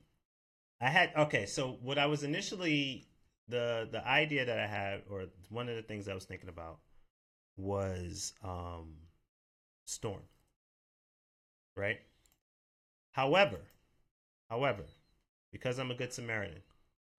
I 0.79 0.89
had 0.89 1.11
okay. 1.17 1.45
So 1.45 1.77
what 1.81 1.97
I 1.97 2.05
was 2.05 2.23
initially 2.23 3.07
the 3.47 3.87
the 3.91 4.05
idea 4.07 4.45
that 4.45 4.59
I 4.59 4.67
had, 4.67 5.01
or 5.09 5.25
one 5.49 5.69
of 5.69 5.75
the 5.75 5.81
things 5.81 6.07
I 6.07 6.13
was 6.13 6.25
thinking 6.25 6.49
about, 6.49 6.79
was 7.57 8.33
um, 8.43 8.93
Storm. 9.85 10.21
Right. 11.75 11.99
However, 13.13 13.59
however, 14.49 14.83
because 15.51 15.79
I'm 15.79 15.91
a 15.91 15.95
good 15.95 16.13
Samaritan, 16.13 16.61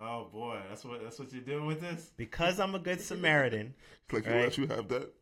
Oh 0.01 0.29
boy, 0.33 0.61
that's 0.69 0.85
what 0.85 1.03
that's 1.03 1.19
what 1.19 1.33
you're 1.33 1.43
doing 1.43 1.67
with 1.67 1.81
this. 1.81 2.11
because 2.17 2.61
I'm 2.61 2.75
a 2.75 2.79
good 2.79 3.01
Samaritan, 3.11 3.75
Click 4.09 4.27
Right. 4.27 4.43
let 4.43 4.59
you 4.59 4.67
have 4.67 4.89
that. 4.89 5.13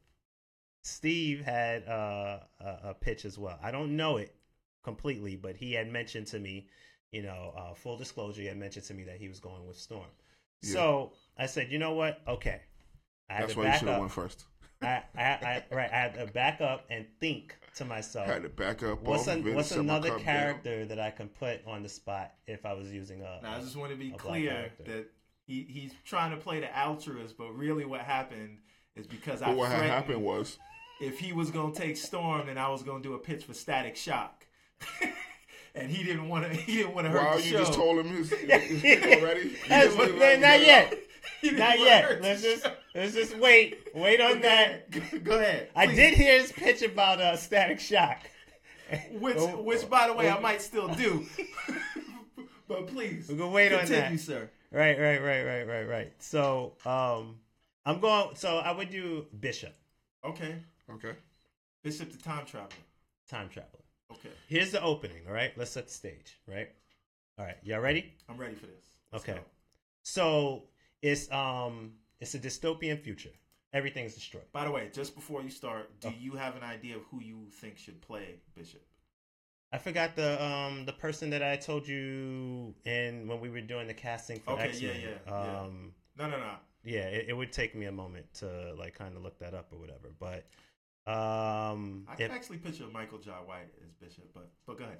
Steve 0.83 1.45
had 1.45 1.87
uh, 1.87 2.41
a, 2.61 2.79
a 2.91 2.95
pitch 2.95 3.25
as 3.25 3.39
well. 3.39 3.59
I 3.63 3.71
don't 3.71 3.97
know 3.97 4.17
it 4.17 4.35
completely, 4.83 5.37
but 5.37 5.57
he 5.57 5.73
had 5.73 5.91
mentioned 5.91 6.27
to 6.29 6.39
me, 6.39 6.69
you 7.11 7.23
know, 7.23 7.53
uh, 7.57 7.75
full 7.75 7.97
disclosure, 7.97 8.41
he 8.41 8.47
had 8.47 8.57
mentioned 8.57 8.87
to 8.87 8.95
me 8.95 9.05
that 9.05 9.17
he 9.19 9.29
was 9.29 9.41
going 9.41 9.67
with 9.67 9.79
Storm. 9.79 10.07
Yeah. 10.63 10.73
So 10.73 11.13
I 11.39 11.47
said, 11.47 11.71
you 11.71 11.79
know 11.79 11.93
what? 11.95 12.21
Okay. 12.27 12.61
I 13.29 13.41
That's 13.41 13.57
why 13.57 13.65
you 13.65 13.69
back 13.69 13.79
should 13.79 13.89
have 13.89 13.95
up. 13.97 14.01
won 14.01 14.09
first. 14.09 14.45
I, 14.83 15.03
I, 15.17 15.23
I, 15.23 15.65
right, 15.71 15.91
I 15.93 15.97
had 15.97 16.15
to 16.15 16.27
back 16.33 16.61
up 16.61 16.87
and 16.91 17.07
think 17.21 17.57
to 17.77 17.85
myself, 17.85 18.29
I 18.29 18.33
Had 18.33 18.43
to 18.43 18.49
back 18.49 18.83
up. 18.83 19.03
what's, 19.03 19.29
off 19.29 19.37
an, 19.37 19.55
what's 19.55 19.71
another 19.73 20.09
cup 20.09 20.19
down. 20.19 20.25
character 20.25 20.85
that 20.87 20.99
I 20.99 21.11
can 21.11 21.29
put 21.29 21.65
on 21.67 21.83
the 21.85 21.89
spot 21.89 22.33
if 22.47 22.67
I 22.67 22.73
was 22.73 22.93
using 22.93 23.21
a. 23.21 23.41
Now 23.43 23.57
I 23.57 23.61
just 23.61 23.77
want 23.77 23.93
to 23.93 23.97
be 23.97 24.11
clear 24.11 24.73
that 24.85 25.07
he, 25.47 25.67
he's 25.69 25.93
trying 26.05 26.33
to 26.33 26.37
play 26.37 26.61
the 26.61 26.79
altruist, 26.79 27.39
but 27.39 27.53
really 27.53 27.85
what 27.85 28.01
happened 28.01 28.59
is 28.97 29.07
because 29.07 29.41
I 29.41 29.55
what 29.55 29.71
had 29.71 29.85
happened 29.85 30.23
was 30.23 30.59
if 31.01 31.19
he 31.19 31.33
was 31.33 31.51
gonna 31.51 31.75
take 31.75 31.97
Storm, 31.97 32.47
then 32.47 32.59
I 32.59 32.69
was 32.69 32.83
gonna 32.83 33.03
do 33.03 33.15
a 33.15 33.19
pitch 33.19 33.45
for 33.45 33.55
Static 33.55 33.97
Shock, 33.97 34.47
and 35.75 35.91
he 35.91 36.03
didn't 36.05 36.29
want 36.29 36.45
to. 36.51 36.55
He 36.57 36.77
didn't 36.79 36.95
want 36.95 37.07
to 37.07 37.11
hurt 37.11 37.23
Wow, 37.25 37.37
the 37.37 37.43
you 37.43 37.51
show. 37.51 37.59
just 37.59 37.73
told 37.75 37.99
him 38.05 38.09
his, 38.17 38.33
already. 38.33 39.41
You 39.49 39.57
That's 39.69 39.97
leave 39.97 40.41
not 40.41 40.61
yet. 40.61 40.99
Didn't 41.43 41.59
yet. 41.81 42.23
Let's 42.23 42.43
just 42.43 42.63
show. 42.65 42.73
let's 42.95 43.15
just 43.15 43.37
wait. 43.39 43.89
Wait 43.95 44.21
on 44.21 44.35
Go 44.35 44.41
that. 44.41 44.87
ahead. 44.95 45.25
Go 45.25 45.39
ahead. 45.39 45.69
I 45.75 45.87
did 45.87 46.15
hear 46.15 46.41
his 46.41 46.53
pitch 46.53 46.83
about 46.83 47.21
uh, 47.21 47.37
Static 47.37 47.81
Shock. 47.81 48.19
Which, 49.19 49.37
Oh, 49.39 49.63
which, 49.63 49.89
by 49.89 50.07
the 50.07 50.13
way, 50.13 50.31
oh. 50.31 50.37
I 50.37 50.41
might 50.41 50.61
still 50.63 50.89
do. 50.89 51.25
but 52.69 52.87
please, 52.89 53.29
We 53.29 53.37
can 53.37 53.51
wait 53.51 53.73
on 53.73 53.81
continue, 53.81 54.17
that. 54.19 54.23
sir. 54.23 54.51
Right, 54.71 54.99
right, 54.99 55.21
right, 55.23 55.43
right, 55.43 55.67
right, 55.67 55.89
right. 55.89 56.13
So, 56.19 56.75
um, 56.87 57.37
I'm 57.85 58.01
going. 58.01 58.37
So 58.37 58.59
I 58.59 58.73
would 58.73 58.91
do 58.91 59.27
Bishop, 59.41 59.75
Okay, 60.25 60.57
Okay. 60.93 61.13
Bishop 61.83 62.13
the 62.13 62.19
Time 62.19 62.47
Traveler. 62.47 62.69
time 63.29 63.49
traveler. 63.49 63.82
Okay, 64.13 64.31
Here's 64.49 64.71
the 64.71 64.83
opening. 64.83 65.27
All 65.27 65.33
right, 65.33 65.53
let's 65.57 65.71
set 65.73 65.87
the 65.89 65.93
stage. 65.93 66.39
Right. 66.47 66.69
All 67.39 67.45
right, 67.47 67.57
y'all 67.63 67.81
ready? 67.81 68.15
I'm 68.29 68.37
ready 68.39 68.55
for 68.55 68.67
this. 68.67 68.85
Let's 69.13 69.25
Okay. 69.25 69.39
go. 69.39 69.45
So 70.03 70.65
it's 71.03 71.31
um 71.33 71.93
it's 72.21 72.35
a 72.35 72.39
dystopian 72.39 73.01
future. 73.01 73.31
Everything's 73.73 74.15
destroyed. 74.15 74.45
By 74.53 74.65
the 74.65 74.71
way, 74.71 74.91
just 74.93 75.15
before 75.15 75.43
you 75.43 75.49
start, 75.51 75.99
do 76.01 76.09
Oh. 76.09 76.15
you 76.21 76.33
have 76.33 76.57
an 76.57 76.63
idea 76.63 76.97
of 76.97 77.03
who 77.11 77.21
you 77.23 77.49
think 77.51 77.79
should 77.79 78.01
play 78.03 78.41
Bishop? 78.55 78.83
I 79.73 79.79
forgot 79.79 80.15
the 80.17 80.43
um 80.45 80.85
the 80.85 80.93
person 80.93 81.31
that 81.31 81.43
I 81.43 81.57
told 81.57 81.89
you 81.89 82.75
in 82.85 83.27
when 83.29 83.41
we 83.41 83.49
were 83.49 83.63
doing 83.63 83.87
the 83.87 83.95
casting 83.95 84.41
for 84.41 84.53
Okay, 84.53 84.65
X 84.65 84.81
yeah, 84.83 84.93
yeah, 84.93 85.09
yeah. 85.27 85.61
Um, 85.61 85.95
No, 86.19 86.29
no, 86.29 86.39
no. 86.39 86.55
yeah, 86.85 87.07
it, 87.09 87.27
it 87.31 87.33
would 87.33 87.53
take 87.53 87.75
me 87.75 87.87
a 87.87 87.93
moment 87.93 88.27
to 88.35 88.75
like 88.79 88.95
kind 88.95 89.17
of 89.17 89.23
look 89.23 89.39
that 89.39 89.55
up 89.55 89.73
or 89.73 89.79
whatever. 89.79 90.11
But 90.19 90.45
um, 91.07 92.07
I 92.09 92.15
can 92.17 92.27
if, 92.27 92.33
actually 92.33 92.59
picture 92.59 92.85
Michael 92.93 93.19
J. 93.19 93.31
White 93.31 93.73
as 93.85 93.93
Bishop, 93.95 94.25
but 94.35 94.51
but 94.67 94.79
go 94.79 94.85
ahead. 94.85 94.99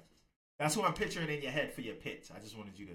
That's 0.59 0.75
who 0.75 0.83
I'm 0.83 0.93
picturing 0.93 1.29
in 1.29 1.41
your 1.41 1.51
head 1.51 1.73
for 1.73 1.81
your 1.81 1.95
pitch. 1.95 2.29
I 2.35 2.39
just 2.39 2.57
wanted 2.57 2.77
you 2.77 2.87
to 2.87 2.93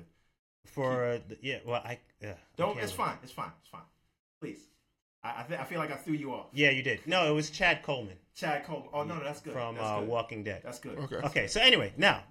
for 0.66 1.18
the, 1.28 1.36
yeah, 1.40 1.58
well, 1.64 1.82
I 1.84 1.98
yeah, 2.20 2.34
don't. 2.56 2.74
can't 2.74 2.84
It's 2.84 2.92
fine. 2.92 3.16
It's 3.22 3.32
fine. 3.32 3.50
It's 3.60 3.68
fine. 3.68 3.82
Please. 4.40 4.58
I 5.24 5.40
I, 5.40 5.42
th- 5.48 5.60
I 5.60 5.64
feel 5.64 5.78
like 5.78 5.90
I 5.90 5.96
threw 5.96 6.14
you 6.14 6.32
off. 6.32 6.46
Yeah, 6.52 6.70
you 6.70 6.82
did. 6.82 7.00
No, 7.06 7.28
it 7.30 7.34
was 7.34 7.50
Chad 7.50 7.82
Coleman 7.82 8.16
Chad 8.34 8.64
Coleman. 8.64 8.90
Oh 8.92 9.02
no, 9.02 9.16
no, 9.16 9.24
that's 9.24 9.40
good. 9.40 9.52
from 9.52 9.74
that's 9.74 9.86
uh, 9.86 10.00
good. 10.00 10.08
Walking 10.08 10.44
Dead. 10.44 10.62
That's 10.64 10.78
good. 10.78 10.98
Okay. 10.98 11.16
Okay, 11.16 11.46
so 11.46 11.60
anyway, 11.60 11.92
now, 11.96 12.22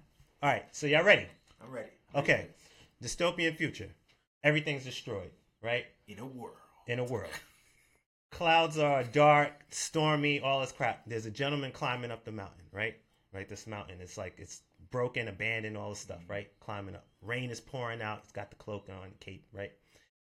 all 0.42 0.50
right, 0.50 0.64
so 0.72 0.86
y'all 0.86 1.04
ready? 1.04 1.26
I'm 1.62 1.70
ready. 1.70 1.90
I'm 2.14 2.22
Okay. 2.22 2.32
ready 2.32 2.48
Dystopian 3.02 3.56
future. 3.56 3.88
Everything's 4.42 4.84
destroyed, 4.84 5.30
right? 5.62 5.84
In 6.06 6.18
a 6.18 6.26
world. 6.26 6.56
In 6.86 6.98
a 6.98 7.04
world. 7.04 7.30
Clouds 8.30 8.78
are 8.78 9.04
dark, 9.04 9.52
stormy, 9.70 10.40
all 10.40 10.60
this 10.60 10.72
crap. 10.72 11.02
There's 11.06 11.26
a 11.26 11.30
gentleman 11.30 11.72
climbing 11.72 12.10
up 12.10 12.24
the 12.24 12.32
mountain, 12.32 12.64
right? 12.72 12.96
Right, 13.32 13.48
this 13.48 13.66
mountain. 13.66 14.00
It's 14.00 14.16
like 14.16 14.34
it's 14.38 14.62
broken, 14.90 15.28
abandoned, 15.28 15.76
all 15.76 15.90
this 15.90 16.00
stuff, 16.00 16.20
right? 16.28 16.48
Climbing 16.60 16.94
up. 16.94 17.06
Rain 17.22 17.50
is 17.50 17.60
pouring 17.60 18.00
out. 18.02 18.20
He's 18.22 18.32
got 18.32 18.50
the 18.50 18.56
cloak 18.56 18.88
on, 18.90 19.10
cape, 19.20 19.46
right? 19.52 19.72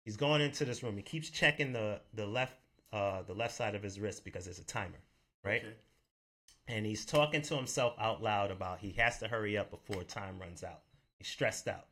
He's 0.04 0.18
going 0.18 0.42
into 0.42 0.66
this 0.66 0.82
room. 0.84 0.98
He 0.98 1.04
keeps 1.04 1.30
checking 1.30 1.72
the 1.74 2.02
the 2.14 2.26
left 2.26 2.56
uh 2.92 3.22
the 3.24 3.34
left 3.34 3.56
side 3.56 3.76
of 3.76 3.84
his 3.84 4.00
wrist 4.00 4.26
because 4.26 4.46
there's 4.46 4.60
a 4.60 4.64
timer, 4.66 5.00
right? 5.44 5.62
Okay. 5.64 5.74
and 6.68 6.86
he's 6.86 7.06
talking 7.06 7.42
to 7.44 7.56
himself 7.56 7.94
out 8.00 8.22
loud 8.24 8.52
about 8.52 8.80
he 8.80 8.92
has 8.94 9.20
to 9.20 9.28
hurry 9.28 9.58
up 9.58 9.72
before 9.72 10.04
time 10.04 10.40
runs 10.40 10.64
out. 10.64 10.82
He's 11.18 11.28
stressed 11.28 11.68
out. 11.68 11.88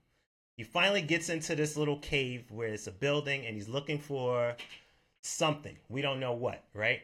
He 0.56 0.64
finally 0.64 1.02
gets 1.02 1.30
into 1.30 1.56
this 1.56 1.78
little 1.78 2.00
cave 2.00 2.50
where 2.52 2.70
it's 2.70 2.88
a 2.88 2.92
building 2.92 3.46
and 3.46 3.56
he's 3.56 3.70
looking 3.70 4.00
for 4.00 4.56
something. 5.22 5.76
We 5.90 6.02
don't 6.02 6.20
know 6.20 6.34
what, 6.34 6.64
right? 6.74 7.02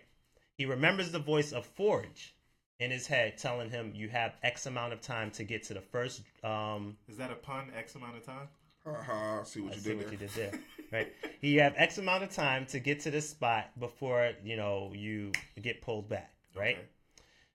He 0.58 0.66
remembers 0.66 1.12
the 1.12 1.20
voice 1.20 1.52
of 1.52 1.66
Forge 1.66 2.36
in 2.80 2.92
his 2.92 3.08
head 3.08 3.38
telling 3.38 3.70
him 3.70 3.92
you 3.96 4.10
have 4.10 4.36
X 4.44 4.66
amount 4.66 4.94
of 4.94 5.02
time 5.02 5.32
to 5.32 5.44
get 5.44 5.64
to 5.64 5.74
the 5.74 5.82
first 5.82 6.22
um 6.44 6.98
Is 7.08 7.18
that 7.18 7.32
a 7.32 7.36
pun? 7.36 7.72
X 7.76 7.96
amount 7.96 8.18
of 8.18 8.26
time. 8.26 8.48
Haha, 8.86 9.40
I 9.42 9.44
see 9.44 9.62
what 9.62 9.72
I 9.72 9.76
you 9.76 9.82
see 9.82 9.90
did 9.90 9.98
what 9.98 10.06
there. 10.06 10.14
you 10.14 10.20
did 10.20 10.30
there. 10.32 10.60
Right. 10.92 11.12
You 11.42 11.60
have 11.62 11.74
X 11.76 11.98
amount 11.98 12.24
of 12.24 12.30
time 12.30 12.68
to 12.68 12.80
get 12.80 13.00
to 13.02 13.10
this 13.10 13.28
spot 13.28 13.72
before, 13.80 14.34
you 14.44 14.56
know, 14.56 14.92
you 14.94 15.32
get 15.60 15.82
pulled 15.82 16.08
back, 16.08 16.32
right? 16.56 16.76
Okay. 16.78 16.86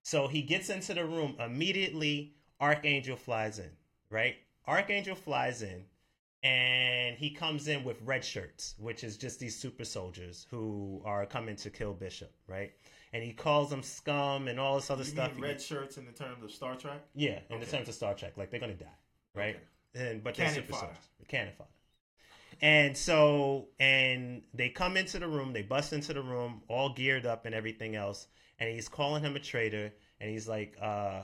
So 0.02 0.26
he 0.26 0.42
gets 0.42 0.70
into 0.70 0.92
the 0.92 1.04
room. 1.04 1.36
Immediately, 1.38 2.32
Archangel 2.60 3.14
flies 3.16 3.60
in, 3.60 3.70
right? 4.10 4.34
Archangel 4.66 5.14
flies 5.14 5.62
in, 5.62 5.84
and 6.42 7.16
he 7.16 7.30
comes 7.30 7.68
in 7.68 7.82
with 7.84 8.00
red 8.02 8.24
shirts, 8.24 8.74
which 8.78 9.02
is 9.04 9.16
just 9.16 9.40
these 9.40 9.56
super 9.56 9.84
soldiers 9.84 10.46
who 10.50 11.02
are 11.04 11.26
coming 11.26 11.56
to 11.56 11.70
kill 11.70 11.92
Bishop, 11.94 12.32
right? 12.46 12.72
And 13.12 13.22
he 13.22 13.32
calls 13.32 13.70
them 13.70 13.82
scum 13.82 14.48
and 14.48 14.60
all 14.60 14.76
this 14.76 14.90
other 14.90 15.02
You 15.02 15.08
stuff. 15.10 15.32
red 15.38 15.60
shirts 15.60 15.96
in 15.98 16.04
the 16.04 16.12
terms 16.12 16.44
of 16.44 16.50
Star 16.52 16.76
Trek? 16.76 17.02
yeah, 17.14 17.40
in 17.50 17.58
the 17.60 17.66
terms 17.66 17.88
of 17.88 17.94
Star 17.94 18.14
Trek, 18.14 18.36
like 18.36 18.50
they're 18.50 18.60
gonna 18.60 18.74
die, 18.74 18.86
right? 19.34 19.56
Okay. 19.96 20.08
And 20.10 20.22
but 20.22 20.34
they're 20.34 20.46
Cannon 20.46 20.62
super 20.62 20.72
fodder. 20.74 20.86
soldiers, 20.94 21.04
cannon 21.28 21.52
fodder. 21.56 21.70
And 22.60 22.96
so, 22.96 23.68
and 23.78 24.42
they 24.52 24.68
come 24.68 24.96
into 24.96 25.18
the 25.18 25.28
room, 25.28 25.52
they 25.52 25.62
bust 25.62 25.92
into 25.92 26.12
the 26.12 26.22
room, 26.22 26.62
all 26.68 26.92
geared 26.92 27.24
up 27.24 27.46
and 27.46 27.54
everything 27.54 27.94
else. 27.94 28.26
And 28.58 28.68
he's 28.68 28.88
calling 28.88 29.22
him 29.22 29.36
a 29.36 29.38
traitor, 29.38 29.92
and 30.20 30.28
he's 30.30 30.48
like, 30.48 30.76
uh, 30.80 31.22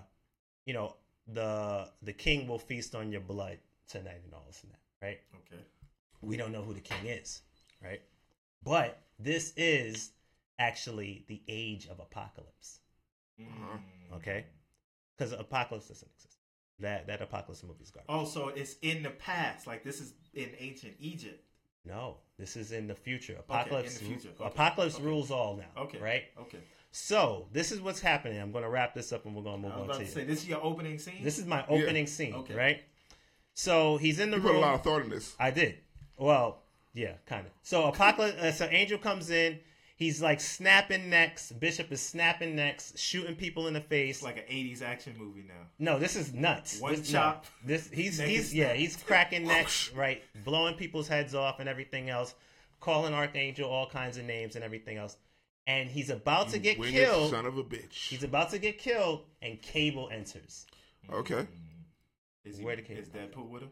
you 0.66 0.72
know, 0.74 0.96
the 1.26 1.90
the 2.02 2.12
king 2.12 2.46
will 2.46 2.58
feast 2.60 2.94
on 2.94 3.10
your 3.10 3.20
blood 3.20 3.58
tonight, 3.88 4.20
and 4.24 4.32
all 4.32 4.44
this 4.46 4.62
and 4.62 4.72
that, 4.72 4.78
right? 5.04 5.20
Okay. 5.34 5.62
We 6.22 6.36
don't 6.36 6.52
know 6.52 6.62
who 6.62 6.74
the 6.74 6.80
king 6.80 7.06
is, 7.06 7.42
right? 7.82 8.00
But 8.62 9.02
this 9.18 9.52
is 9.56 10.12
actually 10.58 11.24
the 11.28 11.42
age 11.48 11.86
of 11.86 12.00
apocalypse. 12.00 12.80
Mm. 13.40 14.16
okay? 14.16 14.46
Because 15.16 15.32
apocalypse 15.32 15.88
doesn't 15.88 16.08
exist. 16.14 16.38
That 16.80 17.06
that 17.06 17.22
apocalypse 17.22 17.62
movie 17.62 17.84
is 17.84 17.90
garbage. 17.90 18.06
Oh, 18.08 18.24
so 18.24 18.48
it's 18.48 18.76
in 18.82 19.02
the 19.02 19.10
past. 19.10 19.66
Like 19.66 19.84
this 19.84 20.00
is 20.00 20.14
in 20.34 20.50
ancient 20.58 20.94
Egypt. 20.98 21.40
No, 21.84 22.16
this 22.38 22.56
is 22.56 22.72
in 22.72 22.88
the 22.88 22.94
future. 22.94 23.36
Apocalypse. 23.38 24.00
in 24.00 24.08
the 24.08 24.14
future. 24.14 24.34
Okay, 24.34 24.46
Apocalypse 24.46 24.96
okay. 24.96 25.04
rules 25.04 25.30
all 25.30 25.56
now. 25.56 25.82
Okay. 25.82 25.98
Right. 25.98 26.24
Okay. 26.40 26.58
So 26.90 27.46
this 27.52 27.70
is 27.70 27.80
what's 27.80 28.00
happening. 28.00 28.40
I'm 28.40 28.50
going 28.50 28.64
to 28.64 28.70
wrap 28.70 28.94
this 28.94 29.12
up, 29.12 29.24
and 29.24 29.34
we're 29.36 29.42
going 29.42 29.62
to 29.62 29.68
move 29.68 29.78
on 29.78 29.88
to 29.88 29.94
to 29.94 30.00
you. 30.00 30.06
say 30.06 30.24
this 30.24 30.42
is 30.42 30.48
your 30.48 30.62
opening 30.64 30.98
scene. 30.98 31.22
This 31.22 31.38
is 31.38 31.46
my 31.46 31.64
opening 31.68 32.06
scene. 32.06 32.34
Okay. 32.34 32.54
Right. 32.54 32.82
So 33.54 33.96
he's 33.96 34.18
in 34.18 34.30
the 34.30 34.36
You 34.36 34.42
put 34.42 34.54
a 34.56 34.58
lot 34.58 34.74
of 34.74 34.82
thought 34.82 35.02
in 35.02 35.10
this. 35.10 35.34
I 35.38 35.50
did. 35.50 35.78
Well, 36.16 36.62
yeah, 36.92 37.14
kind 37.26 37.46
of. 37.46 37.52
So 37.62 37.84
apocalypse. 37.84 38.40
Uh, 38.40 38.52
so 38.52 38.66
Angel 38.66 38.98
comes 38.98 39.30
in. 39.30 39.58
He's 39.96 40.20
like 40.20 40.40
snapping 40.40 41.08
necks. 41.08 41.52
Bishop 41.52 41.92
is 41.92 42.00
snapping 42.00 42.56
necks, 42.56 42.92
shooting 42.96 43.36
people 43.36 43.68
in 43.68 43.74
the 43.74 43.80
face. 43.80 44.16
It's 44.16 44.24
like 44.24 44.38
an 44.38 44.44
'80s 44.52 44.82
action 44.82 45.14
movie 45.16 45.44
now. 45.46 45.54
No, 45.78 46.00
this 46.00 46.16
is 46.16 46.34
nuts. 46.34 46.80
One 46.80 46.96
this, 46.96 47.10
chop, 47.10 47.46
No, 47.62 47.68
this 47.68 47.88
he's 47.90 48.18
he's 48.18 48.52
yeah 48.52 48.66
snapped. 48.66 48.78
he's 48.80 48.96
cracking 48.96 49.46
necks 49.46 49.92
right, 49.94 50.22
blowing 50.44 50.74
people's 50.74 51.06
heads 51.06 51.32
off 51.34 51.60
and 51.60 51.68
everything 51.68 52.10
else, 52.10 52.34
calling 52.80 53.14
Archangel 53.14 53.70
all 53.70 53.88
kinds 53.88 54.16
of 54.18 54.24
names 54.24 54.56
and 54.56 54.64
everything 54.64 54.96
else, 54.96 55.16
and 55.68 55.88
he's 55.88 56.10
about 56.10 56.48
to 56.48 56.58
get 56.58 56.82
killed. 56.82 57.30
Son 57.30 57.46
of 57.46 57.56
a 57.56 57.62
bitch. 57.62 58.08
He's 58.08 58.24
about 58.24 58.50
to 58.50 58.58
get 58.58 58.78
killed, 58.78 59.22
and 59.42 59.62
Cable 59.62 60.08
enters. 60.12 60.66
Okay. 61.12 61.46
Is 62.44 62.58
he? 62.58 62.64
Where 62.64 62.76
the 62.76 62.82
cable 62.82 63.00
is 63.02 63.08
Deadpool 63.08 63.48
with 63.48 63.62
him? 63.62 63.70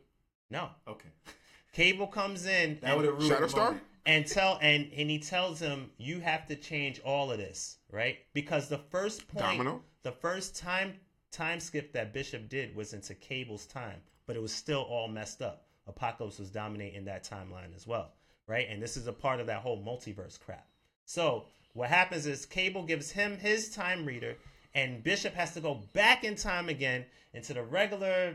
No, 0.51 0.68
Okay. 0.89 1.09
Cable 1.73 2.07
comes 2.07 2.45
in 2.45 2.79
That 2.83 2.97
would 2.99 3.07
and, 3.07 3.14
have 3.18 3.31
ruined 3.31 3.45
the 3.45 3.49
Shatterstar? 3.57 3.81
and 4.05 4.27
tell 4.27 4.59
and 4.61 4.91
and 4.95 5.09
he 5.09 5.18
tells 5.18 5.59
him 5.59 5.91
you 5.97 6.20
have 6.20 6.47
to 6.49 6.57
change 6.57 7.01
all 7.01 7.31
of 7.33 7.39
this 7.39 7.79
right 7.91 8.18
because 8.35 8.68
the 8.68 8.77
first 8.91 9.27
point 9.29 9.59
Domino? 9.59 9.83
the 10.03 10.12
first 10.12 10.55
time 10.55 10.95
time 11.31 11.59
skip 11.61 11.93
that 11.95 12.12
Bishop 12.12 12.49
did 12.51 12.77
was 12.77 12.93
into 12.93 13.14
Cable's 13.14 13.64
time, 13.64 14.01
but 14.27 14.37
it 14.37 14.43
was 14.43 14.53
still 14.53 14.83
all 14.83 15.09
messed 15.09 15.41
up. 15.41 15.64
Apocalypse 15.87 16.39
was 16.39 16.51
dominating 16.51 17.07
that 17.07 17.25
timeline 17.25 17.75
as 17.75 17.87
well, 17.87 18.12
right? 18.47 18.66
And 18.68 18.83
this 18.83 18.99
is 18.99 19.07
a 19.07 19.12
part 19.14 19.41
of 19.41 19.47
that 19.47 19.62
whole 19.62 19.83
multiverse 19.83 20.39
crap. 20.39 20.66
So 21.07 21.47
what 21.73 21.89
happens 21.89 22.27
is 22.27 22.45
Cable 22.45 22.83
gives 22.83 23.11
him 23.11 23.39
his 23.39 23.70
time 23.70 24.05
reader, 24.05 24.37
and 24.75 25.03
Bishop 25.03 25.33
has 25.33 25.55
to 25.55 25.61
go 25.61 25.81
back 25.95 26.23
in 26.23 26.37
time 26.37 26.68
again 26.68 27.07
into 27.33 27.55
the 27.55 27.62
regular, 27.62 28.35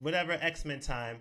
whatever 0.00 0.32
X 0.40 0.64
Men 0.64 0.80
time, 0.80 1.18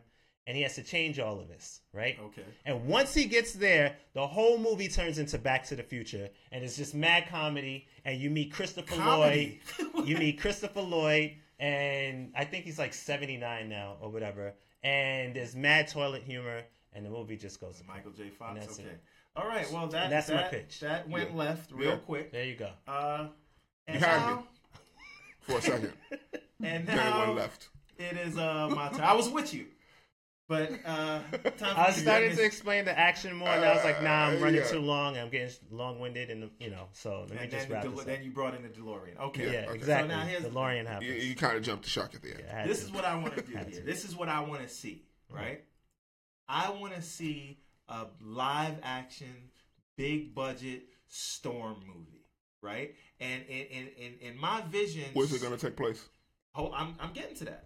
and 0.47 0.57
he 0.57 0.63
has 0.63 0.76
to 0.76 0.84
change 0.84 1.19
all 1.19 1.39
of 1.39 1.47
this, 1.47 1.82
right? 1.93 2.17
Okay. 2.21 2.43
And 2.65 2.86
once 2.86 3.13
he 3.13 3.26
gets 3.26 3.53
there, 3.53 3.95
the 4.13 4.26
whole 4.28 4.57
movie 4.57 4.88
turns 4.89 5.17
into 5.17 5.38
Back 5.38 5.65
to 5.67 5.76
the 5.76 5.84
Future, 5.84 6.30
and 6.51 6.63
it's 6.63 6.76
just 6.78 6.93
mad 6.95 7.28
comedy. 7.30 7.88
And 8.05 8.19
you 8.19 8.30
meet 8.30 8.51
Christopher 8.51 8.95
Comedy? 8.95 9.61
Lloyd. 9.93 10.07
you 10.07 10.17
meet 10.17 10.39
Christopher 10.39 10.82
Lloyd, 10.82 11.32
and 11.59 12.32
I 12.36 12.43
think 12.45 12.65
he's 12.65 12.80
like 12.80 12.93
seventy 12.93 13.38
nine 13.38 13.69
now 13.69 13.97
or 14.01 14.09
whatever. 14.09 14.53
And 14.84 15.34
there's 15.34 15.55
mad 15.55 15.88
toilet 15.88 16.24
humor, 16.24 16.63
and 16.91 17.05
the 17.05 17.09
movie 17.09 17.38
just 17.38 17.61
goes. 17.61 17.82
Michael 17.88 18.11
J. 18.11 18.30
Fox. 18.30 18.51
And 18.51 18.61
that's 18.61 18.80
Okay. 18.80 18.89
it. 18.89 18.99
All 19.36 19.47
right. 19.47 19.65
Well, 19.71 19.88
that 19.88 20.03
And 20.03 20.11
that's 20.11 20.30
my 20.30 20.43
pitch. 20.43 20.82
That 20.82 21.07
went 21.09 21.32
Yeah. 21.32 21.38
left 21.38 21.71
real 21.71 21.91
Yeah. 21.91 21.97
quick. 21.97 22.32
There 22.32 22.43
you 22.43 22.55
go. 22.55 22.69
Uh, 22.86 23.30
and 23.88 23.99
You 23.99 24.05
had 24.05 24.17
now, 24.19 24.36
me. 24.36 24.43
For 25.39 25.57
a 25.57 25.61
second. 25.61 25.93
and 26.63 26.86
then 26.86 26.95
now 26.97 27.19
one 27.28 27.36
left. 27.36 27.69
It 28.04 28.18
is 28.18 28.38
uh 28.38 28.70
my 28.76 28.89
turn. 28.89 29.01
I 29.01 29.14
was 29.14 29.30
with 29.30 29.54
you, 29.54 29.66
but 30.47 30.72
uh, 30.86 31.20
time 31.58 31.76
I 31.76 31.88
was 31.88 31.97
me 31.97 32.01
starting 32.04 32.36
to 32.36 32.43
explain 32.43 32.86
the 32.86 32.97
action 32.97 33.36
more, 33.36 33.47
and 33.49 33.64
I 33.64 33.74
was 33.76 33.84
like, 33.84 34.01
"Nah, 34.04 34.28
I'm 34.28 34.38
Uh, 34.38 34.45
running 34.45 34.62
yeah. 34.62 34.68
too 34.68 34.80
long. 34.80 35.18
I'm 35.18 35.30
getting 35.30 35.49
long 35.72 35.99
winded, 35.99 36.30
and 36.30 36.51
you 36.60 36.70
know, 36.70 36.88
so 36.91 37.26
let 37.30 37.41
me 37.41 37.47
just 37.47 37.68
then, 37.68 37.72
wrap 37.72 37.84
the, 37.84 37.89
this 37.89 37.99
up." 38.01 38.06
then 38.06 38.24
you 38.24 38.32
brought 38.32 38.56
in 38.56 38.64
the 38.64 38.70
DeLorean. 38.70 39.18
Okay. 39.20 39.51
yeah, 39.51 39.60
okay. 39.68 39.76
exactly. 39.76 40.10
So 40.10 40.16
now 40.18 40.24
here's- 40.26 40.43
the 40.43 40.49
DeLorean 40.49 40.82
You, 40.84 40.88
happens. 40.88 41.26
you 41.26 41.36
kind 41.36 41.58
of 41.58 41.64
jumped 41.64 41.84
the 41.86 41.89
shark 41.89 42.14
at 42.16 42.22
the 42.22 42.32
end. 42.32 42.43
Yeah, 42.45 42.68
This 42.68 42.80
to. 42.80 42.86
is 42.86 42.91
what 42.91 43.06
I 43.06 43.16
want 43.16 43.36
to 43.36 43.41
do 43.41 43.51
here. 43.51 43.64
to. 43.64 43.82
This 43.82 44.06
is 44.06 44.16
what 44.16 44.30
I 44.30 44.41
want 44.41 44.62
to 44.62 44.68
see, 44.70 45.04
right? 45.30 45.64
I 46.47 46.70
want 46.72 46.93
to 46.95 47.01
see 47.01 47.60
a 47.88 48.06
live 48.22 48.76
action, 48.84 49.34
big 49.97 50.36
budget 50.36 50.84
storm 51.08 51.78
movie, 51.88 52.26
right? 52.62 52.95
And 53.20 53.43
in 53.47 53.66
in 53.68 53.88
in, 53.97 54.14
in 54.34 54.38
my 54.38 54.62
vision, 54.62 55.06
Where's 55.14 55.34
it 55.34 55.41
going 55.41 55.58
to 55.58 55.64
take 55.66 55.78
place? 55.78 56.04
Hold, 56.54 56.74
I'm 56.76 56.95
I'm 56.99 57.14
getting 57.14 57.36
to 57.38 57.45
that. 57.45 57.66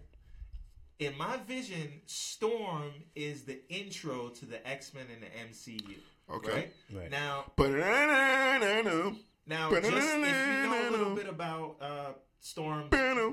In 0.98 1.16
my 1.16 1.36
vision, 1.46 2.00
Storm 2.06 2.90
is 3.14 3.44
the 3.44 3.60
intro 3.68 4.28
to 4.30 4.46
the 4.46 4.66
X 4.66 4.92
Men 4.94 5.04
and 5.12 5.22
the 5.22 5.28
MCU. 5.54 5.94
Okay. 6.30 6.52
Right? 6.52 6.72
Right. 6.92 7.10
Now, 7.10 7.44
now, 9.46 9.70
just 9.70 9.86
if 9.86 9.96
you 9.96 10.70
know 10.70 10.88
a 10.88 10.90
little 10.90 11.14
bit 11.14 11.28
about 11.28 11.76
uh, 11.80 12.12
Storm 12.40 12.88
Ba-na. 12.90 13.32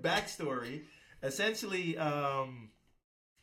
backstory, 0.00 0.82
essentially, 1.22 1.96
um, 1.98 2.69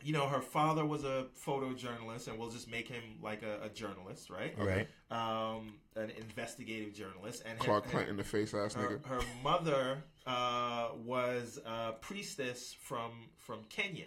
you 0.08 0.14
know, 0.14 0.26
her 0.28 0.40
father 0.40 0.86
was 0.86 1.04
a 1.04 1.26
photojournalist, 1.46 2.30
and 2.30 2.40
we'll 2.40 2.50
just 2.50 2.72
make 2.72 2.88
him 2.88 3.04
like 3.22 3.44
a, 3.44 3.66
a 3.66 3.70
journalist, 3.70 4.30
right? 4.30 4.54
Right. 4.58 4.88
Um, 5.12 5.74
an 5.98 6.12
investigative 6.18 6.94
journalist, 6.94 7.44
and 7.46 7.58
her- 7.60 7.64
Clark 7.66 7.86
her- 7.88 8.00
Kent 8.00 8.10
in 8.12 8.16
the 8.16 8.24
face 8.24 8.54
ass 8.54 8.74
her, 8.76 8.88
nigga. 9.00 9.06
her 9.06 9.20
mother 9.44 10.04
uh, 10.26 10.90
was 11.04 11.60
a 11.66 11.92
priestess 12.00 12.74
from 12.80 13.12
from 13.38 13.60
Kenya. 13.68 14.06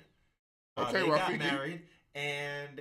Uh, 0.79 0.87
Okay, 0.89 1.03
they 1.03 1.07
got 1.07 1.37
married, 1.39 1.83
and 2.15 2.81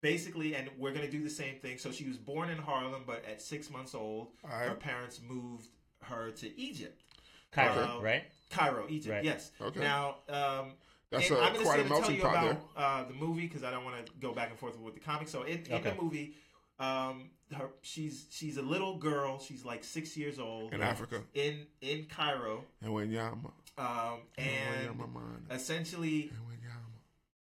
basically, 0.00 0.54
and 0.56 0.70
we're 0.78 0.92
gonna 0.94 1.10
do 1.10 1.22
the 1.22 1.28
same 1.28 1.56
thing. 1.56 1.76
So 1.76 1.92
she 1.92 2.08
was 2.08 2.16
born 2.16 2.48
in 2.48 2.56
Harlem, 2.56 3.02
but 3.06 3.26
at 3.30 3.42
six 3.42 3.68
months 3.70 3.94
old, 3.94 4.28
Alright. 4.42 4.70
her 4.70 4.74
parents 4.74 5.20
moved 5.28 5.66
her 6.00 6.30
to 6.30 6.58
Egypt, 6.58 6.98
Cairo, 7.52 7.98
Uh, 7.98 8.02
right? 8.02 8.24
Cairo, 8.50 8.86
Egypt. 8.88 9.12
Right. 9.16 9.24
Yes. 9.24 9.50
Okay. 9.60 9.80
Now, 9.80 10.16
um, 10.30 10.72
That's 11.14 11.30
and 11.30 11.38
a, 11.38 11.42
I'm 11.42 11.52
gonna 11.52 11.64
quite 11.64 11.74
say 11.76 11.80
a 11.80 11.82
to 11.84 11.88
tell 11.88 11.98
melting 12.00 12.16
you 12.16 12.22
pot 12.22 12.44
about 12.44 12.60
uh, 12.76 13.04
the 13.08 13.14
movie 13.14 13.46
because 13.46 13.64
I 13.64 13.70
don't 13.70 13.84
want 13.84 14.04
to 14.06 14.12
go 14.20 14.32
back 14.32 14.50
and 14.50 14.58
forth 14.58 14.78
with 14.78 14.94
the 14.94 15.00
comic. 15.00 15.28
So 15.28 15.42
in, 15.42 15.58
in 15.66 15.72
Okay. 15.74 15.90
the 15.90 16.02
movie, 16.02 16.34
um, 16.78 17.30
her 17.54 17.70
she's 17.82 18.26
she's 18.30 18.56
a 18.56 18.62
little 18.62 18.96
girl. 18.98 19.38
She's 19.38 19.64
like 19.64 19.84
six 19.84 20.16
years 20.16 20.38
old 20.38 20.72
in 20.72 20.82
Africa. 20.82 21.22
in 21.34 21.66
in 21.80 22.06
Cairo, 22.06 22.64
And 22.82 22.92
when 22.92 23.10
Yama. 23.10 23.50
um, 23.78 24.20
And 24.38 24.46
when 24.46 24.88
and 24.88 24.98
Yama 24.98 25.20
essentially 25.50 26.30
And 26.36 26.46
when 26.46 26.54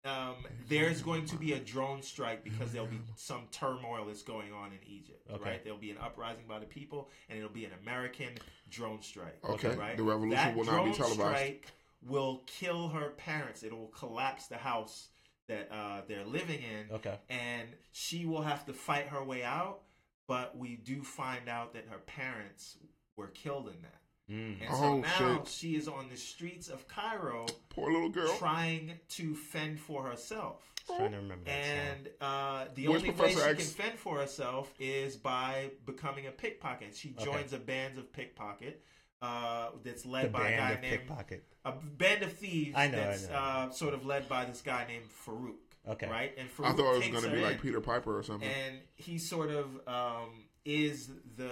um, 0.04 0.36
there's 0.68 1.02
going 1.02 1.26
to 1.26 1.36
be 1.36 1.52
a 1.52 1.58
drone 1.58 2.02
strike 2.02 2.42
because 2.42 2.72
there'll 2.72 2.86
be 2.88 3.00
some 3.16 3.42
turmoil 3.52 4.06
that's 4.06 4.22
going 4.22 4.52
on 4.52 4.72
in 4.72 4.78
Egypt. 4.86 5.26
Okay. 5.30 5.50
Right? 5.50 5.64
There'll 5.64 5.78
be 5.78 5.90
an 5.90 5.98
uprising 6.02 6.44
by 6.48 6.58
the 6.58 6.66
people, 6.66 7.10
and 7.28 7.36
it'll 7.38 7.50
be 7.50 7.66
an 7.66 7.72
American 7.82 8.30
drone 8.70 9.02
strike. 9.02 9.38
Okay. 9.44 9.74
Right? 9.76 9.96
The 9.96 10.02
revolution 10.02 10.36
that 10.36 10.56
will 10.56 10.64
not 10.64 10.84
be 10.86 10.92
televised. 10.92 11.18
Strike 11.20 11.66
will 12.06 12.42
kill 12.46 12.88
her 12.88 13.10
parents. 13.10 13.62
It 13.62 13.72
will 13.76 13.88
collapse 13.88 14.46
the 14.46 14.56
house 14.56 15.08
that 15.48 15.68
uh, 15.72 16.02
they're 16.08 16.24
living 16.24 16.60
in, 16.62 16.94
Okay. 16.94 17.18
and 17.28 17.68
she 17.92 18.24
will 18.24 18.42
have 18.42 18.64
to 18.66 18.72
fight 18.72 19.06
her 19.08 19.22
way 19.24 19.42
out. 19.42 19.80
But 20.28 20.56
we 20.56 20.76
do 20.76 21.02
find 21.02 21.48
out 21.48 21.72
that 21.74 21.86
her 21.90 21.98
parents 21.98 22.76
were 23.16 23.26
killed 23.28 23.66
in 23.68 23.82
that. 23.82 24.00
Mm. 24.32 24.60
And 24.64 24.76
so 24.76 24.84
Oh, 24.84 24.98
now 25.00 25.38
shit. 25.38 25.48
she 25.48 25.74
is 25.74 25.88
on 25.88 26.08
the 26.08 26.16
streets 26.16 26.68
of 26.68 26.86
Cairo 26.86 27.46
Poor 27.68 27.92
little 27.92 28.10
girl. 28.10 28.32
trying 28.38 28.92
to 29.08 29.34
fend 29.34 29.80
for 29.80 30.04
herself. 30.04 30.72
Just 30.86 30.96
trying 30.98 31.10
to 31.10 31.16
remember 31.16 31.46
that. 31.46 31.50
And 31.52 32.08
uh, 32.20 32.64
the 32.76 32.86
Where's 32.86 33.02
only 33.02 33.10
way 33.10 33.16
Professor 33.16 33.40
she 33.44 33.50
X? 33.50 33.72
can 33.74 33.84
fend 33.86 33.98
for 33.98 34.18
herself 34.18 34.72
is 34.78 35.16
by 35.16 35.70
becoming 35.84 36.28
a 36.28 36.30
pickpocket. 36.30 36.94
She 36.94 37.12
Okay. 37.18 37.24
joins 37.24 37.52
a 37.52 37.58
band 37.58 37.98
of 37.98 38.12
pickpocket 38.12 38.84
uh, 39.22 39.68
that's 39.84 40.06
led 40.06 40.26
The 40.26 40.28
by 40.30 40.48
a 40.50 40.56
guy 40.56 40.70
of 40.72 40.80
named 40.82 40.98
pickpocket. 41.00 41.44
a 41.64 41.72
band 41.72 42.22
of 42.22 42.32
thieves. 42.32 42.74
I 42.76 42.88
know, 42.88 42.98
I 42.98 43.04
that's 43.04 43.28
know. 43.28 43.34
Uh, 43.34 43.70
sort 43.70 43.94
of 43.94 44.04
led 44.06 44.28
by 44.28 44.44
this 44.44 44.62
guy 44.62 44.86
named 44.88 45.04
Farouk. 45.26 45.54
Okay. 45.88 46.08
Right, 46.08 46.32
and 46.38 46.48
Farouk 46.54 46.66
I 46.66 46.72
thought 46.72 46.94
it 46.94 46.98
was 46.98 47.08
going 47.08 47.24
to 47.24 47.30
be 47.30 47.42
like 47.42 47.54
in, 47.54 47.60
Peter 47.60 47.80
Piper 47.80 48.16
or 48.18 48.22
something. 48.22 48.48
and 48.48 48.78
he 48.96 49.18
sort 49.18 49.50
of 49.50 49.66
um, 49.88 50.30
is 50.64 51.10
the. 51.36 51.50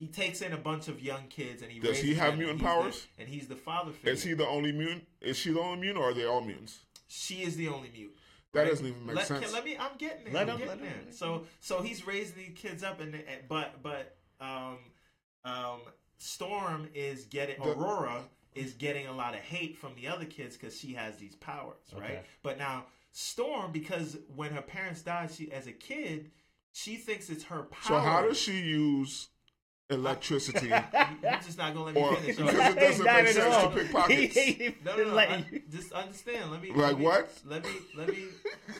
He 0.00 0.06
takes 0.06 0.42
in 0.42 0.52
a 0.52 0.56
bunch 0.56 0.86
of 0.86 1.02
young 1.02 1.26
kids, 1.28 1.60
and 1.62 1.72
he 1.72 1.80
Does 1.80 1.98
he 1.98 2.10
raises 2.10 2.18
have 2.20 2.30
them, 2.32 2.38
mutant 2.38 2.60
and 2.60 2.68
he's 2.68 2.74
the- 2.76 2.82
powers? 2.82 3.06
and 3.18 3.28
he's 3.28 3.48
the 3.48 3.56
father 3.56 3.90
figure. 3.92 4.12
Is 4.12 4.22
he 4.22 4.34
the 4.34 4.46
only 4.46 4.70
mutant? 4.70 5.04
Is 5.20 5.36
she 5.36 5.50
the 5.52 5.58
only 5.60 5.80
mutant, 5.80 5.98
or 6.04 6.10
are 6.10 6.14
they 6.14 6.24
all 6.24 6.40
mutants? 6.40 6.80
she 7.08 7.42
is 7.42 7.56
the 7.56 7.66
only 7.68 7.88
mutant. 7.90 8.16
That 8.52 8.60
right? 8.62 8.68
doesn't 8.70 8.86
even 8.86 9.04
make 9.06 9.16
let, 9.16 9.26
sense. 9.26 9.44
can- 9.44 9.52
let 9.52 9.64
me. 9.64 9.76
I'm 9.78 9.96
getting 9.98 10.24
there. 10.24 10.34
Let 10.34 10.42
I'm 10.42 10.48
him- 10.50 10.58
getting 10.68 10.82
let 10.82 10.88
him- 10.92 11.04
there. 11.06 11.12
So 11.12 11.46
so 11.60 11.82
he's 11.82 12.06
raising 12.06 12.36
these 12.36 12.52
kids 12.56 12.82
up, 12.84 13.00
and, 13.00 13.12
and 13.14 13.24
but 13.48 13.82
but 13.82 14.16
um 14.40 14.78
um 15.44 15.80
Storm 16.18 16.88
is 16.94 17.24
getting 17.24 17.62
The- 17.62 17.74
Ororo 17.74 18.22
is 18.54 18.72
getting 18.74 19.06
a 19.06 19.12
lot 19.12 19.34
of 19.34 19.40
hate 19.40 19.76
from 19.78 19.94
the 19.94 20.08
other 20.08 20.24
kids 20.24 20.56
because 20.56 20.78
she 20.78 20.94
has 20.94 21.16
these 21.16 21.36
powers, 21.36 21.76
right? 21.96 22.24
But 22.42 22.58
now 22.58 22.86
Storm, 23.12 23.72
because 23.72 24.18
when 24.34 24.50
her 24.52 24.62
parents 24.62 25.02
died, 25.02 25.30
she 25.32 25.50
as 25.52 25.66
a 25.66 25.72
kid, 25.72 26.30
she 26.72 26.96
thinks 26.96 27.30
it's 27.30 27.44
her 27.44 27.62
power. 27.64 27.82
So 27.82 27.98
how 27.98 28.22
does 28.22 28.38
she 28.38 28.58
use 28.60 29.28
electricity? 29.90 30.68
You- 30.68 30.82
You're 31.22 31.32
just 31.40 31.56
not 31.58 31.72
gonna 31.72 31.86
let 31.86 31.94
me 31.94 32.00
Or- 32.02 32.16
finish. 32.16 32.36
because 32.36 32.52
So- 32.52 32.62
it 32.70 32.74
doesn't 32.80 33.04
Not 33.06 33.24
make 33.24 33.32
sense 33.32 33.54
all. 33.54 33.70
to 33.70 33.76
pick 33.76 33.92
pockets. 33.92 34.34
He 34.34 34.40
ain't 34.40 34.60
even 34.60 34.74
No, 34.84 34.96
no, 34.96 35.04
no. 35.04 35.18
I- 35.18 35.44
you- 35.50 35.62
just 35.70 35.92
understand. 35.92 36.50
Let 36.50 36.60
me. 36.62 36.68
Like 36.70 36.78
let 36.78 36.98
me, 36.98 37.04
what? 37.04 37.30
Let 37.46 37.64
me. 37.64 37.70
Let 37.96 38.08
me. 38.08 38.24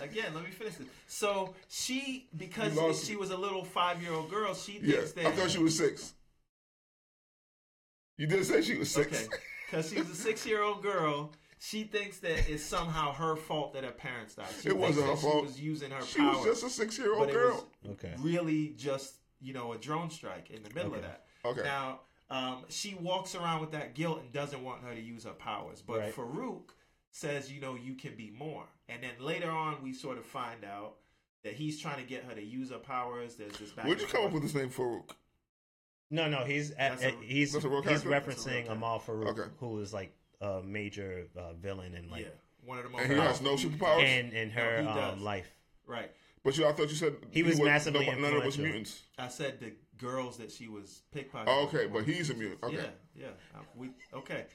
Again, 0.00 0.34
let 0.34 0.44
me 0.44 0.50
finish 0.50 0.74
this. 0.74 0.86
So 1.06 1.54
she, 1.68 2.28
because 2.36 2.74
You 2.74 2.94
she 2.94 3.12
me. 3.12 3.16
was 3.16 3.30
a 3.30 3.36
little 3.36 3.64
five-year-old 3.64 4.28
girl, 4.30 4.54
she 4.54 4.78
yeah, 4.82 4.96
thinks 4.96 5.12
that. 5.12 5.26
I 5.26 5.30
thought 5.32 5.50
she 5.50 5.58
was 5.58 5.76
six. 5.78 6.14
You 8.18 8.26
did 8.26 8.44
say 8.44 8.60
she 8.62 8.76
was 8.76 8.90
six. 8.90 9.26
Okay, 9.26 9.36
because 9.70 9.88
she 9.90 9.98
was 9.98 10.10
a 10.10 10.14
six-year-old 10.14 10.82
girl. 10.82 11.32
She 11.60 11.84
thinks 11.84 12.18
that 12.18 12.48
it's 12.48 12.62
somehow 12.62 13.12
her 13.14 13.34
fault 13.36 13.72
that 13.74 13.82
her 13.84 13.90
parents 13.90 14.34
died. 14.34 14.46
She 14.62 14.68
It 14.68 14.76
wasn't 14.76 15.06
that 15.06 15.16
her 15.18 15.20
She 15.20 15.40
was 15.42 15.60
using 15.60 15.90
her 15.90 16.02
She 16.04 16.18
power, 16.18 16.36
was 16.36 16.44
just 16.44 16.64
a 16.64 16.70
six-year-old 16.70 17.18
but 17.20 17.30
it 17.30 17.32
girl. 17.32 17.68
was 17.82 17.92
Okay. 17.92 18.14
really 18.18 18.74
just 18.76 19.14
you 19.40 19.52
know 19.52 19.72
a 19.72 19.78
drone 19.78 20.10
strike 20.10 20.50
in 20.50 20.62
the 20.62 20.70
middle 20.74 20.94
of 20.94 21.02
that. 21.02 21.24
Okay. 21.44 21.62
Now, 21.62 22.00
um, 22.30 22.64
she 22.68 22.94
walks 23.00 23.34
around 23.34 23.60
with 23.60 23.70
that 23.72 23.94
guilt 23.94 24.20
and 24.20 24.32
doesn't 24.32 24.62
want 24.62 24.82
her 24.84 24.94
to 24.94 25.00
use 25.00 25.24
her 25.24 25.30
powers. 25.32 25.80
But 25.80 25.98
Right. 25.98 26.14
Farouk 26.14 26.70
says, 27.10 27.50
you 27.50 27.60
know, 27.60 27.74
you 27.74 27.94
can 27.94 28.14
be 28.16 28.30
more. 28.30 28.66
And 28.88 29.02
then 29.02 29.12
later 29.20 29.50
on, 29.50 29.82
we 29.82 29.92
sort 29.94 30.18
of 30.18 30.26
find 30.26 30.64
out 30.64 30.96
that 31.44 31.54
he's 31.54 31.80
trying 31.80 31.96
to 31.98 32.06
get 32.08 32.24
her 32.24 32.34
to 32.34 32.42
use 32.42 32.70
her 32.70 32.78
powers. 32.78 33.36
There's 33.36 33.56
this 33.58 33.70
back. 33.72 33.86
Where'd 33.86 34.00
you 34.00 34.06
come 34.06 34.24
up 34.26 34.32
with 34.32 34.42
this 34.42 34.54
name, 34.54 34.70
Farouk? 34.70 35.10
No, 36.10 36.28
no, 36.28 36.44
he's 36.44 36.70
at, 36.72 37.02
a- 37.02 37.10
he's 37.20 37.52
that's 37.52 37.64
a 37.64 37.68
real 37.68 37.82
he's 37.82 38.02
character? 38.02 38.10
That's 38.10 38.46
a 38.46 38.50
real 38.50 38.62
referencing. 38.64 38.70
Amahl 38.70 39.00
Farouk, 39.00 39.26
Okay. 39.38 39.50
who 39.58 39.78
is 39.80 39.92
like 39.92 40.14
a 40.40 40.62
major 40.62 41.26
uh, 41.36 41.52
villain 41.54 41.94
in 41.94 42.08
like 42.10 42.22
yeah, 42.22 42.28
one 42.64 42.78
of 42.78 42.84
the 42.84 42.90
most. 42.90 43.02
And 43.04 43.12
he 43.12 43.18
has 43.18 43.40
no 43.42 43.54
superpowers? 43.56 44.02
in 44.04 44.32
in 44.32 44.50
her 44.50 44.82
No, 44.82 44.90
um, 45.12 45.22
life. 45.22 45.50
Right. 45.86 46.10
But 46.44 46.56
you, 46.56 46.66
I 46.66 46.72
thought 46.72 46.88
you 46.88 46.94
said 46.94 47.16
He 47.30 47.42
was 47.42 47.60
massively 47.60 48.06
none, 48.06 48.22
none 48.22 48.34
of 48.34 48.42
us 48.44 48.56
mutants. 48.56 49.02
I 49.18 49.28
said 49.28 49.60
the 49.60 49.72
girls 49.98 50.36
that 50.38 50.50
she 50.50 50.68
was 50.68 51.02
pickpocketing. 51.14 51.44
Oh, 51.48 51.64
okay, 51.66 51.86
but 51.86 52.04
he's 52.04 52.30
a 52.30 52.34
mutant. 52.34 52.62
Okay, 52.62 52.76
Yeah, 52.76 52.82
yeah. 53.14 53.26
Uh, 53.54 53.62
We 53.76 53.90
okay. 54.14 54.46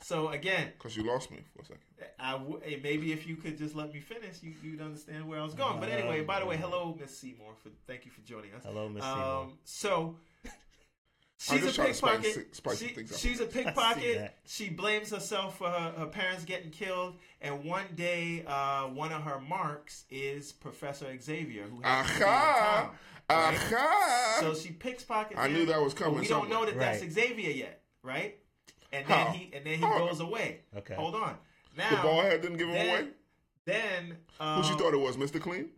So 0.00 0.28
again, 0.28 0.72
because 0.78 0.96
you 0.96 1.04
lost 1.04 1.30
me 1.30 1.38
for 1.54 1.62
a 1.62 1.64
second. 1.64 1.82
I 2.18 2.32
w- 2.32 2.60
maybe 2.82 3.12
if 3.12 3.26
you 3.26 3.36
could 3.36 3.56
just 3.56 3.76
let 3.76 3.92
me 3.94 4.00
finish, 4.00 4.42
you, 4.42 4.54
you'd 4.62 4.80
understand 4.80 5.28
where 5.28 5.38
I 5.38 5.44
was 5.44 5.54
going. 5.54 5.78
But 5.78 5.90
anyway, 5.90 6.22
by 6.24 6.40
the 6.40 6.46
way, 6.46 6.56
hello, 6.56 6.96
Miss 6.98 7.16
Seymour. 7.16 7.54
For 7.62 7.68
thank 7.86 8.04
you 8.04 8.10
for 8.10 8.20
joining 8.22 8.52
us. 8.54 8.64
Hello, 8.64 8.88
Miss 8.88 9.04
Seymour. 9.04 9.42
Um, 9.44 9.58
so, 9.62 10.06
I'm 10.06 10.16
She's 11.42 11.62
a 11.62 11.66
just 11.66 11.74
trying 11.76 11.88
to 11.88 11.94
spice, 12.54 12.82
pickpocket. 12.82 13.08
She- 13.08 13.28
she's 13.28 13.40
a 13.40 13.46
pickpocket. 13.56 14.32
She 14.46 14.68
blames 14.68 15.10
herself 15.10 15.58
for 15.58 15.68
her, 15.68 15.92
her 15.98 16.06
parents 16.06 16.44
getting 16.44 16.70
killed. 16.70 17.16
And 17.40 17.64
one 17.64 17.86
day, 17.96 18.44
uh, 18.46 18.84
one 18.84 19.10
of 19.12 19.22
her 19.22 19.40
marks 19.40 20.04
is 20.08 20.52
Professor 20.52 21.06
Xavier, 21.20 21.64
who 21.64 21.80
happens 21.82 22.12
to 22.12 22.18
be 22.18 22.22
in 22.24 22.28
Aha! 22.30 22.80
town. 22.80 22.90
right? 23.30 23.54
Aha! 23.74 24.36
So 24.40 24.54
she 24.54 24.70
picks 24.70 25.02
pockets. 25.02 25.40
I 25.40 25.48
knew 25.48 25.66
that 25.66 25.80
was 25.82 25.94
coming 25.94 26.20
we 26.20 26.28
don't 26.28 26.48
know 26.48 26.64
that 26.64 26.78
that's 26.78 27.00
Right. 27.02 27.10
Xavier 27.12 27.50
yet, 27.50 27.82
right? 28.04 28.38
And 28.92 29.04
then 29.06 29.26
How? 29.26 29.32
he 29.32 29.50
and 29.54 29.64
then 29.66 29.74
he 29.78 29.80
How? 29.84 29.98
goes 29.98 30.20
away. 30.20 30.60
Okay. 30.76 30.94
Hold 30.94 31.14
on. 31.16 31.36
Now 31.76 31.90
the 31.90 31.96
bald 32.02 32.24
head 32.24 32.42
didn't 32.42 32.58
give 32.58 32.68
him 32.68 32.74
then, 32.74 32.88
away. 32.88 33.08
Then 33.64 34.16
Who 34.38 34.44
um, 34.44 34.62
she 34.62 34.74
thought 34.74 34.92
it 34.94 35.00
was, 35.00 35.16
Mr. 35.16 35.40
Clean? 35.40 35.70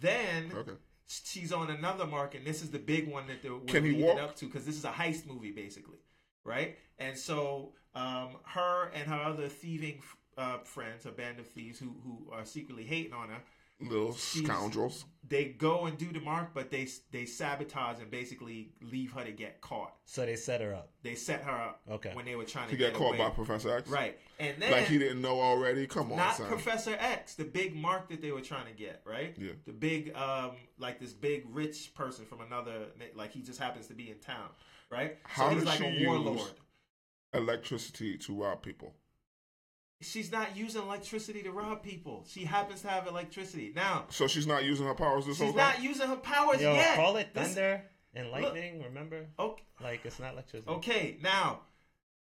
Then 0.00 0.52
Okay. 0.54 0.72
She's 1.08 1.52
on 1.52 1.70
another 1.70 2.06
mark, 2.06 2.34
and 2.34 2.46
this 2.46 2.62
is 2.62 2.70
the 2.70 2.78
big 2.78 3.10
one 3.10 3.26
that 3.26 3.42
they're 3.42 3.58
Can 3.66 3.82
leading 3.84 4.02
walk? 4.06 4.20
up 4.20 4.36
to 4.36 4.46
because 4.46 4.64
this 4.64 4.76
is 4.76 4.84
a 4.84 4.90
heist 4.90 5.26
movie, 5.26 5.50
basically, 5.52 5.98
right? 6.44 6.76
And 6.98 7.16
so 7.16 7.72
um, 7.94 8.36
her 8.44 8.90
and 8.94 9.08
her 9.08 9.20
other 9.20 9.48
thieving 9.48 10.00
uh, 10.36 10.58
friends, 10.58 11.06
a 11.06 11.10
band 11.10 11.40
of 11.40 11.46
thieves 11.48 11.78
who 11.78 11.94
who 12.04 12.30
are 12.32 12.44
secretly 12.44 12.84
hating 12.84 13.12
on 13.12 13.28
her, 13.30 13.42
Little 13.80 14.12
She's- 14.14 14.44
scoundrels. 14.44 15.04
they 15.28 15.44
go 15.50 15.86
and 15.86 15.96
do 15.96 16.10
the 16.12 16.18
mark, 16.20 16.52
but 16.52 16.68
they 16.70 16.88
they 17.12 17.24
sabotage 17.26 18.00
and 18.00 18.10
basically 18.10 18.72
leave 18.80 19.12
her 19.12 19.24
to 19.24 19.30
get 19.30 19.60
caught. 19.60 19.94
So 20.04 20.26
they 20.26 20.34
set 20.34 20.60
her 20.60 20.74
up. 20.74 20.90
They 21.02 21.14
set 21.14 21.42
her 21.44 21.52
up 21.52 21.82
Okay. 21.88 22.12
when 22.14 22.24
they 22.24 22.34
were 22.34 22.44
trying 22.44 22.66
to, 22.66 22.72
To 22.72 22.76
get 22.76 22.94
caught 22.94 23.10
away. 23.10 23.18
by 23.18 23.30
Professor 23.30 23.76
X? 23.76 23.88
right, 23.88 24.18
and 24.40 24.60
then 24.60 24.72
Like 24.72 24.86
he 24.86 24.98
didn't 24.98 25.20
know 25.22 25.40
already? 25.40 25.86
Come 25.86 26.10
on, 26.10 26.16
not 26.18 26.36
son. 26.36 26.48
Professor 26.48 26.96
X, 26.98 27.34
the 27.36 27.44
big 27.44 27.76
mark 27.76 28.08
that 28.08 28.20
they 28.20 28.32
were 28.32 28.40
trying 28.40 28.66
to 28.66 28.72
get, 28.72 29.00
right? 29.04 29.36
Yeah. 29.38 29.52
The 29.64 29.72
big, 29.72 30.12
um, 30.16 30.56
like 30.78 30.98
this 30.98 31.12
big 31.12 31.44
rich 31.48 31.92
person 31.94 32.24
from 32.24 32.40
another, 32.40 32.86
like 33.14 33.30
he 33.32 33.42
just 33.42 33.60
happens 33.60 33.86
to 33.88 33.94
be 33.94 34.10
in 34.10 34.18
town, 34.18 34.48
right? 34.90 35.18
How 35.22 35.50
so 35.50 35.54
he's 35.54 35.58
does 35.64 35.66
like 35.68 35.78
she 35.78 35.84
a 35.86 35.90
use- 36.00 36.06
warlord. 36.08 36.52
Electricity 37.34 38.16
to 38.18 38.34
rob 38.42 38.62
people. 38.62 38.94
She's 40.00 40.30
not 40.30 40.56
using 40.56 40.82
electricity 40.82 41.42
to 41.42 41.50
rob 41.50 41.82
people. 41.82 42.24
She 42.28 42.44
happens 42.44 42.82
to 42.82 42.88
have 42.88 43.06
electricity. 43.08 43.72
Now, 43.74 44.04
So 44.10 44.28
she's 44.28 44.46
not 44.46 44.64
using 44.64 44.86
her 44.86 44.94
powers 44.94 45.26
this 45.26 45.38
she's 45.38 45.46
whole 45.46 45.56
not 45.56 45.74
time? 45.74 45.84
using 45.84 46.06
her 46.06 46.16
powers 46.16 46.60
Yo, 46.60 46.72
yet. 46.74 46.94
call 46.96 47.16
it 47.16 47.34
This- 47.34 47.48
thunder 47.54 47.82
and 48.14 48.30
lightning. 48.30 48.82
remember, 48.84 49.26
Okay, 49.38 49.62
like 49.82 50.04
it's 50.04 50.20
not 50.20 50.34
electricity. 50.34 50.70
okay. 50.70 51.16
Now, 51.20 51.62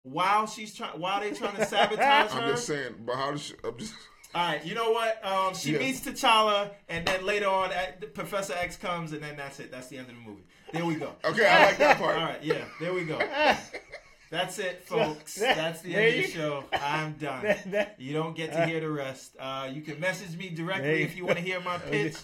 while 0.05 0.47
she's 0.47 0.73
trying, 0.75 1.01
while 1.01 1.21
they're 1.21 1.35
trying 1.35 1.57
to 1.57 1.67
sabotage 1.67 2.31
her, 2.31 2.41
I'm 2.43 2.53
just 2.55 2.67
saying, 2.67 2.95
but 3.01 3.17
how 3.17 3.33
does 3.33 3.43
she. 3.43 3.55
I'm 3.65 3.77
just, 3.77 3.95
All 4.37 4.45
right, 4.45 4.65
you 4.65 4.75
know 4.75 4.91
what? 4.91 5.25
Um, 5.25 5.55
she 5.55 5.73
Yeah. 5.73 5.79
meets 5.81 6.01
T'Challa, 6.01 6.71
and 6.89 7.07
then 7.07 7.25
later 7.25 7.49
on, 7.49 7.71
at, 7.73 8.15
Professor 8.15 8.53
X 8.55 8.77
comes, 8.77 9.13
and 9.13 9.23
then 9.23 9.37
that's 9.37 9.61
it. 9.61 9.71
That's 9.71 9.87
the 9.89 9.97
end 9.99 10.09
of 10.11 10.15
the 10.17 10.21
movie. 10.21 10.45
There 10.73 10.85
we 10.85 10.95
go. 10.97 11.15
okay, 11.25 11.47
I 11.47 11.67
like 11.67 11.79
that 11.79 11.99
part. 11.99 12.17
All 12.19 12.25
right, 12.25 12.43
yeah, 12.43 12.65
there 12.81 12.93
we 12.93 13.05
go. 13.05 13.19
That's 14.31 14.59
it, 14.59 14.83
folks. 14.87 15.37
that- 15.37 15.57
That's 15.57 15.81
the 15.83 15.93
there 15.95 16.09
end 16.09 16.19
of 16.21 16.25
the 16.27 16.31
show. 16.33 16.65
I'm 16.73 17.13
done. 17.15 17.43
That- 17.45 17.71
that- 17.73 17.97
You 18.01 18.13
don't 18.15 18.35
get 18.37 18.53
to 18.53 18.67
hear 18.67 18.81
the 18.81 18.91
rest. 18.91 19.37
Uh, 19.39 19.69
you 19.73 19.83
can 19.83 20.01
message 20.01 20.37
me 20.37 20.49
directly 20.51 20.99
you 21.01 21.05
if 21.05 21.17
you 21.17 21.25
want 21.27 21.39
to 21.39 21.45
hear 21.45 21.61
my 21.61 21.79
pitch. 21.91 22.17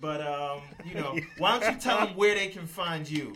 But 0.00 0.20
um, 0.22 0.62
you 0.84 0.94
know, 0.94 1.16
why 1.38 1.58
don't 1.60 1.74
you 1.74 1.80
tell 1.80 2.06
them 2.06 2.16
where 2.16 2.34
they 2.34 2.48
can 2.48 2.66
find 2.66 3.08
you? 3.08 3.34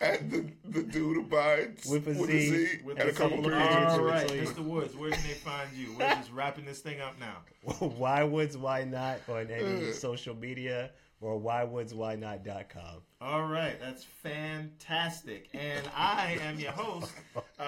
And 0.00 0.30
the, 0.30 0.46
the 0.64 0.82
dude 0.84 1.18
abides 1.26 1.84
With 1.86 2.06
a 2.06 2.10
with 2.20 2.30
Z, 2.30 2.36
a 2.36 2.40
Z 2.68 2.78
With 2.84 3.00
and 3.00 3.08
a 3.08 3.12
the 3.12 3.18
couple 3.18 3.38
couple 3.42 3.52
of 3.52 3.58
periods. 3.58 3.74
pages. 3.74 3.98
All 3.98 4.04
right. 4.04 4.28
Mr. 4.30 4.58
Woods, 4.64 4.94
where 4.94 5.10
can 5.10 5.22
they 5.24 5.34
find 5.34 5.68
you? 5.76 5.88
We're 5.98 6.08
just 6.14 6.30
wrapping 6.32 6.64
this 6.64 6.78
thing 6.78 7.00
up 7.00 7.16
now. 7.18 7.38
why 7.80 8.22
woods 8.22 8.56
why 8.56 8.84
not 8.84 9.18
on 9.28 9.50
any 9.50 9.90
Uh. 9.90 9.92
social 9.92 10.36
media 10.36 10.92
or 11.20 11.40
whywoodswhynot.com. 11.40 13.02
All 13.20 13.46
right, 13.46 13.78
that's 13.80 14.04
fantastic. 14.04 15.48
And 15.54 15.88
I 15.96 16.38
am 16.42 16.58
your 16.58 16.72
host, 16.72 17.12
um, 17.58 17.66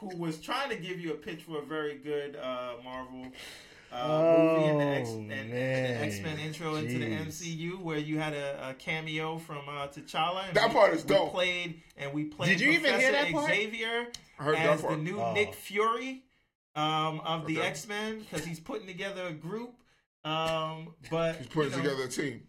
who 0.00 0.16
was 0.16 0.38
trying 0.40 0.70
to 0.70 0.76
give 0.76 1.00
you 1.00 1.12
a 1.12 1.16
pitch 1.16 1.42
for 1.42 1.58
a 1.58 1.64
very 1.64 1.96
good 1.96 2.36
uh, 2.36 2.74
Marvel 2.84 3.26
uh, 3.90 4.08
movie 4.08 4.64
and 4.68 4.80
the 4.80 4.84
X- 4.84 5.08
Oh, 5.10 5.18
and, 5.20 5.32
and 5.32 5.50
man. 5.50 6.00
the 6.00 6.06
X 6.06 6.20
Men 6.20 6.38
intro 6.38 6.74
into 6.76 6.98
the 6.98 7.06
MCU, 7.06 7.80
where 7.80 7.96
you 7.98 8.18
had 8.18 8.34
a, 8.34 8.70
a 8.70 8.74
cameo 8.74 9.38
from 9.38 9.66
uh, 9.68 9.86
T'Challa. 9.88 10.48
And 10.48 10.56
That 10.56 10.68
we- 10.68 10.74
part 10.74 10.92
is 10.92 11.04
we 11.04 11.08
dope. 11.14 11.32
Played 11.32 11.82
and 11.96 12.12
we 12.12 12.24
played. 12.24 12.48
Did 12.48 12.60
you 12.60 12.70
even 12.72 13.00
hear 13.00 13.12
that 13.12 13.32
part? 13.32 13.48
Xavier 13.50 14.08
I 14.38 14.42
heard 14.44 14.56
as 14.58 14.82
the 14.82 14.96
new 14.96 15.18
Oh. 15.20 15.32
Nick 15.32 15.54
Fury 15.54 16.22
um, 16.76 17.20
of 17.20 17.46
the 17.46 17.62
X 17.62 17.88
Men 17.88 18.20
because 18.20 18.44
he's 18.44 18.60
putting 18.60 18.86
together 18.86 19.24
a 19.26 19.32
group. 19.32 19.72
Um, 20.24 20.94
but 21.10 21.36
He's 21.36 21.46
putting 21.46 21.70
you 21.72 21.76
know, 21.78 21.82
together 21.84 22.02
a 22.04 22.08
team. 22.08 22.42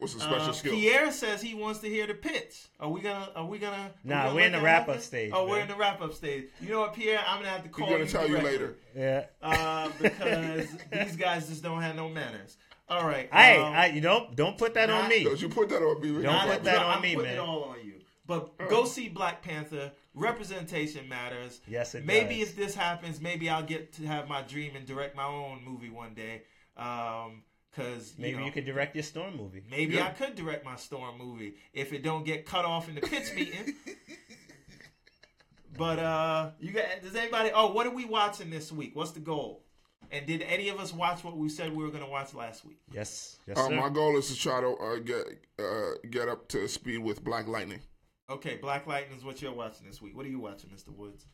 What's 0.00 0.14
a 0.14 0.20
special 0.20 0.48
uh, 0.48 0.52
skill? 0.52 0.72
Pierre 0.72 1.12
says 1.12 1.42
he 1.42 1.54
wants 1.54 1.80
to 1.80 1.88
hear 1.88 2.06
the 2.06 2.14
pitch. 2.14 2.68
Are 2.80 2.88
we 2.88 3.00
gonna? 3.00 3.28
Are 3.36 3.44
we 3.44 3.58
gonna? 3.58 3.76
are 3.76 3.90
we 4.02 4.10
Nah, 4.10 4.22
gonna 4.24 4.34
we're 4.34 4.46
in 4.46 4.52
the 4.52 4.60
wrap-up 4.60 5.00
stage, 5.00 5.30
Oh, 5.34 5.46
we're 5.46 5.60
in 5.60 5.68
the 5.68 5.76
wrap 5.76 6.00
up 6.00 6.14
stage. 6.14 6.46
You 6.60 6.70
know 6.70 6.80
what, 6.80 6.94
Pierre? 6.94 7.20
I'm 7.26 7.38
gonna 7.38 7.50
have 7.50 7.62
to 7.64 7.68
call 7.68 7.86
He's 7.86 7.92
gonna 7.92 8.04
you 8.04 8.10
tell 8.10 8.28
you 8.28 8.38
later. 8.44 8.76
Yeah. 8.96 9.26
uh, 9.42 9.90
because 10.00 10.68
these 10.90 11.16
guys 11.16 11.48
just 11.48 11.62
don't 11.62 11.82
have 11.82 11.96
no 11.96 12.08
manners. 12.08 12.56
All 12.88 13.06
right. 13.06 13.28
Hey, 13.32 13.56
um, 13.58 13.72
I, 13.72 13.86
you 13.86 14.00
don't 14.00 14.34
don't 14.34 14.58
put 14.58 14.74
that 14.74 14.90
on 14.90 15.08
me. 15.08 15.24
Don't 15.24 15.40
you 15.40 15.48
put 15.48 15.68
that 15.68 15.82
on 15.82 16.00
me? 16.00 16.12
Don't 16.12 16.24
not- 16.24 16.48
put 16.48 16.64
that 16.64 16.76
no, 16.80 16.86
on 16.86 16.96
I'm 16.96 17.02
me, 17.02 17.14
putting 17.14 17.30
man. 17.30 17.38
it 17.38 17.40
all 17.40 17.64
on 17.64 17.76
you. 17.84 17.94
But 18.26 18.56
go 18.68 18.84
see 18.84 19.08
Black 19.08 19.42
Panther. 19.42 19.92
Representation 20.14 21.08
matters. 21.08 21.60
Yes, 21.68 21.94
it 21.94 22.04
maybe 22.04 22.40
does. 22.40 22.50
if 22.50 22.56
this 22.56 22.74
happens, 22.74 23.20
maybe 23.20 23.48
I'll 23.48 23.62
get 23.62 23.92
to 23.94 24.06
have 24.06 24.28
my 24.28 24.42
dream 24.42 24.74
and 24.76 24.86
direct 24.86 25.14
my 25.16 25.24
own 25.24 25.62
movie 25.64 25.90
one 25.90 26.14
day. 26.14 26.42
Um, 26.76 27.42
cause 27.76 28.14
Maybe 28.18 28.30
you, 28.32 28.36
know, 28.40 28.46
you 28.46 28.52
could 28.52 28.64
direct 28.64 28.94
your 28.96 29.02
storm 29.02 29.36
movie. 29.36 29.62
Maybe 29.70 29.94
Yeah. 29.96 30.06
I 30.06 30.10
could 30.10 30.34
direct 30.34 30.64
my 30.64 30.76
Storm 30.76 31.18
movie 31.18 31.54
if 31.72 31.92
it 31.92 32.02
don't 32.02 32.24
get 32.24 32.44
cut 32.46 32.64
off 32.64 32.88
in 32.88 32.94
the 32.94 33.00
pitch 33.00 33.34
meeting. 33.34 33.74
but 35.76 35.98
uh, 35.98 36.50
you 36.60 36.72
got 36.72 36.84
does 37.02 37.14
anybody? 37.14 37.50
Oh, 37.54 37.72
what 37.72 37.86
are 37.86 37.94
we 37.94 38.04
watching 38.04 38.50
this 38.50 38.72
week? 38.72 38.94
What's 38.94 39.12
the 39.12 39.20
goal? 39.20 39.64
And 40.12 40.26
did 40.26 40.42
any 40.42 40.68
of 40.70 40.80
us 40.80 40.92
watch 40.92 41.22
what 41.22 41.36
we 41.36 41.48
said 41.48 41.70
we 41.74 41.84
were 41.84 41.90
going 41.90 42.02
to 42.02 42.10
watch 42.10 42.34
last 42.34 42.64
week? 42.64 42.78
Yes, 42.92 43.38
yes, 43.46 43.56
Uh, 43.56 43.68
sir. 43.68 43.76
my 43.76 43.88
goal 43.88 44.16
is 44.18 44.28
to 44.28 44.34
try 44.36 44.60
to 44.60 44.68
uh, 44.76 44.96
get 44.98 45.24
uh, 45.58 45.90
get 46.10 46.28
up 46.28 46.48
to 46.48 46.66
speed 46.68 46.98
with 46.98 47.22
Black 47.22 47.46
Lightning. 47.46 47.80
Okay, 48.28 48.56
Black 48.56 48.86
Lightning 48.86 49.16
is 49.16 49.24
what 49.24 49.40
you're 49.40 49.52
watching 49.52 49.86
this 49.86 50.02
week. 50.02 50.16
What 50.16 50.26
are 50.26 50.28
you 50.28 50.40
watching, 50.40 50.70
Mr. 50.70 50.88
Woods? 50.94 51.26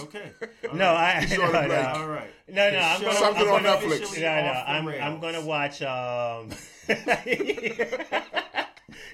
Okay. 0.00 0.32
No, 0.72 0.92
I 0.94 1.20
He's 1.20 1.36
no, 1.38 1.50
no. 1.50 1.60
All 1.60 2.08
right. 2.08 2.30
no, 2.48 2.70
no. 2.70 2.78
I'm 2.78 3.00
gonna, 3.00 3.14
Something 3.14 3.42
I'm 3.42 3.54
on 3.54 3.62
gonna, 3.62 3.76
Netflix. 3.76 3.96
officially 3.96 4.20
No, 4.22 4.42
no. 4.42 4.52
I'm, 4.66 4.88
I'm 4.88 5.20
gonna 5.20 5.44
watch. 5.44 5.82
Um, 5.82 6.50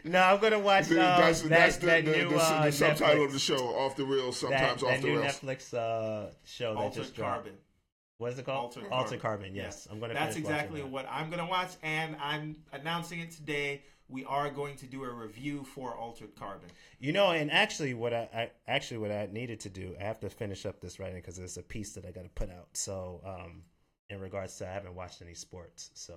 no, 0.05 0.23
I'm 0.23 0.40
gonna 0.40 0.59
watch. 0.59 0.90
Um, 0.90 0.97
that's 0.97 1.43
that, 1.43 1.48
that's 1.51 1.77
the, 1.78 1.86
that 1.86 2.05
the, 2.05 2.11
new 2.12 2.28
the, 2.31 2.36
uh, 2.36 2.65
the 2.66 2.73
subtitle 2.73 3.16
Netflix- 3.16 3.27
of 3.27 3.32
the 3.32 3.39
show, 3.39 3.57
Off 3.77 3.97
the 3.97 4.05
Rails, 4.05 4.39
sometimes 4.39 4.81
that 4.82 4.86
off 4.86 5.01
the 5.01 5.07
new 5.09 5.20
rails. 5.20 5.40
Netflix 5.40 5.74
uh, 5.74 6.31
show 6.44 6.74
that 6.74 6.81
Altered 6.81 7.03
just 7.03 7.15
dropped. 7.15 7.35
Carbon. 7.44 7.55
What 8.19 8.32
is 8.32 8.39
it 8.39 8.47
called? 8.47 8.65
Altered 8.65 8.85
Altered 8.90 9.20
Carbon. 9.20 9.47
Carbon. 9.47 9.55
Yes, 9.55 9.86
I'm 9.90 10.01
gonna. 10.01 10.15
That's 10.15 10.36
exactly 10.36 10.81
that. 10.81 10.90
what 10.90 11.07
I'm 11.11 11.31
going 11.31 11.43
to 11.43 11.48
watch, 11.48 11.70
and 11.82 12.16
I'm 12.20 12.57
announcing 12.73 13.20
it 13.20 13.31
today. 13.31 13.82
We 14.10 14.24
are 14.24 14.48
going 14.51 14.76
to 14.76 14.86
do 14.86 15.05
a 15.05 15.10
review 15.12 15.64
for 15.64 15.94
Altered 15.94 16.35
Carbon. 16.35 16.68
You 16.98 17.12
know, 17.12 17.30
and 17.32 17.51
actually, 17.51 17.93
what 17.94 18.14
I, 18.14 18.28
I 18.35 18.51
actually 18.66 18.98
what 18.98 19.10
I 19.10 19.28
needed 19.30 19.60
to 19.60 19.68
do, 19.68 19.94
I 20.01 20.05
have 20.05 20.18
to 20.20 20.30
finish 20.30 20.64
up 20.64 20.80
this 20.80 20.98
writing 20.98 21.16
because 21.16 21.39
it's 21.39 21.59
a 21.59 21.62
piece 21.62 21.93
that 21.93 22.06
I 22.06 22.10
got 22.10 22.24
to 22.24 22.30
put 22.30 22.48
out. 22.51 22.68
So, 22.72 23.20
um, 23.24 23.62
in 24.09 24.20
regards 24.20 24.56
to, 24.56 24.68
I 24.68 24.72
haven't 24.72 24.94
watched 24.94 25.20
any 25.20 25.35
sports, 25.35 25.90
so 25.93 26.14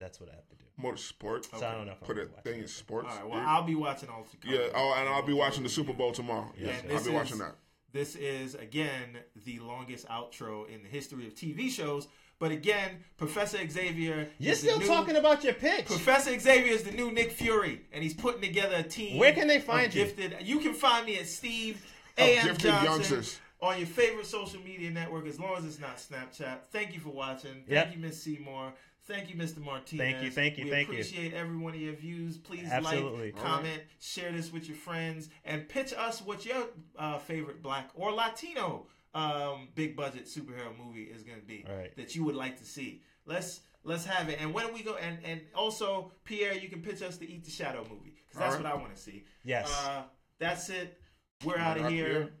that's 0.00 0.18
what 0.18 0.30
I 0.30 0.34
have 0.34 0.48
to 0.48 0.56
do. 0.56 0.64
Motorsport. 0.82 1.44
So 1.58 1.66
I 1.66 1.72
don't 1.74 1.86
know 1.86 1.92
if 1.92 1.98
I'm 2.02 2.06
Put 2.06 2.16
gonna 2.16 2.28
a 2.38 2.40
thing 2.42 2.60
in 2.60 2.68
sports. 2.68 3.08
All 3.10 3.16
right. 3.18 3.28
Well, 3.28 3.42
I'll 3.46 3.62
be 3.64 3.74
watching 3.74 4.08
Altered 4.08 4.40
Carbon. 4.40 4.60
yeah. 4.60 4.68
Oh, 4.74 4.94
and 4.98 5.08
I'll 5.08 5.22
be 5.26 5.32
watching 5.34 5.62
the 5.62 5.68
Super 5.68 5.92
Bowl 5.92 6.12
tomorrow. 6.12 6.50
Yeah, 6.58 6.68
Yes, 6.68 6.82
I'll 6.84 6.88
this 6.88 7.02
be 7.02 7.08
is- 7.10 7.14
watching 7.14 7.38
that. 7.38 7.54
This 7.92 8.14
is 8.16 8.54
again 8.56 9.18
the 9.46 9.58
longest 9.60 10.06
outro 10.08 10.68
in 10.68 10.82
the 10.82 10.88
history 10.88 11.26
of 11.26 11.34
TV 11.34 11.70
shows. 11.70 12.08
But 12.38 12.50
again, 12.50 13.02
Professor 13.16 13.58
Xavier. 13.68 14.28
You're 14.38 14.54
still 14.54 14.78
new- 14.78 14.86
talking 14.86 15.16
about 15.16 15.42
your 15.42 15.54
pitch. 15.54 15.86
Professor 15.86 16.38
Xavier 16.38 16.72
is 16.72 16.82
the 16.82 16.90
new 16.92 17.10
Nick 17.10 17.32
Fury, 17.32 17.80
and 17.92 18.02
he's 18.02 18.14
putting 18.14 18.42
together 18.42 18.76
a 18.76 18.82
team. 18.82 19.18
Where 19.18 19.32
can 19.32 19.48
they 19.48 19.58
find 19.60 19.94
you? 19.94 20.04
Gifted. 20.04 20.36
You 20.42 20.58
can 20.58 20.74
find 20.74 21.06
me 21.06 21.18
at 21.18 21.26
Steve 21.26 21.76
Of 22.18 22.24
A.M. 22.24 22.46
Johnson 22.56 22.84
Youngsters. 22.84 23.40
on 23.62 23.78
your 23.78 23.86
favorite 23.86 24.26
social 24.26 24.60
media 24.60 24.90
network, 24.90 25.26
as 25.26 25.40
long 25.40 25.56
as 25.56 25.64
it's 25.64 25.78
not 25.80 25.96
Snapchat. 25.96 26.64
Thank 26.70 26.92
you 26.92 27.00
for 27.00 27.08
watching. 27.10 27.52
Thank 27.66 27.70
Yep. 27.70 27.92
you, 27.94 27.98
Miss 28.00 28.22
Seymour. 28.22 28.72
Thank 29.06 29.30
you, 29.30 29.36
Mr. 29.36 29.58
Martinez. 29.58 30.04
Thank 30.04 30.24
you, 30.24 30.30
thank 30.32 30.58
you, 30.58 30.64
we 30.64 30.70
thank 30.70 30.88
you. 30.88 30.94
appreciate 30.94 31.32
every 31.32 31.56
one 31.56 31.72
of 31.74 31.80
your 31.80 31.94
views. 31.94 32.38
Please 32.38 32.68
Absolutely. 32.68 33.30
like, 33.32 33.36
comment, 33.40 33.80
share 34.00 34.32
this 34.32 34.52
with 34.52 34.66
your 34.68 34.76
friends, 34.76 35.28
and 35.44 35.68
pitch 35.68 35.94
us 35.96 36.20
what 36.20 36.44
your 36.44 36.66
uh, 36.98 37.16
favorite 37.18 37.62
black 37.62 37.88
or 37.94 38.10
Latino 38.12 38.88
um, 39.16 39.68
big 39.74 39.96
budget 39.96 40.26
superhero 40.26 40.76
movie 40.76 41.04
is 41.04 41.22
going 41.22 41.40
to 41.40 41.44
be 41.46 41.64
All 41.68 41.76
right. 41.76 41.96
that 41.96 42.14
you 42.14 42.24
would 42.24 42.34
like 42.36 42.58
to 42.58 42.64
see. 42.64 43.02
Let's 43.24 43.60
let's 43.82 44.04
have 44.04 44.28
it. 44.28 44.38
And 44.40 44.52
when 44.52 44.72
we 44.74 44.82
go, 44.82 44.96
and 44.96 45.18
and 45.24 45.40
also 45.54 46.12
Pierre, 46.24 46.54
you 46.54 46.68
can 46.68 46.82
pitch 46.82 47.02
us 47.02 47.16
the 47.16 47.26
Eat 47.32 47.44
the 47.44 47.50
Shadow 47.50 47.84
movie 47.90 48.14
because 48.26 48.38
that's 48.38 48.56
All 48.56 48.62
right. 48.62 48.72
what 48.72 48.72
I 48.72 48.82
want 48.82 48.94
to 48.94 49.00
see. 49.00 49.24
Yes. 49.44 49.72
Uh, 49.86 50.02
that's 50.38 50.68
it. 50.68 51.00
We're 51.44 51.58
out 51.58 51.78
of 51.78 51.88
here. 51.90 52.06
here. 52.08 52.32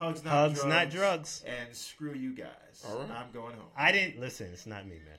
Hugs 0.00 0.24
not 0.24 0.32
Hugs, 0.32 0.54
drugs. 0.60 0.68
not 0.74 0.90
drugs. 0.90 1.44
And 1.46 1.76
screw 1.76 2.14
you 2.14 2.34
guys. 2.34 2.84
All 2.88 2.98
right. 2.98 3.10
I'm 3.10 3.30
going 3.32 3.54
home. 3.54 3.68
I 3.76 3.92
didn't 3.92 4.20
listen. 4.20 4.48
It's 4.52 4.66
not 4.66 4.84
me, 4.86 4.96
man. 4.96 5.18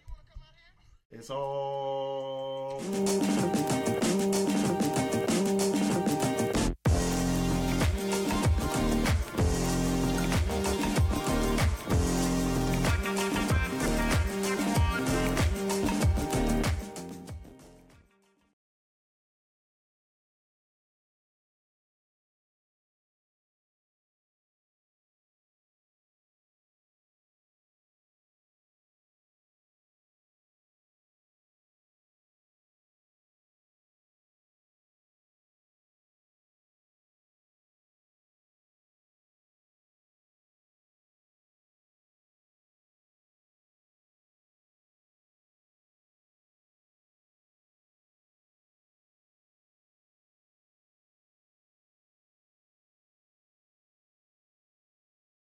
It's 1.11 1.29
all. 1.29 2.81